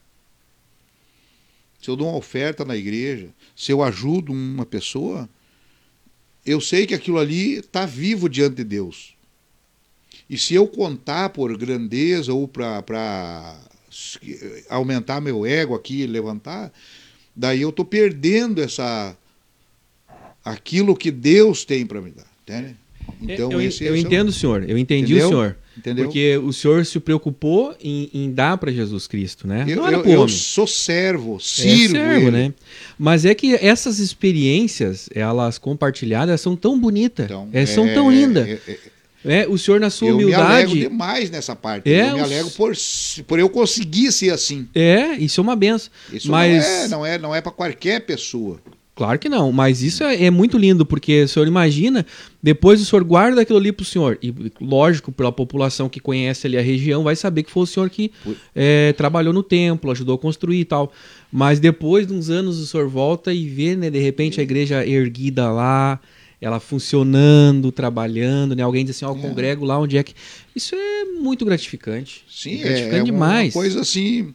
se 1.82 1.90
eu 1.90 1.98
dou 1.98 2.07
uma 2.07 2.18
oferta 2.18 2.64
na 2.64 2.78
igreja, 2.78 3.28
se 3.56 3.73
eu 3.73 3.84
ajudo 3.84 4.32
uma 4.32 4.65
pessoa, 4.65 5.28
eu 6.45 6.61
sei 6.61 6.86
que 6.86 6.94
aquilo 6.94 7.18
ali 7.18 7.56
está 7.56 7.86
vivo 7.86 8.30
diante 8.30 8.56
de 8.56 8.64
Deus. 8.64 9.10
E 10.32 10.38
se 10.38 10.56
eu 10.56 10.66
contar 10.66 11.28
por 11.32 11.58
grandeza 11.58 12.34
ou 12.34 12.48
para 12.48 13.60
aumentar 14.70 15.20
meu 15.20 15.45
ego 15.45 15.76
aqui, 15.76 16.08
levantar, 16.08 16.72
daí 17.36 17.62
eu 17.62 17.70
estou 17.70 17.84
perdendo 17.84 18.62
essa 18.62 19.14
aquilo 20.44 20.95
que 20.95 21.12
Deus 21.12 21.66
tem 21.66 21.86
para 21.86 21.99
me 21.99 22.12
dar. 22.12 22.26
Entende? 22.44 22.78
Então, 23.22 23.52
eu, 23.52 23.62
esse, 23.62 23.84
eu 23.84 23.94
esse 23.94 24.06
entendo 24.06 24.28
é 24.28 24.30
o 24.30 24.34
senhor, 24.34 24.70
eu 24.70 24.78
entendi 24.78 25.16
Entendeu? 25.16 25.28
o 25.28 25.30
senhor. 25.32 25.58
Entendeu? 25.78 26.06
Porque 26.06 26.38
o 26.38 26.53
senhor 26.53 26.86
se 26.86 26.98
preocupou 27.02 27.76
em, 27.82 28.10
em 28.14 28.32
dar 28.32 28.58
para 28.58 28.72
Jesus 28.72 29.08
Cristo, 29.08 29.45
né? 29.45 29.66
Eu, 29.68 29.86
eu, 29.86 30.06
eu 30.06 30.30
sou 30.30 30.66
servo, 30.66 31.41
sirvo. 31.41 31.98
É 31.98 31.99
servo, 31.99 32.32
né? 32.32 32.53
Mas 32.98 33.26
é 33.26 33.36
que 33.36 33.56
essas 33.56 33.99
experiências, 33.99 35.10
elas 35.14 35.58
compartilhadas, 35.58 36.40
são 36.40 36.56
tão 36.56 36.80
bonitas, 36.80 37.26
então, 37.26 37.49
é, 37.52 37.66
são 37.66 37.86
tão 37.94 38.10
lindas. 38.10 38.60
É, 39.23 39.48
o 39.48 39.57
senhor, 39.57 39.80
na 39.80 39.89
sua 39.89 40.10
eu 40.10 40.15
humildade. 40.15 40.43
Eu 40.43 40.48
me 40.48 40.53
alego 40.53 40.76
demais 40.76 41.30
nessa 41.30 41.56
parte. 41.56 41.91
É, 41.91 42.10
eu 42.10 42.15
me 42.15 42.22
alego 42.22 42.49
por, 42.52 42.73
por 43.27 43.39
eu 43.39 43.49
conseguir 43.49 44.11
ser 44.11 44.31
assim. 44.31 44.68
É, 44.73 45.14
isso 45.14 45.39
é 45.39 45.43
uma 45.43 45.56
benção. 45.56 45.91
Isso 46.11 46.30
mas... 46.30 46.64
não 46.64 46.65
é, 46.65 46.88
não 46.88 47.06
é, 47.06 47.18
não 47.18 47.35
é 47.35 47.41
para 47.41 47.52
qualquer 47.52 48.02
pessoa. 48.02 48.60
Claro 48.93 49.18
que 49.18 49.30
não, 49.30 49.52
mas 49.52 49.81
isso 49.81 50.03
é, 50.03 50.26
é, 50.26 50.30
muito 50.30 50.57
lindo, 50.57 50.85
porque 50.85 51.23
o 51.23 51.27
senhor 51.27 51.48
imagina, 51.48 52.06
depois 52.43 52.81
o 52.81 52.85
senhor 52.85 53.03
guarda 53.03 53.41
aquilo 53.41 53.57
ali 53.57 53.72
para 53.72 53.81
o 53.81 53.85
senhor. 53.85 54.19
E, 54.22 54.34
lógico, 54.60 55.11
pela 55.11 55.31
população 55.31 55.88
que 55.88 55.99
conhece 55.99 56.45
ali 56.45 56.57
a 56.57 56.61
região, 56.61 57.02
vai 57.02 57.15
saber 57.15 57.43
que 57.43 57.52
foi 57.52 57.64
o 57.64 57.65
senhor 57.65 57.89
que 57.89 58.11
é, 58.53 58.93
trabalhou 58.93 59.34
no 59.34 59.41
templo, 59.41 59.89
ajudou 59.91 60.15
a 60.15 60.19
construir 60.19 60.60
e 60.60 60.65
tal. 60.65 60.91
Mas 61.31 61.60
depois 61.60 62.06
de 62.06 62.14
uns 62.14 62.30
anos 62.30 62.60
o 62.60 62.68
senhor 62.68 62.88
volta 62.89 63.34
e 63.34 63.48
vê, 63.48 63.76
né, 63.76 63.89
de 63.89 63.98
repente, 63.98 64.39
a 64.39 64.43
igreja 64.43 64.85
erguida 64.85 65.49
lá, 65.49 65.99
ela 66.41 66.59
funcionando, 66.59 67.72
trabalhando, 67.72 68.55
né? 68.55 68.63
Alguém 68.63 68.84
diz 68.84 68.95
assim, 68.95 69.05
ó, 69.05 69.13
oh, 69.13 69.18
é. 69.18 69.22
congrego 69.22 69.63
lá 69.63 69.80
onde 69.80 69.95
é 69.95 70.03
que. 70.03 70.15
Isso 70.55 70.73
é 70.73 71.05
muito 71.05 71.45
gratificante. 71.45 72.26
Sim, 72.27 72.55
é, 72.61 72.63
gratificante 72.63 73.01
é 73.01 73.03
demais. 73.03 73.55
uma 73.55 73.61
coisa 73.61 73.81
assim. 73.81 74.34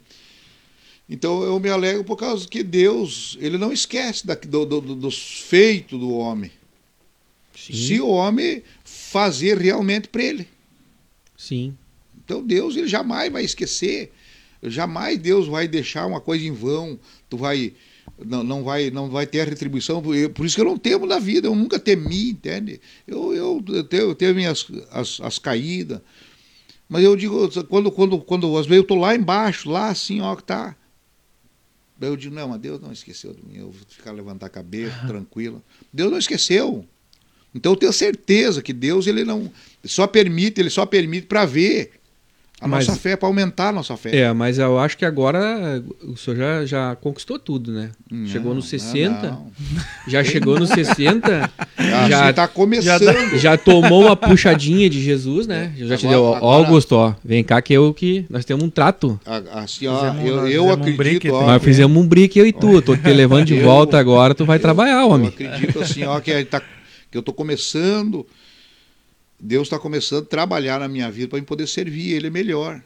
Então 1.08 1.42
eu 1.42 1.58
me 1.58 1.68
alegro 1.68 2.04
por 2.04 2.16
causa 2.16 2.46
que 2.46 2.62
Deus, 2.62 3.36
ele 3.40 3.58
não 3.58 3.72
esquece 3.72 4.24
da, 4.24 4.34
do, 4.34 4.64
do, 4.64 4.80
dos 4.94 5.40
feitos 5.40 5.98
do 5.98 6.12
homem. 6.12 6.52
Sim. 7.56 7.72
Se 7.72 8.00
o 8.00 8.08
homem 8.08 8.62
fazer 8.84 9.58
realmente 9.58 10.08
para 10.08 10.22
ele. 10.22 10.48
Sim. 11.36 11.76
Então 12.24 12.44
Deus, 12.44 12.76
ele 12.76 12.88
jamais 12.88 13.32
vai 13.32 13.44
esquecer. 13.44 14.12
Jamais 14.62 15.18
Deus 15.18 15.48
vai 15.48 15.66
deixar 15.66 16.06
uma 16.06 16.20
coisa 16.20 16.44
em 16.44 16.52
vão. 16.52 16.98
Tu 17.28 17.36
vai 17.36 17.72
não, 18.24 18.42
não, 18.42 18.64
vai, 18.64 18.90
não 18.90 19.10
vai 19.10 19.26
ter 19.26 19.40
a 19.40 19.44
retribuição. 19.44 20.02
Por 20.02 20.46
isso 20.46 20.54
que 20.54 20.60
eu 20.60 20.66
não 20.66 20.78
temo 20.78 21.06
na 21.06 21.18
vida, 21.18 21.48
eu 21.48 21.54
nunca 21.54 21.78
temi, 21.78 22.30
entende? 22.30 22.80
Eu, 23.06 23.34
eu, 23.34 23.64
eu, 23.68 23.84
tenho, 23.84 24.02
eu 24.02 24.14
tenho 24.14 24.34
minhas 24.34 24.66
as, 24.90 25.20
as 25.20 25.38
caídas. 25.38 26.00
Mas 26.88 27.02
eu 27.02 27.16
digo, 27.16 27.48
quando, 27.64 27.90
quando, 27.90 28.18
quando 28.20 28.56
às 28.56 28.66
vezes 28.66 28.78
eu 28.78 28.82
estou 28.82 28.98
lá 28.98 29.14
embaixo, 29.14 29.68
lá 29.68 29.88
assim, 29.88 30.20
ó, 30.20 30.34
que 30.34 30.44
tá. 30.44 30.76
Daí 31.98 32.10
eu 32.10 32.16
digo, 32.16 32.34
não, 32.34 32.48
mas 32.48 32.60
Deus 32.60 32.80
não 32.80 32.92
esqueceu 32.92 33.32
de 33.32 33.42
mim, 33.42 33.58
eu 33.58 33.70
vou 33.70 33.80
ficar 33.88 34.12
levantar 34.12 34.46
a 34.46 34.50
cabeça, 34.50 34.96
tranquilo. 35.06 35.62
Deus 35.92 36.10
não 36.10 36.18
esqueceu. 36.18 36.86
Então 37.54 37.72
eu 37.72 37.76
tenho 37.76 37.92
certeza 37.92 38.62
que 38.62 38.72
Deus 38.72 39.06
ele 39.06 39.24
não 39.24 39.50
só 39.84 40.06
permite, 40.06 40.60
ele 40.60 40.70
só 40.70 40.84
permite 40.84 41.26
para 41.26 41.44
ver 41.44 41.95
a 42.58 42.66
mas, 42.66 42.86
nossa 42.86 42.98
fé, 42.98 43.16
para 43.16 43.28
aumentar 43.28 43.68
a 43.68 43.72
nossa 43.72 43.96
fé. 43.98 44.16
É, 44.16 44.32
mas 44.32 44.58
eu 44.58 44.78
acho 44.78 44.96
que 44.96 45.04
agora 45.04 45.84
o 46.02 46.16
senhor 46.16 46.38
já, 46.38 46.64
já 46.64 46.96
conquistou 46.96 47.38
tudo, 47.38 47.70
né? 47.70 47.90
Não, 48.10 48.26
chegou 48.26 48.54
nos 48.54 48.66
60. 48.70 49.10
Não, 49.10 49.30
não. 49.30 49.52
Já 50.08 50.24
chegou 50.24 50.58
nos 50.58 50.70
60. 50.70 51.50
já 52.08 52.30
está 52.30 52.46
começando. 52.48 53.02
Já, 53.02 53.36
já, 53.36 53.58
tomou 53.58 54.02
uma 54.02 54.16
puxadinha 54.16 54.88
de 54.88 55.02
Jesus, 55.02 55.46
né? 55.46 55.72
Eu 55.76 55.88
já 55.88 55.94
agora, 55.94 55.98
te 55.98 56.06
deu, 56.06 56.22
ó, 56.22 56.52
Augusto, 56.52 56.92
ó, 56.92 57.14
vem 57.24 57.42
cá 57.42 57.60
que 57.60 57.74
eu 57.74 57.92
que. 57.92 58.24
Nós 58.30 58.44
temos 58.44 58.64
um 58.64 58.70
trato. 58.70 59.20
Assim, 59.52 59.86
ó, 59.88 60.12
fizemos, 60.12 60.24
eu, 60.24 60.48
eu 60.48 60.70
acredito. 60.70 61.28
Um 61.28 61.34
ó, 61.34 61.46
nós 61.46 61.62
fizemos 61.62 62.02
um 62.02 62.06
brick, 62.06 62.38
eu 62.38 62.46
e 62.46 62.52
tu. 62.52 62.80
Tô 62.80 62.96
te 62.96 63.12
levando 63.12 63.46
de 63.46 63.56
eu, 63.58 63.64
volta 63.64 63.98
agora, 63.98 64.34
tu 64.34 64.44
vai 64.46 64.58
eu, 64.58 64.62
trabalhar, 64.62 65.04
homem. 65.04 65.32
Eu 65.38 65.48
acredito 65.50 65.80
assim, 65.80 66.04
ó, 66.04 66.20
que, 66.20 66.44
tá, 66.44 66.62
que 67.10 67.18
eu 67.18 67.22
tô 67.22 67.32
começando 67.32 68.24
Deus 69.40 69.66
está 69.66 69.78
começando 69.78 70.24
a 70.24 70.26
trabalhar 70.26 70.80
na 70.80 70.88
minha 70.88 71.10
vida 71.10 71.28
para 71.28 71.38
eu 71.38 71.44
poder 71.44 71.66
servir 71.66 72.12
Ele 72.12 72.30
melhor. 72.30 72.82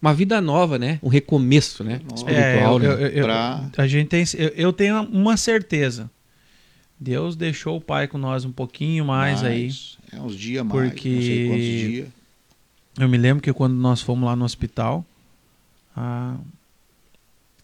Uma 0.00 0.12
vida 0.12 0.40
nova, 0.40 0.78
né? 0.78 0.98
Um 1.02 1.08
recomeço, 1.08 1.82
né? 1.82 2.00
Espiritual. 2.14 2.80
É, 2.80 2.86
eu, 2.86 2.92
eu, 2.92 3.06
eu, 3.08 3.24
pra... 3.24 3.70
A 3.78 3.86
gente 3.86 4.08
tem, 4.08 4.24
eu, 4.54 4.72
tenho 4.72 5.00
uma 5.04 5.36
certeza. 5.36 6.10
Deus 7.00 7.36
deixou 7.36 7.78
o 7.78 7.80
Pai 7.80 8.06
com 8.06 8.18
nós 8.18 8.44
um 8.44 8.52
pouquinho 8.52 9.04
mais, 9.04 9.40
mais 9.40 9.52
aí. 10.12 10.18
É 10.18 10.20
uns 10.20 10.36
dias 10.36 10.64
mais, 10.64 10.90
porque 10.90 11.08
não 11.08 11.22
sei 11.22 11.48
quantos 11.48 11.64
dias. 11.64 12.08
Eu 12.98 13.08
me 13.08 13.16
lembro 13.16 13.42
que 13.42 13.52
quando 13.52 13.74
nós 13.74 14.00
fomos 14.02 14.24
lá 14.26 14.36
no 14.36 14.44
hospital, 14.44 15.04
ah, 15.96 16.36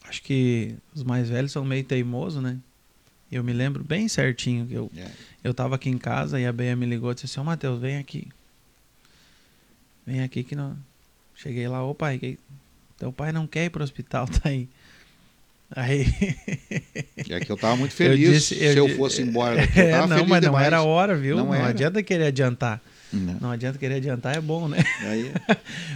acho 0.07 0.21
que 0.23 0.75
os 0.93 1.03
mais 1.03 1.29
velhos 1.29 1.51
são 1.51 1.63
meio 1.63 1.83
teimosos, 1.83 2.41
né? 2.41 2.57
Eu 3.31 3.43
me 3.43 3.53
lembro 3.53 3.83
bem 3.83 4.07
certinho 4.07 4.65
que 4.65 4.73
eu, 4.73 4.91
é. 4.97 5.09
Eu 5.43 5.53
tava 5.53 5.75
aqui 5.75 5.89
em 5.89 5.97
casa 5.97 6.39
e 6.39 6.45
a 6.45 6.51
Beia 6.51 6.75
me 6.75 6.85
ligou 6.85 7.11
e 7.11 7.15
disse 7.15 7.25
assim, 7.25 7.39
ô 7.39 7.43
oh, 7.43 7.45
Matheus, 7.45 7.79
vem 7.79 7.97
aqui. 7.97 8.27
Vem 10.05 10.21
aqui 10.21 10.43
que 10.43 10.55
não. 10.55 10.77
Cheguei 11.35 11.67
lá, 11.67 11.83
ô 11.83 11.95
pai, 11.95 12.19
que... 12.19 12.37
teu 12.97 13.11
pai 13.11 13.31
não 13.31 13.47
quer 13.47 13.65
ir 13.65 13.69
pro 13.69 13.83
hospital, 13.83 14.27
tá 14.29 14.49
aí. 14.49 14.67
Aí. 15.75 16.05
É 17.29 17.39
que 17.39 17.49
eu 17.49 17.55
tava 17.55 17.77
muito 17.77 17.93
feliz 17.93 18.27
eu 18.27 18.33
disse, 18.33 18.61
eu 18.61 18.73
se 18.73 18.77
eu 18.77 18.97
fosse 18.97 19.21
embora 19.21 19.55
daqui. 19.55 19.79
Eu 19.79 19.85
é, 19.85 20.07
não, 20.07 20.27
mas 20.27 20.41
demais. 20.41 20.43
não 20.43 20.59
era 20.59 20.81
hora, 20.81 21.15
viu? 21.15 21.37
Não, 21.37 21.45
não 21.45 21.63
adianta 21.63 22.03
querer 22.03 22.25
adiantar. 22.25 22.81
Não. 23.13 23.37
não. 23.39 23.51
adianta 23.51 23.77
querer 23.77 23.95
adiantar, 23.95 24.35
é 24.35 24.41
bom, 24.41 24.67
né? 24.67 24.83
Aí, 25.01 25.31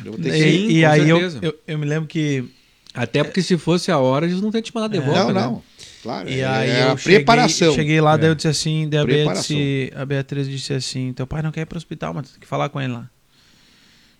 eu 0.05 0.13
vou 0.13 0.21
ter 0.21 0.31
que... 0.31 0.37
E, 0.37 0.77
e 0.77 0.85
aí 0.85 1.09
eu, 1.09 1.19
eu, 1.41 1.59
eu, 1.67 1.77
me 1.77 1.85
lembro 1.85 2.07
que. 2.07 2.45
Até 2.93 3.21
porque 3.21 3.41
se 3.41 3.57
fosse 3.57 3.91
a 3.91 3.97
hora, 3.97 4.25
eles 4.25 4.39
não 4.39 4.49
teriam 4.49 4.63
te 4.63 4.73
mandado 4.73 4.91
de 4.91 4.99
é. 4.99 5.01
volta. 5.01 5.33
Não, 5.33 5.55
né? 5.55 5.61
Claro, 6.05 6.29
e 6.29 6.39
é, 6.39 6.45
aí 6.45 6.69
é 6.69 6.83
a 6.83 6.95
preparação. 6.95 7.71
Cheguei, 7.71 7.75
cheguei 7.75 8.01
lá, 8.01 8.13
é. 8.13 8.17
daí 8.19 8.29
eu 8.29 8.35
disse 8.35 8.47
assim, 8.47 8.87
daí 8.87 8.99
a, 8.99 9.05
Beatriz, 9.05 9.91
a 9.95 10.05
Beatriz 10.05 10.47
disse 10.47 10.71
assim, 10.71 11.11
teu 11.13 11.25
pai 11.25 11.41
não 11.41 11.51
quer 11.51 11.61
ir 11.61 11.65
pro 11.65 11.79
hospital, 11.79 12.13
mas 12.13 12.29
tem 12.29 12.39
que 12.39 12.45
falar 12.45 12.69
com 12.69 12.79
ele 12.79 12.93
lá. 12.93 13.09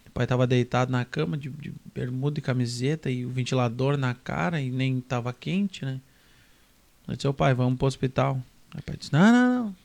O 0.08 0.10
pai 0.10 0.26
tava 0.26 0.48
deitado 0.48 0.92
na 0.92 1.06
cama, 1.06 1.38
de, 1.38 1.48
de 1.48 1.72
bermuda 1.94 2.40
e 2.40 2.42
camiseta, 2.42 3.12
e 3.12 3.24
o 3.24 3.30
ventilador 3.30 3.98
na 3.98 4.16
cara, 4.16 4.60
e 4.60 4.72
nem 4.72 5.00
tava 5.00 5.32
quente, 5.32 5.86
né? 5.86 6.02
Eu 7.08 7.16
disse, 7.16 7.28
ô 7.28 7.34
pai, 7.36 7.54
vamos 7.54 7.78
pro 7.78 7.86
hospital. 7.86 8.42
Aí 8.74 8.80
o 8.80 8.84
pai 8.84 8.98
disse, 8.98 9.14
não, 9.14 9.32
não, 9.32 9.64
não. 9.64 9.76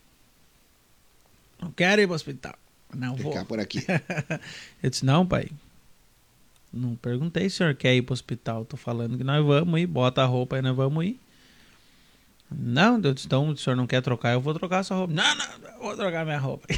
Não 1.61 1.71
quero 1.73 2.01
ir 2.01 2.07
pro 2.07 2.17
hospital. 2.17 2.55
Não 2.95 3.15
Ficar 3.15 3.31
vou. 3.31 3.45
por 3.45 3.61
aqui. 3.61 3.85
eu 4.83 4.89
disse, 4.89 5.05
não, 5.05 5.27
pai. 5.27 5.51
Não 6.73 6.97
perguntei 6.97 7.51
se 7.51 7.57
o 7.57 7.59
senhor 7.59 7.75
quer 7.75 7.95
ir 7.95 8.01
pro 8.01 8.15
hospital. 8.15 8.65
Tô 8.65 8.79
falando 8.79 9.19
que 9.19 9.25
nós 9.25 9.45
vamos 9.45 9.79
ir, 9.79 9.87
bota 9.87 10.23
a 10.23 10.25
roupa 10.25 10.57
e 10.57 10.63
nós 10.63 10.75
vamos 10.75 11.05
ir. 11.05 11.21
Não, 12.53 12.99
então 12.99 13.51
o 13.51 13.57
senhor 13.57 13.77
não 13.77 13.87
quer 13.87 14.03
trocar, 14.03 14.33
eu 14.33 14.41
vou 14.41 14.53
trocar 14.55 14.83
sua 14.83 14.97
roupa. 14.97 15.15
Não, 15.15 15.35
não, 15.35 15.45
eu 15.73 15.83
vou 15.83 15.97
trocar 15.97 16.25
minha 16.25 16.39
roupa. 16.39 16.67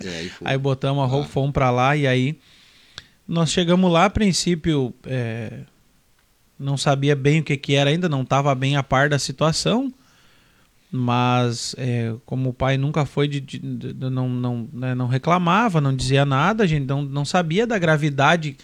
aí, 0.00 0.30
aí, 0.44 0.58
botamos 0.58 1.02
a 1.02 1.06
roupa, 1.06 1.26
ah. 1.26 1.30
fomos 1.30 1.52
pra 1.52 1.70
lá 1.70 1.96
e 1.96 2.06
aí 2.06 2.38
nós 3.26 3.50
chegamos 3.50 3.90
lá, 3.90 4.04
a 4.04 4.10
princípio 4.10 4.94
é, 5.06 5.60
não 6.58 6.76
sabia 6.76 7.16
bem 7.16 7.40
o 7.40 7.42
que, 7.42 7.56
que 7.56 7.74
era 7.74 7.88
ainda, 7.88 8.08
não 8.08 8.22
estava 8.22 8.54
bem 8.54 8.76
a 8.76 8.82
par 8.82 9.08
da 9.08 9.18
situação, 9.18 9.92
mas 10.90 11.74
é, 11.78 12.14
como 12.26 12.50
o 12.50 12.52
pai 12.52 12.76
nunca 12.76 13.06
foi 13.06 13.26
de, 13.26 13.40
de, 13.40 13.58
de 13.58 14.10
não, 14.10 14.28
não, 14.28 14.68
né, 14.72 14.94
não 14.94 15.06
reclamava, 15.06 15.80
não 15.80 15.96
dizia 15.96 16.26
nada, 16.26 16.64
a 16.64 16.66
gente 16.66 16.84
não, 16.84 17.02
não 17.02 17.24
sabia 17.24 17.66
da 17.66 17.78
gravidade 17.78 18.58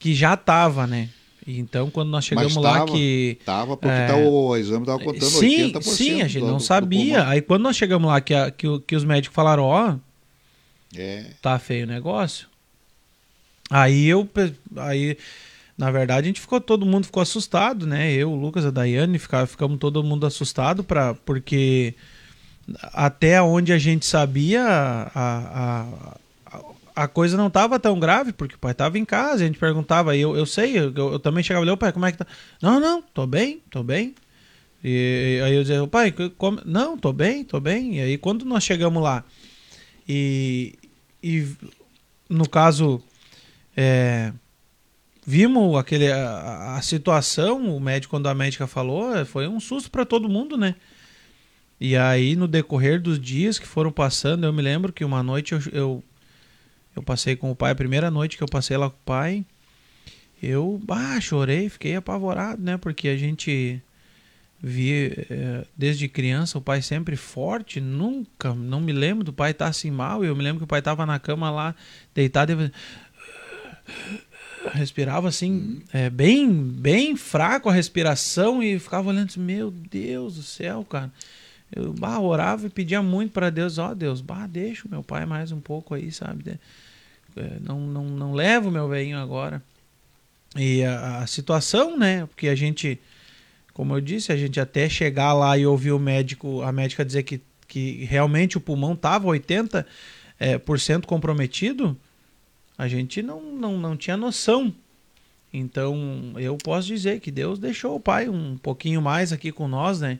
que 0.00 0.12
já 0.14 0.34
estava, 0.34 0.86
né? 0.86 1.08
Então, 1.46 1.90
quando 1.90 2.08
nós 2.08 2.24
chegamos 2.24 2.54
tava, 2.54 2.68
lá 2.68 2.86
que... 2.86 3.38
Tava, 3.44 3.76
porque 3.76 3.94
é, 3.94 4.06
tá, 4.06 4.16
o 4.16 4.56
exame 4.56 4.86
tava 4.86 4.98
contando 4.98 5.24
sim, 5.24 5.72
80%. 5.72 5.82
Sim, 5.82 6.22
a 6.22 6.28
gente 6.28 6.40
do, 6.40 6.46
não 6.46 6.58
sabia. 6.58 7.28
Aí 7.28 7.42
quando 7.42 7.62
nós 7.62 7.76
chegamos 7.76 8.08
lá 8.08 8.20
que, 8.20 8.34
a, 8.34 8.50
que, 8.50 8.66
que 8.80 8.96
os 8.96 9.04
médicos 9.04 9.34
falaram, 9.34 9.64
ó, 9.64 9.90
oh, 9.90 9.98
é. 10.96 11.26
tá 11.42 11.58
feio 11.58 11.84
o 11.84 11.88
negócio. 11.88 12.48
Aí 13.70 14.06
eu... 14.06 14.28
Aí, 14.76 15.18
na 15.76 15.90
verdade, 15.90 16.24
a 16.24 16.28
gente 16.28 16.40
ficou, 16.40 16.60
todo 16.60 16.86
mundo 16.86 17.04
ficou 17.06 17.22
assustado, 17.22 17.86
né? 17.86 18.12
Eu, 18.12 18.30
o 18.30 18.36
Lucas, 18.36 18.64
a 18.64 18.70
Daiane, 18.70 19.18
ficava, 19.18 19.46
ficamos 19.46 19.78
todo 19.78 20.04
mundo 20.04 20.24
assustado 20.24 20.84
pra, 20.84 21.14
porque 21.14 21.94
até 22.92 23.42
onde 23.42 23.72
a 23.72 23.78
gente 23.78 24.06
sabia, 24.06 24.62
a, 24.64 25.10
a, 25.14 26.16
a 26.94 27.08
coisa 27.08 27.36
não 27.36 27.48
estava 27.48 27.78
tão 27.80 27.98
grave, 27.98 28.32
porque 28.32 28.54
o 28.54 28.58
pai 28.58 28.72
estava 28.72 28.98
em 28.98 29.04
casa, 29.04 29.42
a 29.42 29.46
gente 29.46 29.58
perguntava, 29.58 30.16
eu, 30.16 30.36
eu 30.36 30.46
sei, 30.46 30.78
eu, 30.78 30.92
eu 30.94 31.18
também 31.18 31.42
chegava 31.42 31.66
ali, 31.66 31.76
pai, 31.76 31.92
como 31.92 32.06
é 32.06 32.12
que 32.12 32.18
tá? 32.18 32.26
Não, 32.62 32.78
não, 32.78 33.02
tô 33.02 33.26
bem, 33.26 33.60
tô 33.70 33.82
bem. 33.82 34.14
E 34.82 35.40
aí 35.42 35.54
eu 35.54 35.62
dizia, 35.62 35.86
pai, 35.86 36.14
como? 36.36 36.60
não, 36.64 36.96
tô 36.96 37.12
bem, 37.12 37.42
tô 37.42 37.58
bem. 37.58 37.96
E 37.96 38.00
aí 38.00 38.18
quando 38.18 38.44
nós 38.44 38.62
chegamos 38.62 39.02
lá, 39.02 39.24
e, 40.08 40.74
e 41.22 41.48
no 42.28 42.48
caso, 42.48 43.02
é, 43.76 44.32
vimos 45.26 45.76
aquele, 45.76 46.12
a, 46.12 46.76
a, 46.76 46.82
situação, 46.82 47.76
o 47.76 47.80
médico, 47.80 48.10
quando 48.10 48.28
a 48.28 48.34
médica 48.34 48.66
falou, 48.66 49.24
foi 49.26 49.48
um 49.48 49.58
susto 49.58 49.90
para 49.90 50.04
todo 50.04 50.28
mundo, 50.28 50.56
né? 50.56 50.76
E 51.80 51.96
aí, 51.96 52.36
no 52.36 52.46
decorrer 52.46 53.00
dos 53.00 53.18
dias 53.18 53.58
que 53.58 53.66
foram 53.66 53.90
passando, 53.90 54.44
eu 54.44 54.52
me 54.52 54.62
lembro 54.62 54.92
que 54.92 55.04
uma 55.04 55.22
noite 55.22 55.54
eu, 55.54 55.60
eu 55.72 56.04
eu 56.94 57.02
passei 57.02 57.36
com 57.36 57.50
o 57.50 57.56
pai, 57.56 57.72
a 57.72 57.74
primeira 57.74 58.10
noite 58.10 58.36
que 58.36 58.42
eu 58.42 58.48
passei 58.48 58.76
lá 58.76 58.88
com 58.88 58.96
o 58.96 59.04
pai, 59.04 59.44
eu 60.42 60.80
ah, 60.88 61.20
chorei, 61.20 61.68
fiquei 61.68 61.96
apavorado, 61.96 62.62
né? 62.62 62.76
Porque 62.76 63.08
a 63.08 63.16
gente 63.16 63.82
vi 64.62 65.12
é, 65.30 65.66
desde 65.76 66.08
criança 66.08 66.56
o 66.56 66.60
pai 66.60 66.80
sempre 66.80 67.16
forte, 67.16 67.80
nunca, 67.80 68.54
não 68.54 68.80
me 68.80 68.92
lembro 68.92 69.22
do 69.22 69.32
pai 69.32 69.50
estar 69.50 69.66
tá 69.66 69.70
assim 69.70 69.90
mal. 69.90 70.24
Eu 70.24 70.34
me 70.34 70.42
lembro 70.42 70.60
que 70.60 70.64
o 70.64 70.68
pai 70.68 70.78
estava 70.78 71.04
na 71.04 71.18
cama 71.18 71.50
lá, 71.50 71.74
deitado 72.14 72.52
e 72.52 72.72
respirava 74.72 75.28
assim, 75.28 75.82
é, 75.92 76.08
bem, 76.08 76.50
bem 76.50 77.16
fraco 77.16 77.68
a 77.68 77.72
respiração 77.72 78.62
e 78.62 78.78
ficava 78.78 79.10
olhando 79.10 79.28
assim, 79.28 79.40
meu 79.40 79.70
Deus 79.70 80.36
do 80.36 80.42
céu, 80.42 80.84
cara. 80.84 81.12
Eu 81.74 81.92
bah, 81.92 82.20
orava 82.20 82.66
e 82.66 82.70
pedia 82.70 83.02
muito 83.02 83.32
para 83.32 83.50
Deus, 83.50 83.78
ó 83.78 83.90
oh, 83.90 83.94
Deus, 83.94 84.20
bah, 84.20 84.46
deixa 84.46 84.86
o 84.86 84.90
meu 84.90 85.02
pai 85.02 85.26
mais 85.26 85.50
um 85.50 85.60
pouco 85.60 85.94
aí, 85.94 86.12
sabe? 86.12 86.58
É, 87.36 87.58
não, 87.60 87.80
não, 87.80 88.04
não 88.04 88.32
levo 88.32 88.70
meu 88.70 88.88
velhinho 88.88 89.18
agora. 89.18 89.60
E 90.56 90.84
a, 90.84 91.18
a, 91.18 91.26
situação, 91.26 91.98
né? 91.98 92.26
Porque 92.26 92.46
a 92.46 92.54
gente, 92.54 93.00
como 93.72 93.94
eu 93.96 94.00
disse, 94.00 94.30
a 94.30 94.36
gente 94.36 94.60
até 94.60 94.88
chegar 94.88 95.32
lá 95.32 95.58
e 95.58 95.66
ouvir 95.66 95.90
o 95.90 95.98
médico, 95.98 96.62
a 96.62 96.70
médica 96.70 97.04
dizer 97.04 97.24
que, 97.24 97.40
que 97.66 98.04
realmente 98.04 98.56
o 98.56 98.60
pulmão 98.60 98.92
estava 98.92 99.26
80% 99.26 99.84
é, 100.38 100.58
por 100.58 100.78
cento 100.78 101.08
comprometido, 101.08 101.96
a 102.78 102.86
gente 102.86 103.20
não, 103.20 103.42
não, 103.52 103.78
não 103.78 103.96
tinha 103.96 104.16
noção. 104.16 104.72
Então, 105.52 106.34
eu 106.36 106.56
posso 106.56 106.86
dizer 106.88 107.20
que 107.20 107.30
Deus 107.30 107.58
deixou 107.58 107.96
o 107.96 108.00
pai 108.00 108.28
um 108.28 108.56
pouquinho 108.58 109.00
mais 109.00 109.32
aqui 109.32 109.50
com 109.52 109.66
nós, 109.66 110.00
né? 110.00 110.18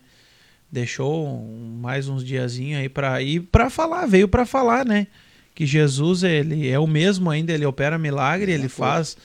Deixou 0.74 1.46
mais 1.80 2.08
uns 2.08 2.24
diazinhos 2.24 2.80
aí 2.80 2.88
para 2.88 3.22
ir 3.22 3.40
para 3.40 3.70
falar, 3.70 4.06
veio 4.06 4.28
para 4.28 4.44
falar, 4.44 4.84
né? 4.84 5.06
que 5.54 5.64
Jesus 5.64 6.24
ele 6.24 6.68
é 6.68 6.78
o 6.78 6.86
mesmo 6.86 7.30
ainda, 7.30 7.52
ele 7.52 7.64
opera 7.64 7.96
milagre, 7.96 8.50
ele 8.50 8.68
faz 8.68 9.16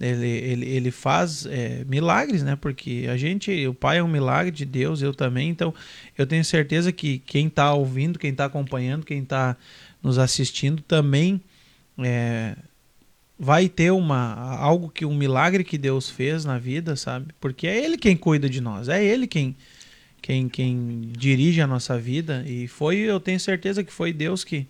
ele, 0.00 0.26
ele, 0.26 0.68
ele 0.68 0.90
faz 0.90 1.46
é, 1.46 1.84
milagres, 1.84 2.42
né? 2.42 2.56
Porque 2.56 3.06
a 3.08 3.16
gente, 3.16 3.66
o 3.68 3.74
Pai 3.74 3.98
é 3.98 4.02
um 4.02 4.08
milagre 4.08 4.50
de 4.50 4.64
Deus, 4.64 5.00
eu 5.00 5.14
também. 5.14 5.48
Então, 5.48 5.72
eu 6.18 6.26
tenho 6.26 6.44
certeza 6.44 6.90
que 6.90 7.18
quem 7.18 7.46
está 7.46 7.72
ouvindo, 7.72 8.18
quem 8.18 8.32
está 8.32 8.46
acompanhando, 8.46 9.06
quem 9.06 9.22
está 9.22 9.56
nos 10.02 10.18
assistindo 10.18 10.82
também 10.82 11.40
é, 11.98 12.56
vai 13.38 13.68
ter 13.68 13.92
uma 13.92 14.34
algo 14.56 14.88
que 14.88 15.04
um 15.04 15.14
milagre 15.14 15.62
que 15.62 15.78
Deus 15.78 16.10
fez 16.10 16.44
na 16.44 16.58
vida, 16.58 16.96
sabe? 16.96 17.26
Porque 17.40 17.68
é 17.68 17.84
Ele 17.84 17.96
quem 17.96 18.16
cuida 18.16 18.48
de 18.48 18.60
nós, 18.60 18.88
é 18.88 19.04
Ele 19.04 19.28
quem 19.28 19.54
quem, 20.22 20.48
quem 20.48 21.10
dirige 21.18 21.60
a 21.60 21.66
nossa 21.66 21.98
vida 21.98 22.44
e 22.46 22.68
foi, 22.68 22.98
eu 22.98 23.18
tenho 23.18 23.40
certeza 23.40 23.82
que 23.82 23.92
foi 23.92 24.12
Deus 24.12 24.44
que 24.44 24.68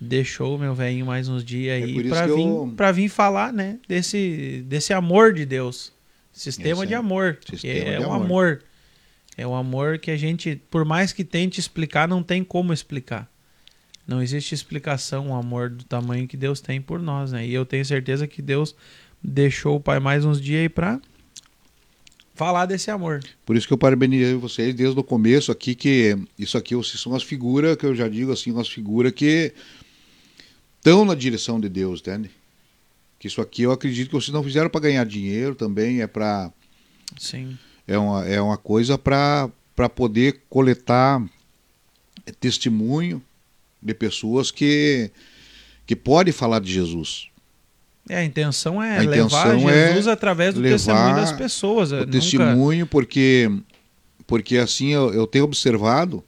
deixou 0.00 0.56
meu 0.56 0.74
velhinho 0.74 1.04
mais 1.04 1.28
uns 1.28 1.44
dias 1.44 1.80
é 1.80 1.84
aí 1.84 1.98
é 1.98 2.08
para 2.08 2.26
vir 2.26 2.40
eu... 2.40 2.74
para 2.76 2.92
vir 2.92 3.08
falar, 3.08 3.52
né, 3.52 3.78
desse 3.88 4.64
desse 4.66 4.92
amor 4.92 5.34
de 5.34 5.44
Deus. 5.44 5.92
Sistema 6.32 6.86
de 6.86 6.94
amor, 6.94 7.38
Sistema 7.44 7.90
é 7.90 7.98
de 7.98 8.04
um 8.04 8.12
amor. 8.12 8.24
amor. 8.24 8.62
É 9.36 9.46
um 9.46 9.54
amor 9.54 9.98
que 9.98 10.10
a 10.10 10.16
gente, 10.16 10.60
por 10.70 10.84
mais 10.84 11.12
que 11.12 11.24
tente 11.24 11.60
explicar, 11.60 12.08
não 12.08 12.22
tem 12.22 12.42
como 12.42 12.72
explicar. 12.72 13.30
Não 14.06 14.22
existe 14.22 14.54
explicação 14.54 15.28
o 15.28 15.34
amor 15.34 15.68
do 15.70 15.84
tamanho 15.84 16.26
que 16.26 16.36
Deus 16.36 16.60
tem 16.60 16.80
por 16.80 17.00
nós, 17.00 17.32
né? 17.32 17.46
E 17.46 17.52
eu 17.52 17.66
tenho 17.66 17.84
certeza 17.84 18.26
que 18.26 18.40
Deus 18.40 18.74
deixou 19.22 19.76
o 19.76 19.80
Pai 19.80 20.00
mais 20.00 20.24
uns 20.24 20.40
dias 20.40 20.62
aí 20.62 20.68
para 20.68 21.00
falar 22.34 22.66
desse 22.66 22.90
amor. 22.90 23.20
Por 23.44 23.56
isso 23.56 23.66
que 23.66 23.72
eu 23.72 23.78
parabenizo 23.78 24.38
vocês 24.38 24.74
desde 24.74 24.98
o 24.98 25.04
começo 25.04 25.52
aqui 25.52 25.74
que 25.74 26.16
isso 26.38 26.56
aqui 26.56 26.74
são 26.84 27.14
as 27.14 27.22
figuras 27.22 27.76
que 27.76 27.86
eu 27.86 27.94
já 27.94 28.08
digo 28.08 28.32
assim, 28.32 28.50
umas 28.50 28.68
figuras 28.68 29.12
que 29.12 29.52
estão 30.78 31.04
na 31.04 31.14
direção 31.14 31.60
de 31.60 31.68
Deus, 31.68 32.00
entende? 32.00 32.30
Que 33.18 33.28
isso 33.28 33.40
aqui 33.40 33.62
eu 33.62 33.72
acredito 33.72 34.08
que 34.08 34.14
vocês 34.14 34.32
não 34.32 34.42
fizeram 34.42 34.68
para 34.68 34.80
ganhar 34.80 35.04
dinheiro 35.04 35.54
também, 35.54 36.02
é 36.02 36.06
para. 36.06 36.50
Sim. 37.16 37.56
É 37.86 37.96
uma, 37.98 38.26
é 38.26 38.40
uma 38.40 38.56
coisa 38.56 38.98
para 38.98 39.50
poder 39.94 40.42
coletar 40.48 41.24
testemunho 42.40 43.22
de 43.80 43.94
pessoas 43.94 44.50
que, 44.50 45.10
que 45.86 45.94
podem 45.94 46.32
falar 46.32 46.60
de 46.60 46.72
Jesus. 46.72 47.31
É, 48.08 48.16
a 48.16 48.24
intenção 48.24 48.82
é 48.82 48.98
a 48.98 49.00
levar 49.02 49.16
intenção 49.16 49.70
é 49.70 49.88
Jesus 49.88 50.06
é 50.06 50.10
através 50.10 50.54
do 50.54 50.62
testemunho 50.62 51.16
das 51.16 51.32
pessoas. 51.32 51.92
O 51.92 51.96
nunca... 51.96 52.10
testemunho, 52.10 52.86
porque, 52.86 53.50
porque 54.26 54.58
assim 54.58 54.88
eu, 54.88 55.12
eu 55.14 55.26
tenho 55.26 55.44
observado 55.44 56.22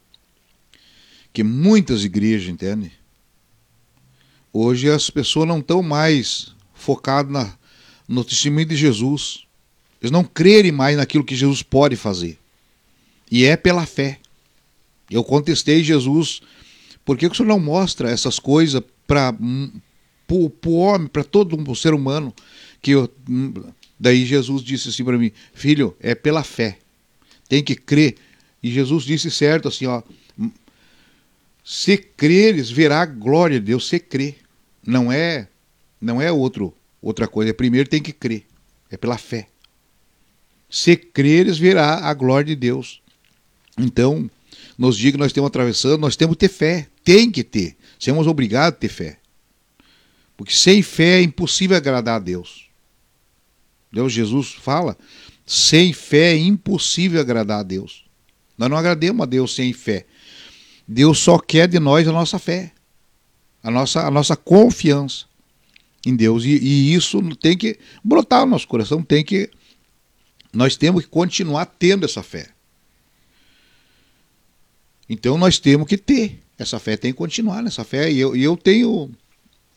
que 1.32 1.42
muitas 1.42 2.04
igrejas, 2.04 2.48
entende? 2.48 2.92
Hoje 4.52 4.88
as 4.88 5.10
pessoas 5.10 5.48
não 5.48 5.58
estão 5.58 5.82
mais 5.82 6.54
focadas 6.72 7.32
na, 7.32 7.52
no 8.08 8.24
testemunho 8.24 8.66
de 8.66 8.76
Jesus. 8.76 9.44
Eles 10.00 10.12
não 10.12 10.22
crerem 10.22 10.70
mais 10.70 10.96
naquilo 10.96 11.24
que 11.24 11.34
Jesus 11.34 11.60
pode 11.60 11.96
fazer. 11.96 12.38
E 13.28 13.44
é 13.44 13.56
pela 13.56 13.84
fé. 13.84 14.20
Eu 15.10 15.24
contestei 15.24 15.82
Jesus, 15.82 16.40
por 17.04 17.16
que, 17.16 17.28
que 17.28 17.34
o 17.34 17.36
senhor 17.36 17.48
não 17.48 17.58
mostra 17.58 18.10
essas 18.10 18.38
coisas 18.38 18.80
para 19.06 19.34
o 20.30 20.76
homem, 20.76 21.08
para 21.08 21.24
todo 21.24 21.56
um 21.56 21.74
ser 21.74 21.94
humano? 21.94 22.34
que 22.84 22.90
eu, 22.90 23.10
Daí 23.98 24.26
Jesus 24.26 24.62
disse 24.62 24.90
assim 24.90 25.02
para 25.02 25.16
mim, 25.16 25.32
filho, 25.54 25.96
é 25.98 26.14
pela 26.14 26.44
fé. 26.44 26.78
Tem 27.48 27.64
que 27.64 27.74
crer. 27.74 28.16
E 28.62 28.70
Jesus 28.70 29.04
disse 29.04 29.30
certo 29.30 29.68
assim, 29.68 29.86
ó, 29.86 30.02
se 31.64 31.96
creres, 31.96 32.70
verá 32.70 33.00
a 33.00 33.06
glória 33.06 33.58
de 33.58 33.66
Deus, 33.66 33.88
se 33.88 33.98
crê. 33.98 34.34
Não 34.86 35.10
é 35.10 35.48
não 35.98 36.20
é 36.20 36.30
outro 36.30 36.74
outra 37.00 37.26
coisa. 37.26 37.54
Primeiro 37.54 37.88
tem 37.88 38.02
que 38.02 38.12
crer. 38.12 38.44
É 38.90 38.96
pela 38.98 39.16
fé. 39.16 39.48
Se 40.68 40.96
creres, 40.96 41.56
verá 41.56 42.06
a 42.06 42.12
glória 42.12 42.46
de 42.46 42.56
Deus. 42.56 43.00
Então, 43.78 44.30
nos 44.76 44.98
dias 44.98 45.12
que 45.12 45.18
nós 45.18 45.28
estamos 45.28 45.48
atravessando, 45.48 45.98
nós 45.98 46.16
temos 46.16 46.34
que 46.34 46.40
ter 46.40 46.48
fé. 46.48 46.88
Tem 47.02 47.30
que 47.30 47.42
ter. 47.42 47.76
Somos 47.98 48.26
obrigados 48.26 48.76
a 48.76 48.80
ter 48.80 48.88
fé. 48.88 49.18
Porque 50.36 50.54
sem 50.54 50.82
fé 50.82 51.20
é 51.20 51.22
impossível 51.22 51.76
agradar 51.76 52.16
a 52.16 52.18
Deus. 52.18 52.68
Deus 53.92 54.12
Jesus 54.12 54.52
fala: 54.52 54.96
sem 55.46 55.92
fé 55.92 56.32
é 56.32 56.38
impossível 56.38 57.20
agradar 57.20 57.60
a 57.60 57.62
Deus. 57.62 58.04
Nós 58.56 58.70
não 58.70 58.76
agrademos 58.76 59.22
a 59.22 59.26
Deus 59.26 59.54
sem 59.54 59.72
fé. 59.72 60.06
Deus 60.86 61.18
só 61.18 61.38
quer 61.38 61.68
de 61.68 61.78
nós 61.78 62.06
a 62.06 62.12
nossa 62.12 62.38
fé 62.38 62.74
a 63.64 63.70
nossa, 63.70 64.06
a 64.06 64.10
nossa 64.10 64.36
confiança 64.36 65.24
em 66.06 66.14
Deus. 66.14 66.44
E, 66.44 66.50
e, 66.50 66.94
isso 66.94 67.18
tem 67.36 67.56
que 67.56 67.78
brotar 68.04 68.44
no 68.44 68.50
nosso 68.52 68.68
coração, 68.68 69.02
tem 69.02 69.24
que. 69.24 69.50
Nós 70.52 70.76
temos 70.76 71.02
que 71.02 71.08
continuar 71.08 71.64
tendo 71.64 72.04
essa 72.04 72.22
fé. 72.22 72.50
Então 75.08 75.38
nós 75.38 75.58
temos 75.58 75.88
que 75.88 75.96
ter. 75.96 76.40
Essa 76.56 76.78
fé 76.78 76.96
tem 76.96 77.10
que 77.10 77.18
continuar 77.18 77.62
nessa 77.62 77.82
fé. 77.82 78.12
E 78.12 78.20
eu, 78.20 78.36
e 78.36 78.44
eu 78.44 78.56
tenho 78.56 79.10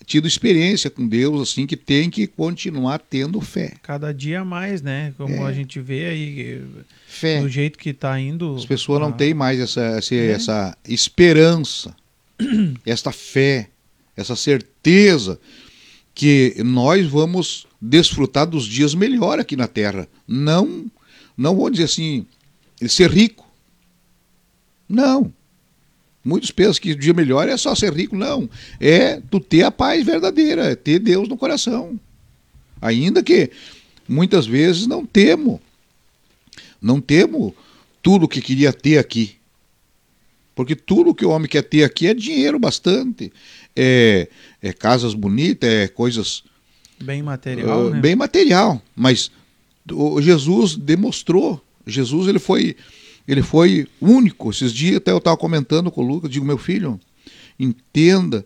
tido 0.05 0.27
experiência 0.27 0.89
com 0.89 1.07
Deus, 1.07 1.49
assim, 1.49 1.67
que 1.67 1.75
tem 1.75 2.09
que 2.09 2.27
continuar 2.27 2.99
tendo 2.99 3.41
fé. 3.41 3.73
Cada 3.83 4.13
dia 4.13 4.45
mais, 4.45 4.81
né? 4.81 5.13
Como 5.17 5.35
é. 5.35 5.43
a 5.43 5.51
gente 5.51 5.79
vê 5.79 6.05
aí, 6.05 6.63
fé. 7.07 7.41
do 7.41 7.49
jeito 7.49 7.77
que 7.77 7.89
está 7.89 8.19
indo. 8.19 8.55
As 8.55 8.65
pessoas 8.65 9.01
a... 9.01 9.05
não 9.05 9.11
têm 9.11 9.33
mais 9.33 9.59
essa, 9.59 9.81
essa, 9.81 10.15
é. 10.15 10.31
essa 10.31 10.77
esperança, 10.87 11.95
esta 12.85 13.11
fé 13.11 13.69
essa 14.17 14.35
certeza 14.35 15.39
que 16.15 16.55
nós 16.65 17.05
vamos 17.05 17.67
desfrutar 17.79 18.47
dos 18.47 18.65
dias 18.65 18.95
melhor 18.95 19.39
aqui 19.39 19.55
na 19.55 19.67
terra. 19.67 20.09
Não, 20.27 20.87
não 21.37 21.55
vou 21.55 21.69
dizer 21.69 21.83
assim, 21.83 22.25
ser 22.87 23.11
rico. 23.11 23.47
Não. 24.89 25.31
Muitos 26.27 26.51
pensam 26.51 26.81
que 26.81 26.91
o 26.91 26.95
dia 26.99 27.13
melhor 27.13 27.47
é 27.47 27.55
só 27.55 27.73
ser 27.73 27.93
rico. 27.93 28.13
Não. 28.13 28.49
É 28.81 29.21
tu 29.31 29.39
ter 29.39 29.63
a 29.63 29.71
paz 29.71 30.05
verdadeira, 30.05 30.65
é 30.65 30.75
ter 30.75 30.99
Deus 30.99 31.29
no 31.29 31.37
coração. 31.37 31.97
Ainda 32.81 33.23
que 33.23 33.49
muitas 34.05 34.45
vezes 34.45 34.87
não 34.87 35.05
temo. 35.05 35.61
Não 36.81 36.99
temo 36.99 37.55
tudo 38.03 38.25
o 38.25 38.27
que 38.27 38.41
queria 38.41 38.73
ter 38.73 38.97
aqui. 38.97 39.37
Porque 40.53 40.75
tudo 40.75 41.15
que 41.15 41.25
o 41.25 41.29
homem 41.29 41.47
quer 41.47 41.61
ter 41.61 41.85
aqui 41.85 42.07
é 42.07 42.13
dinheiro 42.13 42.59
bastante. 42.59 43.31
É, 43.73 44.27
é 44.61 44.73
casas 44.73 45.13
bonitas, 45.13 45.69
é 45.69 45.87
coisas. 45.87 46.43
Bem 47.01 47.23
material. 47.23 47.85
Uh, 47.85 47.89
né? 47.91 48.01
Bem 48.01 48.17
material. 48.17 48.81
Mas 48.93 49.31
o 49.89 50.21
Jesus 50.21 50.75
demonstrou. 50.75 51.63
Jesus 51.85 52.27
ele 52.27 52.39
foi, 52.39 52.75
ele 53.27 53.41
foi 53.41 53.87
único. 53.99 54.49
Esses 54.49 54.73
dias 54.73 54.97
até 54.97 55.11
eu 55.11 55.17
estava 55.17 55.35
comentando 55.35 55.91
com 55.91 56.01
o 56.03 56.07
Lucas, 56.07 56.31
digo, 56.31 56.45
meu 56.45 56.57
filho, 56.57 56.99
entenda 57.59 58.45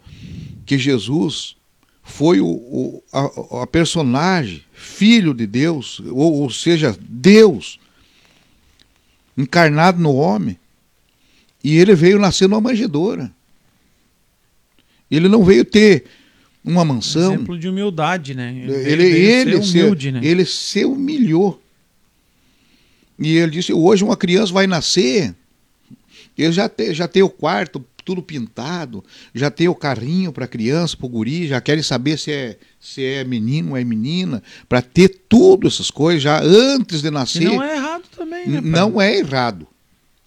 que 0.65 0.77
Jesus 0.77 1.55
foi 2.03 2.41
o, 2.41 2.47
o 2.47 3.03
a, 3.13 3.63
a, 3.63 3.67
personagem, 3.67 4.63
filho 4.73 5.33
de 5.33 5.45
Deus, 5.45 6.01
ou, 6.09 6.41
ou 6.41 6.49
seja, 6.49 6.97
Deus 6.99 7.79
encarnado 9.37 10.01
no 10.01 10.15
homem. 10.15 10.57
E 11.63 11.77
ele 11.77 11.93
veio 11.93 12.19
nascer 12.19 12.49
numa 12.49 12.61
manjedoura. 12.61 13.31
Ele 15.09 15.27
não 15.27 15.43
veio 15.43 15.63
ter 15.63 16.05
uma 16.63 16.83
mansão. 16.83 17.33
Exemplo 17.33 17.57
de 17.57 17.69
humildade, 17.69 18.33
né? 18.33 18.51
Ele, 18.55 18.73
ele, 18.73 19.03
ele, 19.03 19.63
se, 19.63 19.79
humilde, 19.79 20.11
né? 20.11 20.21
ele 20.23 20.45
se 20.45 20.85
humilhou. 20.85 21.61
E 23.21 23.37
ele 23.37 23.51
disse: 23.51 23.71
hoje 23.71 24.03
uma 24.03 24.17
criança 24.17 24.51
vai 24.51 24.65
nascer, 24.65 25.35
ele 26.37 26.51
já 26.51 26.67
tem, 26.67 26.93
já 26.93 27.07
tem 27.07 27.21
o 27.21 27.29
quarto 27.29 27.85
tudo 28.03 28.23
pintado, 28.23 29.03
já 29.33 29.51
tem 29.51 29.67
o 29.67 29.75
carrinho 29.75 30.33
para 30.33 30.47
criança, 30.47 30.97
para 30.97 31.05
o 31.05 31.09
guri, 31.09 31.47
já 31.47 31.61
querem 31.61 31.83
saber 31.83 32.17
se 32.17 32.31
é, 32.31 32.57
se 32.79 33.05
é 33.05 33.23
menino 33.23 33.71
ou 33.71 33.77
é 33.77 33.83
menina, 33.83 34.41
para 34.67 34.81
ter 34.81 35.09
tudo 35.29 35.67
essas 35.67 35.91
coisas 35.91 36.23
já 36.23 36.41
antes 36.41 37.03
de 37.03 37.11
nascer. 37.11 37.43
E 37.43 37.45
não 37.45 37.63
é 37.63 37.75
errado 37.75 38.03
também, 38.15 38.47
né? 38.47 38.61
Não 38.61 38.99
é 38.99 39.17
errado. 39.17 39.67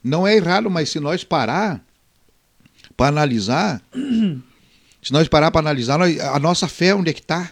Não 0.02 0.26
é 0.26 0.36
errado, 0.36 0.70
mas 0.70 0.88
se 0.88 1.00
nós 1.00 1.24
parar 1.24 1.84
para 2.96 3.08
analisar, 3.08 3.82
se 5.02 5.12
nós 5.12 5.26
parar 5.26 5.50
para 5.50 5.60
analisar, 5.60 6.00
a 6.00 6.38
nossa 6.38 6.68
fé 6.68 6.94
onde 6.94 7.10
é 7.10 7.12
que 7.12 7.20
está? 7.20 7.50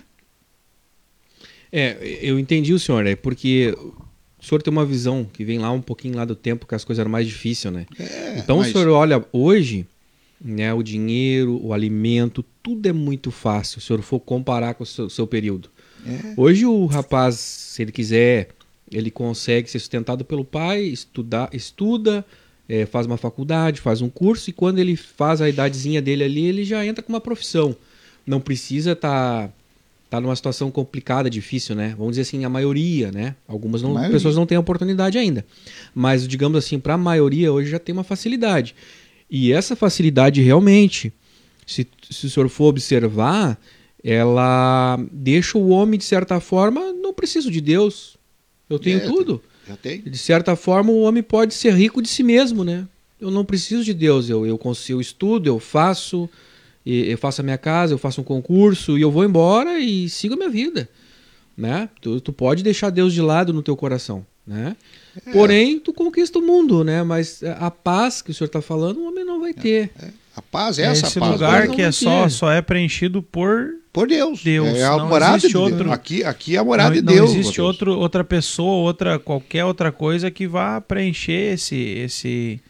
É, 1.72 1.96
eu 2.22 2.38
entendi 2.38 2.72
o 2.72 2.78
senhor, 2.78 3.06
é 3.06 3.16
porque 3.16 3.74
o 4.42 4.44
senhor 4.44 4.60
tem 4.60 4.72
uma 4.72 4.84
visão 4.84 5.24
que 5.24 5.44
vem 5.44 5.60
lá 5.60 5.70
um 5.70 5.80
pouquinho 5.80 6.16
lá 6.16 6.24
do 6.24 6.34
tempo 6.34 6.66
que 6.66 6.74
as 6.74 6.84
coisas 6.84 6.98
eram 6.98 7.10
mais 7.10 7.28
difíceis, 7.28 7.72
né? 7.72 7.86
É, 7.96 8.38
então 8.38 8.58
mas... 8.58 8.68
o 8.68 8.72
senhor 8.72 8.88
olha 8.88 9.24
hoje, 9.32 9.86
né, 10.44 10.74
o 10.74 10.82
dinheiro, 10.82 11.64
o 11.64 11.72
alimento, 11.72 12.44
tudo 12.60 12.88
é 12.88 12.92
muito 12.92 13.30
fácil, 13.30 13.80
se 13.80 13.84
o 13.84 13.86
senhor 13.86 14.02
for 14.02 14.18
comparar 14.18 14.74
com 14.74 14.82
o 14.82 14.86
seu, 14.86 15.08
seu 15.08 15.28
período. 15.28 15.70
É. 16.04 16.34
Hoje 16.36 16.66
o 16.66 16.86
rapaz, 16.86 17.36
se 17.36 17.82
ele 17.82 17.92
quiser, 17.92 18.48
ele 18.90 19.12
consegue 19.12 19.70
ser 19.70 19.78
sustentado 19.78 20.24
pelo 20.24 20.44
pai, 20.44 20.82
estudar, 20.82 21.48
estuda, 21.52 22.26
é, 22.68 22.84
faz 22.84 23.06
uma 23.06 23.16
faculdade, 23.16 23.80
faz 23.80 24.02
um 24.02 24.08
curso 24.08 24.50
e 24.50 24.52
quando 24.52 24.80
ele 24.80 24.96
faz 24.96 25.40
a 25.40 25.48
idadezinha 25.48 26.02
dele 26.02 26.24
ali, 26.24 26.46
ele 26.46 26.64
já 26.64 26.84
entra 26.84 27.02
com 27.02 27.12
uma 27.12 27.20
profissão. 27.20 27.76
Não 28.26 28.40
precisa 28.40 28.92
estar 28.92 29.48
tá, 29.48 29.54
tá 30.12 30.20
numa 30.20 30.36
situação 30.36 30.70
complicada, 30.70 31.30
difícil, 31.30 31.74
né? 31.74 31.94
Vamos 31.96 32.12
dizer 32.12 32.20
assim, 32.20 32.44
a 32.44 32.48
maioria, 32.50 33.10
né? 33.10 33.34
Algumas 33.48 33.80
não, 33.80 33.94
maioria. 33.94 34.14
pessoas 34.14 34.36
não 34.36 34.44
têm 34.44 34.58
oportunidade 34.58 35.16
ainda. 35.16 35.42
Mas, 35.94 36.28
digamos 36.28 36.58
assim, 36.58 36.78
para 36.78 36.92
a 36.92 36.98
maioria 36.98 37.50
hoje 37.50 37.70
já 37.70 37.78
tem 37.78 37.94
uma 37.94 38.04
facilidade. 38.04 38.74
E 39.30 39.50
essa 39.54 39.74
facilidade 39.74 40.42
realmente, 40.42 41.10
se, 41.66 41.88
se 42.10 42.26
o 42.26 42.30
senhor 42.30 42.50
for 42.50 42.66
observar, 42.66 43.58
ela 44.04 45.02
deixa 45.10 45.56
o 45.56 45.70
homem, 45.70 45.98
de 45.98 46.04
certa 46.04 46.38
forma, 46.40 46.92
não 46.92 47.14
preciso 47.14 47.50
de 47.50 47.62
Deus. 47.62 48.18
Eu 48.68 48.78
tenho 48.78 48.98
é, 48.98 49.06
tudo. 49.06 49.42
Já 49.66 49.76
tem. 49.78 50.02
De 50.02 50.18
certa 50.18 50.54
forma, 50.54 50.92
o 50.92 51.00
homem 51.00 51.22
pode 51.22 51.54
ser 51.54 51.72
rico 51.72 52.02
de 52.02 52.08
si 52.08 52.22
mesmo, 52.22 52.64
né? 52.64 52.86
Eu 53.18 53.30
não 53.30 53.46
preciso 53.46 53.82
de 53.82 53.94
Deus, 53.94 54.28
eu, 54.28 54.44
eu, 54.44 54.58
consigo, 54.58 54.98
eu 54.98 55.00
estudo, 55.00 55.46
eu 55.46 55.58
faço, 55.58 56.28
eu 56.84 57.18
faço 57.18 57.40
a 57.40 57.44
minha 57.44 57.58
casa, 57.58 57.94
eu 57.94 57.98
faço 57.98 58.20
um 58.20 58.24
concurso 58.24 58.98
e 58.98 59.02
eu 59.02 59.10
vou 59.10 59.24
embora 59.24 59.78
e 59.78 60.08
sigo 60.08 60.34
a 60.34 60.36
minha 60.36 60.50
vida, 60.50 60.88
né? 61.56 61.88
Tu, 62.00 62.20
tu 62.20 62.32
pode 62.32 62.62
deixar 62.62 62.90
Deus 62.90 63.12
de 63.12 63.20
lado 63.20 63.52
no 63.52 63.62
teu 63.62 63.76
coração, 63.76 64.26
né? 64.46 64.76
É. 65.26 65.30
Porém, 65.32 65.78
tu 65.78 65.92
conquista 65.92 66.38
o 66.38 66.42
mundo, 66.42 66.82
né? 66.82 67.02
Mas 67.02 67.42
a 67.58 67.70
paz 67.70 68.22
que 68.22 68.30
o 68.30 68.34
senhor 68.34 68.46
está 68.46 68.62
falando, 68.62 68.98
o 68.98 69.08
homem 69.08 69.24
não 69.24 69.40
vai 69.40 69.52
ter. 69.52 69.90
É. 70.00 70.06
é. 70.06 70.22
A 70.34 70.40
paz 70.40 70.78
é, 70.78 70.82
é 70.82 70.86
essa 70.86 71.06
esse 71.06 71.20
paz. 71.20 71.32
lugar 71.32 71.68
que 71.68 71.82
é 71.82 71.92
só, 71.92 72.28
só 72.28 72.50
é 72.50 72.62
preenchido 72.62 73.22
por 73.22 73.74
por 73.92 74.08
Deus. 74.08 74.42
Deus. 74.42 74.68
É 74.68 74.84
a 74.84 74.96
não 74.96 75.08
morada 75.08 75.38
de 75.38 75.48
Deus. 75.48 75.54
Outro, 75.54 75.92
aqui, 75.92 76.24
aqui 76.24 76.56
é 76.56 76.58
a 76.58 76.64
morada 76.64 76.88
não, 76.88 76.96
de 76.96 77.02
Deus. 77.02 77.30
Não 77.30 77.38
existe 77.38 77.60
outro, 77.60 77.98
outra 77.98 78.24
pessoa, 78.24 78.82
outra 78.82 79.18
qualquer 79.18 79.66
outra 79.66 79.92
coisa 79.92 80.30
que 80.30 80.46
vá 80.46 80.80
preencher 80.80 81.52
esse 81.52 81.76
esse 81.76 82.60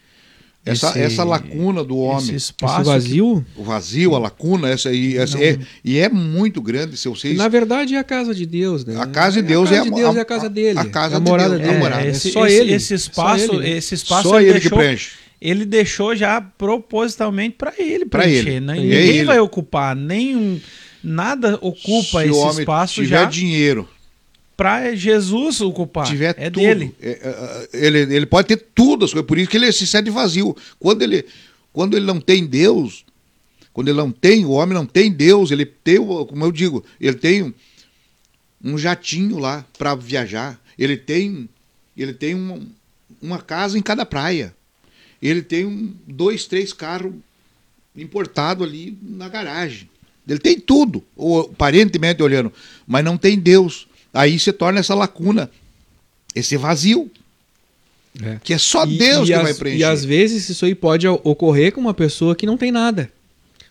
essa, 0.65 0.89
esse, 0.89 0.99
essa 0.99 1.23
lacuna 1.23 1.83
do 1.83 1.97
homem. 1.97 2.23
Esse 2.23 2.35
espaço 2.35 2.81
esse 2.81 2.89
vazio. 2.89 3.45
Que, 3.53 3.61
o 3.61 3.63
vazio, 3.63 4.15
a 4.15 4.19
lacuna, 4.19 4.69
essa, 4.69 4.91
e, 4.91 5.17
essa 5.17 5.43
é, 5.43 5.59
e 5.83 5.97
é 5.99 6.07
muito 6.07 6.61
grande, 6.61 6.95
se 6.95 7.09
vocês... 7.09 7.37
Na 7.37 7.49
verdade 7.49 7.95
é 7.95 7.99
a 7.99 8.03
casa 8.03 8.33
de 8.33 8.45
Deus, 8.45 8.85
né? 8.85 8.99
A 8.99 9.05
casa 9.05 9.41
de 9.41 9.47
Deus, 9.47 9.69
a 9.69 9.75
casa 9.75 9.81
é, 9.81 9.89
de 9.89 9.95
Deus 9.95 10.15
a, 10.15 10.19
é 10.19 10.21
a 10.21 10.25
casa 10.25 10.49
dele. 10.49 10.79
A 10.79 10.85
casa 10.85 11.15
é 11.15 11.17
a 11.17 11.19
morada 11.19 11.57
de 11.57 11.63
Deus. 11.63 11.75
É, 11.75 11.79
morada. 11.79 12.07
Esse, 12.07 12.29
é 12.29 12.31
só 12.31 12.47
esse, 12.47 12.55
ele. 12.55 12.73
Esse 12.73 12.93
espaço, 12.93 13.53
ele. 13.55 13.69
esse 13.69 13.95
espaço 13.95 14.29
só 14.29 14.39
ele, 14.39 14.49
ele 14.49 14.53
deixou, 14.53 14.71
que 14.71 14.77
preenche. 14.77 15.11
Ele 15.41 15.65
deixou 15.65 16.15
já 16.15 16.39
propositalmente 16.39 17.55
para 17.57 17.73
ele 17.77 18.05
preencher. 18.05 18.49
Ele. 18.49 18.59
Né? 18.61 18.73
Ninguém 18.75 19.17
ele. 19.17 19.25
vai 19.25 19.39
ocupar, 19.39 19.95
nenhum 19.95 20.59
nada 21.03 21.55
ocupa 21.55 22.21
Se 22.21 22.29
esse 22.29 22.59
espaço 22.61 22.93
tiver 22.93 23.23
já. 23.23 23.25
dinheiro 23.25 23.87
para 24.55 24.95
Jesus 24.95 25.61
ocupar. 25.61 26.05
Tiver 26.05 26.35
é 26.37 26.49
tudo. 26.49 26.63
dele. 26.63 26.95
É, 27.01 27.09
é, 27.73 27.85
ele, 27.85 27.99
ele 28.15 28.25
pode 28.25 28.47
ter 28.47 28.57
tudo, 28.73 29.07
por 29.23 29.37
isso 29.37 29.49
que 29.49 29.57
ele 29.57 29.71
se 29.71 29.85
sente 29.87 30.09
vazio. 30.09 30.55
Quando 30.79 31.01
ele, 31.01 31.25
quando 31.71 31.97
ele 31.97 32.05
não 32.05 32.19
tem 32.19 32.45
Deus, 32.45 33.05
quando 33.73 33.87
ele 33.87 33.97
não 33.97 34.11
tem, 34.11 34.45
o 34.45 34.51
homem 34.51 34.73
não 34.73 34.85
tem 34.85 35.11
Deus, 35.11 35.49
ele 35.49 35.65
tem, 35.65 35.97
como 35.97 36.45
eu 36.45 36.51
digo, 36.51 36.85
ele 37.01 37.17
tem 37.17 37.43
um, 37.43 37.53
um 38.63 38.77
jatinho 38.77 39.39
lá 39.39 39.65
para 39.77 39.95
viajar. 39.95 40.61
Ele 40.77 40.95
tem, 40.95 41.49
ele 41.97 42.13
tem 42.13 42.35
uma, 42.35 42.61
uma 43.21 43.41
casa 43.41 43.77
em 43.77 43.81
cada 43.81 44.05
praia. 44.05 44.55
Ele 45.21 45.41
tem 45.41 45.65
um, 45.65 45.93
dois, 46.07 46.45
três 46.45 46.71
carros 46.71 47.13
importados 47.95 48.67
ali 48.67 48.97
na 49.01 49.27
garagem. 49.27 49.89
Ele 50.27 50.39
tem 50.39 50.59
tudo, 50.59 51.03
ou 51.15 51.41
aparentemente 51.41 52.21
olhando, 52.21 52.51
mas 52.87 53.03
não 53.03 53.17
tem 53.17 53.37
Deus. 53.37 53.87
Aí 54.13 54.37
se 54.37 54.53
torna 54.53 54.79
essa 54.79 54.93
lacuna, 54.93 55.49
esse 56.35 56.55
vazio. 56.55 57.09
É. 58.21 58.37
Que 58.43 58.53
é 58.53 58.57
só 58.59 58.85
e, 58.85 58.97
Deus 58.97 59.23
e 59.23 59.31
que 59.31 59.33
as, 59.33 59.43
vai 59.43 59.53
preencher. 59.55 59.79
E 59.79 59.83
às 59.83 60.05
vezes 60.05 60.47
isso 60.47 60.65
aí 60.65 60.75
pode 60.75 61.07
ocorrer 61.07 61.71
com 61.71 61.81
uma 61.81 61.95
pessoa 61.95 62.35
que 62.35 62.45
não 62.45 62.55
tem 62.57 62.71
nada. 62.71 63.09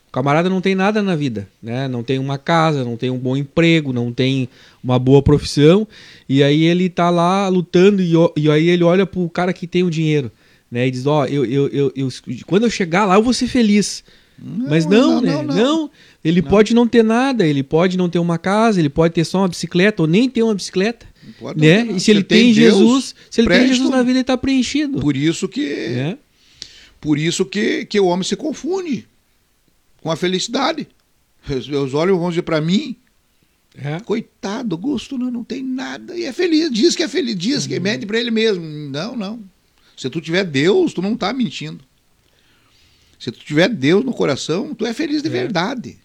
O 0.08 0.12
camarada 0.12 0.50
não 0.50 0.60
tem 0.60 0.74
nada 0.74 1.00
na 1.00 1.14
vida, 1.14 1.48
né? 1.62 1.86
Não 1.88 2.02
tem 2.02 2.18
uma 2.18 2.36
casa, 2.36 2.84
não 2.84 2.96
tem 2.96 3.08
um 3.08 3.16
bom 3.16 3.36
emprego, 3.36 3.92
não 3.92 4.12
tem 4.12 4.48
uma 4.82 4.98
boa 4.98 5.22
profissão, 5.22 5.88
e 6.28 6.42
aí 6.42 6.64
ele 6.64 6.90
tá 6.90 7.08
lá 7.08 7.48
lutando 7.48 8.02
e, 8.02 8.12
e 8.36 8.50
aí 8.50 8.68
ele 8.68 8.84
olha 8.84 9.06
pro 9.06 9.26
cara 9.30 9.54
que 9.54 9.66
tem 9.66 9.84
o 9.84 9.90
dinheiro, 9.90 10.30
né? 10.70 10.86
E 10.86 10.90
diz: 10.90 11.06
"Ó, 11.06 11.22
oh, 11.22 11.24
eu, 11.24 11.46
eu, 11.46 11.68
eu, 11.68 11.92
eu, 11.96 12.08
quando 12.46 12.64
eu 12.64 12.70
chegar 12.70 13.06
lá 13.06 13.14
eu 13.14 13.22
vou 13.22 13.32
ser 13.32 13.46
feliz". 13.46 14.04
Não, 14.38 14.68
Mas 14.68 14.84
não, 14.84 15.20
não, 15.20 15.20
né? 15.20 15.32
Não, 15.32 15.42
não. 15.44 15.54
não 15.54 15.90
ele 16.24 16.40
não. 16.40 16.50
pode 16.50 16.74
não 16.74 16.86
ter 16.86 17.02
nada, 17.02 17.46
ele 17.46 17.62
pode 17.62 17.96
não 17.96 18.08
ter 18.08 18.18
uma 18.18 18.38
casa, 18.38 18.78
ele 18.78 18.88
pode 18.88 19.14
ter 19.14 19.24
só 19.24 19.38
uma 19.38 19.48
bicicleta 19.48 20.02
ou 20.02 20.08
nem 20.08 20.28
ter 20.28 20.42
uma 20.42 20.54
bicicleta. 20.54 21.06
Né? 21.56 21.86
E 21.86 22.00
se 22.00 22.10
ele 22.10 22.22
tem, 22.22 22.44
tem 22.44 22.54
Jesus, 22.54 23.14
se 23.30 23.40
ele 23.40 23.48
tem 23.48 23.68
Jesus 23.68 23.90
na 23.90 23.98
vida, 23.98 24.12
ele 24.12 24.20
está 24.20 24.36
preenchido. 24.36 25.00
Por 25.00 25.16
isso 25.16 25.48
que 25.48 25.64
é. 25.64 26.16
por 27.00 27.18
isso 27.18 27.44
que, 27.44 27.84
que 27.86 27.98
o 27.98 28.06
homem 28.06 28.24
se 28.24 28.36
confunde 28.36 29.06
com 30.00 30.10
a 30.10 30.16
felicidade. 30.16 30.86
Os 31.48 31.94
olhos 31.94 32.18
vão 32.18 32.28
dizer 32.28 32.42
para 32.42 32.60
mim, 32.60 32.96
é. 33.76 33.98
coitado, 34.00 34.74
Augusto 34.74 35.18
não, 35.18 35.30
não 35.30 35.42
tem 35.42 35.62
nada 35.62 36.16
e 36.16 36.24
é 36.24 36.32
feliz, 36.32 36.70
diz 36.70 36.94
que 36.94 37.02
é 37.02 37.08
feliz, 37.08 37.36
diz 37.36 37.64
uhum. 37.64 37.68
que 37.68 37.80
mente 37.80 38.06
para 38.06 38.20
ele 38.20 38.30
mesmo. 38.30 38.64
Não, 38.64 39.16
não. 39.16 39.40
Se 39.96 40.08
tu 40.08 40.20
tiver 40.20 40.44
Deus, 40.44 40.94
tu 40.94 41.02
não 41.02 41.14
está 41.14 41.32
mentindo. 41.32 41.84
Se 43.18 43.30
tu 43.30 43.38
tiver 43.38 43.68
Deus 43.68 44.04
no 44.04 44.12
coração, 44.12 44.74
tu 44.74 44.84
é 44.84 44.92
feliz 44.92 45.22
de 45.22 45.28
é. 45.28 45.30
verdade. 45.30 46.01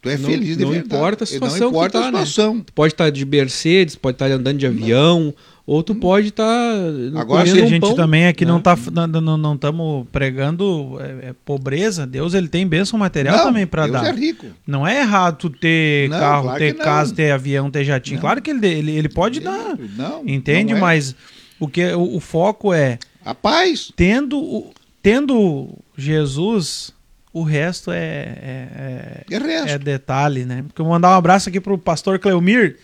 Tu 0.00 0.10
é 0.10 0.16
não, 0.16 0.30
feliz 0.30 0.56
de 0.56 0.64
não 0.64 0.70
verdade. 0.70 0.94
Importa 0.94 1.24
a 1.24 1.26
situação 1.26 1.58
não 1.58 1.68
importa 1.68 1.98
tá, 1.98 2.04
a 2.04 2.04
situação. 2.06 2.54
Né? 2.54 2.62
Tu 2.66 2.72
pode 2.72 2.94
estar 2.94 3.04
tá 3.04 3.10
de 3.10 3.24
Mercedes, 3.24 3.96
pode 3.96 4.14
estar 4.14 4.28
tá 4.28 4.34
andando 4.34 4.58
de 4.58 4.66
avião, 4.66 5.34
ou 5.68 5.82
tu 5.82 5.94
pode 5.94 6.28
estar 6.28 6.44
tá 6.44 7.20
agora 7.20 7.46
se 7.46 7.60
a 7.60 7.66
gente 7.66 7.82
pão, 7.82 7.94
também 7.94 8.26
aqui 8.26 8.46
né? 8.46 8.50
não 8.50 8.58
tá 8.58 8.74
não 8.90 9.36
não 9.36 9.54
estamos 9.54 10.06
pregando 10.10 10.96
é, 10.98 11.28
é, 11.28 11.34
pobreza 11.44 12.06
Deus 12.06 12.32
ele 12.32 12.48
tem 12.48 12.66
bênção 12.66 12.98
material 12.98 13.36
não, 13.36 13.44
também 13.44 13.66
para 13.66 13.86
dar 13.86 14.06
é 14.06 14.12
rico 14.18 14.46
não 14.66 14.86
é 14.86 15.00
errado 15.00 15.36
tu 15.36 15.50
ter 15.50 16.08
não, 16.08 16.18
carro 16.18 16.42
claro 16.44 16.58
ter 16.58 16.74
casa 16.74 17.14
ter 17.14 17.32
avião 17.32 17.70
ter 17.70 17.84
jatinho 17.84 18.18
claro 18.18 18.40
que 18.40 18.48
ele 18.48 18.66
ele, 18.66 18.92
ele 18.92 19.10
pode 19.10 19.40
dar 19.40 19.76
não 19.94 20.22
entende 20.26 20.72
não 20.72 20.78
é. 20.78 20.80
mas 20.80 21.14
o 21.60 21.68
que 21.68 21.84
o, 21.92 22.16
o, 22.16 22.20
foco 22.20 22.72
é 22.72 22.98
a 23.22 23.34
paz 23.34 23.92
tendo 23.94 24.72
tendo 25.02 25.68
Jesus 25.98 26.94
o 27.32 27.42
resto 27.42 27.90
é, 27.90 27.98
é, 27.98 29.24
é, 29.30 29.38
resto. 29.38 29.68
é 29.68 29.78
detalhe, 29.78 30.44
né? 30.44 30.62
Porque 30.66 30.80
eu 30.80 30.84
vou 30.84 30.94
mandar 30.94 31.10
um 31.10 31.18
abraço 31.18 31.48
aqui 31.48 31.60
pro 31.60 31.76
pastor 31.76 32.18
Cleomir, 32.18 32.78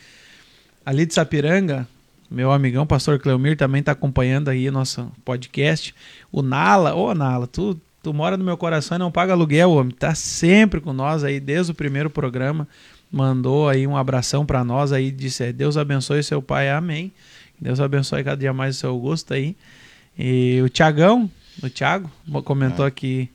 ali 0.85 1.07
de 1.07 1.15
Sapiranga, 1.15 1.89
meu 2.31 2.51
amigão, 2.51 2.87
pastor 2.87 3.19
Cleomir, 3.19 3.57
também 3.57 3.81
está 3.81 3.93
acompanhando 3.93 4.49
aí 4.49 4.71
nosso 4.71 5.11
podcast. 5.25 5.95
O 6.33 6.43
Nala, 6.43 6.95
ô 6.95 7.15
Nala, 7.15 7.47
tu, 7.47 7.81
tu 8.03 8.13
mora 8.13 8.37
no 8.37 8.45
meu 8.45 8.57
coração 8.57 8.97
e 8.97 8.99
não 8.99 9.11
paga 9.11 9.33
aluguel, 9.33 9.71
homem. 9.71 9.95
Tá 9.95 10.15
sempre 10.15 10.81
com 10.81 10.93
nós 10.93 11.23
aí 11.23 11.39
desde 11.39 11.73
o 11.73 11.75
primeiro 11.75 12.11
programa. 12.11 12.67
Mandou 13.11 13.69
aí 13.69 13.87
um 13.87 13.97
abração 13.97 14.45
para 14.45 14.65
nós 14.65 14.91
aí, 14.93 15.11
disse: 15.11 15.45
é, 15.45 15.53
Deus 15.53 15.77
abençoe 15.77 16.23
seu 16.23 16.43
pai, 16.43 16.71
amém. 16.71 17.13
Deus 17.61 17.79
abençoe 17.79 18.25
cada 18.25 18.37
dia 18.37 18.53
mais 18.53 18.77
o 18.77 18.81
seu 18.81 18.99
gosto 18.99 19.33
aí. 19.33 19.57
E 20.19 20.61
o 20.65 20.69
Tiagão, 20.69 21.31
o 21.63 21.71
Thiago, 21.71 22.11
comentou 22.45 22.85
é. 22.85 22.89
aqui. 22.89 23.31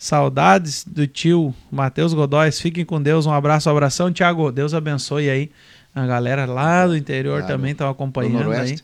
Saudades 0.00 0.82
do 0.82 1.06
tio 1.06 1.54
Matheus 1.70 2.14
Godóis. 2.14 2.58
Fiquem 2.58 2.86
com 2.86 3.02
Deus. 3.02 3.26
Um 3.26 3.32
abraço, 3.32 3.68
um 3.68 3.72
abração, 3.72 4.10
Tiago. 4.10 4.50
Deus 4.50 4.72
abençoe 4.72 5.28
aí 5.28 5.50
a 5.94 6.06
galera 6.06 6.46
lá 6.46 6.86
do 6.86 6.96
interior 6.96 7.40
claro. 7.40 7.52
também 7.52 7.72
estão 7.72 7.90
acompanhando 7.90 8.50
aí. 8.50 8.78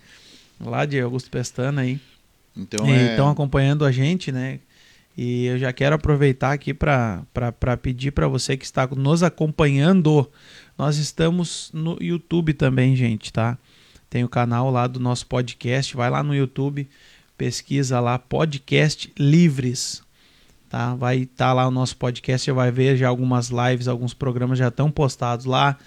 Lá 0.61 0.85
de 0.85 1.01
Augusto 1.01 1.31
Pestana 1.31 1.81
aí. 1.81 1.99
Então 2.55 2.87
estão 2.95 3.31
é... 3.31 3.33
acompanhando 3.33 3.87
a 3.87 3.91
gente, 3.91 4.31
né? 4.31 4.61
E 5.17 5.47
eu 5.47 5.59
já 5.59 5.73
quero 5.73 5.95
aproveitar 5.95 6.53
aqui 6.53 6.75
para 6.75 7.25
pedir 7.81 8.11
para 8.11 8.29
você 8.29 8.55
que 8.55 8.67
está 8.67 8.87
nos 8.87 9.23
acompanhando. 9.23 10.31
Nós 10.77 10.99
estamos 10.99 11.71
no 11.73 11.97
YouTube 11.99 12.53
também, 12.53 12.95
gente, 12.95 13.33
tá? 13.33 13.57
Tem 14.11 14.23
o 14.23 14.29
canal 14.29 14.71
lá 14.71 14.87
do 14.87 15.01
nosso 15.01 15.27
podcast. 15.27 15.97
Vai 15.97 16.11
lá 16.11 16.23
no 16.23 16.35
YouTube, 16.35 16.87
pesquisa 17.39 18.01
lá 18.01 18.19
podcast 18.19 19.11
livres. 19.19 20.05
Tá? 20.77 20.94
Vai 20.94 21.20
estar 21.20 21.47
tá 21.47 21.53
lá 21.55 21.66
o 21.66 21.70
nosso 21.70 21.97
podcast, 21.97 22.44
você 22.44 22.53
vai 22.53 22.70
ver 22.70 22.98
já 22.98 23.09
algumas 23.09 23.48
lives, 23.48 23.89
alguns 23.89 24.12
programas 24.12 24.59
já 24.59 24.69
estão 24.69 24.90
postados 24.90 25.47
lá. 25.47 25.78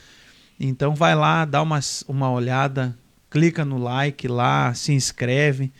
Então 0.59 0.95
vai 0.95 1.13
lá, 1.13 1.45
dá 1.45 1.61
uma, 1.61 1.79
uma 2.07 2.31
olhada, 2.31 2.97
clica 3.29 3.63
no 3.63 3.77
like 3.77 4.27
lá, 4.27 4.73
se 4.73 4.91
inscreve 4.91 5.71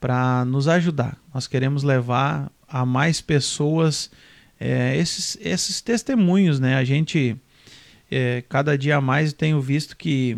para 0.00 0.44
nos 0.44 0.66
ajudar. 0.66 1.16
Nós 1.32 1.46
queremos 1.46 1.84
levar 1.84 2.50
a 2.66 2.84
mais 2.84 3.20
pessoas 3.20 4.10
é, 4.58 4.96
esses, 4.96 5.38
esses 5.40 5.80
testemunhos, 5.80 6.58
né? 6.58 6.74
A 6.74 6.82
gente 6.82 7.36
é, 8.10 8.42
cada 8.48 8.76
dia 8.76 9.00
mais 9.00 9.32
tenho 9.32 9.60
visto 9.60 9.96
que 9.96 10.36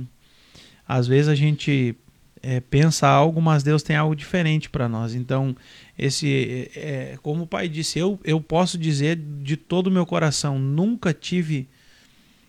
às 0.86 1.06
vezes 1.06 1.28
a 1.28 1.34
gente 1.34 1.96
é, 2.42 2.60
pensa 2.60 3.08
algo, 3.08 3.40
mas 3.40 3.62
Deus 3.62 3.82
tem 3.82 3.96
algo 3.96 4.14
diferente 4.14 4.68
para 4.68 4.88
nós. 4.88 5.14
Então, 5.14 5.56
esse, 6.00 6.70
é, 6.74 7.18
como 7.22 7.42
o 7.42 7.46
pai 7.46 7.68
disse, 7.68 7.98
eu, 7.98 8.18
eu 8.24 8.40
posso 8.40 8.78
dizer 8.78 9.20
de 9.42 9.54
todo 9.54 9.88
o 9.88 9.90
meu 9.90 10.06
coração, 10.06 10.58
nunca 10.58 11.12
tive 11.12 11.68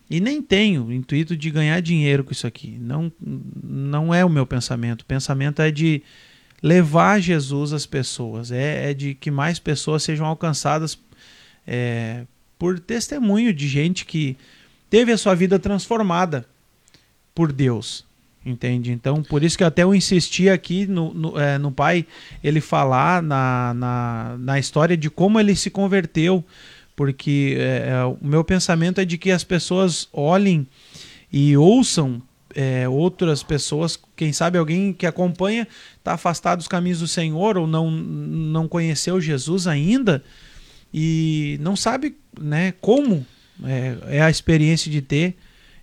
e 0.08 0.20
nem 0.20 0.40
tenho 0.40 0.90
intuito 0.90 1.36
de 1.36 1.50
ganhar 1.50 1.80
dinheiro 1.80 2.24
com 2.24 2.32
isso 2.32 2.46
aqui. 2.46 2.78
Não, 2.80 3.12
não 3.62 4.14
é 4.14 4.24
o 4.24 4.30
meu 4.30 4.46
pensamento. 4.46 5.02
O 5.02 5.06
pensamento 5.06 5.60
é 5.60 5.70
de 5.70 6.02
levar 6.62 7.20
Jesus 7.20 7.72
às 7.72 7.84
pessoas, 7.84 8.50
é, 8.50 8.90
é 8.90 8.94
de 8.94 9.14
que 9.14 9.30
mais 9.30 9.58
pessoas 9.58 10.02
sejam 10.02 10.26
alcançadas 10.26 10.98
é, 11.66 12.24
por 12.58 12.78
testemunho 12.80 13.52
de 13.52 13.68
gente 13.68 14.06
que 14.06 14.36
teve 14.88 15.12
a 15.12 15.18
sua 15.18 15.34
vida 15.34 15.58
transformada 15.58 16.46
por 17.34 17.52
Deus. 17.52 18.04
Entende? 18.44 18.90
Então, 18.90 19.22
por 19.22 19.44
isso 19.44 19.56
que 19.56 19.62
até 19.62 19.84
eu 19.84 19.94
insisti 19.94 20.48
aqui 20.48 20.84
no, 20.86 21.14
no, 21.14 21.38
é, 21.38 21.58
no 21.58 21.70
pai 21.70 22.04
ele 22.42 22.60
falar 22.60 23.22
na, 23.22 23.72
na, 23.74 24.36
na 24.38 24.58
história 24.58 24.96
de 24.96 25.08
como 25.08 25.38
ele 25.38 25.54
se 25.54 25.70
converteu 25.70 26.44
porque 26.94 27.56
é, 27.58 27.88
é, 27.90 28.04
o 28.04 28.18
meu 28.20 28.44
pensamento 28.44 29.00
é 29.00 29.04
de 29.04 29.16
que 29.16 29.30
as 29.30 29.44
pessoas 29.44 30.08
olhem 30.12 30.66
e 31.32 31.56
ouçam 31.56 32.22
é, 32.54 32.88
outras 32.88 33.42
pessoas, 33.42 33.98
quem 34.14 34.32
sabe 34.32 34.58
alguém 34.58 34.92
que 34.92 35.06
acompanha 35.06 35.66
está 35.96 36.12
afastado 36.12 36.58
dos 36.58 36.68
caminhos 36.68 37.00
do 37.00 37.08
Senhor 37.08 37.56
ou 37.56 37.66
não, 37.66 37.90
não 37.90 38.68
conheceu 38.68 39.20
Jesus 39.20 39.66
ainda 39.66 40.22
e 40.92 41.58
não 41.60 41.74
sabe 41.74 42.16
né, 42.38 42.74
como 42.80 43.26
é, 43.64 44.18
é 44.18 44.22
a 44.22 44.30
experiência 44.30 44.90
de 44.90 45.00
ter. 45.00 45.34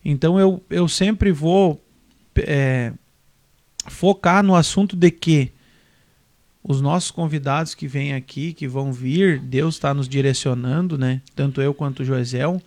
Então 0.06 0.40
eu, 0.40 0.64
eu 0.70 0.88
sempre 0.88 1.32
vou 1.32 1.84
é, 2.48 2.94
focar 3.88 4.44
no 4.44 4.56
assunto 4.56 4.96
de 4.96 5.12
que 5.12 5.52
os 6.64 6.82
nossos 6.82 7.10
convidados 7.10 7.74
que 7.74 7.88
vêm 7.88 8.14
aqui, 8.14 8.54
que 8.54 8.68
vão 8.68 8.92
vir, 8.92 9.40
Deus 9.40 9.76
está 9.76 9.94
nos 9.94 10.08
direcionando, 10.08 10.98
né? 10.98 11.22
Tanto 11.36 11.62
eu 11.62 11.74
quanto 11.74 12.02
o 12.02 12.06
Joesel, 12.06 12.62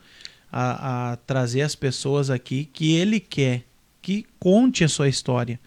a, 0.50 1.12
a, 1.12 1.16
trazer 1.16 1.62
as 1.62 1.74
pessoas 1.74 2.30
aqui 2.30 2.64
que 2.64 2.92
Ele 2.94 3.20
quer 3.20 3.64
que 4.00 4.26
conte 4.38 4.82
a 4.82 4.88
sua 4.88 5.08
história. 5.08 5.60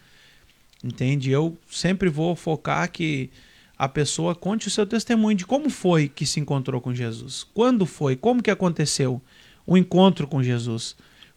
Entende? 0.84 1.32
Eu 1.32 1.58
sempre 1.72 2.10
vou 2.10 2.36
focar 2.36 2.92
que 2.92 3.30
a 3.78 3.88
pessoa 3.88 4.36
conte 4.36 4.68
o 4.68 4.72
seu 4.72 4.86
testemunho 4.86 5.38
de 5.38 5.46
como 5.46 5.70
foi 5.70 6.08
que 6.08 6.26
se 6.26 6.40
encontrou 6.40 6.80
com 6.80 6.94
Jesus. 6.94 7.46
Quando 7.54 7.86
foi? 7.86 8.16
Como 8.16 8.44
que 8.44 8.52
aconteceu 8.52 9.22
o 9.66 9.78
encontro 9.78 10.28
com 10.28 10.44
Jesus? 10.44 10.96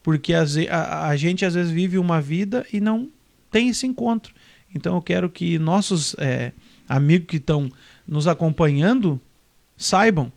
Porque 0.09 0.33
a, 0.33 0.45
a, 0.71 1.09
a 1.09 1.17
gente 1.17 1.45
às 1.45 1.55
vezes 1.55 1.71
vive 1.71 1.99
uma 1.99 2.21
vida 2.21 2.67
e 2.73 2.81
não 2.81 3.11
tem 3.51 3.69
esse 3.69 3.87
encontro. 3.87 4.33
Então 4.75 4.95
eu 4.95 5.03
quero 5.03 5.29
que 5.29 5.59
nossos... 5.59 6.15
É, 6.19 6.53
amigos 6.89 7.27
que 7.29 7.37
estão 7.37 7.71
nos 8.07 8.27
acompanhando 8.27 9.21
saibam 9.77 10.33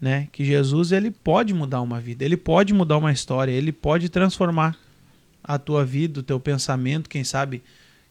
né, 0.00 0.28
que 0.30 0.44
Jesus 0.44 0.92
ele 0.92 1.10
pode 1.10 1.52
mudar 1.52 1.80
uma 1.80 2.00
vida, 2.00 2.24
ele 2.24 2.36
pode 2.36 2.72
mudar 2.72 2.98
uma 2.98 3.10
história, 3.10 3.50
ele 3.50 3.72
pode 3.72 4.08
transformar 4.08 4.78
a 5.42 5.58
tua 5.58 5.84
vida, 5.84 6.20
o 6.20 6.22
teu 6.22 6.38
pensamento, 6.38 7.08
quem 7.08 7.24
sabe 7.24 7.62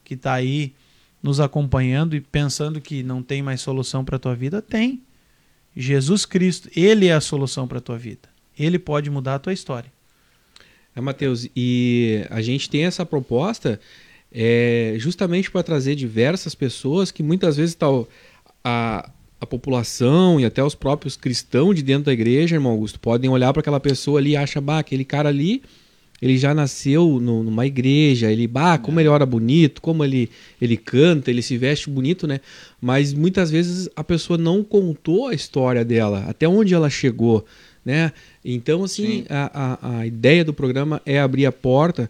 que 0.03 0.15
está 0.15 0.33
aí 0.33 0.75
nos 1.23 1.39
acompanhando 1.39 2.15
e 2.15 2.21
pensando 2.21 2.81
que 2.81 3.01
não 3.03 3.23
tem 3.23 3.41
mais 3.41 3.61
solução 3.61 4.03
para 4.03 4.17
a 4.17 4.19
tua 4.19 4.35
vida, 4.35 4.61
tem. 4.61 5.01
Jesus 5.75 6.25
Cristo, 6.25 6.69
ele 6.75 7.07
é 7.07 7.13
a 7.13 7.21
solução 7.21 7.67
para 7.67 7.77
a 7.77 7.81
tua 7.81 7.97
vida. 7.97 8.27
Ele 8.57 8.79
pode 8.79 9.09
mudar 9.09 9.35
a 9.35 9.39
tua 9.39 9.53
história. 9.53 9.91
É, 10.97 11.01
Mateus, 11.01 11.47
e 11.55 12.25
a 12.27 12.41
gente 12.41 12.67
tem 12.67 12.85
essa 12.85 13.05
proposta 13.05 13.79
é 14.31 14.95
justamente 14.97 15.49
para 15.49 15.61
trazer 15.61 15.95
diversas 15.95 16.55
pessoas 16.55 17.11
que 17.11 17.21
muitas 17.21 17.55
vezes 17.55 17.75
tá, 17.75 17.85
a, 18.63 19.09
a 19.39 19.45
população 19.45 20.39
e 20.39 20.45
até 20.45 20.63
os 20.63 20.73
próprios 20.73 21.15
cristãos 21.15 21.75
de 21.75 21.83
dentro 21.83 22.05
da 22.05 22.13
igreja, 22.13 22.55
irmão 22.55 22.71
Augusto, 22.71 22.99
podem 22.99 23.29
olhar 23.29 23.53
para 23.53 23.59
aquela 23.59 23.79
pessoa 23.79 24.19
ali 24.19 24.31
e 24.31 24.37
achar, 24.37 24.59
bah, 24.59 24.79
aquele 24.79 25.05
cara 25.05 25.29
ali, 25.29 25.61
ele 26.19 26.35
já 26.35 26.51
nasceu 26.53 27.19
no, 27.21 27.43
numa 27.43 27.65
igreja, 27.67 28.31
ele, 28.31 28.47
bah, 28.47 28.79
como 28.79 28.99
ele 28.99 29.07
ora 29.07 29.25
bonito, 29.25 29.81
como 29.81 30.03
ele, 30.03 30.31
ele 30.59 30.75
canta, 30.75 31.29
ele 31.29 31.43
se 31.43 31.57
veste 31.57 31.91
bonito, 31.91 32.25
né? 32.25 32.39
Mas 32.81 33.13
muitas 33.13 33.51
vezes 33.51 33.87
a 33.95 34.03
pessoa 34.03 34.35
não 34.35 34.63
contou 34.63 35.27
a 35.27 35.33
história 35.35 35.85
dela, 35.85 36.25
até 36.27 36.47
onde 36.47 36.73
ela 36.73 36.89
chegou, 36.89 37.45
né? 37.87 38.11
Então, 38.43 38.83
assim, 38.83 39.23
a, 39.29 39.79
a, 39.79 39.99
a 39.99 40.05
ideia 40.05 40.43
do 40.43 40.53
programa 40.53 41.01
é 41.05 41.21
abrir 41.21 41.45
a 41.45 41.53
porta 41.53 42.09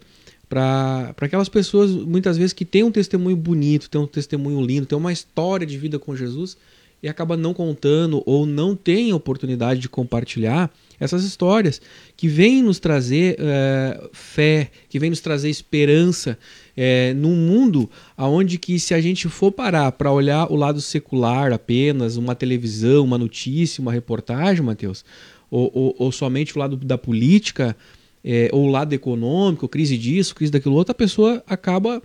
para 0.49 1.13
aquelas 1.21 1.49
pessoas, 1.49 1.91
muitas 1.91 2.35
vezes, 2.35 2.51
que 2.51 2.65
têm 2.65 2.81
um 2.81 2.91
testemunho 2.91 3.37
bonito, 3.37 3.87
têm 3.87 4.01
um 4.01 4.07
testemunho 4.07 4.59
lindo, 4.59 4.87
têm 4.87 4.97
uma 4.97 5.13
história 5.13 5.67
de 5.67 5.77
vida 5.77 5.99
com 5.99 6.15
Jesus 6.15 6.57
e 7.01 7.07
acaba 7.07 7.37
não 7.37 7.53
contando 7.53 8.23
ou 8.25 8.45
não 8.45 8.75
tem 8.75 9.13
oportunidade 9.13 9.79
de 9.79 9.87
compartilhar 9.87 10.71
essas 10.99 11.23
histórias 11.23 11.79
que 12.15 12.27
vêm 12.27 12.63
nos 12.63 12.79
trazer 12.79 13.35
é, 13.39 14.09
fé, 14.11 14.71
que 14.89 14.97
vêm 14.97 15.11
nos 15.11 15.21
trazer 15.21 15.49
esperança 15.49 16.37
é, 16.75 17.13
num 17.13 17.35
mundo 17.35 17.89
aonde 18.15 18.57
que 18.57 18.79
se 18.79 18.93
a 18.95 19.01
gente 19.01 19.29
for 19.29 19.51
parar 19.51 19.91
para 19.91 20.11
olhar 20.11 20.51
o 20.51 20.55
lado 20.55 20.81
secular 20.81 21.53
apenas, 21.53 22.17
uma 22.17 22.33
televisão, 22.33 23.03
uma 23.03 23.17
notícia, 23.17 23.81
uma 23.81 23.91
reportagem, 23.91 24.63
Mateus, 24.63 25.05
ou, 25.49 25.72
ou, 25.74 25.95
ou 25.98 26.11
somente 26.11 26.56
o 26.56 26.60
lado 26.60 26.76
da 26.78 26.98
política, 26.98 27.76
é, 28.24 28.49
ou 28.52 28.68
lado 28.68 28.94
econômico, 28.94 29.68
crise 29.68 29.98
disso, 29.98 30.36
crise 30.36 30.52
daquilo 30.52 30.76
outro, 30.76 30.91
a 30.91 30.95
pessoa 30.95 31.44
acaba 31.48 32.02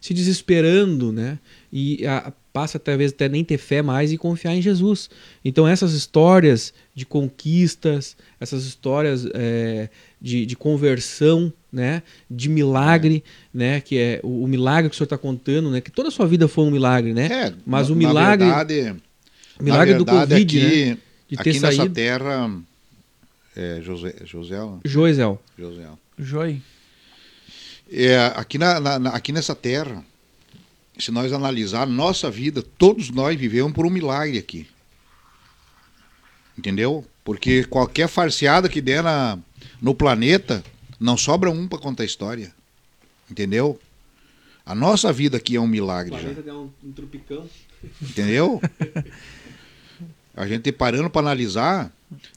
se 0.00 0.12
desesperando, 0.12 1.12
né? 1.12 1.38
E 1.72 2.04
a, 2.06 2.32
passa 2.52 2.78
talvez 2.78 3.12
até 3.12 3.28
nem 3.28 3.42
ter 3.42 3.56
fé 3.56 3.80
mais 3.80 4.12
e 4.12 4.18
confiar 4.18 4.54
em 4.54 4.60
Jesus. 4.60 5.08
Então 5.44 5.66
essas 5.66 5.94
histórias 5.94 6.74
de 6.94 7.06
conquistas, 7.06 8.16
essas 8.38 8.64
histórias 8.64 9.26
é, 9.32 9.88
de, 10.20 10.44
de, 10.44 10.54
conversão, 10.54 11.52
né, 11.72 12.02
de 12.30 12.48
milagre, 12.48 13.24
né, 13.54 13.80
que 13.80 13.96
é 13.96 14.20
o, 14.22 14.44
o 14.44 14.46
milagre 14.46 14.90
que 14.90 14.94
o 14.94 14.96
senhor 14.98 15.06
está 15.06 15.16
contando, 15.16 15.70
né, 15.70 15.80
que 15.80 15.90
toda 15.90 16.08
a 16.08 16.12
sua 16.12 16.26
vida 16.26 16.46
foi 16.46 16.64
um 16.64 16.70
milagre, 16.70 17.14
né? 17.14 17.26
É, 17.26 17.54
mas 17.64 17.88
o 17.88 17.96
milagre, 17.96 18.46
verdade, 18.46 18.96
o 19.58 19.64
milagre 19.64 19.94
do 19.94 20.04
Covid, 20.04 20.58
aqui, 20.58 20.84
né, 20.84 20.98
de 21.28 21.34
aqui 21.36 21.44
ter 21.44 21.60
nessa 21.60 21.76
saído, 21.76 21.94
terra, 21.94 22.50
é, 23.56 23.80
José, 23.82 24.14
José, 24.24 24.56
Joisel, 24.84 25.40
José, 25.58 25.88
Joi. 26.18 26.62
É, 27.90 28.18
aqui, 28.36 28.56
na, 28.56 28.80
na, 28.80 29.10
aqui 29.10 29.32
nessa 29.32 29.54
terra, 29.54 30.02
se 30.98 31.10
nós 31.10 31.32
analisar 31.32 31.86
nossa 31.86 32.30
vida, 32.30 32.62
todos 32.62 33.10
nós 33.10 33.38
vivemos 33.38 33.72
por 33.72 33.84
um 33.84 33.90
milagre 33.90 34.38
aqui. 34.38 34.66
Entendeu? 36.56 37.04
Porque 37.24 37.64
qualquer 37.64 38.08
farseada 38.08 38.68
que 38.68 38.80
der 38.80 39.02
na, 39.02 39.38
no 39.80 39.94
planeta, 39.94 40.62
não 40.98 41.16
sobra 41.16 41.50
um 41.50 41.66
para 41.66 41.78
contar 41.78 42.04
a 42.04 42.06
história. 42.06 42.52
Entendeu? 43.30 43.78
A 44.64 44.74
nossa 44.74 45.12
vida 45.12 45.36
aqui 45.36 45.56
é 45.56 45.60
um 45.60 45.66
milagre. 45.66 46.14
O 46.14 46.18
planeta 46.18 46.42
já. 46.42 46.54
um, 46.54 46.70
um 46.84 46.92
tropicão. 46.92 47.48
Entendeu? 48.00 48.60
a 50.36 50.46
gente 50.46 50.70
parando 50.70 51.10
para 51.10 51.20
analisar. 51.20 51.92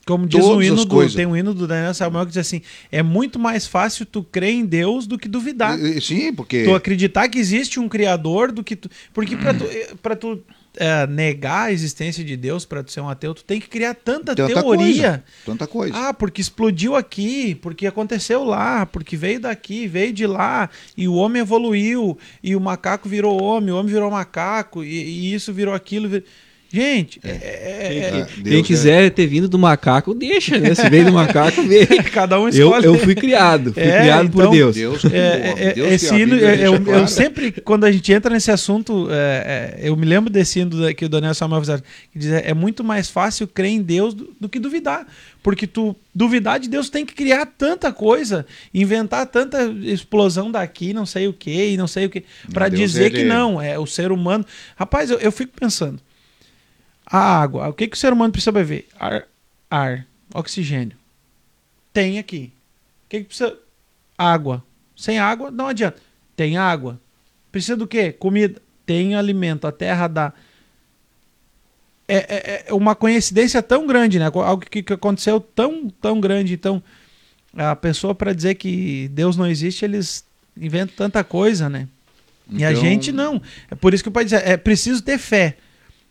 Como 0.06 0.28
diz 0.28 0.44
o 0.44 0.62
hino 0.62 0.86
do, 0.86 1.14
tem 1.14 1.26
um 1.26 1.36
hino 1.36 1.54
do 1.54 1.68
Daniel 1.68 1.94
Samuel 1.94 2.26
que 2.26 2.32
diz 2.32 2.38
assim: 2.38 2.62
é 2.92 3.02
muito 3.02 3.40
mais 3.40 3.66
fácil 3.68 4.06
tu 4.06 4.24
crer 4.24 4.54
em 4.54 4.66
Deus 4.66 5.08
do 5.08 5.18
que 5.18 5.28
duvidar. 5.28 5.78
Sim, 6.02 6.34
porque. 6.34 6.64
Tu 6.64 6.76
acreditar 6.76 7.28
que 7.28 7.40
existe 7.40 7.80
um 7.80 7.90
Criador 7.90 8.52
do 8.52 8.64
que 8.64 8.76
tu. 8.76 8.90
Porque 9.14 9.36
para 9.36 9.54
tu, 9.54 9.66
pra 10.02 10.16
tu 10.16 10.44
é, 10.78 11.08
negar 11.08 11.68
a 11.68 11.72
existência 11.72 12.24
de 12.24 12.36
Deus 12.36 12.66
para 12.66 12.86
ser 12.88 13.02
um 13.02 13.10
ateu, 13.10 13.34
tu 13.34 13.44
tem 13.44 13.60
que 13.60 13.68
criar 13.68 13.94
tanta, 13.94 14.36
tanta 14.36 14.54
teoria. 14.54 14.64
Coisa, 14.64 15.24
tanta 15.46 15.68
coisa. 15.68 15.98
Ah, 15.98 16.14
porque 16.14 16.42
explodiu 16.42 16.96
aqui, 16.96 17.56
porque 17.56 17.88
aconteceu 17.88 18.44
lá, 18.44 18.86
porque 18.86 19.16
veio 19.16 19.40
daqui, 19.40 19.88
veio 19.88 20.14
de 20.14 20.28
lá, 20.28 20.70
e 20.96 21.08
o 21.08 21.16
homem 21.16 21.42
evoluiu, 21.42 22.18
e 22.44 22.56
o 22.56 22.62
macaco 22.62 23.08
virou 23.08 23.42
homem, 23.42 23.72
o 23.72 23.78
homem 23.78 23.92
virou 23.92 24.12
macaco, 24.12 24.84
e, 24.84 24.88
e 24.88 25.34
isso 25.34 25.54
virou 25.54 25.74
aquilo. 25.74 26.10
Virou... 26.10 26.28
Gente, 26.76 27.22
é, 27.24 27.30
é, 27.30 28.28
quem, 28.34 28.44
quem 28.44 28.64
quiser 28.64 29.10
ter 29.10 29.26
vindo 29.28 29.48
do 29.48 29.58
macaco, 29.58 30.14
deixa, 30.14 30.60
né? 30.60 30.76
Se 30.76 30.90
veio 30.90 31.06
do 31.06 31.14
macaco, 31.14 31.64
vem. 31.64 31.86
Cada 32.12 32.38
um 32.38 32.50
escolhe. 32.50 32.86
Eu, 32.86 32.96
eu 32.96 33.00
fui 33.00 33.16
criado, 33.16 33.72
fui 33.72 33.82
é, 33.82 34.02
criado 34.02 34.26
então, 34.26 34.42
por 34.42 34.52
Deus. 34.52 34.76
Deus, 34.76 35.06
é, 35.06 35.74
Deus 35.74 35.90
esse 35.94 36.14
hino, 36.14 36.36
eu, 36.36 36.82
claro. 36.82 37.00
eu, 37.00 37.08
sempre, 37.08 37.54
quando 37.54 37.86
a 37.86 37.92
gente 37.94 38.12
entra 38.12 38.30
nesse 38.30 38.52
assunto, 38.52 39.08
eu 39.82 39.96
me 39.96 40.06
lembro 40.06 40.30
desse 40.30 40.60
hino 40.60 40.94
que 40.94 41.06
o 41.06 41.10
Daniel 41.10 41.34
Samuel 41.34 41.62
fizeram, 41.62 41.84
que 42.12 42.20
diz, 42.20 42.30
é 42.30 42.54
muito 42.54 42.84
mais 42.84 43.10
fácil 43.10 43.48
crer 43.48 43.72
em 43.72 43.82
Deus 43.82 44.14
do, 44.14 44.36
do, 44.38 44.50
que 44.50 44.60
duvidar. 44.60 45.08
Porque 45.42 45.66
tu 45.66 45.96
duvidar 46.14 46.60
de 46.60 46.68
Deus 46.68 46.90
tem 46.90 47.06
que 47.06 47.14
criar 47.14 47.46
tanta 47.46 47.94
coisa, 47.94 48.46
inventar 48.74 49.26
tanta 49.28 49.64
explosão 49.84 50.52
daqui, 50.52 50.92
não 50.92 51.06
sei 51.06 51.30
o 51.30 51.32
que, 51.34 51.70
e 51.70 51.78
não 51.78 51.88
sei 51.88 52.08
o 52.08 52.10
que, 52.10 52.26
para 52.52 52.68
dizer 52.68 53.12
que 53.12 53.24
não, 53.24 53.62
é 53.62 53.80
o 53.80 53.86
ser 53.86 54.12
humano. 54.12 54.46
Rapaz, 54.76 55.10
eu, 55.10 55.20
eu 55.20 55.32
fico 55.32 55.54
pensando, 55.58 56.02
a 57.16 57.42
água. 57.42 57.68
O 57.70 57.74
que, 57.74 57.88
que 57.88 57.96
o 57.96 58.00
ser 58.00 58.12
humano 58.12 58.32
precisa 58.32 58.52
beber? 58.52 58.88
Ar, 59.00 59.28
ar 59.70 60.06
oxigênio. 60.34 60.98
Tem 61.94 62.20
aqui. 62.20 62.52
O 63.06 63.10
que, 63.10 63.20
que 63.20 63.26
precisa? 63.26 63.58
Água. 64.18 64.64
Sem 64.96 65.18
água, 65.20 65.50
não 65.50 65.68
adianta. 65.68 65.98
Tem 66.36 66.58
água. 66.58 67.00
Precisa 67.52 67.78
do 67.78 67.88
quê? 67.88 68.12
Comida. 68.12 68.62
Tem 68.86 69.16
alimento. 69.16 69.66
A 69.66 69.72
terra 69.72 70.08
dá. 70.08 70.34
É, 72.08 72.18
é, 72.18 72.66
é 72.68 72.74
uma 72.74 72.96
coincidência 72.96 73.64
tão 73.64 73.88
grande, 73.88 74.20
né? 74.20 74.26
Algo 74.26 74.66
que, 74.70 74.84
que 74.84 74.94
aconteceu 74.94 75.40
tão, 75.40 75.90
tão 75.90 76.20
grande. 76.20 76.54
Então, 76.54 76.84
a 77.56 77.76
pessoa, 77.76 78.14
para 78.14 78.34
dizer 78.34 78.56
que 78.56 79.08
Deus 79.10 79.38
não 79.38 79.48
existe, 79.48 79.86
eles 79.86 80.26
inventam 80.56 80.96
tanta 80.96 81.24
coisa, 81.24 81.70
né? 81.70 81.88
Então... 82.48 82.60
E 82.60 82.66
a 82.66 82.72
então 82.72 82.84
gente 82.84 83.12
não. 83.12 83.42
É 83.72 83.76
por 83.76 83.94
isso 83.94 84.04
que 84.04 84.10
o 84.10 84.12
pai 84.12 84.26
diz: 84.26 84.34
é 84.34 84.58
preciso 84.58 85.02
ter 85.02 85.18
fé. 85.18 85.58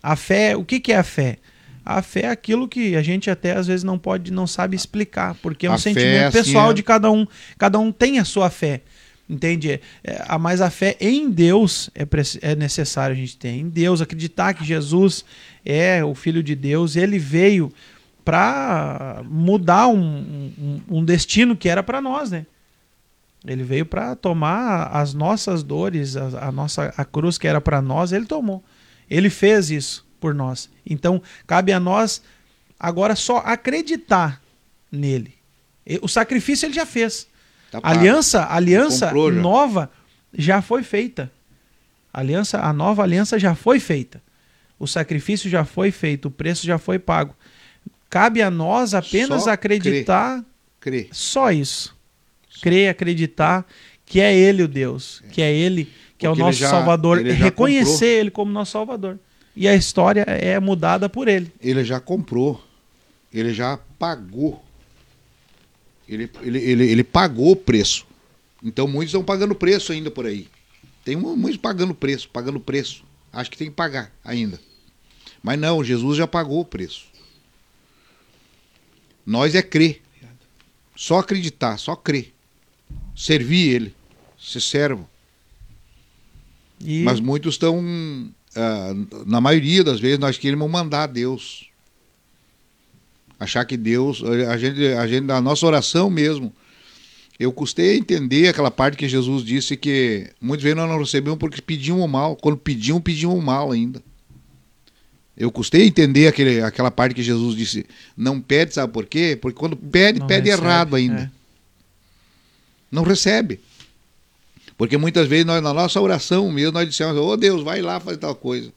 A 0.05 0.17
fé, 0.17 0.55
o 0.55 0.63
que, 0.63 0.81
que 0.81 0.93
é 0.93 0.99
a 0.99 1.03
fé? 1.03 1.39
A 1.83 2.03
fé 2.03 2.25
é 2.25 2.29
aquilo 2.29 2.69
que 2.69 2.95
a 2.95 3.01
gente 3.01 3.31
até 3.31 3.53
às 3.53 3.67
vezes 3.67 3.83
não 3.83 3.99
pode, 3.99 4.31
não 4.31 4.47
sabe 4.47 4.77
explicar, 4.77 5.35
porque 5.37 5.67
é 5.67 5.71
um 5.71 5.73
a 5.73 5.79
sentimento 5.79 6.31
fé, 6.31 6.43
pessoal 6.43 6.67
assim, 6.67 6.73
é... 6.73 6.75
de 6.75 6.83
cada 6.83 7.11
um. 7.11 7.27
Cada 7.57 7.79
um 7.79 7.91
tem 7.91 8.19
a 8.19 8.25
sua 8.25 8.51
fé. 8.51 8.83
Entende? 9.27 9.81
É, 10.03 10.39
mas 10.39 10.61
a 10.61 10.69
fé 10.69 10.95
em 11.01 11.31
Deus 11.31 11.89
é, 11.95 12.07
é 12.43 12.55
necessário 12.55 13.17
a 13.17 13.19
gente 13.19 13.39
ter. 13.39 13.49
Em 13.49 13.67
Deus, 13.67 14.03
acreditar 14.03 14.53
que 14.53 14.63
Jesus 14.63 15.25
é 15.65 16.05
o 16.05 16.15
Filho 16.15 16.43
de 16.43 16.55
Deus, 16.55 16.97
ele 16.97 17.19
veio 17.19 17.73
para 18.23 19.23
mudar 19.25 19.89
um, 19.89 19.97
um, 19.99 20.81
um, 20.99 21.05
destino 21.05 21.57
que 21.57 21.71
era 21.71 21.83
para 21.83 22.03
nós, 22.03 22.31
né? 22.31 22.45
Ele 23.47 23.63
veio 23.63 23.87
para 23.87 24.15
tomar 24.15 24.89
as 24.89 25.15
nossas 25.15 25.63
dores, 25.63 26.15
a, 26.15 26.49
a, 26.49 26.53
nossa 26.53 26.93
a 26.95 27.05
cruz 27.07 27.39
que 27.39 27.49
era 27.49 27.61
para 27.61 27.81
nós, 27.81 28.13
ele 28.13 28.27
tomou. 28.27 28.63
Ele 29.09 29.31
fez 29.31 29.71
isso 29.71 30.07
por 30.21 30.35
nós. 30.35 30.71
Então, 30.87 31.23
cabe 31.47 31.73
a 31.73 31.81
nós 31.81 32.23
agora 32.79 33.15
só 33.15 33.39
acreditar 33.39 34.43
nele. 34.91 35.35
O 36.01 36.09
sacrifício 36.09 36.67
ele 36.67 36.75
já 36.75 36.87
fez. 36.87 37.27
Tá 37.71 37.81
a 37.83 37.91
aliança, 37.91 38.47
aliança 38.47 39.07
já. 39.09 39.31
nova 39.31 39.91
já 40.33 40.63
foi 40.63 40.83
feita. 40.83 41.31
A 42.13 42.21
aliança, 42.21 42.61
a 42.61 42.73
nova 42.73 43.03
aliança 43.03 43.39
já 43.39 43.55
foi 43.55 43.81
feita. 43.81 44.23
O 44.79 44.87
sacrifício 44.87 45.51
já 45.51 45.65
foi 45.65 45.91
feito, 45.91 46.29
o 46.29 46.31
preço 46.31 46.67
já 46.67 46.79
foi 46.79 46.99
pago. 46.99 47.35
Cabe 48.09 48.41
a 48.43 48.51
nós 48.51 48.95
apenas 48.95 49.45
só 49.45 49.51
acreditar. 49.51 50.45
Crer. 50.81 51.09
Só 51.13 51.51
isso. 51.51 51.97
Crer, 52.63 52.91
acreditar 52.91 53.67
que 54.07 54.21
é 54.21 54.35
ele 54.35 54.63
o 54.63 54.69
Deus, 54.69 55.23
que 55.33 55.43
é 55.43 55.53
ele 55.53 55.91
que 56.17 56.27
é 56.27 56.31
o 56.31 56.35
nosso 56.35 56.59
já, 56.59 56.71
Salvador, 56.71 57.19
reconhecer 57.19 57.91
comprou. 57.91 58.21
Ele 58.21 58.31
como 58.31 58.53
nosso 58.53 58.73
Salvador. 58.73 59.19
E 59.57 59.69
a 59.69 59.75
história 59.75 60.23
é 60.23 60.59
mudada 60.59 61.09
por 61.09 61.29
Ele. 61.29 61.53
Ele 61.61 61.85
já 61.85 62.01
comprou, 62.01 62.63
ele 63.33 63.55
já 63.55 63.79
pagou. 63.99 64.65
Ele, 66.09 66.29
ele, 66.43 66.59
ele, 66.59 66.91
ele 66.91 67.05
pagou 67.05 67.53
o 67.53 67.57
preço. 67.57 68.07
Então 68.63 68.89
muitos 68.89 69.11
estão 69.11 69.25
pagando 69.25 69.55
preço 69.55 69.93
ainda 69.93 70.11
por 70.11 70.27
aí. 70.27 70.49
Tem 71.05 71.17
muitos 71.17 71.57
pagando 71.57 71.95
preço, 71.95 72.29
pagando 72.31 72.59
preço. 72.59 73.05
Acho 73.33 73.51
que 73.51 73.59
tem 73.59 73.69
que 73.69 73.77
pagar 73.77 74.13
ainda. 74.25 74.59
Mas 75.43 75.59
não, 75.59 75.85
Jesus 75.85 76.17
já 76.17 76.27
pagou 76.27 76.61
o 76.61 76.65
preço. 76.65 77.07
Nós 79.27 79.55
é 79.55 79.63
crer. 79.63 80.03
Só 80.97 81.19
acreditar, 81.19 81.77
só 81.79 81.95
crer. 81.97 82.34
Servir 83.15 83.75
Ele, 83.75 83.95
ser 84.39 84.61
servo. 84.61 85.09
E... 86.81 87.03
Mas 87.03 87.21
muitos 87.21 87.55
estão, 87.55 87.79
uh, 87.81 89.25
na 89.27 89.41
maioria 89.41 89.85
das 89.85 90.01
vezes, 90.01 90.19
nós 90.19 90.37
queremos 90.37 90.71
mandar 90.71 91.05
a 91.05 91.07
Deus. 91.07 91.69
Achar 93.39 93.65
que 93.65 93.77
Deus, 93.77 94.23
a 94.23 94.57
gente, 94.57 94.85
a 94.87 95.07
gente, 95.07 95.25
na 95.25 95.41
nossa 95.41 95.67
oração 95.67 96.09
mesmo, 96.09 96.53
eu 97.39 97.53
custei 97.53 97.93
a 97.93 97.97
entender 97.97 98.49
aquela 98.49 98.71
parte 98.71 98.97
que 98.97 99.09
Jesus 99.09 99.45
disse 99.45 99.77
que 99.77 100.31
muitas 100.41 100.63
vezes 100.63 100.77
nós 100.77 100.89
não 100.89 100.99
recebemos 100.99 101.39
porque 101.39 101.61
pediam 101.61 102.01
o 102.01 102.09
mal. 102.09 102.37
Quando 102.37 102.57
pediam, 102.57 103.01
pediam 103.01 103.37
o 103.37 103.43
mal 103.43 103.73
ainda. 103.73 104.03
Eu 105.37 105.51
custei 105.51 105.83
a 105.83 105.87
entender 105.87 106.29
aquele, 106.29 106.63
aquela 106.63 106.93
parte 106.93 107.15
que 107.15 107.23
Jesus 107.23 107.57
disse, 107.57 107.85
não 108.17 108.41
pede, 108.41 108.73
sabe 108.73 108.93
por 108.93 109.05
quê? 109.05 109.37
Porque 109.41 109.59
quando 109.59 109.77
pede, 109.77 110.21
não 110.21 110.29
pede 110.29 110.49
recebe, 110.49 110.67
errado 110.67 110.95
ainda. 110.95 111.23
É. 111.23 111.44
Não 112.95 113.03
recebe. 113.03 113.59
Porque 114.79 114.97
muitas 114.97 115.27
vezes 115.27 115.45
nós, 115.45 115.61
na 115.61 115.75
nossa 115.75 116.01
oração 116.01 116.49
mesmo, 116.49 116.71
nós 116.71 116.89
dissemos, 116.89 117.17
ô 117.17 117.27
oh, 117.27 117.37
Deus, 117.37 117.61
vai 117.65 117.83
lá 117.83 117.99
fazer 117.99 118.19
tal 118.19 118.37
coisa. 118.37 118.73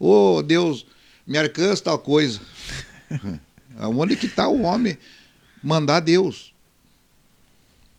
Ô 0.00 0.36
oh, 0.36 0.42
Deus, 0.42 0.86
me 1.26 1.36
alcança 1.36 1.84
tal 1.84 1.98
coisa. 1.98 2.40
Onde 3.78 4.16
que 4.16 4.24
está 4.24 4.48
o 4.48 4.62
homem 4.62 4.96
mandar 5.62 6.00
Deus? 6.00 6.54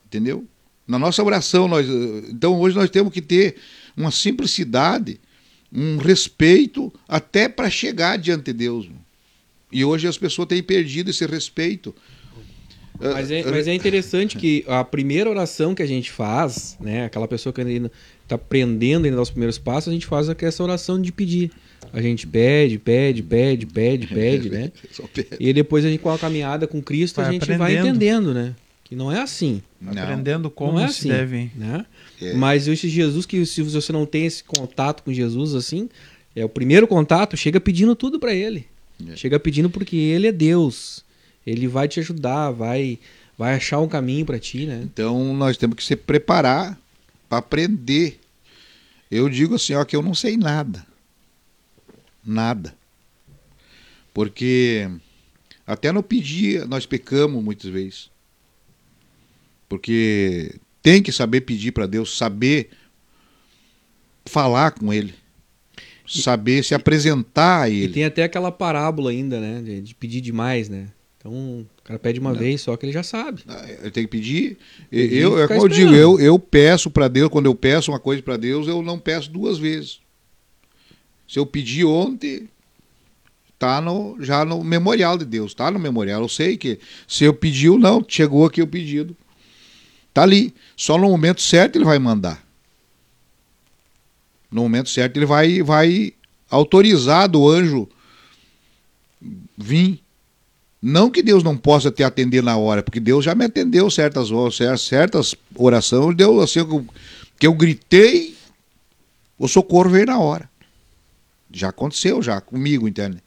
Entendeu? 0.08 0.44
Na 0.88 0.98
nossa 0.98 1.24
oração, 1.24 1.68
nós, 1.68 1.88
então 2.30 2.60
hoje 2.60 2.76
nós 2.76 2.90
temos 2.90 3.14
que 3.14 3.22
ter 3.22 3.58
uma 3.96 4.10
simplicidade, 4.10 5.20
um 5.72 5.98
respeito 5.98 6.92
até 7.08 7.48
para 7.48 7.70
chegar 7.70 8.18
diante 8.18 8.46
de 8.46 8.54
Deus. 8.54 8.90
E 9.72 9.86
hoje 9.86 10.08
as 10.08 10.18
pessoas 10.18 10.48
têm 10.48 10.64
perdido 10.64 11.12
esse 11.12 11.28
respeito. 11.28 11.94
Mas 13.00 13.32
é, 13.32 13.44
mas 13.50 13.68
é 13.68 13.74
interessante 13.74 14.38
que 14.38 14.66
a 14.68 14.84
primeira 14.84 15.30
oração 15.30 15.74
que 15.74 15.82
a 15.82 15.88
gente 15.88 16.12
faz, 16.12 16.78
né, 16.80 17.06
aquela 17.06 17.28
pessoa 17.28 17.54
que 17.54 17.62
ainda 17.62 17.90
está 18.24 18.36
aprendendo 18.36 19.06
ainda 19.06 19.22
os 19.22 19.30
primeiros 19.30 19.58
passos, 19.58 19.90
a 19.90 19.94
gente 19.94 20.06
faz 20.06 20.28
essa 20.30 20.64
oração 20.64 21.02
de 21.02 21.12
pedir. 21.12 21.50
A 21.94 22.02
gente 22.02 22.28
pede, 22.28 22.78
pede, 22.78 23.24
pede, 23.24 23.66
pede, 23.66 24.08
pede, 24.14 24.50
né? 24.50 24.72
E 25.40 25.54
depois 25.54 25.86
a 25.86 25.90
gente 25.90 26.02
com 26.02 26.12
a 26.12 26.20
caminhada 26.20 26.68
com 26.68 26.82
Cristo 26.82 27.18
vai 27.18 27.30
a 27.30 27.32
gente 27.32 27.44
aprendendo. 27.44 27.60
vai 27.60 27.76
entendendo, 27.76 28.34
né? 28.34 28.54
Que 28.84 28.96
não 28.96 29.12
é 29.12 29.22
assim. 29.22 29.62
Não. 29.80 29.92
Aprendendo 29.92 30.50
como 30.50 30.74
não 30.74 30.82
é 30.82 30.86
assim, 30.86 31.10
deve. 31.10 31.52
Né? 31.56 31.86
É. 32.22 32.34
Mas 32.34 32.68
esse 32.68 32.90
Jesus 32.90 33.26
que 33.26 33.46
se 33.46 33.62
você 33.62 33.94
não 33.94 34.06
tem 34.06 34.26
esse 34.26 34.44
contato 34.44 35.04
com 35.04 35.14
Jesus 35.14 35.56
assim, 35.56 35.90
É 36.36 36.44
o 36.44 36.50
primeiro 36.50 36.88
contato, 36.88 37.38
chega 37.38 37.60
pedindo 37.60 37.96
tudo 37.96 38.20
para 38.20 38.34
ele. 38.34 38.68
É. 39.08 39.16
Chega 39.16 39.40
pedindo 39.40 39.70
porque 39.70 39.96
ele 39.96 40.28
é 40.28 40.32
Deus. 40.32 41.04
Ele 41.50 41.68
vai 41.68 41.88
te 41.88 42.00
ajudar, 42.00 42.52
vai 42.52 43.00
vai 43.38 43.56
achar 43.56 43.80
um 43.80 43.88
caminho 43.88 44.26
para 44.26 44.38
ti, 44.38 44.66
né? 44.66 44.82
Então 44.84 45.34
nós 45.34 45.56
temos 45.56 45.78
que 45.78 45.84
se 45.84 45.96
preparar 45.96 46.78
para 47.30 47.38
aprender. 47.38 48.20
Eu 49.10 49.30
digo 49.30 49.56
assim, 49.56 49.74
ó, 49.74 49.86
que 49.86 49.96
eu 49.96 50.02
não 50.02 50.14
sei 50.14 50.36
nada. 50.36 50.86
Nada. 52.24 52.76
Porque 54.14 54.90
até 55.66 55.92
no 55.92 56.04
pedir 56.04 56.68
nós 56.68 56.86
pecamos 56.86 57.44
muitas 57.44 57.72
vezes. 57.72 58.12
Porque 59.70 60.56
tem 60.82 61.02
que 61.02 61.12
saber 61.12 61.42
pedir 61.42 61.72
para 61.72 61.86
Deus, 61.86 62.18
saber 62.18 62.72
falar 64.26 64.72
com 64.72 64.92
Ele, 64.92 65.14
saber 66.08 66.64
se 66.64 66.76
apresentar 66.76 67.62
a 67.62 67.70
Ele. 67.70 67.86
E 67.86 67.94
tem 67.94 68.04
até 68.04 68.24
aquela 68.24 68.52
parábola 68.52 69.12
ainda, 69.12 69.40
né? 69.40 69.82
De, 69.82 69.96
pedir 69.96 70.22
demais, 70.22 70.68
né? 70.68 70.90
Então, 71.20 71.34
o 71.34 71.68
cara 71.84 72.00
pede 72.00 72.18
uma 72.20 72.32
Não. 72.32 72.40
vez 72.40 72.62
só 72.62 72.78
que 72.78 72.86
ele 72.86 72.94
já 72.94 73.04
sabe. 73.04 73.44
Ah, 73.46 73.66
ele 73.68 73.92
tem 73.92 74.04
que 74.06 74.10
pedir. 74.10 74.58
pedir 74.90 75.18
eu, 75.18 75.38
é 75.38 75.48
como 75.48 75.64
eu 75.64 75.68
digo, 75.68 75.94
eu, 75.94 76.18
eu 76.18 76.40
peço 76.40 76.90
para 76.90 77.10
Deus, 77.10 77.30
quando 77.30 77.46
eu 77.48 77.54
peço 77.54 77.92
uma 77.92 78.00
coisa 78.00 78.24
para 78.24 78.38
Deus, 78.38 78.68
eu 78.68 78.82
não 78.82 78.98
peço 78.98 79.30
duas 79.30 79.58
vezes. 79.58 80.00
Se 81.28 81.38
eu 81.38 81.46
pedi 81.46 81.84
ontem, 81.84 82.48
tá 83.60 83.82
no, 83.82 84.16
já 84.22 84.46
no 84.46 84.64
memorial 84.64 85.18
de 85.18 85.26
Deus, 85.26 85.54
tá 85.54 85.70
no 85.70 85.78
memorial. 85.78 86.22
Eu 86.22 86.30
sei 86.30 86.56
que 86.56 86.80
se 87.06 87.26
eu 87.26 87.34
pediu, 87.34 87.78
não, 87.78 88.04
chegou 88.08 88.46
aqui 88.46 88.62
o 88.62 88.68
pedido. 88.68 89.16
Tá 90.14 90.24
ali. 90.24 90.54
Só 90.78 90.98
no 90.98 91.10
momento 91.10 91.42
certo 91.42 91.76
ele 91.76 91.86
vai 91.86 92.00
mandar. 92.00 92.42
No 94.50 94.62
momento 94.62 94.90
certo 94.90 95.18
ele 95.18 95.26
vai, 95.26 95.62
vai 95.62 96.14
autorizar 96.50 97.28
do 97.28 97.48
anjo 97.48 97.88
vir. 99.58 100.02
Não 100.82 101.10
que 101.10 101.22
Deus 101.22 101.44
não 101.44 101.58
possa 101.58 101.92
te 101.92 102.04
atender 102.04 102.42
na 102.42 102.58
hora, 102.58 102.82
porque 102.82 103.00
Deus 103.00 103.26
já 103.26 103.36
me 103.36 103.46
atendeu 103.46 103.90
certas 103.92 104.30
certas 104.80 105.36
orações, 105.56 106.16
deu 106.16 106.40
assim 106.40 106.62
que 107.38 107.46
eu 107.46 107.54
gritei, 107.54 108.36
o 109.38 109.48
socorro 109.48 109.90
veio 109.90 110.06
na 110.06 110.20
hora. 110.20 110.50
Já 111.52 111.70
aconteceu 111.70 112.22
já 112.22 112.40
comigo, 112.40 112.88
entende? 112.88 113.22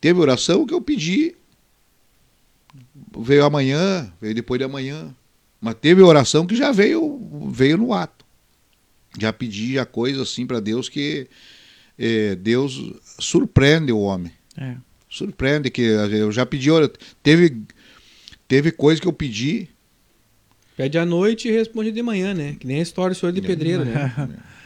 Teve 0.00 0.20
oração 0.20 0.66
que 0.66 0.74
eu 0.74 0.80
pedi, 0.80 1.34
veio 3.18 3.44
amanhã, 3.44 4.12
veio 4.20 4.34
depois 4.34 4.58
de 4.58 4.64
amanhã. 4.64 5.14
Mas 5.60 5.76
teve 5.80 6.02
oração 6.02 6.46
que 6.46 6.54
já 6.54 6.70
veio, 6.70 7.18
veio 7.50 7.78
no 7.78 7.92
ato. 7.94 8.24
Já 9.18 9.32
pedi 9.32 9.78
a 9.78 9.86
coisa 9.86 10.22
assim 10.22 10.46
para 10.46 10.60
Deus 10.60 10.88
que 10.88 11.28
é, 11.98 12.34
Deus 12.34 12.92
surpreende 13.18 13.92
o 13.92 14.00
homem. 14.00 14.32
É. 14.56 14.76
Surpreende 15.14 15.70
que 15.70 15.80
eu 15.80 16.32
já 16.32 16.44
pedi, 16.44 16.70
teve 17.22 17.56
teve 18.48 18.72
coisa 18.72 19.00
que 19.00 19.06
eu 19.06 19.12
pedi. 19.12 19.68
Pede 20.76 20.98
à 20.98 21.06
noite 21.06 21.46
e 21.46 21.52
responde 21.52 21.92
de 21.92 22.02
manhã, 22.02 22.34
né? 22.34 22.56
Que 22.58 22.66
nem 22.66 22.80
a 22.80 22.82
história 22.82 23.14
do 23.14 23.16
senhor 23.16 23.30
de 23.30 23.38
é. 23.38 23.42
pedreiro, 23.44 23.84
né? 23.84 24.12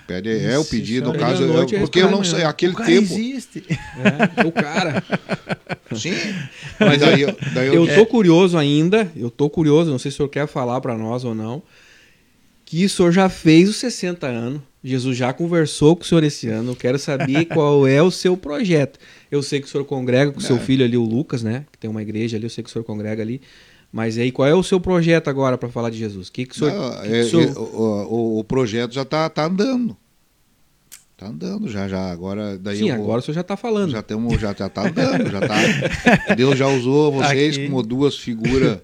Pede, 0.06 0.30
é 0.30 0.58
o 0.58 0.64
pedido, 0.64 1.12
no 1.12 1.18
caso, 1.18 1.42
eu, 1.42 1.80
porque 1.80 2.00
eu 2.00 2.10
não 2.10 2.24
sei, 2.24 2.42
aquele 2.44 2.72
o 2.72 2.76
tempo. 2.76 3.12
existe. 3.12 3.62
É, 3.68 4.46
o 4.46 4.50
cara. 4.50 5.04
Sim. 5.94 6.14
Mas 6.80 6.98
daí, 6.98 7.26
daí 7.52 7.66
eu, 7.66 7.86
eu 7.86 7.94
tô 7.94 8.06
curioso 8.06 8.56
ainda, 8.56 9.12
eu 9.14 9.30
tô 9.30 9.50
curioso, 9.50 9.90
não 9.90 9.98
sei 9.98 10.10
se 10.10 10.14
o 10.14 10.16
senhor 10.16 10.28
quer 10.30 10.48
falar 10.48 10.80
para 10.80 10.96
nós 10.96 11.24
ou 11.24 11.34
não, 11.34 11.62
que 12.64 12.86
o 12.86 12.88
senhor 12.88 13.12
já 13.12 13.28
fez 13.28 13.68
os 13.68 13.76
60 13.76 14.26
anos, 14.26 14.62
Jesus 14.88 15.16
já 15.16 15.32
conversou 15.32 15.96
com 15.96 16.02
o 16.02 16.06
senhor 16.06 16.24
esse 16.24 16.48
ano, 16.48 16.72
eu 16.72 16.76
quero 16.76 16.98
saber 16.98 17.44
qual 17.52 17.86
é 17.86 18.02
o 18.02 18.10
seu 18.10 18.36
projeto. 18.36 18.98
Eu 19.30 19.42
sei 19.42 19.60
que 19.60 19.66
o 19.66 19.70
senhor 19.70 19.84
congrega 19.84 20.32
com 20.32 20.38
o 20.38 20.42
seu 20.42 20.56
é. 20.56 20.58
filho 20.58 20.84
ali, 20.84 20.96
o 20.96 21.04
Lucas, 21.04 21.42
né? 21.42 21.66
Que 21.70 21.78
tem 21.78 21.90
uma 21.90 22.02
igreja 22.02 22.36
ali, 22.36 22.46
eu 22.46 22.50
sei 22.50 22.64
que 22.64 22.70
o 22.70 22.72
senhor 22.72 22.84
congrega 22.84 23.22
ali. 23.22 23.40
Mas 23.92 24.18
aí, 24.18 24.30
qual 24.30 24.46
é 24.46 24.54
o 24.54 24.62
seu 24.62 24.78
projeto 24.78 25.28
agora 25.28 25.56
para 25.56 25.68
falar 25.68 25.90
de 25.90 25.96
Jesus? 25.96 26.28
Que 26.28 26.44
que 26.44 26.54
o, 26.54 26.58
senhor, 26.58 26.72
Não, 26.72 27.02
que 27.02 27.06
é, 27.06 27.10
que 27.10 27.18
o, 27.20 27.28
senhor... 27.28 27.58
o, 27.58 28.14
o, 28.14 28.38
o, 28.40 28.44
projeto 28.44 28.92
já 28.92 29.02
está 29.02 29.30
tá 29.30 29.46
andando. 29.46 29.96
Está 31.12 31.28
andando 31.28 31.68
já, 31.68 31.88
já. 31.88 32.10
Agora, 32.10 32.58
daí 32.58 32.78
Sim, 32.78 32.90
agora 32.90 33.20
o 33.20 33.22
senhor 33.22 33.34
já 33.34 33.40
está 33.40 33.56
falando. 33.56 33.90
Já 33.90 34.02
temos, 34.02 34.38
já, 34.40 34.54
já 34.54 34.68
tá 34.68 34.88
andando, 34.88 35.30
já 35.30 35.40
tá. 35.40 36.34
Deus 36.36 36.58
já 36.58 36.68
usou 36.68 37.12
vocês 37.20 37.56
Aqui. 37.56 37.66
como 37.66 37.82
duas 37.82 38.16
figuras 38.16 38.78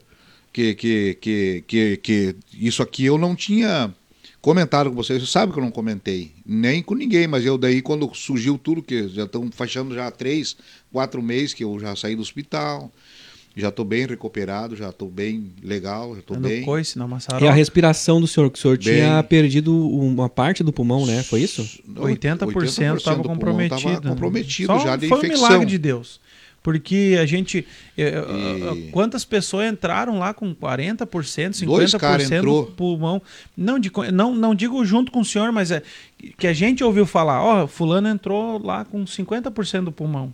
que, 0.52 0.74
que, 0.74 1.18
que, 1.20 1.64
que, 1.66 1.96
que 1.98 2.36
isso 2.54 2.82
aqui 2.82 3.04
eu 3.04 3.18
não 3.18 3.34
tinha 3.34 3.92
comentado 4.44 4.90
com 4.90 4.96
vocês. 4.96 5.22
Você 5.22 5.32
sabe 5.32 5.54
que 5.54 5.58
eu 5.58 5.62
não 5.62 5.70
comentei, 5.70 6.32
nem 6.44 6.82
com 6.82 6.94
ninguém, 6.94 7.26
mas 7.26 7.46
eu 7.46 7.56
daí 7.56 7.80
quando 7.80 8.14
surgiu 8.14 8.58
tudo, 8.58 8.82
que 8.82 9.08
já 9.08 9.24
estão 9.24 9.50
fechando 9.50 9.94
já 9.94 10.10
três, 10.10 10.54
quatro 10.92 11.22
meses 11.22 11.54
que 11.54 11.64
eu 11.64 11.80
já 11.80 11.96
saí 11.96 12.14
do 12.14 12.20
hospital, 12.20 12.92
já 13.56 13.70
estou 13.70 13.86
bem 13.86 14.06
recuperado, 14.06 14.76
já 14.76 14.90
estou 14.90 15.08
bem 15.08 15.50
legal, 15.62 16.12
já 16.12 16.20
estou 16.20 16.38
bem. 16.38 16.62
Coice, 16.62 16.98
na 16.98 17.08
é 17.40 17.48
a 17.48 17.52
respiração 17.52 18.20
do 18.20 18.26
senhor, 18.26 18.50
que 18.50 18.58
o 18.58 18.60
senhor 18.60 18.76
bem... 18.76 18.96
tinha 18.96 19.22
perdido 19.22 19.74
uma 19.74 20.28
parte 20.28 20.62
do 20.62 20.74
pulmão, 20.74 21.06
né? 21.06 21.22
Foi 21.22 21.40
isso? 21.40 21.62
80% 21.88 22.96
estava 22.98 23.22
comprometido. 23.22 23.76
Estava 23.76 24.04
né? 24.04 24.10
comprometido 24.10 24.66
Só 24.66 24.78
já 24.80 24.96
de 24.96 25.08
foi 25.08 25.20
infecção. 25.20 25.38
Foi 25.38 25.46
um 25.46 25.50
milagre 25.52 25.70
de 25.70 25.78
Deus. 25.78 26.20
Porque 26.64 27.18
a 27.20 27.26
gente. 27.26 27.66
Eh, 27.94 28.04
eh, 28.04 28.74
e... 28.74 28.90
Quantas 28.90 29.22
pessoas 29.22 29.70
entraram 29.70 30.18
lá 30.18 30.32
com 30.32 30.54
40%, 30.54 31.06
50% 31.06 31.66
Dois 31.66 31.92
do 31.92 32.72
pulmão? 32.74 33.20
Não, 33.54 33.78
de, 33.78 33.92
não, 34.10 34.34
não 34.34 34.54
digo 34.54 34.82
junto 34.82 35.12
com 35.12 35.20
o 35.20 35.24
senhor, 35.26 35.52
mas 35.52 35.70
é 35.70 35.82
que 36.38 36.46
a 36.46 36.54
gente 36.54 36.82
ouviu 36.82 37.04
falar: 37.04 37.42
ó, 37.42 37.64
oh, 37.64 37.66
Fulano 37.68 38.08
entrou 38.08 38.58
lá 38.64 38.82
com 38.82 39.04
50% 39.04 39.84
do 39.84 39.92
pulmão. 39.92 40.32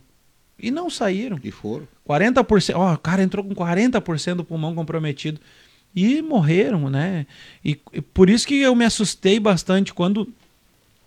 E 0.56 0.70
não 0.70 0.88
saíram. 0.88 1.36
E 1.42 1.50
foram. 1.50 1.88
40%. 2.08 2.74
Ó, 2.76 2.94
o 2.94 2.98
cara 2.98 3.24
entrou 3.24 3.44
com 3.44 3.52
40% 3.52 4.36
do 4.36 4.44
pulmão 4.44 4.72
comprometido. 4.72 5.40
E 5.96 6.22
morreram, 6.22 6.88
né? 6.88 7.26
E, 7.64 7.76
e, 7.92 8.00
por 8.00 8.30
isso 8.30 8.46
que 8.46 8.60
eu 8.60 8.76
me 8.76 8.84
assustei 8.84 9.40
bastante 9.40 9.92
quando. 9.92 10.32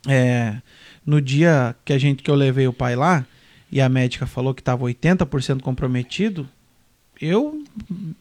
É, 0.06 0.58
no 1.06 1.22
dia 1.22 1.74
que 1.86 1.94
a 1.94 1.98
gente 1.98 2.22
que 2.22 2.30
eu 2.30 2.36
levei 2.36 2.68
o 2.68 2.74
pai 2.74 2.94
lá 2.94 3.26
e 3.74 3.82
a 3.82 3.90
médica 3.90 4.28
falou 4.28 4.54
que 4.54 4.62
estava 4.62 4.86
80% 4.86 5.62
comprometido, 5.62 6.48
eu 7.20 7.64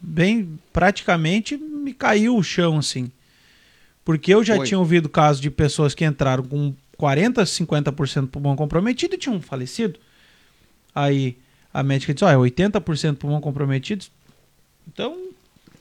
bem 0.01 0.59
praticamente 0.73 1.59
me 1.59 1.93
caiu 1.93 2.39
o 2.39 2.43
chão 2.43 2.79
assim. 2.79 3.13
Porque 4.03 4.33
eu 4.33 4.43
já 4.43 4.57
Foi. 4.57 4.67
tinha 4.67 4.79
ouvido 4.79 5.11
casos 5.11 5.43
de 5.43 5.51
pessoas 5.51 5.95
que 5.95 6.07
entraram 6.07 6.43
com 6.43 6.75
40, 6.97 7.43
50% 7.43 8.29
pulmão 8.29 8.57
comprometido 8.57 9.15
e 9.15 9.19
tinham 9.19 9.43
falecido. 9.43 10.01
Aí 10.95 11.37
a 11.73 11.83
médica 11.83 12.15
disse: 12.15 12.25
ó, 12.25 12.31
é 12.31 12.35
80% 12.35 13.17
pulmão 13.17 13.43
comprometido. 13.43 14.07
Então, 14.91 15.19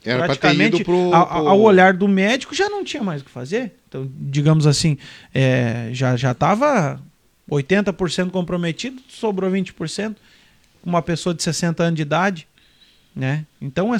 Era 0.04 0.26
praticamente, 0.26 0.84
pro, 0.84 1.14
ao, 1.14 1.28
pro... 1.28 1.48
ao, 1.48 1.62
olhar 1.62 1.94
do 1.94 2.10
médico, 2.10 2.54
já 2.54 2.70
não 2.70 2.84
tinha 2.84 3.02
mais 3.02 3.22
o 3.22 3.26
que 3.26 3.32
fazer. 3.32 3.72
Então, 3.88 4.06
digamos 4.20 4.68
assim, 4.68 4.98
é, 5.34 5.92
já 5.94 6.14
estava 6.34 7.02
80% 7.52 8.32
comprometido, 8.32 9.02
sobrou 9.10 9.52
20%. 9.52 10.16
Uma 10.84 11.02
pessoa 11.02 11.36
de 11.36 11.44
60 11.44 11.84
anos 11.84 11.96
de 11.96 12.02
idade. 12.02 12.48
Né? 13.14 13.46
Então 13.62 13.94
é, 13.94 13.98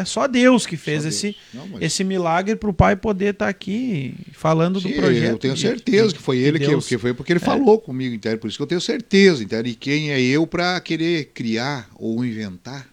é 0.00 0.04
só 0.06 0.26
Deus 0.26 0.64
que 0.64 0.74
fez 0.78 1.04
esse, 1.04 1.36
Não, 1.52 1.68
mas... 1.68 1.82
esse 1.82 2.02
milagre 2.02 2.56
para 2.56 2.70
o 2.70 2.72
pai 2.72 2.96
poder 2.96 3.34
estar 3.34 3.44
tá 3.44 3.50
aqui 3.50 4.14
falando 4.32 4.80
Sim, 4.80 4.88
do 4.88 4.94
projeto. 4.94 5.32
Eu 5.32 5.38
tenho 5.38 5.56
certeza 5.56 6.08
de, 6.08 6.14
que 6.14 6.22
foi 6.22 6.38
ele 6.38 6.58
que, 6.58 6.80
que, 6.80 6.96
foi, 6.96 7.12
porque 7.12 7.30
ele 7.30 7.40
é. 7.40 7.44
falou 7.44 7.78
comigo, 7.78 8.14
entende? 8.14 8.38
por 8.38 8.48
isso 8.48 8.56
que 8.56 8.62
eu 8.62 8.66
tenho 8.66 8.80
certeza. 8.80 9.44
Entende? 9.44 9.68
E 9.68 9.74
quem 9.74 10.12
é 10.12 10.20
eu 10.20 10.46
para 10.46 10.80
querer 10.80 11.26
criar 11.34 11.90
ou 11.94 12.24
inventar? 12.24 12.88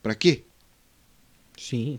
Para 0.00 0.14
quê? 0.14 0.44
Sim. 1.58 1.98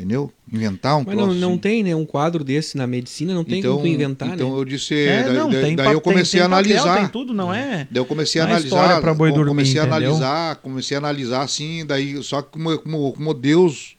Entendeu? 0.00 0.32
Inventar 0.50 0.96
um 0.96 1.04
Mas 1.04 1.14
não, 1.14 1.34
não 1.34 1.50
assim. 1.50 1.58
tem 1.58 1.82
né, 1.82 1.94
um 1.94 2.06
quadro 2.06 2.42
desse 2.42 2.74
na 2.74 2.86
medicina, 2.86 3.34
não 3.34 3.44
tem 3.44 3.58
então, 3.58 3.76
como 3.76 3.86
inventar, 3.86 4.32
então 4.32 4.50
né? 4.50 4.58
eu 4.58 4.64
disse, 4.64 4.94
é, 4.94 5.24
daí, 5.24 5.34
não, 5.34 5.50
daí, 5.50 5.76
daí 5.76 5.92
eu 5.92 6.00
comecei 6.00 6.40
tem, 6.40 6.42
a 6.42 6.46
analisar. 6.46 6.84
Papel, 6.84 7.00
tem 7.02 7.08
tudo, 7.08 7.34
não 7.34 7.52
é? 7.52 7.86
Daí 7.90 8.00
eu 8.00 8.06
comecei 8.06 8.40
a 8.40 8.44
analisar, 8.46 8.98
para 9.02 9.12
boi 9.12 9.30
dormir, 9.30 9.50
comecei 9.50 9.78
a 9.78 9.84
analisar, 9.84 10.56
comecei 10.56 10.96
a 10.96 11.00
analisar 11.00 11.42
assim, 11.42 11.84
daí 11.84 12.22
só 12.22 12.40
que 12.40 12.48
como, 12.52 12.78
como, 12.78 13.12
como 13.12 13.34
Deus 13.34 13.94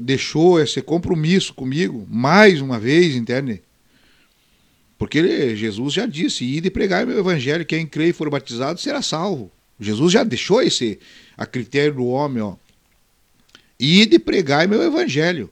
deixou 0.00 0.60
esse 0.60 0.80
compromisso 0.80 1.52
comigo 1.54 2.06
mais 2.08 2.60
uma 2.60 2.78
vez, 2.78 3.16
entende? 3.16 3.62
Porque 4.96 5.18
ele, 5.18 5.56
Jesus 5.56 5.92
já 5.92 6.06
disse, 6.06 6.44
ide 6.44 6.70
pregar 6.70 7.04
meu 7.04 7.18
evangelho, 7.18 7.66
quem 7.66 7.84
crê 7.84 8.10
e 8.10 8.12
for 8.12 8.30
batizado 8.30 8.80
será 8.80 9.02
salvo. 9.02 9.50
Jesus 9.80 10.12
já 10.12 10.22
deixou 10.22 10.62
esse 10.62 11.00
a 11.36 11.44
critério 11.44 11.94
do 11.94 12.06
homem, 12.06 12.40
ó. 12.40 12.54
Ide 13.84 14.16
pregai 14.20 14.68
meu 14.68 14.80
evangelho. 14.80 15.50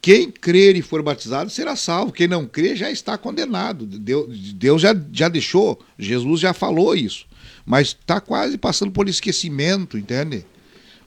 Quem 0.00 0.30
crer 0.30 0.76
e 0.76 0.82
for 0.82 1.02
batizado 1.02 1.50
será 1.50 1.74
salvo. 1.74 2.12
Quem 2.12 2.28
não 2.28 2.46
crer 2.46 2.76
já 2.76 2.88
está 2.88 3.18
condenado. 3.18 3.84
Deus, 3.84 4.52
Deus 4.52 4.80
já, 4.80 4.94
já 5.12 5.28
deixou, 5.28 5.84
Jesus 5.98 6.40
já 6.40 6.52
falou 6.54 6.94
isso. 6.94 7.26
Mas 7.66 7.88
está 7.88 8.20
quase 8.20 8.56
passando 8.56 8.92
por 8.92 9.08
esquecimento, 9.08 9.98
entende? 9.98 10.46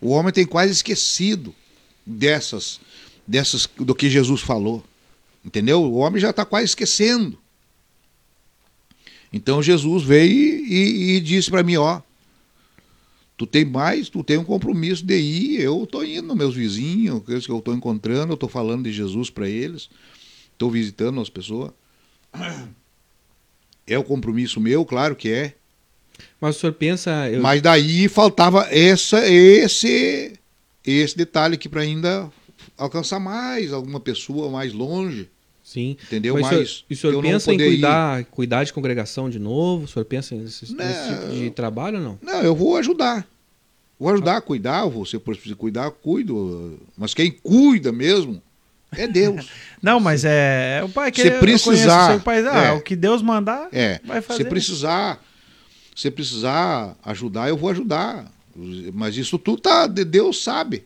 O 0.02 0.10
homem 0.10 0.34
tem 0.34 0.46
quase 0.46 0.74
esquecido 0.74 1.56
dessas, 2.06 2.82
dessas 3.26 3.66
do 3.78 3.96
que 3.96 4.10
Jesus 4.10 4.42
falou. 4.42 4.84
Entendeu? 5.46 5.82
O 5.82 6.00
homem 6.00 6.20
já 6.20 6.32
está 6.32 6.44
quase 6.44 6.66
esquecendo. 6.66 7.40
Então 9.32 9.64
Jesus 9.64 10.04
veio 10.04 10.34
e, 10.34 11.14
e, 11.14 11.16
e 11.16 11.20
disse 11.22 11.50
para 11.50 11.64
mim, 11.64 11.78
ó, 11.78 12.02
tu 13.42 13.48
tem 13.48 13.66
mais, 13.66 14.08
tu 14.08 14.24
tem 14.24 14.38
um 14.38 14.44
compromisso 14.44 15.04
de 15.04 15.18
ir, 15.18 15.62
eu 15.62 15.88
tô 15.88 16.04
indo, 16.04 16.36
meus 16.36 16.54
vizinhos, 16.54 17.22
aqueles 17.24 17.44
que 17.44 17.52
eu 17.52 17.60
tô 17.60 17.74
encontrando, 17.74 18.34
eu 18.34 18.38
tô 18.38 18.48
falando 18.48 18.84
de 18.84 18.92
Jesus 18.92 19.32
para 19.32 19.50
eles, 19.50 19.90
tô 20.60 20.70
visitando 20.70 21.20
as 21.20 21.28
pessoas. 21.28 21.72
É 23.88 23.98
o 23.98 24.04
compromisso 24.04 24.60
meu, 24.62 24.86
claro 24.86 25.16
que 25.16 25.32
é. 25.32 25.56
Mas 26.40 26.56
o 26.56 26.60
senhor 26.60 26.74
pensa. 26.74 27.30
Eu... 27.32 27.42
Mas 27.42 27.64
daí 27.64 28.08
faltava 28.08 28.68
essa, 28.70 29.28
esse, 29.28 30.34
esse 30.86 31.18
detalhe 31.18 31.56
aqui 31.56 31.68
para 31.68 31.82
ainda 31.82 32.32
alcançar 32.78 33.20
mais 33.20 33.74
alguma 33.74 34.00
pessoa 34.00 34.52
mais 34.52 34.72
longe. 34.72 35.28
Sim. 35.64 35.98
Entendeu? 36.04 36.36
Mas, 36.36 36.44
Mas 36.44 36.52
o 36.52 36.56
senhor, 36.56 36.84
o 36.90 36.96
senhor 36.96 37.22
pensa 37.24 37.54
em 37.54 37.58
cuidar, 37.58 38.26
cuidar 38.26 38.64
de 38.64 38.72
congregação 38.72 39.32
de 39.32 39.40
novo? 39.40 39.86
O 39.86 39.88
senhor 39.88 40.06
pensa 40.06 40.36
nesse, 40.36 40.72
não, 40.76 40.86
nesse 40.86 41.08
tipo 41.10 41.34
de 41.34 41.50
trabalho 41.50 41.98
ou 41.98 42.04
não? 42.04 42.20
Não, 42.22 42.42
eu 42.44 42.56
vou 42.56 42.78
ajudar. 42.78 43.28
Vou 44.02 44.12
ajudar 44.12 44.38
a 44.38 44.42
cuidar, 44.42 44.86
você 44.88 45.20
precisa 45.20 45.56
cuidar, 45.56 45.92
cuido. 45.92 46.80
Mas 46.98 47.14
quem 47.14 47.30
cuida 47.32 47.92
mesmo 47.92 48.42
é 48.98 49.08
Deus. 49.08 49.48
não, 49.82 50.00
mas 50.00 50.26
é, 50.26 50.80
é 50.80 50.84
o 50.84 50.90
pai 50.90 51.12
que 51.12 51.22
você 51.22 51.32
precisar, 51.32 52.20
pai, 52.22 52.46
ah, 52.48 52.64
é, 52.64 52.72
o 52.72 52.82
que 52.82 52.96
Deus 52.96 53.22
mandar, 53.22 53.70
é, 53.72 54.00
vai 54.04 54.20
fazer. 54.20 54.44
Se 54.44 54.50
precisar, 54.50 55.24
se 55.96 56.10
precisar 56.10 56.98
ajudar, 57.06 57.50
eu 57.50 57.58
vou 57.58 57.70
ajudar. 57.70 58.32
Mas 58.94 59.16
isso 59.16 59.38
tudo 59.38 59.62
tá, 59.62 59.86
Deus 59.88 60.44
sabe 60.44 60.84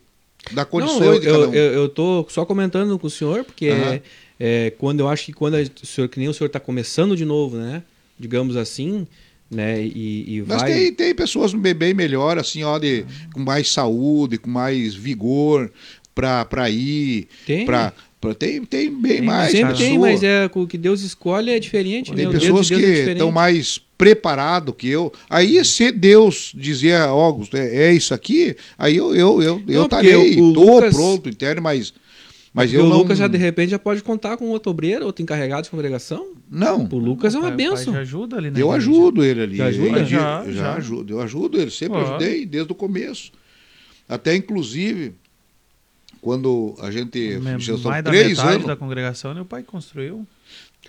da 0.52 0.64
condições 0.64 1.00
não, 1.00 1.14
eu, 1.14 1.20
de 1.20 1.26
cada 1.26 1.48
um. 1.48 1.54
Eu, 1.54 1.72
eu 1.72 1.88
tô 1.88 2.26
só 2.28 2.44
comentando 2.44 2.96
com 2.98 3.06
o 3.06 3.10
senhor 3.10 3.44
porque 3.44 3.70
uhum 3.70 4.00
é, 4.38 4.72
quando 4.78 5.00
eu 5.00 5.08
acho 5.08 5.26
que 5.26 5.32
quando 5.32 5.54
o 5.54 5.86
senhor, 5.86 6.08
que 6.08 6.18
nem 6.18 6.28
o 6.28 6.34
senhor 6.34 6.46
está 6.46 6.60
começando 6.60 7.16
de 7.16 7.24
novo, 7.24 7.56
né? 7.56 7.82
Digamos 8.18 8.56
assim, 8.56 9.06
né? 9.50 9.80
E, 9.80 10.36
e 10.36 10.44
Mas 10.46 10.62
vai... 10.62 10.72
tem, 10.72 10.92
tem 10.92 11.14
pessoas 11.14 11.54
bem 11.54 11.94
melhor, 11.94 12.38
assim, 12.38 12.64
ó, 12.64 12.78
de, 12.78 13.04
com 13.32 13.40
mais 13.40 13.70
saúde, 13.70 14.38
com 14.38 14.50
mais 14.50 14.94
vigor 14.94 15.70
para 16.14 16.70
ir, 16.70 17.28
para 17.64 17.92
tem, 18.34 18.64
tem 18.64 18.90
bem 18.90 19.16
tem, 19.16 19.22
mais. 19.22 19.52
Sempre 19.52 19.72
pessoa. 19.72 19.88
tem, 19.88 19.98
mas 19.98 20.22
é, 20.22 20.50
o 20.52 20.66
que 20.66 20.78
Deus 20.78 21.02
escolhe 21.02 21.50
é 21.50 21.58
diferente. 21.60 22.12
Tem 22.12 22.26
né? 22.26 22.32
pessoas 22.32 22.66
de 22.66 22.76
que 22.76 22.84
é 22.84 23.12
estão 23.12 23.30
mais 23.30 23.80
preparado 23.96 24.72
que 24.72 24.88
eu. 24.88 25.12
Aí, 25.28 25.62
se 25.64 25.92
Deus 25.92 26.52
dizer, 26.54 26.96
Augusto, 26.96 27.56
é, 27.56 27.88
é 27.88 27.92
isso 27.92 28.14
aqui, 28.14 28.56
aí 28.78 28.96
eu 28.96 29.14
eu 29.14 29.42
eu, 29.42 29.62
eu 29.68 29.84
estarei, 29.84 30.30
estou 30.30 30.90
pronto, 30.90 31.28
entende? 31.28 31.60
Mas 31.60 31.92
mas 32.56 32.72
eu 32.72 32.86
o 32.86 32.88
não... 32.88 32.96
Lucas 32.96 33.18
já 33.18 33.28
de 33.28 33.36
repente 33.36 33.68
já 33.68 33.78
pode 33.78 34.02
contar 34.02 34.38
com 34.38 34.46
outro 34.46 34.70
obreiro, 34.70 35.04
outro 35.04 35.22
encarregado 35.22 35.64
de 35.64 35.70
congregação? 35.70 36.32
Não. 36.50 36.88
O 36.90 36.98
Lucas 36.98 37.34
é 37.34 37.38
uma 37.38 37.50
benção. 37.50 37.94
ajuda 37.94 38.38
ali, 38.38 38.50
né? 38.50 38.62
Eu 38.62 38.72
ajudo 38.72 39.22
ele 39.22 39.42
ali. 39.42 39.56
Já 39.56 39.66
ajuda? 39.66 40.04
Já, 40.06 40.44
já, 40.44 40.52
já, 40.52 40.74
ajudo. 40.74 41.12
Eu 41.12 41.20
ajudo 41.20 41.60
ele, 41.60 41.70
sempre 41.70 41.98
ajudei 41.98 42.46
desde 42.46 42.72
o 42.72 42.74
começo. 42.74 43.30
Até 44.08 44.34
inclusive 44.34 45.12
quando 46.22 46.74
a 46.80 46.90
gente 46.90 47.38
já 47.58 47.76
são 47.76 47.90
mais 47.90 48.02
três 48.02 48.38
da 48.38 48.48
anos 48.48 48.66
da 48.66 48.74
congregação, 48.74 49.34
meu 49.34 49.44
pai 49.44 49.62
construiu. 49.62 50.26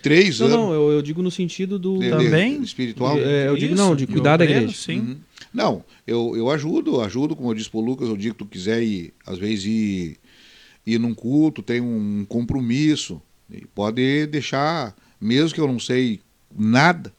Três 0.02 0.40
não, 0.40 0.48
anos. 0.48 0.58
Não, 0.58 0.74
eu, 0.74 0.92
eu, 0.94 1.02
digo 1.02 1.22
no 1.22 1.30
sentido 1.30 1.78
do 1.78 2.00
de, 2.00 2.10
também 2.10 2.62
espiritual. 2.62 3.18
É, 3.18 3.50
eu 3.50 3.58
digo 3.58 3.76
não, 3.76 3.94
de 3.94 4.08
cuidar 4.08 4.38
da 4.38 4.46
igreja. 4.46 4.74
Sim. 4.74 5.00
Uhum. 5.00 5.18
Não, 5.54 5.84
eu, 6.06 6.34
eu 6.38 6.50
ajudo, 6.50 7.02
ajudo, 7.02 7.36
como 7.36 7.50
eu 7.50 7.54
disse 7.54 7.70
pro 7.70 7.82
Lucas, 7.82 8.08
eu 8.08 8.16
digo 8.16 8.36
que 8.36 8.40
tu 8.40 8.50
quiser 8.50 8.82
ir, 8.82 9.14
às 9.26 9.38
vezes 9.38 9.66
ir 9.66 10.18
ir 10.88 10.98
num 10.98 11.14
culto, 11.14 11.62
tem 11.62 11.82
um 11.82 12.26
compromisso. 12.28 13.22
Pode 13.76 14.26
deixar, 14.28 14.96
mesmo 15.20 15.54
que 15.54 15.60
eu 15.60 15.68
não 15.68 15.80
sei 15.80 16.22
nada, 16.58 17.14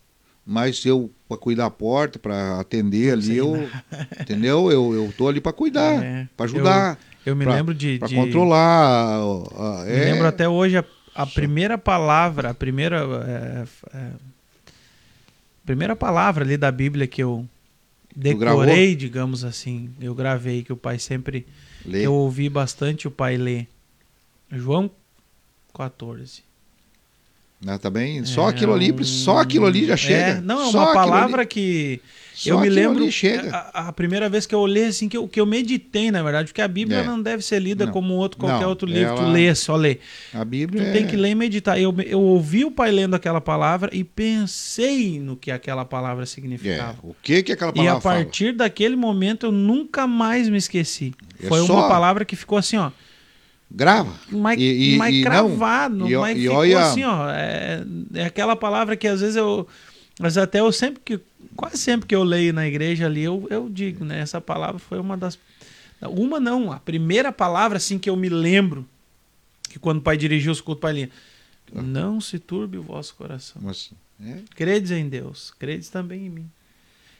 mas 0.45 0.79
se 0.79 0.89
eu 0.89 1.11
para 1.29 1.37
cuidar 1.37 1.67
a 1.67 1.71
porta, 1.71 2.19
para 2.19 2.59
atender 2.59 3.13
ali, 3.13 3.37
eu, 3.37 3.69
entendeu? 4.19 4.73
Eu, 4.73 4.95
eu 4.95 5.13
tô 5.17 5.29
ali 5.29 5.43
para 5.43 5.53
cuidar, 5.53 6.03
é, 6.03 6.27
para 6.35 6.47
ajudar. 6.47 6.99
Eu, 7.27 7.33
eu 7.33 7.37
me 7.37 7.45
pra, 7.45 7.55
lembro 7.55 7.75
de, 7.75 7.99
para 7.99 8.09
de... 8.09 8.15
controlar. 8.15 9.21
É... 9.87 9.99
Me 9.99 10.05
lembro 10.13 10.27
até 10.27 10.49
hoje 10.49 10.79
a, 10.79 10.85
a 11.15 11.27
primeira 11.27 11.77
palavra, 11.77 12.51
a 12.51 12.55
primeira 12.55 13.05
é, 13.27 13.65
é, 13.95 14.11
primeira 15.67 15.95
palavra 15.95 16.45
ali 16.45 16.57
da 16.57 16.73
Bíblia 16.73 17.07
que 17.07 17.23
eu 17.23 17.47
decorei, 18.17 18.97
digamos 18.97 19.45
assim, 19.45 19.91
eu 20.01 20.15
gravei 20.15 20.63
que 20.63 20.73
o 20.73 20.77
pai 20.77 20.99
sempre 20.99 21.47
Lê. 21.85 22.07
Eu 22.07 22.15
ouvi 22.15 22.49
bastante 22.49 23.07
o 23.07 23.11
pai 23.11 23.37
ler. 23.37 23.69
João 24.51 24.91
14. 25.75 26.43
Ah, 27.67 27.79
tá 27.79 27.91
bem? 27.91 28.25
Só 28.25 28.47
é 28.47 28.51
aquilo 28.51 28.73
ali, 28.73 29.05
só 29.05 29.39
aquilo 29.39 29.67
ali 29.67 29.87
já 29.87 29.97
chega. 29.97 30.39
É, 30.39 30.41
não, 30.41 30.63
é 30.63 30.69
uma 30.69 30.93
palavra 30.93 31.45
que 31.45 32.01
só 32.39 32.51
eu 32.51 32.61
me 32.61 32.69
lembro 32.69 33.11
chega. 33.11 33.51
A, 33.51 33.89
a, 33.89 33.93
primeira 33.93 34.29
vez 34.29 34.47
que 34.47 34.55
eu 34.55 34.65
li 34.65 34.85
assim 34.85 35.09
que 35.09 35.17
eu, 35.17 35.27
que 35.27 35.41
eu 35.41 35.47
meditei, 35.47 36.11
na 36.11 36.23
verdade, 36.23 36.49
porque 36.49 36.63
a 36.63 36.69
Bíblia 36.69 36.99
é. 36.99 37.05
não 37.05 37.21
deve 37.21 37.43
ser 37.43 37.59
lida 37.59 37.87
não. 37.87 37.93
como 37.93 38.15
outro 38.15 38.39
qualquer 38.39 38.63
não, 38.63 38.69
outro 38.69 38.87
livro, 38.87 39.09
ela... 39.09 39.17
tu 39.17 39.31
lê, 39.31 39.55
só 39.55 39.75
lê. 39.75 39.99
A 40.33 40.45
Bíblia 40.45 40.85
tu 40.85 40.89
é... 40.89 40.93
tem 40.93 41.07
que 41.07 41.17
ler 41.17 41.31
e 41.31 41.35
meditar. 41.35 41.81
Eu, 41.81 41.93
eu 42.07 42.21
ouvi 42.21 42.65
o 42.65 42.71
pai 42.71 42.93
lendo 42.93 43.15
aquela 43.15 43.41
palavra 43.41 43.91
e 43.93 44.05
pensei 44.05 45.19
no 45.19 45.37
que 45.37 45.51
aquela 45.51 45.85
palavra 45.85 46.27
significava. 46.27 46.99
É. 47.03 47.07
O 47.07 47.17
que 47.21 47.43
que 47.43 47.53
aquela 47.53 47.73
palavra 47.73 47.93
E 47.93 47.97
a 47.97 48.01
partir 48.01 48.45
fala? 48.45 48.59
daquele 48.59 48.95
momento 48.95 49.47
eu 49.47 49.53
nunca 49.53 50.07
mais 50.07 50.49
me 50.49 50.59
esqueci. 50.59 51.13
É 51.43 51.49
Foi 51.49 51.67
só... 51.67 51.73
uma 51.73 51.89
palavra 51.89 52.25
que 52.25 52.37
ficou 52.37 52.57
assim, 52.57 52.77
ó. 52.77 52.93
Grava. 53.71 54.13
Mas, 54.31 54.59
e, 54.59 54.95
e, 54.95 54.97
mas 54.97 55.15
e 55.15 55.23
cravado, 55.23 56.09
não, 56.09 56.21
mas 56.21 56.39
e, 56.39 56.43
ficou 56.43 56.57
olha... 56.57 56.81
assim, 56.81 57.05
ó. 57.05 57.31
É, 57.31 57.85
é 58.15 58.25
aquela 58.25 58.57
palavra 58.57 58.97
que 58.97 59.07
às 59.07 59.21
vezes 59.21 59.37
eu. 59.37 59.67
Mas 60.19 60.39
até 60.39 60.61
eu 60.61 60.73
sempre 60.73 61.01
que. 61.05 61.21
Quase 61.59 61.77
sempre 61.77 62.07
que 62.07 62.15
eu 62.15 62.23
leio 62.23 62.53
na 62.53 62.69
igreja 62.69 63.07
ali, 63.07 63.25
eu, 63.25 63.45
eu 63.51 63.69
digo, 63.69 64.05
né? 64.05 64.21
Essa 64.21 64.41
palavra 64.41 64.79
foi 64.79 65.01
uma 65.01 65.17
das. 65.17 65.37
Uma 66.01 66.39
não, 66.39 66.71
a 66.71 66.79
primeira 66.79 67.33
palavra 67.33 67.79
assim 67.79 67.99
que 67.99 68.09
eu 68.09 68.15
me 68.15 68.29
lembro. 68.29 68.87
Que 69.69 69.77
quando 69.77 69.99
o 69.99 70.01
pai 70.01 70.17
dirigiu 70.17 70.53
os 70.53 70.61
cultos, 70.61 70.79
o 70.79 70.83
pai 70.83 70.93
lia. 70.93 71.11
Não 71.73 72.21
se 72.21 72.39
turbe 72.39 72.79
o 72.79 72.83
vosso 72.85 73.13
coração. 73.17 73.61
Mas, 73.61 73.91
é? 74.25 74.37
Credes 74.55 74.93
em 74.93 75.09
Deus, 75.09 75.53
credes 75.59 75.89
também 75.89 76.27
em 76.27 76.31
mim. 76.31 76.51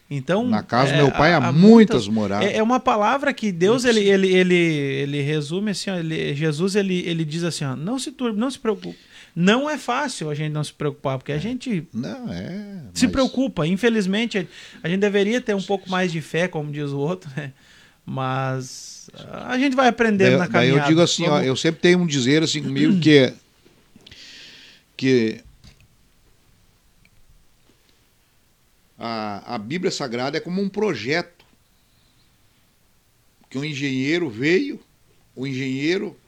Então, 0.09 0.47
na 0.47 0.63
casa 0.63 0.93
é, 0.93 0.95
do 0.95 1.03
meu 1.03 1.11
pai 1.11 1.33
há, 1.33 1.37
há 1.37 1.51
muitas, 1.51 1.59
muitas 1.59 2.07
moradas. 2.07 2.47
É, 2.47 2.55
é, 2.55 2.63
uma 2.63 2.79
palavra 2.79 3.33
que 3.33 3.51
Deus 3.51 3.83
ele, 3.83 3.99
ele, 3.99 4.33
ele, 4.33 4.55
ele 4.55 5.21
resume 5.21 5.71
assim, 5.71 5.89
ó, 5.89 5.97
ele, 5.97 6.33
Jesus 6.33 6.77
ele, 6.77 7.05
ele 7.05 7.25
diz 7.25 7.43
assim, 7.43 7.65
ó, 7.65 7.75
não 7.75 7.99
se 7.99 8.13
turbe, 8.13 8.39
não 8.39 8.49
se 8.49 8.57
preocupe. 8.57 8.97
Não 9.35 9.69
é 9.69 9.77
fácil 9.77 10.29
a 10.29 10.35
gente 10.35 10.51
não 10.51 10.63
se 10.63 10.73
preocupar, 10.73 11.17
porque 11.17 11.31
a 11.31 11.37
gente 11.37 11.87
não 11.93 12.31
é, 12.31 12.83
se 12.93 13.07
preocupa. 13.07 13.65
Infelizmente, 13.65 14.47
a 14.83 14.89
gente 14.89 14.99
deveria 14.99 15.39
ter 15.39 15.55
um 15.55 15.61
pouco 15.61 15.89
mais 15.89 16.11
de 16.11 16.21
fé, 16.21 16.47
como 16.47 16.71
diz 16.71 16.89
o 16.89 16.97
outro, 16.97 17.29
né? 17.35 17.53
Mas 18.05 19.09
a 19.43 19.57
gente 19.57 19.75
vai 19.75 19.87
aprendendo 19.87 20.31
daí, 20.31 20.39
na 20.39 20.47
caminhada. 20.47 20.81
Eu 20.81 20.87
digo 20.87 21.01
assim, 21.01 21.27
ó, 21.27 21.41
eu 21.41 21.55
sempre 21.55 21.81
tenho 21.81 21.99
um 21.99 22.07
dizer 22.07 22.43
assim 22.43 22.61
comigo 22.63 22.99
que 22.99 23.33
que 24.97 25.41
a, 28.97 29.55
a 29.55 29.57
Bíblia 29.57 29.91
Sagrada 29.91 30.37
é 30.37 30.41
como 30.41 30.61
um 30.61 30.67
projeto 30.67 31.45
que 33.49 33.57
um 33.57 33.63
engenheiro 33.63 34.29
veio, 34.29 34.79
o 35.35 35.47
engenheiro 35.47 36.19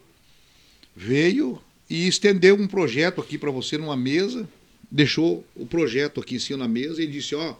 veio 0.95 1.61
e 1.91 2.07
estendeu 2.07 2.55
um 2.55 2.67
projeto 2.67 3.19
aqui 3.19 3.37
para 3.37 3.51
você 3.51 3.77
numa 3.77 3.97
mesa, 3.97 4.47
deixou 4.89 5.45
o 5.53 5.65
projeto 5.65 6.21
aqui 6.21 6.35
em 6.35 6.39
cima 6.39 6.59
na 6.59 6.67
mesa 6.67 7.03
e 7.03 7.05
disse, 7.05 7.35
ó, 7.35 7.53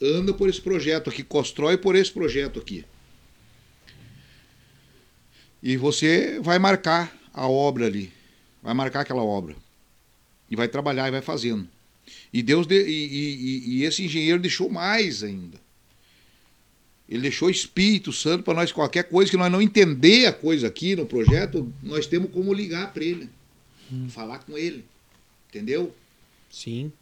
anda 0.00 0.32
por 0.32 0.48
esse 0.48 0.60
projeto 0.60 1.10
aqui, 1.10 1.24
constrói 1.24 1.76
por 1.76 1.96
esse 1.96 2.12
projeto 2.12 2.60
aqui. 2.60 2.84
E 5.60 5.76
você 5.76 6.38
vai 6.38 6.60
marcar 6.60 7.12
a 7.34 7.48
obra 7.48 7.86
ali, 7.86 8.12
vai 8.62 8.74
marcar 8.74 9.00
aquela 9.00 9.24
obra. 9.24 9.56
E 10.48 10.54
vai 10.54 10.68
trabalhar 10.68 11.08
e 11.08 11.10
vai 11.10 11.20
fazendo. 11.20 11.68
E 12.32 12.44
Deus 12.44 12.64
de, 12.64 12.80
e, 12.80 13.06
e, 13.06 13.78
e, 13.78 13.82
esse 13.82 14.04
engenheiro 14.04 14.40
deixou 14.40 14.70
mais 14.70 15.24
ainda. 15.24 15.60
Ele 17.08 17.22
deixou 17.22 17.48
o 17.48 17.50
Espírito 17.50 18.12
Santo 18.12 18.44
para 18.44 18.54
nós, 18.54 18.70
qualquer 18.70 19.04
coisa 19.04 19.30
que 19.30 19.36
nós 19.36 19.50
não 19.50 19.62
entender 19.62 20.26
a 20.26 20.32
coisa 20.32 20.66
aqui 20.66 20.94
no 20.94 21.06
projeto, 21.06 21.72
nós 21.82 22.06
temos 22.06 22.30
como 22.30 22.52
ligar 22.52 22.92
para 22.92 23.04
ele, 23.04 23.28
hum. 23.90 24.08
falar 24.08 24.40
com 24.40 24.58
ele. 24.58 24.84
Entendeu? 25.48 25.94
Sim. 26.50 26.92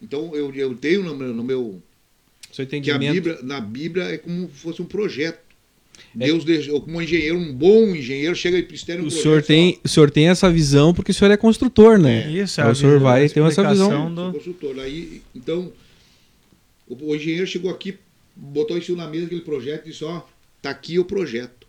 Então 0.00 0.34
eu, 0.34 0.54
eu 0.54 0.74
tenho 0.76 1.02
no 1.02 1.16
meu, 1.16 1.34
no 1.34 1.42
meu 1.42 1.82
que 2.80 2.90
a 2.90 2.98
Bíblia, 2.98 3.38
na 3.42 3.60
Bíblia 3.60 4.04
é 4.04 4.18
como 4.18 4.48
se 4.48 4.54
fosse 4.54 4.80
um 4.80 4.84
projeto. 4.84 5.42
É. 6.18 6.26
Deus 6.26 6.44
deixou, 6.44 6.80
como 6.80 6.98
um 6.98 7.02
engenheiro, 7.02 7.36
um 7.36 7.52
bom 7.52 7.94
engenheiro, 7.94 8.34
chega 8.34 8.58
e 8.58 8.74
estende 8.74 9.02
um 9.02 9.06
o 9.06 9.10
senhor 9.10 9.42
tem 9.42 9.78
O 9.82 9.88
senhor 9.88 10.10
tem 10.10 10.28
essa 10.28 10.50
visão 10.50 10.94
porque 10.94 11.10
o 11.10 11.14
senhor 11.14 11.30
é 11.30 11.36
construtor, 11.36 11.98
né? 11.98 12.24
É, 12.24 12.42
isso, 12.42 12.60
então, 12.60 12.72
o 12.72 12.74
senhor 12.74 13.00
vai 13.00 13.28
ter 13.28 13.42
essa 13.42 13.68
visão. 13.68 14.14
Do... 14.14 14.32
Construtor. 14.32 14.78
Aí, 14.78 15.22
então, 15.34 15.72
o, 16.86 17.10
o, 17.10 17.16
engenheiro 17.16 17.46
chegou 17.46 17.70
aqui, 17.70 17.96
botou 18.34 18.76
isso 18.76 18.96
na 18.96 19.06
mesa 19.06 19.26
aquele 19.26 19.40
projeto 19.40 19.86
e 19.86 19.90
disse: 19.90 20.04
Ó, 20.04 20.22
tá 20.60 20.70
aqui 20.70 20.98
o 20.98 21.04
projeto. 21.04 21.66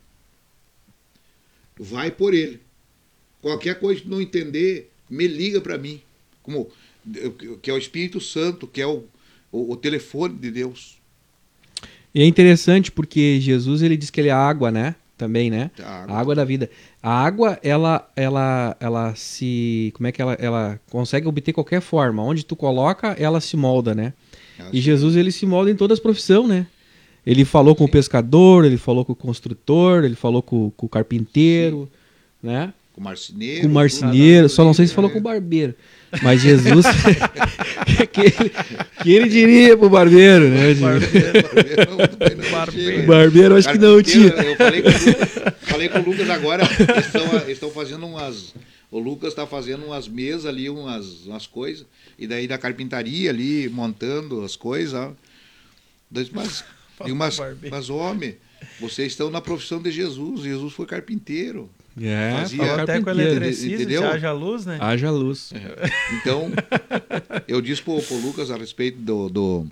Vai 1.77 2.11
por 2.11 2.33
ele. 2.33 2.61
Qualquer 3.41 3.79
coisa 3.79 4.01
que 4.01 4.09
não 4.09 4.21
entender, 4.21 4.91
me 5.09 5.27
liga 5.27 5.61
para 5.61 5.77
mim. 5.77 6.01
Como 6.41 6.69
que 7.61 7.69
é 7.69 7.73
o 7.73 7.77
Espírito 7.77 8.19
Santo, 8.19 8.67
que 8.67 8.81
é 8.81 8.87
o, 8.87 9.03
o, 9.51 9.73
o 9.73 9.75
telefone 9.75 10.35
de 10.35 10.49
Deus. 10.49 10.97
E 12.13 12.21
é 12.21 12.25
interessante 12.25 12.91
porque 12.91 13.39
Jesus 13.39 13.81
ele 13.81 13.97
diz 13.97 14.09
que 14.09 14.21
ele 14.21 14.29
é 14.29 14.33
água, 14.33 14.71
né? 14.71 14.95
Também, 15.17 15.49
né? 15.49 15.71
A 15.79 16.01
água. 16.01 16.15
a 16.15 16.19
água. 16.19 16.35
da 16.35 16.45
vida. 16.45 16.69
A 17.01 17.23
água, 17.25 17.59
ela, 17.61 18.11
ela, 18.15 18.75
ela 18.79 19.15
se, 19.15 19.91
como 19.95 20.07
é 20.07 20.11
que 20.11 20.21
ela, 20.21 20.33
ela 20.33 20.79
consegue 20.89 21.27
obter 21.27 21.53
qualquer 21.53 21.81
forma. 21.81 22.23
Onde 22.23 22.45
tu 22.45 22.55
coloca, 22.55 23.09
ela 23.19 23.39
se 23.39 23.55
molda, 23.55 23.93
né? 23.93 24.13
E 24.71 24.81
Jesus 24.81 25.15
ele 25.15 25.31
se 25.31 25.45
molda 25.45 25.71
em 25.71 25.75
todas 25.75 25.97
as 25.97 26.01
profissões, 26.01 26.47
né? 26.47 26.67
Ele 27.25 27.43
falou 27.43 27.75
com 27.75 27.85
o 27.85 27.89
pescador, 27.89 28.65
ele 28.65 28.77
falou 28.77 29.03
com 29.03 29.13
o 29.13 29.15
construtor, 29.15 30.03
ele 30.03 30.15
falou 30.15 30.43
com, 30.43 30.69
com 30.71 30.85
o 30.85 30.89
carpinteiro, 30.89 31.89
Sim. 32.41 32.47
né? 32.47 32.73
Com 32.93 33.01
o 33.01 33.03
marceneiro. 33.03 33.61
Com 33.61 33.67
o 33.67 33.71
marceneiro, 33.71 34.47
só 34.47 34.63
não 34.63 34.73
sei 34.73 34.87
se 34.87 34.93
falou 34.93 35.09
com 35.09 35.17
o 35.17 35.21
barbeiro. 35.21 35.75
Mas 36.21 36.41
Jesus. 36.41 36.85
que, 38.11 38.21
ele, 38.21 38.51
que 39.03 39.11
ele 39.11 39.27
diria 39.27 39.75
pro 39.75 39.89
barbeiro, 39.89 40.47
né? 40.49 40.73
Barbeiro, 40.75 41.97
barbeiro, 42.51 43.07
barbeiro 43.07 43.55
acho 43.55 43.69
que 43.69 43.77
não 43.77 44.01
tinha. 44.01 44.27
Eu 44.27 44.55
falei 44.55 44.81
com, 44.81 44.89
Lucas, 44.89 45.29
falei 45.61 45.89
com 45.89 45.99
o 45.99 46.03
Lucas 46.05 46.29
agora, 46.29 46.63
eles 47.43 47.49
estão 47.49 47.69
fazendo 47.69 48.05
umas. 48.05 48.53
O 48.95 48.99
Lucas 48.99 49.33
está 49.33 49.45
fazendo 49.45 49.87
umas 49.87 50.07
mesas 50.07 50.45
ali, 50.45 50.69
umas, 50.69 51.25
umas 51.25 51.45
coisas. 51.45 51.85
E 52.17 52.25
daí 52.25 52.47
da 52.47 52.57
carpintaria 52.57 53.29
ali, 53.29 53.67
montando 53.67 54.41
as 54.41 54.55
coisas. 54.55 55.11
Mas, 56.31 56.63
mas, 57.13 57.37
mas 57.69 57.89
homem, 57.89 58.37
vocês 58.79 59.11
estão 59.11 59.29
na 59.29 59.41
profissão 59.41 59.81
de 59.81 59.91
Jesus. 59.91 60.43
Jesus 60.43 60.71
foi 60.71 60.85
carpinteiro. 60.85 61.69
É, 62.01 62.37
fazia 62.39 62.75
até 62.75 63.01
com 63.01 63.09
eletricista, 63.09 63.75
entendeu? 63.75 64.07
haja 64.07 64.31
luz, 64.31 64.65
né? 64.65 64.77
Haja 64.79 65.11
luz. 65.11 65.51
É. 65.51 66.15
Então, 66.15 66.49
eu 67.49 67.59
disse 67.59 67.81
pro, 67.81 68.01
pro 68.01 68.15
Lucas 68.15 68.49
a 68.49 68.55
respeito 68.55 68.97
do, 68.99 69.27
do 69.27 69.67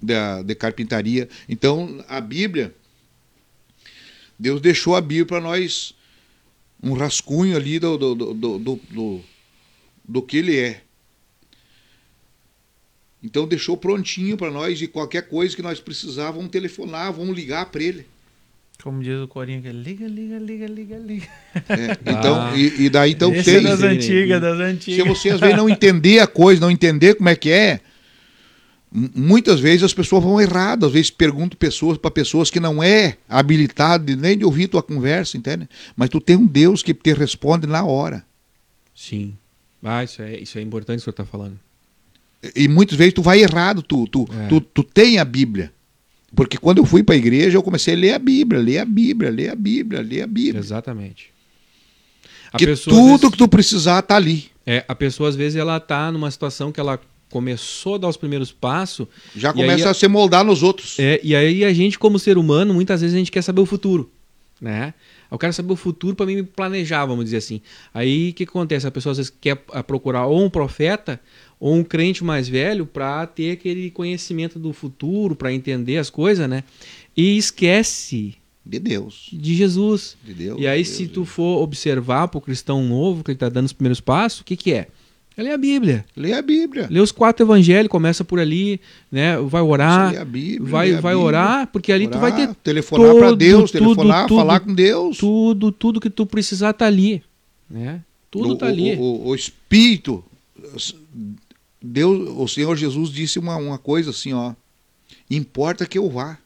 da, 0.00 0.40
de 0.42 0.54
carpintaria. 0.54 1.28
Então, 1.48 2.04
a 2.08 2.20
Bíblia, 2.20 2.72
Deus 4.38 4.60
deixou 4.60 4.94
a 4.94 5.00
Bíblia 5.00 5.26
para 5.26 5.40
nós 5.40 5.96
um 6.82 6.92
rascunho 6.92 7.56
ali 7.56 7.78
do, 7.78 7.96
do, 7.96 8.14
do, 8.14 8.58
do, 8.58 9.20
do, 10.04 10.22
que 10.22 10.36
ele 10.36 10.58
é. 10.58 10.80
Então 13.22 13.46
deixou 13.46 13.76
prontinho 13.76 14.36
para 14.36 14.50
nós 14.50 14.80
e 14.80 14.86
qualquer 14.86 15.28
coisa 15.28 15.56
que 15.56 15.62
nós 15.62 15.80
precisávamos 15.80 16.50
telefonar, 16.50 17.12
vamos 17.12 17.34
ligar 17.34 17.66
para 17.66 17.82
ele. 17.82 18.06
Como 18.82 19.02
diz 19.02 19.18
o 19.18 19.26
corinho, 19.26 19.62
que 19.62 19.72
liga, 19.72 20.06
liga, 20.06 20.38
liga, 20.38 20.66
liga, 20.66 20.98
liga. 20.98 21.26
É, 21.54 22.10
então, 22.10 22.40
ah, 22.40 22.52
e, 22.54 22.84
e, 22.84 22.90
daí 22.90 23.12
então 23.12 23.30
tem. 23.30 23.56
É 23.56 23.60
das 23.62 23.82
antigas, 23.82 24.40
das 24.40 24.60
antigas. 24.60 25.02
Se 25.02 25.08
você 25.08 25.30
às 25.30 25.40
vezes 25.40 25.56
não 25.56 25.68
entender 25.68 26.20
a 26.20 26.26
coisa, 26.26 26.60
não 26.60 26.70
entender 26.70 27.14
como 27.14 27.28
é 27.28 27.34
que 27.34 27.50
é, 27.50 27.80
muitas 28.96 29.60
vezes 29.60 29.82
as 29.82 29.92
pessoas 29.92 30.24
vão 30.24 30.40
errado. 30.40 30.86
Às 30.86 30.92
vezes 30.92 31.10
pergunto 31.10 31.56
pessoas 31.56 31.98
para 31.98 32.10
pessoas 32.10 32.50
que 32.50 32.58
não 32.58 32.82
é 32.82 33.18
habilitado 33.28 34.16
nem 34.16 34.38
de 34.38 34.44
ouvir 34.44 34.68
tua 34.68 34.82
conversa, 34.82 35.36
entende? 35.36 35.68
Mas 35.94 36.08
tu 36.08 36.20
tem 36.20 36.36
um 36.36 36.46
Deus 36.46 36.82
que 36.82 36.94
te 36.94 37.12
responde 37.12 37.66
na 37.66 37.84
hora. 37.84 38.24
Sim. 38.94 39.36
Ah, 39.84 40.02
isso 40.02 40.22
é, 40.22 40.38
isso 40.38 40.58
é 40.58 40.62
importante 40.62 40.96
o 40.96 40.98
que 40.98 41.04
senhor 41.04 41.12
está 41.12 41.24
falando. 41.24 41.58
E 42.54 42.66
muitas 42.68 42.96
vezes 42.96 43.12
tu 43.12 43.22
vai 43.22 43.40
errado, 43.40 43.82
tu, 43.82 44.06
tu, 44.06 44.26
é. 44.32 44.48
tu, 44.48 44.60
tu 44.60 44.82
tem 44.82 45.18
a 45.18 45.24
Bíblia. 45.24 45.72
Porque 46.34 46.56
quando 46.56 46.78
eu 46.78 46.86
fui 46.86 47.02
para 47.02 47.14
a 47.14 47.18
igreja, 47.18 47.56
eu 47.56 47.62
comecei 47.62 47.94
a 47.94 47.96
ler 47.96 48.14
a 48.14 48.18
Bíblia, 48.18 48.60
ler 48.60 48.78
a 48.78 48.84
Bíblia, 48.84 49.30
ler 49.30 49.50
a 49.50 49.54
Bíblia, 49.54 50.02
ler 50.02 50.22
a 50.22 50.26
Bíblia. 50.26 50.58
Exatamente. 50.58 51.30
A 52.52 52.58
que 52.58 52.66
tudo 52.76 53.18
vezes, 53.18 53.30
que 53.30 53.36
tu 53.36 53.48
precisar 53.48 54.02
tá 54.02 54.16
ali. 54.16 54.50
É, 54.64 54.84
a 54.88 54.94
pessoa 54.94 55.28
às 55.28 55.36
vezes 55.36 55.56
ela 55.56 55.78
tá 55.78 56.10
numa 56.10 56.30
situação 56.30 56.72
que 56.72 56.80
ela 56.80 57.00
começou 57.30 57.96
a 57.96 57.98
dar 57.98 58.08
os 58.08 58.16
primeiros 58.16 58.52
passos. 58.52 59.06
Já 59.34 59.52
começa 59.52 59.84
aí, 59.84 59.90
a 59.90 59.94
se 59.94 60.08
moldar 60.08 60.44
nos 60.44 60.62
outros. 60.62 60.98
É, 60.98 61.20
e 61.22 61.34
aí 61.34 61.64
a 61.64 61.72
gente, 61.72 61.98
como 61.98 62.18
ser 62.18 62.38
humano, 62.38 62.72
muitas 62.72 63.00
vezes 63.00 63.14
a 63.14 63.18
gente 63.18 63.30
quer 63.30 63.42
saber 63.42 63.60
o 63.60 63.66
futuro. 63.66 64.10
Né? 64.60 64.94
Eu 65.30 65.38
quero 65.38 65.52
saber 65.52 65.72
o 65.72 65.76
futuro 65.76 66.16
para 66.16 66.24
mim 66.24 66.36
me 66.36 66.42
planejar, 66.42 67.04
vamos 67.04 67.24
dizer 67.24 67.38
assim. 67.38 67.60
Aí 67.92 68.30
o 68.30 68.34
que 68.34 68.44
acontece? 68.44 68.86
A 68.86 68.90
pessoa 68.90 69.10
às 69.10 69.18
vezes 69.18 69.32
quer 69.40 69.56
procurar 69.86 70.26
ou 70.26 70.42
um 70.42 70.48
profeta 70.48 71.20
ou 71.58 71.74
um 71.74 71.84
crente 71.84 72.24
mais 72.24 72.48
velho 72.48 72.86
para 72.86 73.26
ter 73.26 73.52
aquele 73.52 73.90
conhecimento 73.90 74.58
do 74.58 74.72
futuro, 74.72 75.34
para 75.34 75.52
entender 75.52 75.98
as 75.98 76.10
coisas, 76.10 76.48
né? 76.48 76.64
E 77.16 77.36
esquece 77.36 78.36
de 78.64 78.78
Deus, 78.78 79.28
de 79.32 79.54
Jesus. 79.54 80.16
De 80.24 80.34
Deus. 80.34 80.60
E 80.60 80.66
aí 80.66 80.82
de 80.82 80.88
se 80.88 81.04
Deus, 81.04 81.12
tu 81.12 81.24
for 81.24 81.62
observar 81.62 82.28
para 82.28 82.38
o 82.38 82.40
cristão 82.40 82.82
novo 82.82 83.22
que 83.22 83.30
ele 83.30 83.36
está 83.36 83.48
dando 83.48 83.66
os 83.66 83.72
primeiros 83.72 84.00
passos, 84.00 84.40
o 84.40 84.44
que 84.44 84.56
que 84.56 84.72
é? 84.72 84.88
Lê 85.36 85.52
a 85.52 85.58
Bíblia. 85.58 86.04
Lê 86.16 86.32
a 86.32 86.40
Bíblia. 86.40 86.88
Lê 86.90 86.98
os 86.98 87.12
quatro 87.12 87.44
evangelhos, 87.44 87.90
começa 87.90 88.24
por 88.24 88.38
ali, 88.38 88.80
né? 89.12 89.36
Vai 89.38 89.60
orar. 89.60 90.12
Lê 90.12 90.18
a 90.18 90.24
Bíblia, 90.24 90.70
vai, 90.70 90.92
vai 90.92 91.14
Bíblia, 91.14 91.18
orar, 91.18 91.66
porque 91.66 91.92
ali 91.92 92.06
orar, 92.06 92.18
tu 92.18 92.20
vai 92.20 92.34
ter 92.34 92.54
telefonar 92.54 93.14
para 93.14 93.34
Deus, 93.34 93.70
tudo, 93.70 93.78
telefonar, 93.84 94.26
tudo, 94.26 94.38
falar 94.38 94.60
com 94.60 94.74
Deus. 94.74 95.18
Tudo, 95.18 95.70
tudo 95.70 96.00
que 96.00 96.08
tu 96.08 96.24
precisar 96.24 96.72
tá 96.72 96.86
ali, 96.86 97.22
né? 97.68 98.00
Tudo 98.30 98.50
o, 98.50 98.56
tá 98.56 98.66
ali. 98.66 98.94
O, 98.94 99.00
o, 99.00 99.28
o 99.28 99.34
Espírito 99.34 100.24
Deus, 101.80 102.30
o 102.36 102.48
Senhor 102.48 102.76
Jesus 102.76 103.10
disse 103.10 103.38
uma, 103.38 103.56
uma 103.56 103.78
coisa 103.78 104.10
assim, 104.10 104.32
ó. 104.32 104.54
Importa 105.30 105.86
que 105.86 105.98
eu 105.98 106.10
vá. 106.10 106.38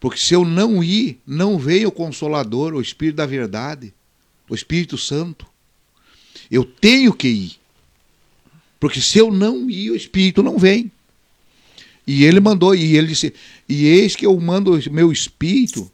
Porque 0.00 0.18
se 0.18 0.34
eu 0.34 0.44
não 0.44 0.82
ir, 0.82 1.20
não 1.26 1.58
vem 1.58 1.84
o 1.86 1.90
Consolador, 1.90 2.74
o 2.74 2.80
Espírito 2.80 3.16
da 3.16 3.26
Verdade, 3.26 3.92
o 4.48 4.54
Espírito 4.54 4.96
Santo. 4.96 5.46
Eu 6.50 6.64
tenho 6.64 7.12
que 7.12 7.28
ir. 7.28 7.52
Porque 8.78 9.00
se 9.00 9.18
eu 9.18 9.30
não 9.30 9.68
ir, 9.68 9.90
o 9.90 9.96
Espírito 9.96 10.42
não 10.42 10.58
vem. 10.58 10.90
E 12.06 12.24
ele 12.24 12.40
mandou, 12.40 12.74
e 12.74 12.96
ele 12.96 13.08
disse: 13.08 13.34
E 13.68 13.86
eis 13.86 14.16
que 14.16 14.24
eu 14.24 14.38
mando 14.40 14.74
o 14.74 14.92
meu 14.92 15.12
Espírito, 15.12 15.90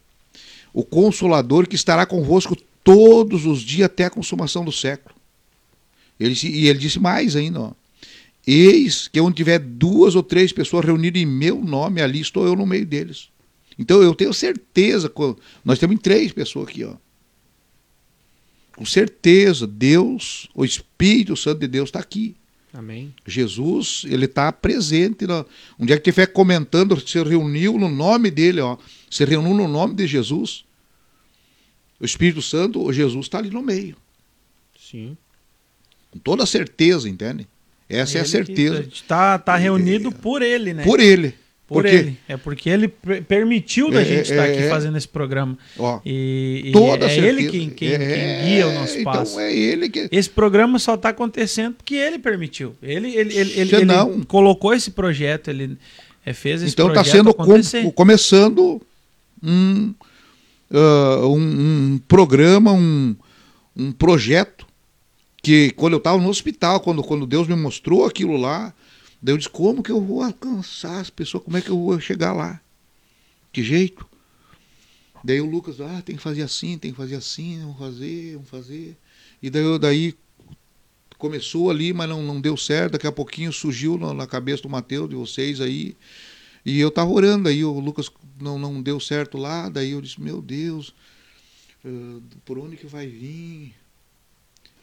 o 0.73 0.85
Consolador, 0.85 1.67
que 1.67 1.75
estará 1.75 2.07
convosco 2.07 2.57
todos 2.85 3.47
os 3.47 3.63
dias 3.63 3.87
até 3.87 4.05
a 4.05 4.11
consumação 4.11 4.65
do 4.65 4.71
século. 4.71 5.15
Ele, 6.21 6.39
e 6.45 6.69
ele 6.69 6.79
disse 6.79 7.01
mais 7.01 7.35
ainda: 7.35 7.61
ó, 7.61 7.73
Eis 8.47 9.09
que 9.09 9.21
onde 9.21 9.37
tiver 9.37 9.59
duas 9.59 10.15
ou 10.15 10.23
três 10.23 10.53
pessoas 10.53 10.85
reunidas 10.85 11.21
em 11.21 11.27
meu 11.27 11.61
nome, 11.61 12.03
ali 12.03 12.21
estou 12.21 12.47
eu 12.47 12.55
no 12.55 12.67
meio 12.67 12.85
deles. 12.85 13.29
Então 13.79 14.03
eu 14.03 14.15
tenho 14.15 14.33
certeza, 14.33 15.11
nós 15.65 15.79
temos 15.79 15.99
três 16.01 16.31
pessoas 16.33 16.69
aqui, 16.69 16.85
ó. 16.85 16.95
Com 18.77 18.85
certeza, 18.85 19.67
Deus, 19.67 20.49
o 20.55 20.65
Espírito 20.65 21.37
Santo 21.37 21.61
de 21.61 21.69
Deus 21.69 21.89
está 21.89 22.01
aqui. 22.01 22.37
Amém. 22.75 23.15
Jesus, 23.25 24.05
ele 24.09 24.25
está 24.25 24.51
presente. 24.51 25.25
Lá. 25.27 25.47
Um 25.79 25.87
dia 25.87 25.97
que 25.97 26.11
estiver 26.11 26.27
comentando, 26.27 27.01
se 27.01 27.23
reuniu 27.23 27.79
no 27.79 27.89
nome 27.89 28.33
dele, 28.33 28.61
ó. 28.61 28.77
Se 29.09 29.25
reuniu 29.25 29.55
no 29.55 29.69
nome 29.69 29.95
de 29.95 30.09
Jesus. 30.09 30.65
O 32.01 32.05
Espírito 32.05 32.43
Santo, 32.43 32.83
o 32.83 32.93
Jesus 32.93 33.27
está 33.27 33.39
ali 33.39 33.49
no 33.49 33.63
meio. 33.63 33.97
Sim. 34.77 35.17
Com 36.11 36.19
toda 36.19 36.45
certeza, 36.45 37.09
entende? 37.09 37.47
Essa 37.89 38.19
é, 38.19 38.21
é 38.21 38.23
a 38.23 38.27
certeza. 38.27 38.81
Está 38.81 39.39
tá 39.39 39.57
reunido 39.57 40.11
por 40.11 40.43
ele, 40.43 40.75
né? 40.75 40.83
Por 40.83 40.99
ele. 40.99 41.35
Por 41.67 41.83
porque... 41.83 41.97
ele. 41.97 42.19
É 42.29 42.37
porque 42.37 42.69
ele 42.69 42.89
permitiu 42.89 43.91
da 43.91 44.03
é, 44.03 44.05
gente 44.05 44.31
estar 44.31 44.45
aqui 44.45 44.59
é, 44.59 44.69
fazendo 44.69 44.99
esse 44.99 45.09
programa. 45.09 45.57
Ó, 45.79 45.99
e, 46.05 46.71
toda 46.73 47.07
é 47.07 47.09
certeza. 47.09 47.27
ele 47.27 47.51
quem, 47.51 47.71
quem, 47.71 47.99
quem, 47.99 48.45
guia 48.45 48.69
o 48.69 48.75
nosso 48.75 48.99
então 48.99 49.13
passo. 49.13 49.33
Então 49.33 49.45
é 49.45 49.55
ele 49.55 49.89
que. 49.89 50.09
Esse 50.13 50.29
programa 50.29 50.79
só 50.79 50.95
está 50.95 51.09
acontecendo 51.09 51.75
porque 51.75 51.95
ele 51.95 52.19
permitiu. 52.19 52.75
Ele, 52.83 53.17
ele, 53.17 53.35
ele, 53.35 53.61
ele, 53.61 53.77
ele 53.77 53.85
não... 53.87 54.23
colocou 54.23 54.75
esse 54.75 54.91
projeto, 54.91 55.49
ele 55.49 55.79
fez 56.35 56.63
esse 56.63 56.75
então, 56.75 56.89
tá 56.89 56.95
projeto. 56.95 57.17
Então 57.17 57.57
está 57.57 57.71
sendo 57.71 57.85
com, 57.85 57.93
começando 57.93 58.83
um, 59.43 59.95
uh, 60.71 61.27
um, 61.27 61.95
um 61.95 62.01
programa, 62.07 62.73
um, 62.73 63.17
um 63.75 63.91
projeto 63.91 64.67
que 65.43 65.71
quando 65.73 65.95
eu 65.95 65.99
estava 65.99 66.19
no 66.19 66.29
hospital, 66.29 66.81
quando, 66.81 67.03
quando 67.03 67.27
Deus 67.27 67.49
me 67.49 67.57
mostrou 67.57 68.05
aquilo 68.05 68.37
lá, 68.37 68.73
daí 69.25 69.33
eu 69.33 69.39
disse, 69.39 69.49
como 69.49 69.83
que 69.83 69.91
eu 69.91 70.03
vou 70.03 70.23
alcançar 70.23 71.01
as 71.01 71.09
pessoas? 71.09 71.43
Como 71.43 71.57
é 71.57 71.63
que 71.63 71.71
eu 71.71 71.79
vou 71.79 71.99
chegar 71.99 72.35
lá? 72.35 72.61
Que 73.51 73.63
jeito? 73.63 74.07
Daí 75.25 75.41
o 75.41 75.47
Lucas, 75.47 75.81
ah, 75.81 76.03
tem 76.05 76.15
que 76.15 76.23
fazer 76.23 76.43
assim, 76.43 76.77
tem 76.77 76.91
que 76.91 76.97
fazer 76.99 77.15
assim, 77.15 77.59
vamos 77.61 77.79
fazer, 77.79 78.35
vamos 78.35 78.51
fazer. 78.51 78.95
E 79.43 79.49
daí, 79.49 79.63
eu, 79.63 79.79
daí 79.79 80.15
começou 81.17 81.71
ali, 81.71 81.95
mas 81.95 82.07
não, 82.07 82.23
não 82.23 82.39
deu 82.39 82.55
certo. 82.55 82.93
Daqui 82.93 83.07
a 83.07 83.13
pouquinho 83.13 83.51
surgiu 83.51 83.97
na, 83.97 84.13
na 84.13 84.27
cabeça 84.27 84.65
do 84.65 84.69
Mateus, 84.69 85.09
de 85.09 85.17
vocês 85.17 85.59
aí. 85.59 85.97
E 86.67 86.79
eu 86.79 86.89
estava 86.89 87.11
orando, 87.11 87.49
aí 87.49 87.65
o 87.65 87.81
Lucas 87.81 88.11
não, 88.39 88.59
não 88.59 88.83
deu 88.83 89.01
certo 89.01 89.39
lá. 89.39 89.71
Daí 89.71 89.93
eu 89.93 90.03
disse, 90.03 90.21
meu 90.21 90.43
Deus, 90.43 90.95
uh, 91.83 92.23
por 92.45 92.59
onde 92.59 92.77
que 92.77 92.87
vai 92.87 93.07
vir? 93.07 93.75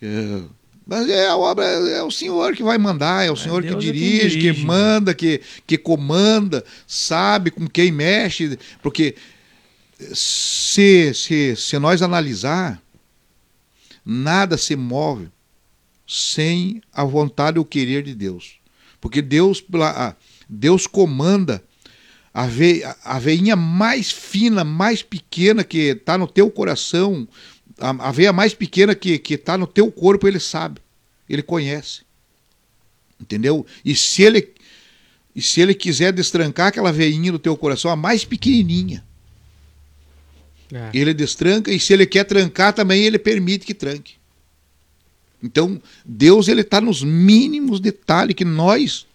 É, 0.01 0.43
mas 0.91 1.07
é 1.07 1.25
a 1.25 1.37
obra, 1.37 1.63
é 1.63 2.03
o 2.03 2.11
Senhor 2.11 2.53
que 2.53 2.61
vai 2.61 2.77
mandar, 2.77 3.25
é 3.25 3.31
o 3.31 3.33
é, 3.33 3.37
Senhor 3.37 3.63
que 3.63 3.73
dirige, 3.75 4.27
dirige, 4.27 4.39
que 4.41 4.65
manda, 4.65 5.13
que, 5.13 5.39
que 5.65 5.77
comanda, 5.77 6.65
sabe 6.85 7.49
com 7.49 7.65
quem 7.65 7.93
mexe. 7.93 8.59
Porque 8.83 9.15
se, 10.13 11.13
se, 11.13 11.55
se 11.55 11.79
nós 11.79 12.01
analisar, 12.01 12.83
nada 14.05 14.57
se 14.57 14.75
move 14.75 15.29
sem 16.05 16.81
a 16.91 17.05
vontade 17.05 17.57
ou 17.57 17.63
querer 17.63 18.03
de 18.03 18.13
Deus. 18.13 18.59
Porque 18.99 19.21
Deus, 19.21 19.63
Deus 20.49 20.87
comanda 20.87 21.63
a, 22.33 22.45
ve, 22.47 22.83
a 23.05 23.17
veinha 23.17 23.55
mais 23.55 24.11
fina, 24.11 24.65
mais 24.65 25.01
pequena 25.01 25.63
que 25.63 25.91
está 25.91 26.17
no 26.17 26.27
teu 26.27 26.51
coração, 26.51 27.25
a, 27.81 28.09
a 28.09 28.11
veia 28.11 28.31
mais 28.31 28.53
pequena 28.53 28.95
que 28.95 29.21
está 29.29 29.57
no 29.57 29.67
teu 29.67 29.91
corpo, 29.91 30.27
ele 30.27 30.39
sabe, 30.39 30.79
ele 31.29 31.41
conhece. 31.41 32.01
Entendeu? 33.19 33.65
E 33.83 33.95
se 33.95 34.23
ele, 34.23 34.49
e 35.35 35.41
se 35.41 35.61
ele 35.61 35.73
quiser 35.73 36.11
destrancar 36.11 36.67
aquela 36.67 36.91
veinha 36.91 37.31
do 37.31 37.39
teu 37.39 37.55
coração, 37.55 37.91
a 37.91 37.95
mais 37.95 38.25
pequenininha, 38.25 39.03
é. 40.73 40.89
ele 40.93 41.13
destranca, 41.13 41.71
e 41.71 41.79
se 41.79 41.93
ele 41.93 42.05
quer 42.05 42.23
trancar 42.23 42.73
também, 42.73 43.03
ele 43.03 43.19
permite 43.19 43.65
que 43.65 43.73
tranque. 43.73 44.15
Então, 45.43 45.81
Deus 46.05 46.47
ele 46.47 46.61
está 46.61 46.79
nos 46.79 47.03
mínimos 47.03 47.79
detalhes 47.79 48.35
que 48.35 48.45
nós 48.45 49.07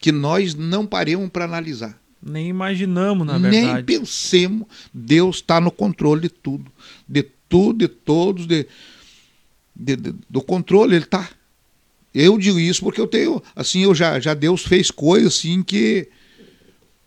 que 0.00 0.12
nós 0.12 0.54
não 0.54 0.84
paremos 0.84 1.30
para 1.30 1.46
analisar. 1.46 1.98
Nem 2.22 2.48
imaginamos, 2.48 3.26
na 3.26 3.38
verdade. 3.38 3.74
Nem 3.74 3.84
pensemos. 3.84 4.66
Deus 4.92 5.36
está 5.36 5.58
no 5.60 5.70
controle 5.70 6.22
de 6.22 6.28
tudo. 6.28 6.70
De 7.08 7.22
tudo, 7.54 7.78
de 7.78 7.86
todos, 7.86 8.46
de, 8.48 8.66
de, 9.76 9.94
de 9.94 10.12
do 10.28 10.42
controle, 10.42 10.96
ele 10.96 11.04
está. 11.04 11.30
Eu 12.12 12.36
digo 12.36 12.58
isso 12.58 12.82
porque 12.82 13.00
eu 13.00 13.06
tenho, 13.06 13.40
assim, 13.54 13.84
eu 13.84 13.94
já, 13.94 14.18
já 14.18 14.34
Deus 14.34 14.64
fez 14.64 14.90
coisas 14.90 15.36
assim 15.36 15.62
que 15.62 16.08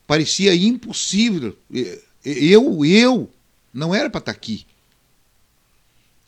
parecia 0.07 0.55
impossível. 0.55 1.57
Eu, 2.23 2.85
eu 2.85 3.29
não 3.73 3.93
era 3.93 4.09
para 4.09 4.19
estar 4.19 4.31
tá 4.31 4.37
aqui. 4.37 4.65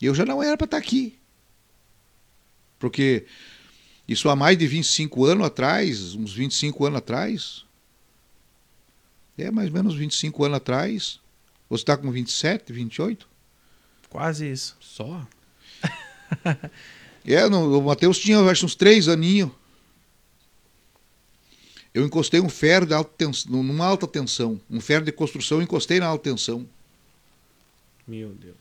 Eu 0.02 0.14
já 0.14 0.26
não 0.26 0.42
era 0.42 0.54
para 0.54 0.66
estar 0.66 0.78
tá 0.78 0.86
aqui. 0.86 1.18
Porque 2.78 3.24
isso 4.06 4.28
há 4.28 4.36
mais 4.36 4.58
de 4.58 4.66
25 4.66 5.24
anos 5.24 5.46
atrás, 5.46 6.14
uns 6.14 6.34
25 6.34 6.84
anos 6.84 6.98
atrás. 6.98 7.64
É 9.38 9.50
mais 9.50 9.68
ou 9.68 9.74
menos 9.74 9.94
25 9.94 10.44
anos 10.44 10.56
atrás. 10.58 11.20
Você 11.70 11.82
está 11.82 11.96
com 11.96 12.10
27, 12.10 12.70
28? 12.70 13.29
Quase 14.10 14.50
isso. 14.50 14.76
Só? 14.80 15.26
é, 17.24 17.48
no, 17.48 17.78
o 17.78 17.82
Matheus 17.82 18.18
tinha 18.18 18.38
acho, 18.40 18.66
uns 18.66 18.74
3 18.74 19.08
aninhos. 19.08 19.50
Eu 21.94 22.04
encostei 22.04 22.40
um 22.40 22.48
ferro 22.48 22.86
de 22.86 22.94
alta 22.94 23.10
tensão, 23.16 23.50
numa 23.50 23.86
alta 23.86 24.06
tensão. 24.06 24.60
Um 24.70 24.80
ferro 24.80 25.04
de 25.04 25.12
construção, 25.12 25.58
eu 25.58 25.62
encostei 25.62 25.98
na 25.98 26.06
alta 26.06 26.30
tensão. 26.30 26.68
Meu 28.06 28.30
Deus. 28.30 28.56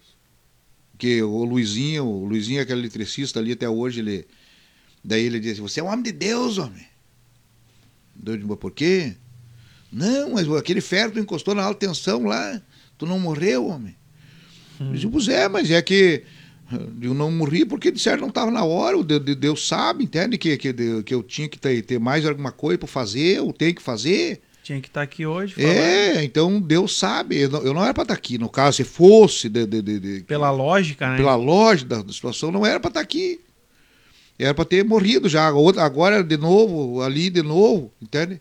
Que 0.98 1.22
o 1.22 1.44
Luizinho, 1.44 2.06
o 2.06 2.26
Luizinho, 2.26 2.62
aquele 2.62 2.82
eletricista 2.82 3.40
ali 3.40 3.52
até 3.52 3.70
hoje, 3.70 4.00
ele 4.00 4.28
Daí 5.04 5.24
ele 5.24 5.40
disse: 5.40 5.62
Você 5.62 5.80
é 5.80 5.84
um 5.84 5.88
homem 5.88 6.04
de 6.04 6.12
Deus, 6.12 6.58
homem. 6.58 6.86
Doido, 8.16 8.56
por 8.58 8.72
quê? 8.72 9.16
Não, 9.92 10.32
mas 10.32 10.50
aquele 10.52 10.82
ferro 10.82 11.14
tu 11.14 11.20
encostou 11.20 11.56
na 11.56 11.64
alta 11.64 11.88
tensão 11.88 12.26
lá, 12.26 12.62
tu 12.98 13.06
não 13.06 13.20
morreu, 13.20 13.68
homem. 13.68 13.96
Hum. 14.80 14.88
Eu 14.88 14.94
disse, 14.94 15.08
pois 15.08 15.28
é, 15.28 15.48
mas 15.48 15.70
é 15.70 15.82
que 15.82 16.24
eu 17.02 17.14
não 17.14 17.32
morri 17.32 17.66
porque 17.66 17.92
disseram 17.92 18.22
não 18.22 18.30
estava 18.30 18.52
na 18.52 18.64
hora, 18.64 18.98
o 18.98 19.04
Deus 19.04 19.68
sabe, 19.68 20.04
entende? 20.04 20.38
Que, 20.38 20.56
que, 20.58 20.74
que 21.04 21.14
eu 21.14 21.24
tinha 21.24 21.48
que 21.50 21.58
ter, 21.58 21.82
ter 21.82 22.00
mais 22.00 22.26
alguma 22.26 22.52
coisa 22.52 22.78
para 22.78 22.88
fazer, 22.88 23.38
eu 23.38 23.52
tenho 23.52 23.74
que 23.74 23.82
fazer. 23.82 24.42
Tinha 24.64 24.80
que 24.80 24.88
estar 24.88 25.00
tá 25.00 25.04
aqui 25.04 25.26
hoje. 25.26 25.56
Falando. 25.56 25.72
É, 25.72 26.24
então 26.24 26.62
Deus 26.62 26.96
sabe. 26.96 27.40
Eu 27.42 27.50
não, 27.50 27.62
eu 27.64 27.74
não 27.74 27.84
era 27.84 27.94
para 27.94 28.04
estar 28.04 28.14
tá 28.14 28.18
aqui. 28.20 28.38
No 28.38 28.48
caso, 28.48 28.78
se 28.78 28.84
fosse. 28.84 29.50
De, 29.50 29.66
de, 29.66 29.82
de, 29.82 30.22
pela 30.22 30.52
lógica, 30.52 31.10
né? 31.10 31.18
Pela 31.18 31.36
lógica 31.36 32.04
da 32.04 32.14
situação, 32.14 32.52
não 32.52 32.64
era 32.64 32.80
para 32.80 32.90
estar 32.90 33.00
tá 33.00 33.04
aqui. 33.04 33.40
Era 34.38 34.54
para 34.54 34.66
ter 34.66 34.86
morrido 34.86 35.28
já. 35.28 35.48
Agora 35.48 36.24
de 36.24 36.38
novo, 36.38 37.02
ali 37.02 37.32
de 37.32 37.42
novo, 37.42 37.92
entende? 38.00 38.40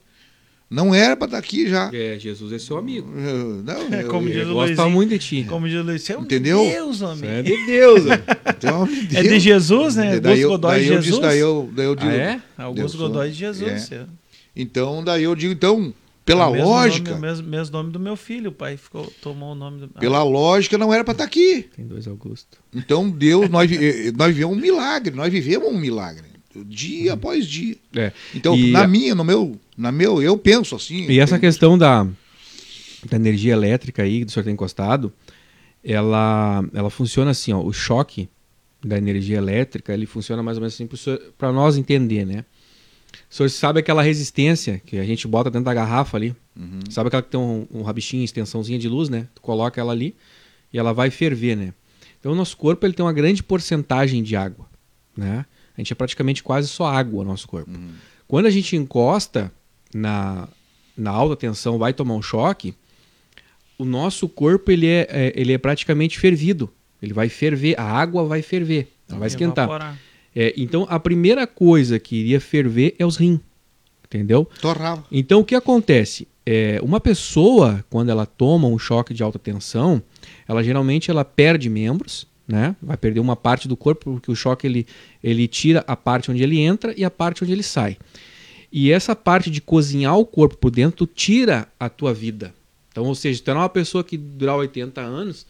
Não 0.70 0.94
era 0.94 1.16
para 1.16 1.26
estar 1.26 1.38
aqui 1.38 1.66
já. 1.66 1.90
É, 1.94 2.18
Jesus 2.18 2.52
é 2.52 2.58
seu 2.58 2.76
amigo. 2.76 3.10
Não, 3.10 3.98
é, 3.98 4.02
como 4.04 4.28
eu, 4.28 4.48
eu 4.48 4.54
gosto 4.54 4.90
muito 4.90 5.10
de 5.10 5.18
ti. 5.18 5.46
Como 5.48 5.66
diz 5.66 5.82
Luiz, 5.82 6.10
é 6.10 6.12
Entendeu? 6.12 6.62
de 6.62 6.70
Deus, 6.72 7.00
homem. 7.00 7.30
É 7.30 7.42
de 7.42 7.66
Deus. 7.66 8.02
então, 8.46 8.84
de 8.84 9.06
Deus. 9.06 9.24
É 9.24 9.28
de 9.28 9.40
Jesus, 9.40 9.96
né? 9.96 10.20
Daí 10.20 10.42
Augusto 10.42 10.48
Godoy 10.48 10.78
de 10.80 10.86
Jesus. 10.86 11.06
Disse, 11.06 11.20
daí 11.22 11.38
eu, 11.38 11.70
daí 11.74 11.86
eu 11.86 11.94
digo, 11.94 12.10
ah, 12.10 12.14
é? 12.14 12.40
Augusto 12.58 12.98
Godoy 12.98 13.30
de 13.30 13.36
Jesus. 13.36 13.92
É. 13.92 14.04
Então, 14.54 15.02
daí 15.02 15.22
eu 15.22 15.34
digo, 15.34 15.54
então, 15.54 15.94
pela 16.22 16.54
é 16.54 16.62
lógica. 16.62 17.12
Nome, 17.12 17.22
mesmo, 17.22 17.48
mesmo 17.48 17.72
nome 17.72 17.90
do 17.90 17.98
meu 17.98 18.14
filho, 18.14 18.50
o 18.50 18.52
pai 18.52 18.76
ficou, 18.76 19.10
tomou 19.22 19.52
o 19.52 19.54
nome 19.54 19.80
do. 19.80 19.88
Pela 19.88 20.22
lógica, 20.22 20.76
não 20.76 20.92
era 20.92 21.02
para 21.02 21.12
estar 21.12 21.24
tá 21.24 21.28
aqui. 21.28 21.66
Tem 21.74 21.86
dois 21.86 22.06
Augusto. 22.06 22.58
Então, 22.74 23.08
Deus, 23.08 23.48
nós, 23.48 23.70
nós 24.14 24.34
vivemos 24.34 24.54
um 24.54 24.60
milagre, 24.60 25.16
nós 25.16 25.32
vivemos 25.32 25.66
um 25.66 25.78
milagre 25.78 26.37
dia 26.64 27.10
uhum. 27.10 27.14
após 27.14 27.46
dia. 27.46 27.76
É. 27.94 28.12
Então, 28.34 28.56
e 28.56 28.70
na 28.70 28.84
a... 28.84 28.86
minha, 28.88 29.14
no 29.14 29.24
meu, 29.24 29.58
na 29.76 29.92
meu, 29.92 30.22
eu 30.22 30.36
penso 30.36 30.76
assim. 30.76 31.06
E 31.08 31.18
essa 31.18 31.38
questão 31.38 31.76
da, 31.76 32.06
da 33.08 33.16
energia 33.16 33.52
elétrica 33.52 34.02
aí 34.02 34.20
que 34.20 34.26
o 34.26 34.30
senhor 34.30 34.44
tem 34.44 34.52
encostado, 34.52 35.12
ela, 35.82 36.64
ela 36.74 36.90
funciona 36.90 37.30
assim, 37.30 37.52
ó, 37.52 37.60
o 37.60 37.72
choque 37.72 38.28
da 38.84 38.96
energia 38.96 39.38
elétrica, 39.38 39.92
ele 39.92 40.06
funciona 40.06 40.42
mais 40.42 40.56
ou 40.56 40.60
menos 40.60 40.74
assim 40.74 40.88
para 41.36 41.52
nós 41.52 41.76
entender, 41.76 42.24
né? 42.24 42.44
O 43.30 43.34
senhor 43.34 43.48
sabe 43.48 43.80
aquela 43.80 44.02
resistência 44.02 44.80
que 44.84 44.98
a 44.98 45.04
gente 45.04 45.26
bota 45.26 45.50
dentro 45.50 45.64
da 45.64 45.74
garrafa 45.74 46.16
ali? 46.16 46.34
Uhum. 46.56 46.80
Sabe 46.90 47.08
aquela 47.08 47.22
que 47.22 47.30
tem 47.30 47.40
um, 47.40 47.66
um 47.72 47.82
rabichinho, 47.82 48.24
extensãozinha 48.24 48.78
de 48.78 48.88
luz, 48.88 49.08
né? 49.08 49.26
Tu 49.34 49.42
coloca 49.42 49.80
ela 49.80 49.92
ali 49.92 50.14
e 50.72 50.78
ela 50.78 50.92
vai 50.92 51.10
ferver, 51.10 51.56
né? 51.56 51.74
Então 52.20 52.32
o 52.32 52.34
nosso 52.34 52.56
corpo 52.56 52.84
ele 52.86 52.94
tem 52.94 53.04
uma 53.04 53.12
grande 53.12 53.42
porcentagem 53.42 54.22
de 54.22 54.36
água, 54.36 54.66
né? 55.16 55.44
A 55.78 55.80
gente 55.80 55.92
é 55.92 55.96
praticamente 55.96 56.42
quase 56.42 56.66
só 56.66 56.86
água 56.86 57.22
no 57.22 57.30
nosso 57.30 57.46
corpo. 57.46 57.70
Uhum. 57.70 57.92
Quando 58.26 58.46
a 58.46 58.50
gente 58.50 58.74
encosta 58.74 59.52
na, 59.94 60.48
na 60.96 61.12
alta 61.12 61.36
tensão, 61.36 61.78
vai 61.78 61.92
tomar 61.92 62.14
um 62.14 62.20
choque, 62.20 62.74
o 63.78 63.84
nosso 63.84 64.28
corpo 64.28 64.72
ele 64.72 64.88
é, 64.88 65.06
é 65.08 65.32
ele 65.36 65.52
é 65.52 65.58
praticamente 65.58 66.18
fervido. 66.18 66.68
Ele 67.00 67.12
vai 67.12 67.28
ferver, 67.28 67.78
a 67.78 67.84
água 67.84 68.24
vai 68.24 68.42
ferver, 68.42 68.88
ela 69.08 69.20
vai 69.20 69.28
esquentar. 69.28 69.96
É, 70.34 70.52
então 70.56 70.84
a 70.90 70.98
primeira 70.98 71.46
coisa 71.46 71.96
que 72.00 72.16
iria 72.16 72.40
ferver 72.40 72.96
é 72.98 73.06
os 73.06 73.16
rins. 73.16 73.38
Entendeu? 74.04 74.50
Torrava. 74.60 75.04
Então 75.12 75.40
o 75.40 75.44
que 75.44 75.54
acontece? 75.54 76.26
É, 76.44 76.80
uma 76.82 76.98
pessoa, 76.98 77.84
quando 77.88 78.08
ela 78.08 78.26
toma 78.26 78.66
um 78.66 78.78
choque 78.78 79.14
de 79.14 79.22
alta 79.22 79.38
tensão, 79.38 80.02
ela 80.48 80.64
geralmente 80.64 81.08
ela 81.08 81.24
perde 81.24 81.70
membros, 81.70 82.26
né? 82.48 82.74
Vai 82.82 82.96
perder 82.96 83.20
uma 83.20 83.36
parte 83.36 83.68
do 83.68 83.76
corpo 83.76 84.14
porque 84.14 84.30
o 84.30 84.34
choque 84.34 84.66
ele, 84.66 84.86
ele 85.22 85.46
tira 85.46 85.84
a 85.86 85.94
parte 85.94 86.30
onde 86.30 86.42
ele 86.42 86.58
entra 86.58 86.94
e 86.96 87.04
a 87.04 87.10
parte 87.10 87.44
onde 87.44 87.52
ele 87.52 87.62
sai. 87.62 87.98
E 88.72 88.90
essa 88.90 89.14
parte 89.14 89.50
de 89.50 89.60
cozinhar 89.60 90.16
o 90.18 90.24
corpo 90.24 90.56
por 90.56 90.70
dentro 90.70 91.06
tira 91.06 91.68
a 91.78 91.88
tua 91.88 92.14
vida. 92.14 92.54
Então, 92.90 93.04
ou 93.04 93.14
seja, 93.14 93.42
tu 93.42 93.50
é 93.50 93.54
uma 93.54 93.68
pessoa 93.68 94.02
que 94.02 94.16
durar 94.16 94.56
80 94.56 95.00
anos, 95.00 95.46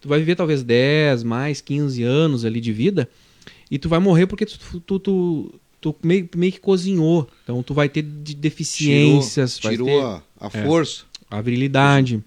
tu 0.00 0.08
vai 0.08 0.18
viver 0.18 0.34
talvez 0.34 0.62
10, 0.62 1.22
mais 1.22 1.60
15 1.60 2.02
anos 2.02 2.44
ali 2.44 2.60
de 2.60 2.72
vida 2.72 3.08
e 3.70 3.78
tu 3.78 3.88
vai 3.88 4.00
morrer 4.00 4.26
porque 4.26 4.44
tu, 4.44 4.80
tu, 4.80 4.98
tu, 4.98 5.60
tu 5.80 5.96
meio, 6.02 6.28
meio 6.34 6.52
que 6.52 6.60
cozinhou. 6.60 7.28
Então, 7.44 7.62
tu 7.62 7.72
vai 7.72 7.88
ter 7.88 8.02
de 8.02 8.34
deficiências. 8.34 9.58
Tirou, 9.58 9.86
tirou 9.86 9.86
ter, 9.86 10.04
a, 10.04 10.46
a 10.46 10.50
força. 10.50 11.04
É, 11.30 11.36
a 11.36 11.40
virilidade. 11.40 12.22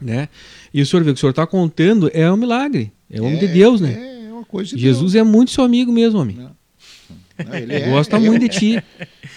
Né? 0.00 0.28
E 0.72 0.80
o 0.80 0.86
senhor 0.86 1.02
vê 1.02 1.12
que 1.12 1.16
o 1.16 1.20
senhor 1.20 1.30
está 1.30 1.46
contando 1.46 2.10
é 2.12 2.30
um 2.30 2.36
milagre. 2.36 2.92
É 3.10 3.20
homem 3.20 3.36
é, 3.36 3.40
de 3.40 3.48
Deus, 3.48 3.80
né? 3.80 3.92
É, 3.92 4.28
é 4.28 4.32
uma 4.32 4.44
coisa 4.44 4.74
de 4.74 4.80
Jesus 4.80 5.12
Deus. 5.12 5.26
é 5.26 5.28
muito 5.28 5.50
seu 5.50 5.64
amigo 5.64 5.90
mesmo, 5.92 6.20
homem. 6.20 6.36
Não. 6.36 6.58
Não, 7.46 7.54
ele 7.54 7.72
é, 7.72 7.90
gosta 7.90 8.18
muito 8.18 8.40
de 8.40 8.48
ti. 8.48 8.84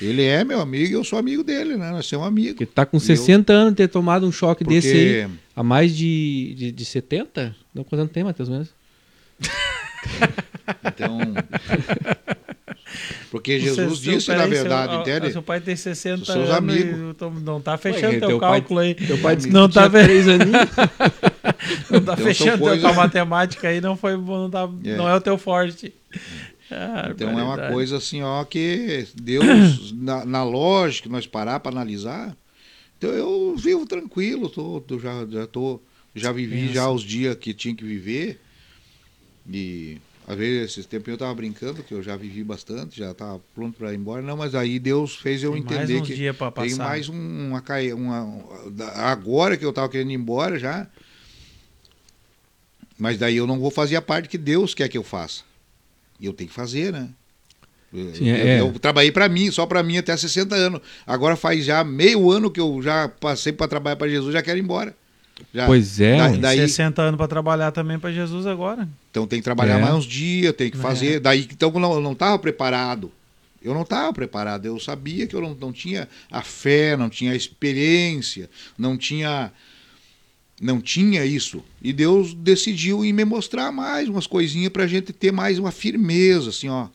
Ele 0.02 0.24
é 0.24 0.44
meu 0.44 0.60
amigo 0.60 0.92
e 0.92 0.94
eu 0.94 1.04
sou 1.04 1.20
amigo 1.20 1.44
dele, 1.44 1.78
né? 1.78 1.92
Nós 1.92 2.08
somos 2.08 2.28
amigos. 2.28 2.60
Ele 2.60 2.70
tá 2.74 2.86
com 2.86 3.00
60 3.00 3.54
eu... 3.54 3.58
anos 3.58 3.76
ter 3.76 3.88
tomado 3.88 4.26
um 4.26 4.32
choque 4.32 4.64
Porque... 4.64 4.82
desse 4.82 4.94
aí. 4.94 5.30
Há 5.56 5.62
mais 5.62 5.96
de, 5.96 6.56
de, 6.58 6.72
de 6.72 6.86
70? 6.86 7.56
Não, 7.74 7.84
quanto 7.84 8.12
tem, 8.12 8.24
Matheus, 8.24 8.50
mesmo? 8.50 8.74
Então. 10.84 11.20
Porque 13.30 13.60
Jesus 13.60 14.00
seu, 14.00 14.14
disse, 14.14 14.34
na 14.34 14.46
verdade, 14.46 14.94
seu, 14.94 15.02
entende? 15.02 15.32
Seu 15.32 15.44
pai 15.44 15.62
tem 15.62 15.76
60 15.76 16.26
seus 16.26 16.38
anos 16.38 16.50
amigos. 16.52 17.16
não 17.42 17.62
tá 17.62 17.78
fechando 17.78 18.14
Ué, 18.14 18.20
teu, 18.20 18.28
teu 18.30 18.40
cálculo 18.40 18.80
pai, 18.80 18.88
aí. 18.88 18.96
Teu 18.96 19.18
pai 19.18 19.36
disse 19.36 19.50
não 19.50 19.70
tá 19.70 19.90
três 19.90 20.28
aninhos. 20.28 20.52
não 21.90 22.02
tá 22.02 22.14
então, 22.14 22.18
fechando 22.18 22.60
coisa... 22.60 22.82
tua 22.82 22.94
matemática 22.94 23.68
aí, 23.68 23.82
não 23.82 23.96
foi 23.96 24.18
não, 24.18 24.50
tá, 24.50 24.70
é. 24.84 24.96
não 24.96 25.08
é 25.08 25.16
o 25.16 25.22
teu 25.22 25.38
forte. 25.38 25.94
Ah, 26.70 27.10
então 27.14 27.38
é 27.38 27.44
uma 27.44 27.58
coisa 27.70 27.98
assim, 27.98 28.22
ó, 28.22 28.44
que 28.46 29.06
Deus, 29.16 29.92
na, 29.96 30.26
na 30.26 30.44
lógica, 30.44 31.10
nós 31.10 31.28
parar 31.28 31.60
para 31.60 31.72
analisar, 31.72 32.36
então 32.98 33.10
eu 33.10 33.56
vivo 33.58 33.86
tranquilo, 33.86 34.48
tô, 34.48 34.80
tô, 34.80 35.00
já, 35.00 35.26
já, 35.30 35.48
tô, 35.48 35.82
já 36.16 36.32
vivi 36.32 36.72
já 36.74 36.90
os 36.90 37.02
dias 37.04 37.36
que 37.36 37.54
tinha 37.54 37.76
que 37.76 37.84
viver. 37.84 38.40
E 39.52 39.98
às 40.32 40.38
vezes, 40.38 40.72
esses 40.72 40.86
tempos 40.86 41.10
eu 41.10 41.16
estava 41.16 41.36
brincando, 41.36 41.84
que 41.84 41.94
eu 41.94 42.02
já 42.02 42.16
vivi 42.16 42.42
bastante, 42.42 42.98
já 42.98 43.12
estava 43.12 43.42
pronto 43.54 43.78
para 43.78 43.92
ir 43.92 43.98
embora. 43.98 44.22
Não, 44.22 44.38
mas 44.38 44.56
aí 44.56 44.80
Deus 44.80 45.18
fez 45.18 45.44
eu 45.44 45.52
tem 45.52 45.60
entender 45.60 45.76
mais 45.76 46.02
um 46.02 46.06
que 46.06 46.16
dia 46.16 46.34
tem 46.34 46.76
mais 46.76 47.10
um, 47.10 47.50
uma, 47.50 47.62
uma, 47.94 48.92
agora 48.96 49.58
que 49.58 49.66
eu 49.66 49.72
estava 49.72 49.90
querendo 49.90 50.12
ir 50.12 50.14
embora 50.14 50.58
já. 50.58 50.88
Mas 52.98 53.18
daí 53.18 53.36
eu 53.36 53.46
não 53.46 53.60
vou 53.60 53.70
fazer 53.70 53.98
a 53.98 54.02
parte 54.02 54.30
que 54.30 54.38
Deus 54.38 54.74
quer 54.74 54.88
que 54.88 54.98
eu 54.98 55.04
faça. 55.04 55.42
E 56.18 56.26
eu 56.28 56.32
tenho 56.32 56.48
que 56.50 56.56
fazer, 56.56 56.94
né? 56.94 57.10
Sim, 57.92 58.30
eu, 58.30 58.36
é. 58.36 58.62
eu 58.62 58.80
trabalhei 58.80 59.12
para 59.12 59.28
mim, 59.28 59.52
só 59.52 59.66
para 59.66 59.84
mim 59.84 59.98
até 59.98 60.16
60 60.16 60.56
anos. 60.56 60.82
Agora 61.06 61.36
faz 61.36 61.66
já 61.66 61.84
meio 61.84 62.32
ano 62.32 62.50
que 62.50 62.62
eu 62.62 62.82
já 62.82 63.10
passei 63.10 63.52
para 63.52 63.68
trabalhar 63.68 63.98
para 63.98 64.08
Jesus, 64.08 64.32
já 64.32 64.42
quero 64.42 64.58
ir 64.60 64.62
embora. 64.64 64.96
Já, 65.54 65.66
pois 65.66 66.00
é. 66.00 66.16
da- 66.16 66.38
daí- 66.38 66.60
60 66.60 67.02
anos 67.02 67.18
para 67.18 67.28
trabalhar 67.28 67.74
também 67.74 68.00
para 68.00 68.14
Jesus 68.14 68.48
agora. 68.48 68.88
Então 69.12 69.28
tem 69.28 69.40
que 69.40 69.44
trabalhar 69.44 69.78
É. 69.78 69.82
mais 69.82 69.94
uns 69.94 70.06
dias, 70.06 70.54
tem 70.56 70.72
que 70.72 70.78
É. 70.78 70.82
fazer. 70.82 71.20
Daí 71.20 71.48
então 71.52 71.70
eu 71.74 71.80
não, 71.80 72.02
não 72.02 72.14
estava 72.14 72.40
preparado. 72.40 73.12
Eu 73.62 73.74
não 73.76 73.84
estava 73.84 74.12
preparado. 74.12 74.66
Eu 74.66 74.80
sabia 74.80 75.28
que 75.28 75.36
eu 75.36 75.42
não, 75.42 75.54
não 75.54 75.72
tinha 75.72 76.08
a 76.32 76.42
fé, 76.42 76.98
não 76.98 77.10
tinha 77.10 77.34
a 77.34 77.36
experiência, 77.36 78.50
não 78.78 78.98
tinha 78.98 79.52
não 80.60 80.80
tinha 80.80 81.26
isso. 81.26 81.64
E 81.82 81.92
Deus 81.92 82.36
decidiu 82.36 83.04
em 83.04 83.12
me 83.12 83.26
mostrar 83.26 83.72
mais 83.72 84.08
umas 84.08 84.28
coisinhas 84.28 84.72
para 84.72 84.84
a 84.84 84.88
gente 84.88 85.12
ter 85.12 85.32
mais 85.32 85.58
uma 85.58 85.72
firmeza, 85.72 86.50
assim, 86.50 86.70
ó. 86.70 86.88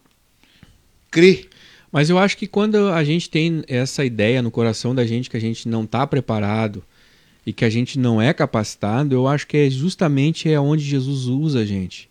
Crer. 1.10 1.48
Mas 1.90 2.09
eu 2.09 2.16
acho 2.18 2.36
que 2.36 2.47
quando 2.47 2.88
a 2.93 3.02
gente 3.02 3.28
tem 3.28 3.64
essa 3.66 4.05
ideia 4.05 4.40
no 4.40 4.51
coração 4.52 4.94
da 4.94 5.05
gente 5.05 5.28
que 5.28 5.36
a 5.36 5.40
gente 5.40 5.68
não 5.68 5.82
está 5.82 6.06
preparado 6.06 6.82
e 7.47 7.52
que 7.52 7.64
a 7.64 7.70
gente 7.70 7.97
não 7.98 8.20
é 8.20 8.35
capacitado, 8.35 9.14
eu 9.14 9.28
acho 9.28 9.47
que 9.47 9.56
é 9.56 9.70
justamente 9.70 10.51
é 10.51 10.59
onde 10.59 10.82
Jesus 10.85 11.27
usa 11.27 11.60
a 11.60 11.64
gente. 11.64 12.10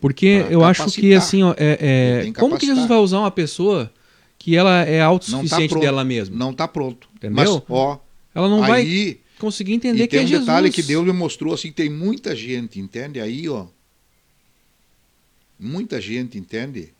Porque 0.00 0.46
eu 0.50 0.64
acho 0.64 0.86
que 0.90 1.14
assim, 1.14 1.42
ó, 1.42 1.54
é- 1.56 1.78
é, 2.18 2.22
Tem 2.22 2.32
como 2.32 2.58
que 2.58 2.66
Jesus 2.66 2.88
vai 2.88 2.98
usar 2.98 3.18
uma 3.20 3.30
pessoa 3.30 3.92
que 4.38 4.56
ela 4.56 4.80
é 4.80 4.98
tá 4.98 5.04
autossuficiente 5.04 5.68
pronto. 5.68 5.82
dela 5.84 6.02
mesma? 6.04 6.34
Não 6.36 6.50
está 6.50 6.66
pronto. 6.66 7.08
Entendeu? 7.14 7.36
Mas, 7.36 7.62
ó, 7.68 8.00
Ela 8.34 8.48
não 8.48 8.60
vai 8.60 8.80
aí 8.80 9.20
conseguir 9.38 9.74
entender 9.74 10.06
que 10.08 10.16
tem 10.16 10.20
é 10.20 10.24
um 10.24 10.26
Jesus. 10.26 10.46
detalhe 10.46 10.70
que 10.70 10.82
Deus 10.82 11.04
me 11.04 11.12
mostrou 11.12 11.52
assim, 11.52 11.70
tem 11.70 11.90
muita 11.90 12.34
gente, 12.34 12.80
entende? 12.80 13.20
Aí, 13.20 13.48
ó. 13.48 13.66
Muita 15.60 16.00
gente, 16.00 16.38
entende? 16.38 16.92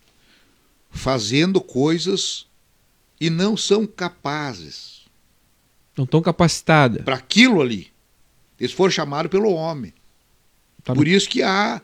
Fazendo 0.91 1.61
coisas 1.61 2.47
e 3.21 3.31
não 3.31 3.57
são 3.57 3.87
capazes 3.87 4.92
não 5.97 6.07
tão 6.07 6.21
capacitada. 6.23 7.03
para 7.03 7.17
aquilo 7.17 7.61
ali. 7.61 7.89
Eles 8.59 8.73
foram 8.73 8.91
chamados 8.91 9.31
pelo 9.31 9.53
homem. 9.53 9.93
Tá 10.85 10.95
Por 10.95 11.07
isso 11.07 11.29
que 11.29 11.43
há, 11.43 11.81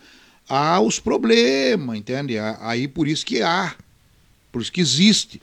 há 0.49 0.81
os 0.81 0.99
problemas, 1.01 1.97
entende? 1.99 2.37
Aí 2.61 2.87
por 2.89 3.07
isso 3.09 3.25
que 3.27 3.43
há. 3.43 3.75
Por 4.53 4.63
isso 4.63 4.73
que 4.73 4.81
existe. 4.81 5.41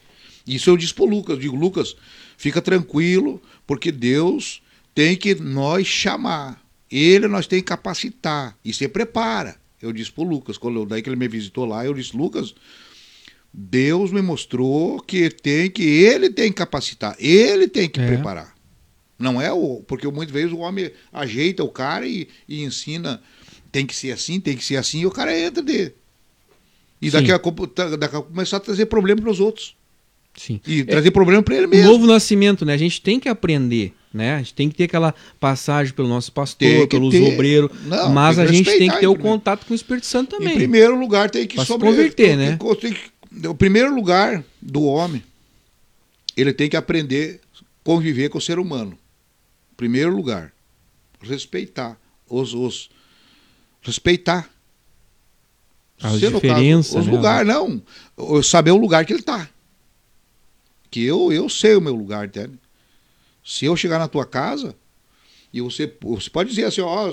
Isso 0.47 0.69
eu 0.69 0.77
disse 0.77 0.93
pro 0.93 1.05
Lucas. 1.05 1.35
Eu 1.35 1.41
digo, 1.41 1.55
Lucas, 1.55 1.95
fica 2.37 2.61
tranquilo, 2.61 3.41
porque 3.67 3.91
Deus 3.91 4.61
tem 4.93 5.15
que 5.15 5.35
nós 5.35 5.87
chamar. 5.87 6.61
Ele 6.89 7.27
nós 7.27 7.47
tem 7.47 7.59
que 7.59 7.65
capacitar. 7.65 8.57
E 8.63 8.73
se 8.73 8.87
prepara. 8.87 9.55
Eu 9.81 9.91
disse 9.91 10.11
pro 10.11 10.23
Lucas, 10.23 10.57
quando 10.57 10.79
eu- 10.79 10.85
daí 10.85 11.01
que 11.01 11.09
ele 11.09 11.15
me 11.15 11.27
visitou 11.27 11.65
lá, 11.65 11.85
eu 11.85 11.93
disse, 11.93 12.15
Lucas, 12.15 12.55
Deus 13.53 14.11
me 14.11 14.21
mostrou 14.21 14.99
que 15.01 15.29
tem 15.29 15.69
que 15.69 15.83
ele 15.83 16.29
tem 16.29 16.49
que 16.51 16.57
capacitar, 16.57 17.15
ele 17.19 17.67
tem 17.67 17.87
que 17.89 17.99
É. 17.99 18.07
preparar. 18.07 18.54
Não 19.17 19.41
é 19.41 19.51
o. 19.51 19.81
Porque 19.87 20.07
muitas 20.07 20.33
vezes 20.33 20.51
o 20.51 20.57
homem 20.59 20.91
ajeita 21.13 21.63
o 21.63 21.69
cara 21.69 22.05
e, 22.07 22.27
e 22.47 22.63
ensina 22.63 23.21
tem 23.71 23.85
que 23.85 23.95
ser 23.95 24.11
assim, 24.11 24.39
tem 24.39 24.55
que 24.57 24.63
ser 24.63 24.77
assim, 24.77 25.01
e 25.01 25.05
o 25.05 25.11
cara 25.11 25.37
entra 25.37 25.61
de. 25.63 25.91
E 27.01 27.09
daqui 27.09 27.27
Sim. 27.27 27.33
a, 27.33 27.39
pouco, 27.39 27.67
tá- 27.67 27.95
daqui 27.95 28.15
a 28.15 28.21
começar 28.21 28.57
a 28.57 28.59
trazer 28.59 28.85
problema 28.87 29.21
para 29.21 29.29
os 29.31 29.39
outros. 29.39 29.75
Sim. 30.35 30.59
E 30.67 30.83
trazer 30.83 31.11
problema 31.11 31.41
para 31.41 31.55
ele 31.55 31.65
O 31.65 31.69
mesmo. 31.69 31.91
novo 31.91 32.07
nascimento, 32.07 32.65
né? 32.65 32.73
A 32.73 32.77
gente 32.77 33.01
tem 33.01 33.19
que 33.21 33.29
aprender, 33.29 33.93
né? 34.13 34.35
A 34.35 34.37
gente 34.39 34.53
tem 34.53 34.67
que 34.69 34.75
ter 34.75 34.83
aquela 34.85 35.13
passagem 35.39 35.93
pelo 35.93 36.07
nosso 36.09 36.31
pastor, 36.33 36.87
pelos 36.87 37.13
ter. 37.13 37.21
obreiros, 37.33 37.71
Não, 37.85 38.09
mas 38.09 38.37
a 38.37 38.45
gente 38.45 38.65
tem 38.65 38.89
que 38.89 38.97
ter 38.99 39.05
em 39.05 39.07
o 39.07 39.13
primeiro. 39.13 39.19
contato 39.21 39.65
com 39.65 39.71
o 39.73 39.75
Espírito 39.75 40.05
Santo 40.05 40.35
Em 40.35 40.39
também. 40.39 40.55
primeiro 40.55 40.99
lugar 40.99 41.29
tem 41.29 41.47
que 41.47 41.63
sobre- 41.65 41.87
converter, 41.87 42.15
tem 42.27 42.35
né? 42.35 42.57
tem 42.81 42.93
que- 42.93 43.47
o 43.47 43.55
primeiro 43.55 43.93
lugar 43.95 44.43
do 44.61 44.83
homem, 44.83 45.23
ele 46.35 46.51
tem 46.53 46.69
que 46.69 46.75
aprender 46.77 47.39
a 47.61 47.63
conviver 47.83 48.29
com 48.29 48.37
o 48.37 48.41
ser 48.41 48.57
humano. 48.59 48.97
Primeiro 49.75 50.15
lugar, 50.15 50.53
respeitar 51.21 51.99
os, 52.29 52.53
os 52.53 52.89
respeitar. 53.81 54.49
As 56.01 56.19
Se 56.19 56.29
no 56.29 56.41
caso, 56.41 56.41
diferenças, 56.41 56.95
os 56.95 57.05
né? 57.07 57.11
lugares, 57.11 57.47
não. 57.47 57.81
Eu 58.17 58.43
Saber 58.43 58.71
o 58.71 58.77
lugar 58.77 59.05
que 59.05 59.13
ele 59.13 59.21
está. 59.21 59.49
Que 60.91 61.03
eu, 61.03 61.31
eu 61.31 61.47
sei 61.49 61.75
o 61.75 61.81
meu 61.81 61.95
lugar, 61.95 62.25
entende? 62.25 62.59
Se 63.43 63.65
eu 63.65 63.75
chegar 63.77 63.99
na 63.99 64.07
tua 64.07 64.25
casa, 64.25 64.75
e 65.53 65.61
você, 65.61 65.91
você 66.01 66.29
pode 66.29 66.49
dizer 66.49 66.65
assim, 66.65 66.81
ó, 66.81 67.11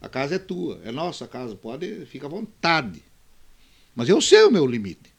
a 0.00 0.08
casa 0.08 0.36
é 0.36 0.38
tua, 0.38 0.80
é 0.84 0.92
nossa 0.92 1.26
casa, 1.26 1.54
pode, 1.54 2.06
fica 2.06 2.26
à 2.26 2.30
vontade. 2.30 3.02
Mas 3.94 4.08
eu 4.08 4.20
sei 4.20 4.42
o 4.44 4.50
meu 4.50 4.66
limite. 4.66 5.12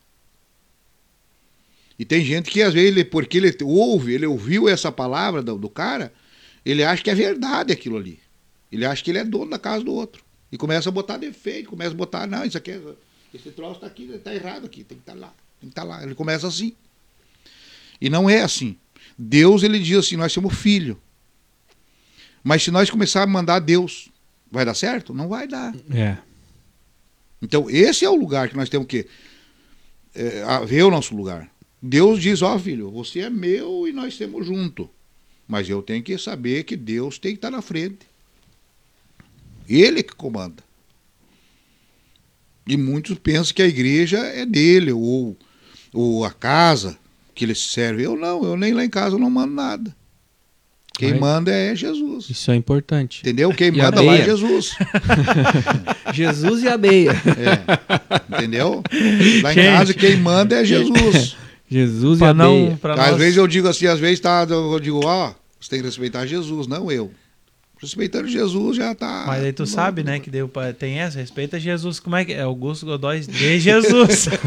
E 1.98 2.04
tem 2.04 2.24
gente 2.24 2.50
que 2.50 2.62
às 2.62 2.74
vezes, 2.74 2.90
ele, 2.90 3.04
porque 3.04 3.38
ele 3.38 3.56
ouve, 3.62 4.14
ele 4.14 4.26
ouviu 4.26 4.68
essa 4.68 4.92
palavra 4.92 5.42
do, 5.42 5.56
do 5.56 5.68
cara, 5.68 6.12
ele 6.66 6.82
acha 6.82 7.02
que 7.02 7.10
é 7.10 7.14
verdade 7.14 7.72
aquilo 7.72 7.96
ali. 7.96 8.18
Ele 8.72 8.84
acha 8.84 9.02
que 9.02 9.10
ele 9.10 9.18
é 9.18 9.24
dono 9.24 9.52
da 9.52 9.58
casa 9.58 9.84
do 9.84 9.94
outro. 9.94 10.24
E 10.50 10.58
começa 10.58 10.88
a 10.88 10.92
botar 10.92 11.16
defeito, 11.16 11.70
começa 11.70 11.92
a 11.92 11.96
botar, 11.96 12.26
não, 12.26 12.44
isso 12.44 12.58
aqui 12.58 12.72
é, 12.72 12.80
esse 13.32 13.50
troço 13.50 13.74
está 13.74 13.86
aqui, 13.86 14.10
está 14.12 14.34
errado 14.34 14.66
aqui, 14.66 14.82
tem 14.82 14.98
que 14.98 15.02
estar 15.02 15.14
lá, 15.14 15.32
tem 15.60 15.68
que 15.68 15.72
estar 15.72 15.84
lá. 15.84 16.02
Ele 16.02 16.14
começa 16.14 16.48
assim. 16.48 16.74
E 18.00 18.10
não 18.10 18.28
é 18.28 18.42
assim. 18.42 18.76
Deus, 19.16 19.62
ele 19.62 19.78
diz 19.78 19.98
assim, 19.98 20.16
nós 20.16 20.32
somos 20.32 20.58
filho. 20.58 21.00
Mas 22.42 22.64
se 22.64 22.72
nós 22.72 22.90
começarmos 22.90 23.34
a 23.34 23.38
mandar 23.38 23.60
Deus, 23.60 24.08
vai 24.50 24.64
dar 24.64 24.74
certo? 24.74 25.14
Não 25.14 25.28
vai 25.28 25.46
dar. 25.46 25.74
É. 25.92 26.18
Então, 27.40 27.70
esse 27.70 28.04
é 28.04 28.10
o 28.10 28.16
lugar 28.16 28.48
que 28.48 28.56
nós 28.56 28.68
temos 28.68 28.88
que 28.88 29.06
é, 30.14 30.64
ver 30.66 30.82
o 30.82 30.90
nosso 30.90 31.14
lugar. 31.14 31.48
Deus 31.80 32.20
diz, 32.20 32.42
ó 32.42 32.58
filho, 32.58 32.90
você 32.90 33.20
é 33.20 33.30
meu 33.30 33.86
e 33.86 33.92
nós 33.92 34.14
estamos 34.14 34.46
juntos. 34.46 34.88
Mas 35.46 35.68
eu 35.68 35.82
tenho 35.82 36.02
que 36.02 36.16
saber 36.18 36.64
que 36.64 36.76
Deus 36.76 37.18
tem 37.18 37.32
que 37.32 37.38
estar 37.38 37.50
na 37.50 37.62
frente. 37.62 38.00
Ele 39.68 40.02
que 40.02 40.14
comanda. 40.14 40.62
E 42.66 42.76
muitos 42.76 43.16
pensam 43.18 43.54
que 43.54 43.62
a 43.62 43.66
igreja 43.66 44.18
é 44.18 44.44
dele, 44.44 44.90
ou, 44.90 45.36
ou 45.92 46.24
a 46.24 46.32
casa 46.32 46.98
que 47.34 47.44
ele 47.44 47.54
serve. 47.54 48.02
Eu 48.02 48.16
não, 48.16 48.44
eu 48.44 48.56
nem 48.56 48.72
lá 48.72 48.84
em 48.84 48.90
casa 48.90 49.16
não 49.16 49.30
mando 49.30 49.54
nada. 49.54 49.94
Quem 50.98 51.20
manda 51.20 51.52
é 51.52 51.76
Jesus. 51.76 52.30
Isso 52.30 52.50
é 52.50 52.56
importante. 52.56 53.20
Entendeu? 53.20 53.52
Quem 53.52 53.68
E 53.68 53.80
a 53.80 53.84
manda 53.84 54.00
lá 54.00 54.14
é? 54.14 54.24
Jesus. 54.24 54.74
Jesus 56.12 56.62
e 56.62 56.68
a 56.68 56.78
beia. 56.78 57.10
É. 57.12 58.34
Entendeu? 58.34 58.82
Lá 59.42 59.52
em 59.52 59.54
Gente. 59.54 59.66
casa 59.66 59.94
quem 59.94 60.16
manda 60.16 60.56
é 60.56 60.64
Jesus. 60.64 61.36
Jesus 61.68 62.18
e 62.18 62.20
Pra 62.20 62.28
a 62.30 62.34
não, 62.34 62.76
pra 62.80 62.94
Às 62.94 63.10
nós- 63.10 63.16
vezes 63.18 63.36
eu 63.36 63.46
digo 63.46 63.68
assim, 63.68 63.86
às 63.86 63.98
vezes 63.98 64.20
tá, 64.20 64.46
eu 64.48 64.78
digo, 64.80 65.00
ó, 65.04 65.32
você 65.60 65.70
tem 65.70 65.80
que 65.80 65.86
respeitar 65.86 66.24
Jesus, 66.26 66.66
não 66.66 66.90
eu. 66.92 67.10
Respeitando 67.78 68.26
Jesus 68.26 68.76
já 68.76 68.94
tá. 68.94 69.24
Mas 69.26 69.44
aí 69.44 69.52
tu 69.52 69.64
bom. 69.64 69.66
sabe, 69.66 70.02
né, 70.02 70.18
que 70.18 70.30
deu 70.30 70.48
pra- 70.48 70.72
tem 70.72 70.98
essa, 70.98 71.18
respeita 71.18 71.60
Jesus. 71.60 72.00
Como 72.00 72.16
é 72.16 72.24
que 72.24 72.32
é? 72.32 72.40
Augusto 72.40 72.86
Godói 72.86 73.20
de 73.20 73.58
Jesus. 73.60 74.28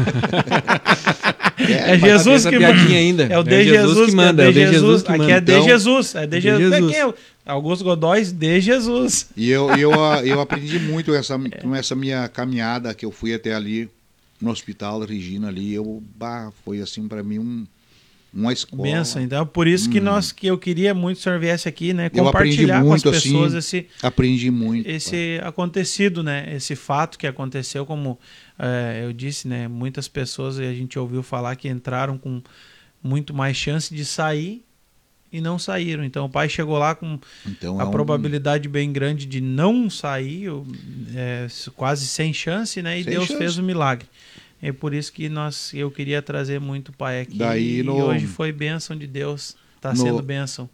É, 1.60 1.90
mas 1.98 2.00
Jesus 2.00 2.36
essa 2.46 2.50
que 2.50 2.58
manda. 2.58 2.80
ainda. 2.82 3.24
É 3.24 3.38
o 3.38 3.42
É 3.42 3.44
de 3.44 3.64
Jesus 3.64 3.88
Jesus 3.90 4.10
que 4.10 4.16
manda, 4.16 4.42
É 4.42 4.46
é 4.46 4.48
o 4.48 4.52
de 4.52 4.60
Jesus 4.60 4.74
Jesus. 4.80 5.02
que 5.02 5.08
Aqui 5.10 5.18
manda. 5.18 5.32
é 5.32 5.40
de 5.40 5.52
Então, 5.52 5.64
Jesus. 5.64 6.14
É 6.14 6.20
de 6.26 6.26
de 6.36 6.40
Jesus. 6.40 6.70
Jesus. 6.74 6.90
Quem 6.92 7.00
é? 7.02 7.14
Augusto 7.46 7.84
Godóis 7.84 8.32
de 8.32 8.60
Jesus. 8.60 9.26
E 9.36 9.50
eu, 9.50 9.70
eu, 9.76 9.92
eu 10.24 10.40
aprendi 10.40 10.78
muito 10.78 11.14
essa, 11.14 11.38
com 11.38 11.74
essa 11.76 11.94
minha 11.94 12.28
caminhada 12.28 12.94
que 12.94 13.04
eu 13.04 13.12
fui 13.12 13.34
até 13.34 13.54
ali 13.54 13.88
no 14.40 14.50
hospital 14.50 15.00
Regina 15.00 15.48
ali. 15.48 15.74
Eu, 15.74 16.02
bah, 16.16 16.52
foi 16.64 16.80
assim 16.80 17.06
para 17.06 17.22
mim 17.22 17.38
um, 17.38 17.66
uma 18.32 18.52
escola. 18.52 18.82
Benção. 18.82 19.22
Então, 19.22 19.46
por 19.46 19.66
isso 19.66 19.90
que 19.90 20.00
nós 20.00 20.32
que 20.32 20.46
eu 20.46 20.56
queria 20.56 20.94
muito 20.94 21.16
que 21.16 21.20
o 21.20 21.24
senhor 21.24 21.40
viesse 21.40 21.68
aqui, 21.68 21.92
né, 21.92 22.08
compartilhar 22.08 22.82
com 22.82 22.92
as 22.92 23.02
muito, 23.02 23.16
assim, 23.16 23.32
pessoas 23.32 23.54
esse 23.54 23.86
Aprendi 24.02 24.50
muito. 24.50 24.88
esse 24.88 25.40
acontecido, 25.42 26.22
né? 26.22 26.54
Esse 26.54 26.74
fato 26.76 27.18
que 27.18 27.26
aconteceu, 27.26 27.84
como 27.84 28.18
eh, 28.58 29.02
eu 29.04 29.12
disse, 29.12 29.48
né? 29.48 29.68
Muitas 29.68 30.08
pessoas 30.08 30.58
e 30.58 30.64
a 30.64 30.72
gente 30.72 30.98
ouviu 30.98 31.22
falar 31.22 31.56
que 31.56 31.68
entraram 31.68 32.16
com 32.16 32.42
muito 33.02 33.34
mais 33.34 33.56
chance 33.56 33.94
de 33.94 34.04
sair 34.04 34.64
e 35.32 35.40
não 35.40 35.58
saíram. 35.58 36.04
Então 36.04 36.26
o 36.26 36.28
pai 36.28 36.48
chegou 36.48 36.78
lá 36.78 36.94
com 36.94 37.18
Então, 37.46 37.78
a 37.80 37.82
é 37.82 37.86
um- 37.86 37.90
probabilidade 37.90 38.68
bem 38.68 38.92
grande 38.92 39.26
de 39.26 39.40
não 39.40 39.88
sair, 39.90 40.48
é, 41.14 41.46
quase 41.76 42.06
sem 42.06 42.32
chance, 42.32 42.80
né? 42.82 42.98
E 43.00 43.04
Sem 43.04 43.12
Deus 43.12 43.26
chance. 43.26 43.38
fez 43.38 43.58
o 43.58 43.62
milagre. 43.62 44.06
É 44.62 44.72
por 44.72 44.92
isso 44.92 45.12
que 45.12 45.28
nós, 45.28 45.72
eu 45.72 45.90
queria 45.90 46.20
trazer 46.20 46.60
muito 46.60 46.88
o 46.90 46.92
pai 46.92 47.22
aqui. 47.22 47.38
Daí 47.38 47.78
e 47.78 47.82
no- 47.82 47.94
hoje 47.96 48.26
foi 48.26 48.52
bênção 48.52 48.96
de 48.96 49.06
Deus. 49.06 49.56
Está 49.76 49.90
No- 49.94 49.96
sendo 49.96 50.22
bênção. 50.22 50.68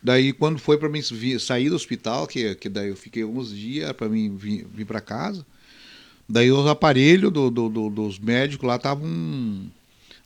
Daí 0.00 0.32
quando 0.32 0.58
foi 0.58 0.78
para 0.78 0.88
mim 0.88 1.00
sair 1.38 1.68
do 1.68 1.74
hospital, 1.76 2.26
que, 2.26 2.54
que 2.56 2.68
daí 2.68 2.88
eu 2.88 2.96
fiquei 2.96 3.22
alguns 3.22 3.54
dias 3.54 3.92
para 3.92 4.08
mim 4.08 4.36
vir, 4.36 4.66
vir 4.72 4.84
para 4.84 5.00
casa, 5.00 5.44
daí 6.28 6.50
os 6.52 6.66
aparelhos 6.66 7.32
do, 7.32 7.50
do- 7.50 7.68
do- 7.68 7.90
dos 7.90 8.18
médicos 8.18 8.66
lá 8.68 8.76
estavam 8.76 9.08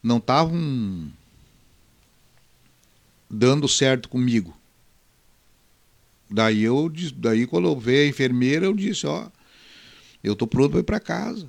não 0.03 0.19
estavam 0.19 1.09
dando 3.29 3.69
certo 3.69 4.09
comigo. 4.09 4.57
Daí 6.31 6.63
eu 6.63 6.91
daí 7.17 7.47
quando 7.47 7.69
eu 7.69 7.79
veio 7.79 8.07
a 8.07 8.09
enfermeira 8.09 8.67
eu 8.67 8.75
disse, 8.75 9.07
ó, 9.07 9.29
eu 10.23 10.35
tô 10.35 10.47
pronto 10.47 10.71
para 10.71 10.81
ir 10.81 10.85
para 10.85 11.01
casa. 11.01 11.49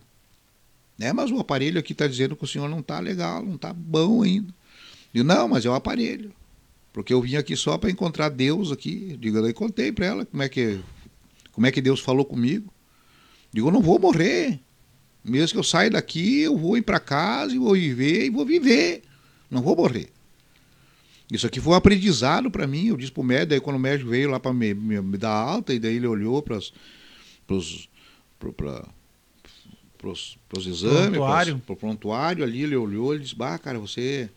né? 0.97 1.11
Mas 1.13 1.31
o 1.31 1.39
aparelho 1.39 1.79
aqui 1.79 1.93
está 1.93 2.07
dizendo 2.07 2.35
que 2.35 2.43
o 2.43 2.47
senhor 2.47 2.69
não 2.69 2.79
está 2.79 2.99
legal, 2.99 3.43
não 3.43 3.55
está 3.55 3.73
bom 3.73 4.21
ainda. 4.21 4.53
Digo, 5.11 5.25
não, 5.25 5.47
mas 5.47 5.65
é 5.65 5.69
o 5.69 5.73
aparelho. 5.73 6.31
Porque 6.93 7.13
eu 7.13 7.21
vim 7.21 7.35
aqui 7.35 7.55
só 7.55 7.77
para 7.77 7.89
encontrar 7.89 8.29
Deus 8.29 8.71
aqui. 8.71 9.17
Digo, 9.19 9.37
eu 9.37 9.53
contei 9.53 9.91
para 9.91 10.05
ela 10.05 10.25
como 10.25 10.43
é 10.43 10.49
que 10.49 10.79
como 11.51 11.65
é 11.65 11.71
que 11.71 11.81
Deus 11.81 11.99
falou 11.99 12.23
comigo. 12.23 12.71
Digo, 13.51 13.67
eu 13.67 13.71
não 13.71 13.81
vou 13.81 13.97
morrer. 13.97 14.59
Mesmo 15.23 15.53
que 15.53 15.59
eu 15.59 15.63
saia 15.63 15.89
daqui, 15.89 16.41
eu 16.41 16.55
vou 16.55 16.77
ir 16.77 16.83
para 16.83 16.99
casa 16.99 17.55
e 17.55 17.57
vou 17.57 17.73
viver 17.73 18.25
e 18.25 18.29
vou 18.29 18.45
viver. 18.45 19.01
Não 19.49 19.61
vou 19.61 19.75
morrer. 19.75 20.09
Isso 21.31 21.45
aqui 21.45 21.59
foi 21.59 21.73
um 21.73 21.75
aprendizado 21.75 22.49
para 22.49 22.65
mim. 22.65 22.87
Eu 22.87 22.97
disse 22.97 23.11
pro 23.11 23.23
médico, 23.23 23.53
aí 23.53 23.59
quando 23.59 23.75
o 23.75 23.79
médico 23.79 24.09
veio 24.09 24.29
lá 24.29 24.39
para 24.39 24.53
me, 24.53 24.73
me, 24.73 25.01
me, 25.01 25.17
dar 25.17 25.31
alta, 25.31 25.73
e 25.73 25.79
daí 25.79 25.95
ele 25.95 26.07
olhou 26.07 26.41
para 26.41 26.57
os 26.57 26.73
exames, 30.65 31.19
para 31.65 31.73
o 31.73 31.75
prontuário 31.75 32.43
ali, 32.43 32.63
ele 32.63 32.75
olhou 32.75 33.15
e 33.15 33.19
disse, 33.19 33.35
bah, 33.35 33.57
cara, 33.57 33.77
você. 33.79 34.29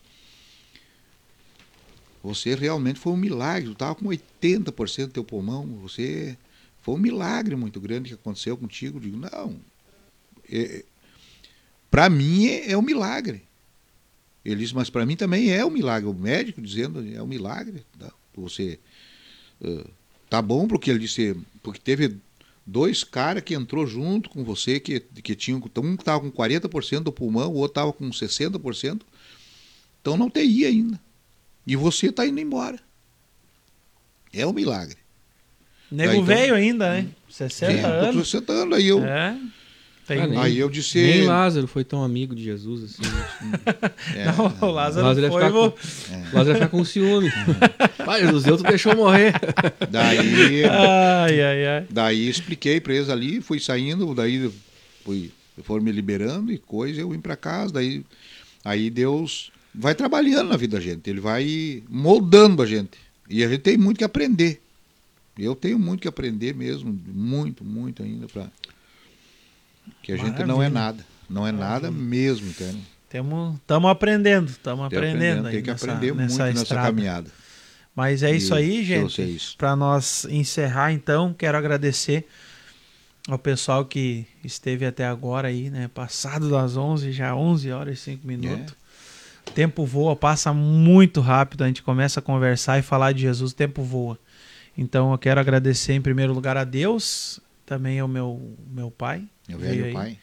Você 2.23 2.53
realmente 2.53 2.99
foi 2.99 3.13
um 3.13 3.17
milagre. 3.17 3.69
Tu 3.69 3.73
estava 3.73 3.95
com 3.95 4.05
80% 4.05 5.07
do 5.07 5.13
teu 5.13 5.23
pulmão. 5.23 5.65
Você. 5.81 6.37
Foi 6.81 6.95
um 6.95 6.99
milagre 6.99 7.55
muito 7.55 7.79
grande 7.79 8.09
que 8.09 8.15
aconteceu 8.15 8.57
contigo. 8.57 8.97
Eu 8.97 9.01
digo, 9.01 9.17
não. 9.17 9.55
É, 10.51 10.83
para 11.89 12.09
mim 12.09 12.47
é, 12.47 12.71
é 12.71 12.77
um 12.77 12.81
milagre. 12.81 13.43
Ele 14.43 14.61
disse, 14.61 14.73
mas 14.73 14.89
para 14.89 15.05
mim 15.05 15.15
também 15.15 15.51
é 15.51 15.63
um 15.65 15.69
milagre. 15.69 16.09
O 16.09 16.13
médico 16.13 16.61
dizendo, 16.61 17.05
é 17.13 17.21
um 17.21 17.27
milagre. 17.27 17.85
Tá? 17.99 18.11
Você 18.35 18.79
uh, 19.61 19.87
tá 20.29 20.41
bom 20.41 20.67
porque 20.67 20.89
ele 20.89 20.99
disse, 20.99 21.35
porque 21.61 21.79
teve 21.79 22.17
dois 22.65 23.03
caras 23.03 23.43
que 23.43 23.53
entrou 23.53 23.85
junto 23.85 24.29
com 24.29 24.43
você 24.43 24.79
que 24.79 24.99
que 24.99 25.35
tinham 25.35 25.61
um 25.77 25.93
estava 25.93 26.19
com 26.19 26.31
40% 26.31 27.01
do 27.01 27.11
pulmão, 27.11 27.51
o 27.51 27.55
outro 27.55 27.71
estava 27.71 27.93
com 27.93 28.09
60%. 28.09 29.01
Então 30.01 30.17
não 30.17 30.29
tem 30.29 30.65
ainda. 30.65 30.99
E 31.65 31.75
você 31.75 32.07
está 32.07 32.25
indo 32.25 32.39
embora. 32.39 32.79
É 34.33 34.45
um 34.47 34.53
milagre. 34.53 34.97
Nego 35.91 36.13
então, 36.13 36.25
velho 36.25 36.55
ainda, 36.55 36.89
né? 36.89 37.07
60 37.29 37.71
sim, 37.73 37.79
anos. 37.79 38.29
60 38.29 38.53
anos. 38.53 38.77
Aí 38.77 38.87
eu, 38.87 39.05
é. 39.05 39.37
Ah, 40.09 40.27
nem, 40.27 40.37
aí 40.37 40.59
eu 40.59 40.69
disse. 40.69 41.01
Nem 41.01 41.25
Lázaro 41.25 41.67
foi 41.67 41.83
tão 41.83 42.03
amigo 42.03 42.35
de 42.35 42.43
Jesus 42.43 42.83
assim. 42.83 43.01
Né? 43.03 43.63
é, 44.17 44.25
não, 44.25 44.69
o 44.69 44.71
Lázaro, 44.71 45.07
Lázaro 45.07 45.27
foi. 45.31 45.43
Ficar 45.43 45.51
com, 45.51 45.65
é. 46.13 46.23
Lázaro 46.33 46.49
ia 46.49 46.55
ficar 46.55 46.67
com 46.69 46.83
ciúme. 46.83 47.31
Pai, 48.05 48.21
Jesus, 48.25 48.43
tu 48.43 48.63
deixou 48.63 48.95
morrer. 48.95 49.33
Daí. 49.89 50.65
Ai, 50.65 51.41
ai, 51.41 51.67
ai. 51.67 51.87
Daí 51.89 52.27
expliquei 52.27 52.81
pra 52.81 52.93
eles 52.93 53.09
ali, 53.09 53.41
fui 53.41 53.59
saindo, 53.59 54.13
daí 54.13 54.51
fui, 55.05 55.31
foram 55.63 55.83
me 55.83 55.91
liberando 55.91 56.51
e 56.51 56.57
coisa, 56.57 56.99
eu 56.99 57.09
vim 57.09 57.19
para 57.19 57.35
casa, 57.35 57.73
daí. 57.73 58.03
Aí 58.65 58.89
Deus 58.89 59.51
vai 59.73 59.95
trabalhando 59.95 60.49
na 60.49 60.57
vida 60.57 60.77
da 60.77 60.83
gente, 60.83 61.09
ele 61.09 61.19
vai 61.19 61.83
moldando 61.89 62.61
a 62.61 62.65
gente. 62.65 62.97
E 63.29 63.43
a 63.43 63.47
gente 63.47 63.61
tem 63.61 63.77
muito 63.77 63.97
que 63.97 64.03
aprender. 64.03 64.61
Eu 65.37 65.55
tenho 65.55 65.79
muito 65.79 66.01
que 66.01 66.07
aprender 66.07 66.53
mesmo, 66.53 66.93
muito, 67.07 67.63
muito 67.63 68.03
ainda 68.03 68.27
para 68.27 68.51
que 70.01 70.11
a 70.11 70.17
Maravilha. 70.17 70.37
gente 70.37 70.47
não 70.47 70.63
é 70.63 70.69
nada. 70.69 71.05
Não 71.29 71.47
é 71.47 71.51
Maravilha. 71.51 71.89
nada 71.89 71.91
mesmo, 71.91 72.47
entende? 72.49 72.81
Estamos 73.03 73.91
aprendendo, 73.91 74.49
estamos 74.49 74.85
aprendendo. 74.85 75.49
Tem 75.49 75.61
que 75.61 75.69
nessa, 75.69 75.85
aprender 75.85 76.13
muito 76.13 76.31
nessa, 76.31 76.45
nessa 76.45 76.75
caminhada. 76.75 77.29
Mas 77.93 78.23
é 78.23 78.31
isso 78.31 78.55
aí, 78.55 78.83
gente. 78.85 79.55
Para 79.57 79.75
nós 79.75 80.25
encerrar, 80.25 80.93
então, 80.93 81.33
quero 81.33 81.57
agradecer 81.57 82.25
ao 83.27 83.37
pessoal 83.37 83.85
que 83.85 84.25
esteve 84.43 84.85
até 84.85 85.05
agora 85.05 85.49
aí, 85.49 85.69
né? 85.69 85.89
Passado 85.93 86.49
das 86.49 86.77
11, 86.77 87.11
já 87.11 87.35
11 87.35 87.71
horas 87.71 87.99
e 87.99 88.01
5 88.01 88.25
minutos. 88.25 88.73
É. 89.47 89.51
Tempo 89.51 89.85
voa, 89.85 90.15
passa 90.15 90.53
muito 90.53 91.19
rápido. 91.19 91.63
A 91.63 91.67
gente 91.67 91.83
começa 91.83 92.21
a 92.21 92.23
conversar 92.23 92.79
e 92.79 92.81
falar 92.81 93.11
de 93.11 93.21
Jesus, 93.21 93.51
o 93.51 93.55
tempo 93.55 93.83
voa. 93.83 94.17
Então 94.77 95.11
eu 95.11 95.17
quero 95.17 95.39
agradecer 95.39 95.93
em 95.93 96.01
primeiro 96.01 96.33
lugar 96.33 96.55
a 96.55 96.63
Deus, 96.63 97.41
também 97.65 97.99
ao 97.99 98.07
meu, 98.07 98.55
meu 98.69 98.89
pai, 98.89 99.23
meu 99.51 99.59
velho 99.59 99.85
aí. 99.85 99.93
pai. 99.93 100.19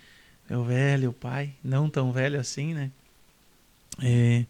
Meu 0.48 0.64
velho 0.64 1.12
pai, 1.12 1.55
não 1.62 1.90
tão 1.90 2.10
velho 2.10 2.40
assim, 2.40 2.72
né? 2.72 2.90
É, 4.02 4.46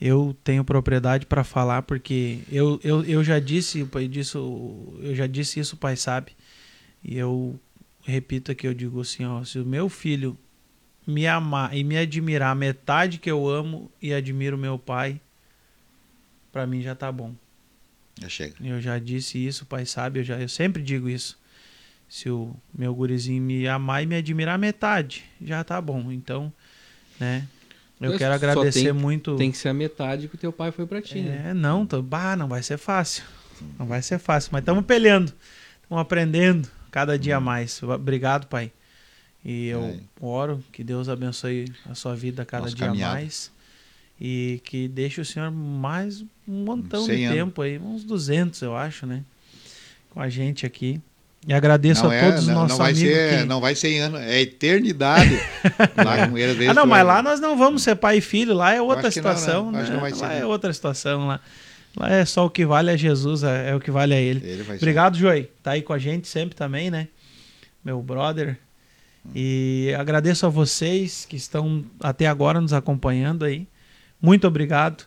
eu 0.00 0.36
tenho 0.44 0.64
propriedade 0.64 1.26
para 1.26 1.42
falar 1.42 1.82
porque 1.82 2.40
eu, 2.50 2.80
eu, 2.84 3.04
eu 3.04 3.24
já 3.24 3.40
disse, 3.40 3.84
pai 3.84 4.06
disso, 4.06 4.94
eu 5.00 5.14
já 5.14 5.26
disse 5.26 5.58
isso, 5.58 5.74
o 5.74 5.78
pai 5.78 5.96
sabe. 5.96 6.32
E 7.02 7.16
eu 7.16 7.58
repito 8.04 8.52
aqui, 8.52 8.66
eu 8.66 8.74
digo 8.74 9.00
assim, 9.00 9.24
ó, 9.24 9.42
se 9.42 9.58
o 9.58 9.66
meu 9.66 9.88
filho 9.88 10.38
me 11.06 11.26
amar 11.26 11.74
e 11.74 11.82
me 11.82 11.96
admirar 11.96 12.54
metade 12.54 13.18
que 13.18 13.30
eu 13.30 13.48
amo 13.48 13.90
e 14.00 14.12
admiro 14.12 14.56
meu 14.56 14.78
pai, 14.78 15.20
para 16.52 16.66
mim 16.66 16.80
já 16.80 16.94
tá 16.94 17.10
bom. 17.10 17.34
Já 18.20 18.28
chega. 18.28 18.54
Eu 18.60 18.80
já 18.80 18.98
disse 18.98 19.44
isso, 19.44 19.64
o 19.64 19.66
pai 19.66 19.84
sabe, 19.84 20.20
eu 20.20 20.24
já 20.24 20.38
eu 20.38 20.48
sempre 20.48 20.82
digo 20.82 21.08
isso 21.08 21.38
se 22.08 22.30
o 22.30 22.54
meu 22.74 22.94
gurizinho 22.94 23.42
me 23.42 23.68
amar 23.68 24.02
e 24.02 24.06
me 24.06 24.16
admirar 24.16 24.58
metade, 24.58 25.24
já 25.40 25.62
tá 25.62 25.80
bom. 25.80 26.10
Então, 26.10 26.52
né? 27.20 27.46
Eu 28.00 28.10
Mas 28.10 28.18
quero 28.18 28.34
agradecer 28.34 28.84
tem, 28.84 28.92
muito. 28.92 29.36
Tem 29.36 29.50
que 29.50 29.58
ser 29.58 29.68
a 29.68 29.74
metade 29.74 30.28
que 30.28 30.36
o 30.36 30.38
teu 30.38 30.52
pai 30.52 30.70
foi 30.70 30.86
para 30.86 31.02
ti, 31.02 31.18
é, 31.18 31.22
né? 31.22 31.54
não, 31.54 31.84
tô, 31.84 32.00
bah, 32.00 32.36
não 32.36 32.46
vai 32.48 32.62
ser 32.62 32.78
fácil. 32.78 33.24
Não 33.76 33.86
vai 33.86 34.00
ser 34.00 34.18
fácil, 34.20 34.50
mas 34.52 34.62
estamos 34.62 34.84
peleando. 34.84 35.32
Estamos 35.82 36.00
aprendendo 36.00 36.68
cada 36.92 37.18
dia 37.18 37.38
uhum. 37.38 37.44
mais. 37.44 37.82
Obrigado, 37.82 38.46
pai. 38.46 38.70
E 39.44 39.68
eu 39.68 39.82
é. 39.82 40.00
oro 40.20 40.62
que 40.72 40.84
Deus 40.84 41.08
abençoe 41.08 41.72
a 41.88 41.94
sua 41.94 42.14
vida 42.14 42.44
cada 42.44 42.64
Nossa 42.64 42.76
dia 42.76 42.86
caminhada. 42.86 43.14
mais. 43.14 43.50
E 44.20 44.60
que 44.64 44.88
deixe 44.88 45.20
o 45.20 45.24
Senhor 45.24 45.50
mais 45.50 46.22
um 46.46 46.64
montão 46.64 47.04
de 47.04 47.24
anos. 47.24 47.36
tempo 47.36 47.62
aí, 47.62 47.78
uns 47.78 48.04
200, 48.04 48.62
eu 48.62 48.76
acho, 48.76 49.06
né? 49.06 49.24
Com 50.10 50.20
a 50.20 50.28
gente 50.28 50.66
aqui. 50.66 51.00
E 51.46 51.54
agradeço 51.54 52.04
não 52.04 52.10
a 52.10 52.20
todos 52.20 52.34
é, 52.34 52.38
os 52.38 52.46
nossos 52.48 52.70
não 52.70 52.76
vai 52.78 52.92
amigos. 52.92 53.14
Ser, 53.14 53.38
que... 53.38 53.44
Não 53.44 53.60
vai 53.60 53.74
ser 53.74 53.98
ano, 53.98 54.18
é 54.18 54.40
eternidade. 54.40 55.40
lá 55.96 56.28
com 56.28 56.34
ah, 56.70 56.74
não, 56.74 56.86
mas 56.86 57.06
lá 57.06 57.22
nós 57.22 57.40
não 57.40 57.56
vamos 57.56 57.82
ser 57.82 57.94
pai 57.96 58.18
e 58.18 58.20
filho, 58.20 58.54
lá 58.54 58.74
é 58.74 58.82
outra 58.82 59.10
situação. 59.10 59.70
Não, 59.70 59.80
né? 59.80 59.88
Não 59.88 60.18
lá 60.18 60.34
é 60.34 60.44
outra 60.44 60.72
situação. 60.72 61.26
Lá. 61.26 61.40
lá 61.96 62.10
é 62.12 62.24
só 62.24 62.44
o 62.44 62.50
que 62.50 62.66
vale 62.66 62.90
a 62.90 62.96
Jesus, 62.96 63.44
é, 63.44 63.70
é 63.70 63.74
o 63.74 63.80
que 63.80 63.90
vale 63.90 64.14
a 64.14 64.20
ele. 64.20 64.44
ele 64.44 64.62
Obrigado, 64.76 65.14
ser. 65.14 65.22
Joey. 65.22 65.50
Tá 65.62 65.72
aí 65.72 65.82
com 65.82 65.92
a 65.92 65.98
gente 65.98 66.28
sempre 66.28 66.56
também, 66.56 66.90
né? 66.90 67.08
Meu 67.84 68.02
brother. 68.02 68.58
E 69.34 69.94
agradeço 69.98 70.46
a 70.46 70.48
vocês 70.48 71.24
que 71.24 71.36
estão 71.36 71.84
até 72.00 72.26
agora 72.26 72.60
nos 72.60 72.72
acompanhando 72.72 73.44
aí. 73.44 73.66
Muito 74.20 74.46
obrigado, 74.46 75.04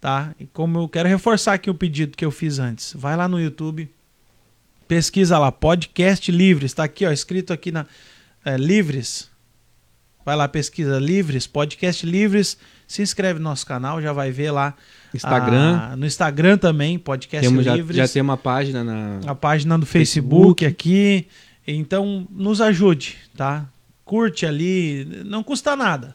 tá? 0.00 0.34
E 0.38 0.46
como 0.46 0.78
eu 0.78 0.88
quero 0.88 1.08
reforçar 1.08 1.54
aqui 1.54 1.68
o 1.68 1.74
pedido 1.74 2.16
que 2.16 2.24
eu 2.24 2.30
fiz 2.30 2.58
antes, 2.58 2.94
vai 2.96 3.16
lá 3.16 3.28
no 3.28 3.40
YouTube, 3.40 3.90
Pesquisa 4.86 5.38
lá, 5.38 5.50
podcast 5.50 6.30
Livres, 6.30 6.72
está 6.72 6.84
aqui, 6.84 7.06
ó, 7.06 7.10
escrito 7.10 7.52
aqui 7.52 7.72
na 7.72 7.86
é, 8.44 8.56
Livres. 8.56 9.30
Vai 10.24 10.36
lá, 10.36 10.46
pesquisa 10.46 10.98
Livres, 10.98 11.46
podcast 11.46 12.04
Livres. 12.04 12.58
Se 12.86 13.02
inscreve 13.02 13.38
no 13.38 13.44
nosso 13.44 13.66
canal, 13.66 14.00
já 14.00 14.12
vai 14.12 14.30
ver 14.30 14.50
lá. 14.50 14.74
Instagram. 15.14 15.78
A, 15.78 15.96
no 15.96 16.06
Instagram 16.06 16.58
também, 16.58 16.98
podcast 16.98 17.46
Temos, 17.46 17.66
Livres. 17.66 17.96
Já, 17.96 18.06
já 18.06 18.12
tem 18.12 18.22
uma 18.22 18.36
página 18.36 18.84
na. 18.84 19.20
A 19.26 19.34
página 19.34 19.78
do 19.78 19.86
Facebook, 19.86 20.64
Facebook 20.64 20.66
aqui. 20.66 21.26
Então, 21.66 22.26
nos 22.30 22.60
ajude, 22.60 23.16
tá? 23.34 23.66
Curte 24.04 24.44
ali, 24.44 25.22
não 25.24 25.42
custa 25.42 25.74
nada. 25.74 26.14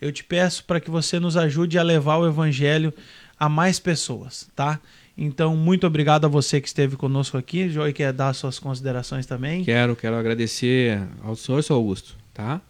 Eu 0.00 0.10
te 0.10 0.24
peço 0.24 0.64
para 0.64 0.80
que 0.80 0.90
você 0.90 1.18
nos 1.20 1.36
ajude 1.36 1.78
a 1.78 1.82
levar 1.82 2.16
o 2.16 2.26
evangelho 2.26 2.92
a 3.38 3.48
mais 3.48 3.78
pessoas, 3.78 4.48
tá? 4.56 4.80
Então, 5.16 5.56
muito 5.56 5.86
obrigado 5.86 6.26
a 6.26 6.28
você 6.28 6.60
que 6.60 6.68
esteve 6.68 6.94
conosco 6.96 7.38
aqui. 7.38 7.70
Joy 7.70 7.92
quer 7.92 8.12
dar 8.12 8.34
suas 8.34 8.58
considerações 8.58 9.24
também. 9.24 9.64
Quero, 9.64 9.96
quero 9.96 10.14
agradecer 10.14 11.00
ao 11.22 11.34
senhor, 11.34 11.62
seu 11.62 11.76
Augusto, 11.76 12.14
tá? 12.34 12.60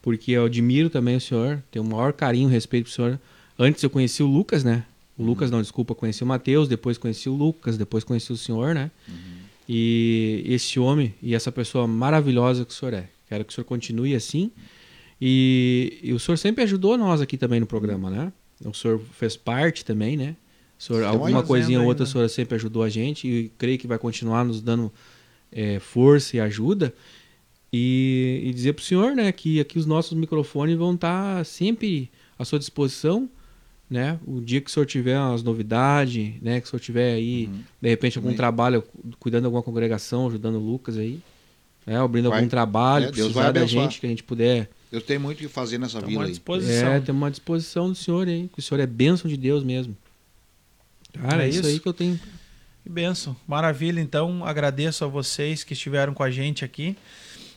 Porque 0.00 0.32
eu 0.32 0.46
admiro 0.46 0.88
também 0.88 1.16
o 1.16 1.20
senhor, 1.20 1.62
tenho 1.70 1.84
o 1.84 1.88
maior 1.88 2.12
carinho 2.14 2.48
e 2.48 2.52
respeito 2.52 2.84
pro 2.84 2.92
senhor. 2.92 3.20
Antes 3.58 3.82
eu 3.82 3.90
conheci 3.90 4.22
o 4.22 4.26
Lucas, 4.26 4.64
né? 4.64 4.84
O 5.18 5.22
Lucas, 5.22 5.50
não, 5.50 5.60
desculpa, 5.60 5.94
conheci 5.94 6.24
o 6.24 6.26
Matheus, 6.26 6.66
depois 6.66 6.96
conheci 6.96 7.28
o 7.28 7.34
Lucas, 7.34 7.76
depois 7.76 8.02
conheci 8.02 8.32
o 8.32 8.36
senhor, 8.36 8.74
né? 8.74 8.90
Uhum. 9.06 9.14
E 9.68 10.42
esse 10.46 10.80
homem 10.80 11.14
e 11.22 11.34
essa 11.34 11.52
pessoa 11.52 11.86
maravilhosa 11.86 12.64
que 12.64 12.72
o 12.72 12.74
senhor 12.74 12.94
é. 12.94 13.08
Quero 13.28 13.44
que 13.44 13.52
o 13.52 13.54
senhor 13.54 13.66
continue 13.66 14.14
assim. 14.14 14.50
E, 15.20 15.98
e 16.02 16.12
o 16.12 16.18
senhor 16.18 16.36
sempre 16.36 16.64
ajudou 16.64 16.96
nós 16.96 17.20
aqui 17.20 17.36
também 17.36 17.60
no 17.60 17.66
programa, 17.66 18.10
né? 18.10 18.32
O 18.64 18.72
senhor 18.72 19.00
fez 19.12 19.36
parte 19.36 19.84
também, 19.84 20.16
né? 20.16 20.34
Senhor, 20.82 21.04
alguma 21.04 21.44
coisinha 21.44 21.80
ou 21.80 21.86
outra, 21.86 22.02
a 22.02 22.06
senhora 22.06 22.28
sempre 22.28 22.56
ajudou 22.56 22.82
a 22.82 22.88
gente 22.88 23.28
e 23.28 23.52
creio 23.56 23.78
que 23.78 23.86
vai 23.86 23.98
continuar 23.98 24.44
nos 24.44 24.60
dando 24.60 24.92
é, 25.52 25.78
força 25.78 26.36
e 26.36 26.40
ajuda. 26.40 26.92
E, 27.72 28.42
e 28.44 28.52
dizer 28.52 28.72
para 28.72 28.82
o 28.82 28.84
senhor 28.84 29.14
né, 29.14 29.30
que 29.30 29.60
aqui 29.60 29.78
os 29.78 29.86
nossos 29.86 30.12
microfones 30.12 30.76
vão 30.76 30.94
estar 30.94 31.36
tá 31.36 31.44
sempre 31.44 32.10
à 32.36 32.44
sua 32.44 32.58
disposição. 32.58 33.30
Né? 33.88 34.18
O 34.26 34.40
dia 34.40 34.60
que 34.60 34.68
o 34.68 34.72
senhor 34.72 34.86
tiver 34.86 35.16
umas 35.18 35.42
novidades, 35.42 36.34
né? 36.42 36.60
que 36.60 36.66
o 36.66 36.70
senhor 36.70 36.80
tiver 36.80 37.14
aí, 37.14 37.46
uhum. 37.46 37.60
de 37.80 37.88
repente, 37.88 38.18
algum 38.18 38.28
Também. 38.28 38.38
trabalho 38.38 38.82
cuidando 39.20 39.42
de 39.42 39.46
alguma 39.46 39.62
congregação, 39.62 40.26
ajudando 40.26 40.56
o 40.56 40.58
Lucas 40.58 40.98
aí, 40.98 41.20
É, 41.86 41.94
abrindo 41.94 42.28
vai. 42.28 42.38
algum 42.38 42.48
trabalho, 42.48 43.06
é, 43.06 43.12
Deus 43.12 43.32
vai 43.32 43.52
da 43.52 43.64
gente, 43.66 44.00
que 44.00 44.06
a 44.06 44.08
gente 44.08 44.24
puder. 44.24 44.68
Eu 44.90 45.00
tenho 45.00 45.20
muito 45.20 45.38
o 45.38 45.42
que 45.42 45.48
fazer 45.48 45.78
nessa 45.78 46.00
vila 46.00 46.26
disposição. 46.26 46.88
É, 46.88 47.00
tem 47.00 47.14
uma 47.14 47.30
disposição 47.30 47.88
do 47.88 47.94
senhor 47.94 48.26
aí, 48.26 48.50
que 48.52 48.58
o 48.58 48.62
senhor 48.62 48.80
é 48.80 48.86
bênção 48.86 49.30
de 49.30 49.36
Deus 49.36 49.62
mesmo. 49.62 49.96
Cara, 51.12 51.44
é, 51.44 51.46
é 51.46 51.50
isso 51.50 51.66
aí 51.66 51.78
que 51.78 51.86
eu 51.86 51.92
tenho. 51.92 52.18
Que 52.82 52.88
benção. 52.88 53.36
Maravilha, 53.46 54.00
então 54.00 54.44
agradeço 54.44 55.04
a 55.04 55.08
vocês 55.08 55.62
que 55.62 55.72
estiveram 55.72 56.14
com 56.14 56.22
a 56.22 56.30
gente 56.30 56.64
aqui 56.64 56.96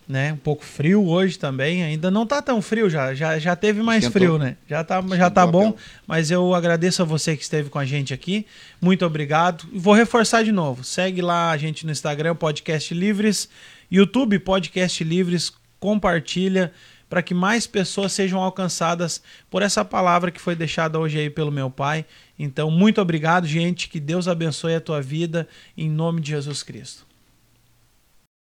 né? 0.07 0.33
Um 0.33 0.37
pouco 0.37 0.63
frio 0.63 1.05
hoje 1.07 1.37
também. 1.37 1.83
Ainda 1.83 2.11
não 2.11 2.25
tá 2.25 2.41
tão 2.41 2.61
frio 2.61 2.89
já, 2.89 3.13
já, 3.13 3.39
já 3.39 3.55
teve 3.55 3.81
mais 3.81 4.03
Esquentou. 4.03 4.19
frio, 4.19 4.37
né? 4.37 4.55
Já 4.69 4.83
tá, 4.83 5.03
já 5.15 5.29
tá 5.29 5.45
bom, 5.45 5.75
mas 6.05 6.31
eu 6.31 6.53
agradeço 6.53 7.01
a 7.01 7.05
você 7.05 7.35
que 7.35 7.43
esteve 7.43 7.69
com 7.69 7.79
a 7.79 7.85
gente 7.85 8.13
aqui. 8.13 8.45
Muito 8.79 9.05
obrigado. 9.05 9.65
E 9.71 9.79
vou 9.79 9.93
reforçar 9.93 10.43
de 10.43 10.51
novo. 10.51 10.83
Segue 10.83 11.21
lá 11.21 11.51
a 11.51 11.57
gente 11.57 11.85
no 11.85 11.91
Instagram, 11.91 12.35
Podcast 12.35 12.93
Livres, 12.93 13.49
YouTube 13.91 14.39
Podcast 14.39 15.03
Livres, 15.03 15.51
compartilha 15.79 16.71
para 17.15 17.23
que 17.23 17.33
mais 17.33 17.65
pessoas 17.65 18.11
sejam 18.11 18.41
alcançadas 18.41 19.23
por 19.49 19.61
essa 19.61 19.85
palavra 19.85 20.31
que 20.31 20.41
foi 20.41 20.53
deixada 20.53 20.99
hoje 20.99 21.17
aí 21.17 21.29
pelo 21.29 21.49
meu 21.49 21.71
pai. 21.71 22.05
Então, 22.37 22.69
muito 22.69 22.99
obrigado, 22.99 23.47
gente. 23.47 23.87
Que 23.87 24.01
Deus 24.01 24.27
abençoe 24.27 24.75
a 24.75 24.81
tua 24.81 25.01
vida 25.01 25.47
em 25.77 25.89
nome 25.89 26.19
de 26.19 26.31
Jesus 26.31 26.61
Cristo. 26.61 27.04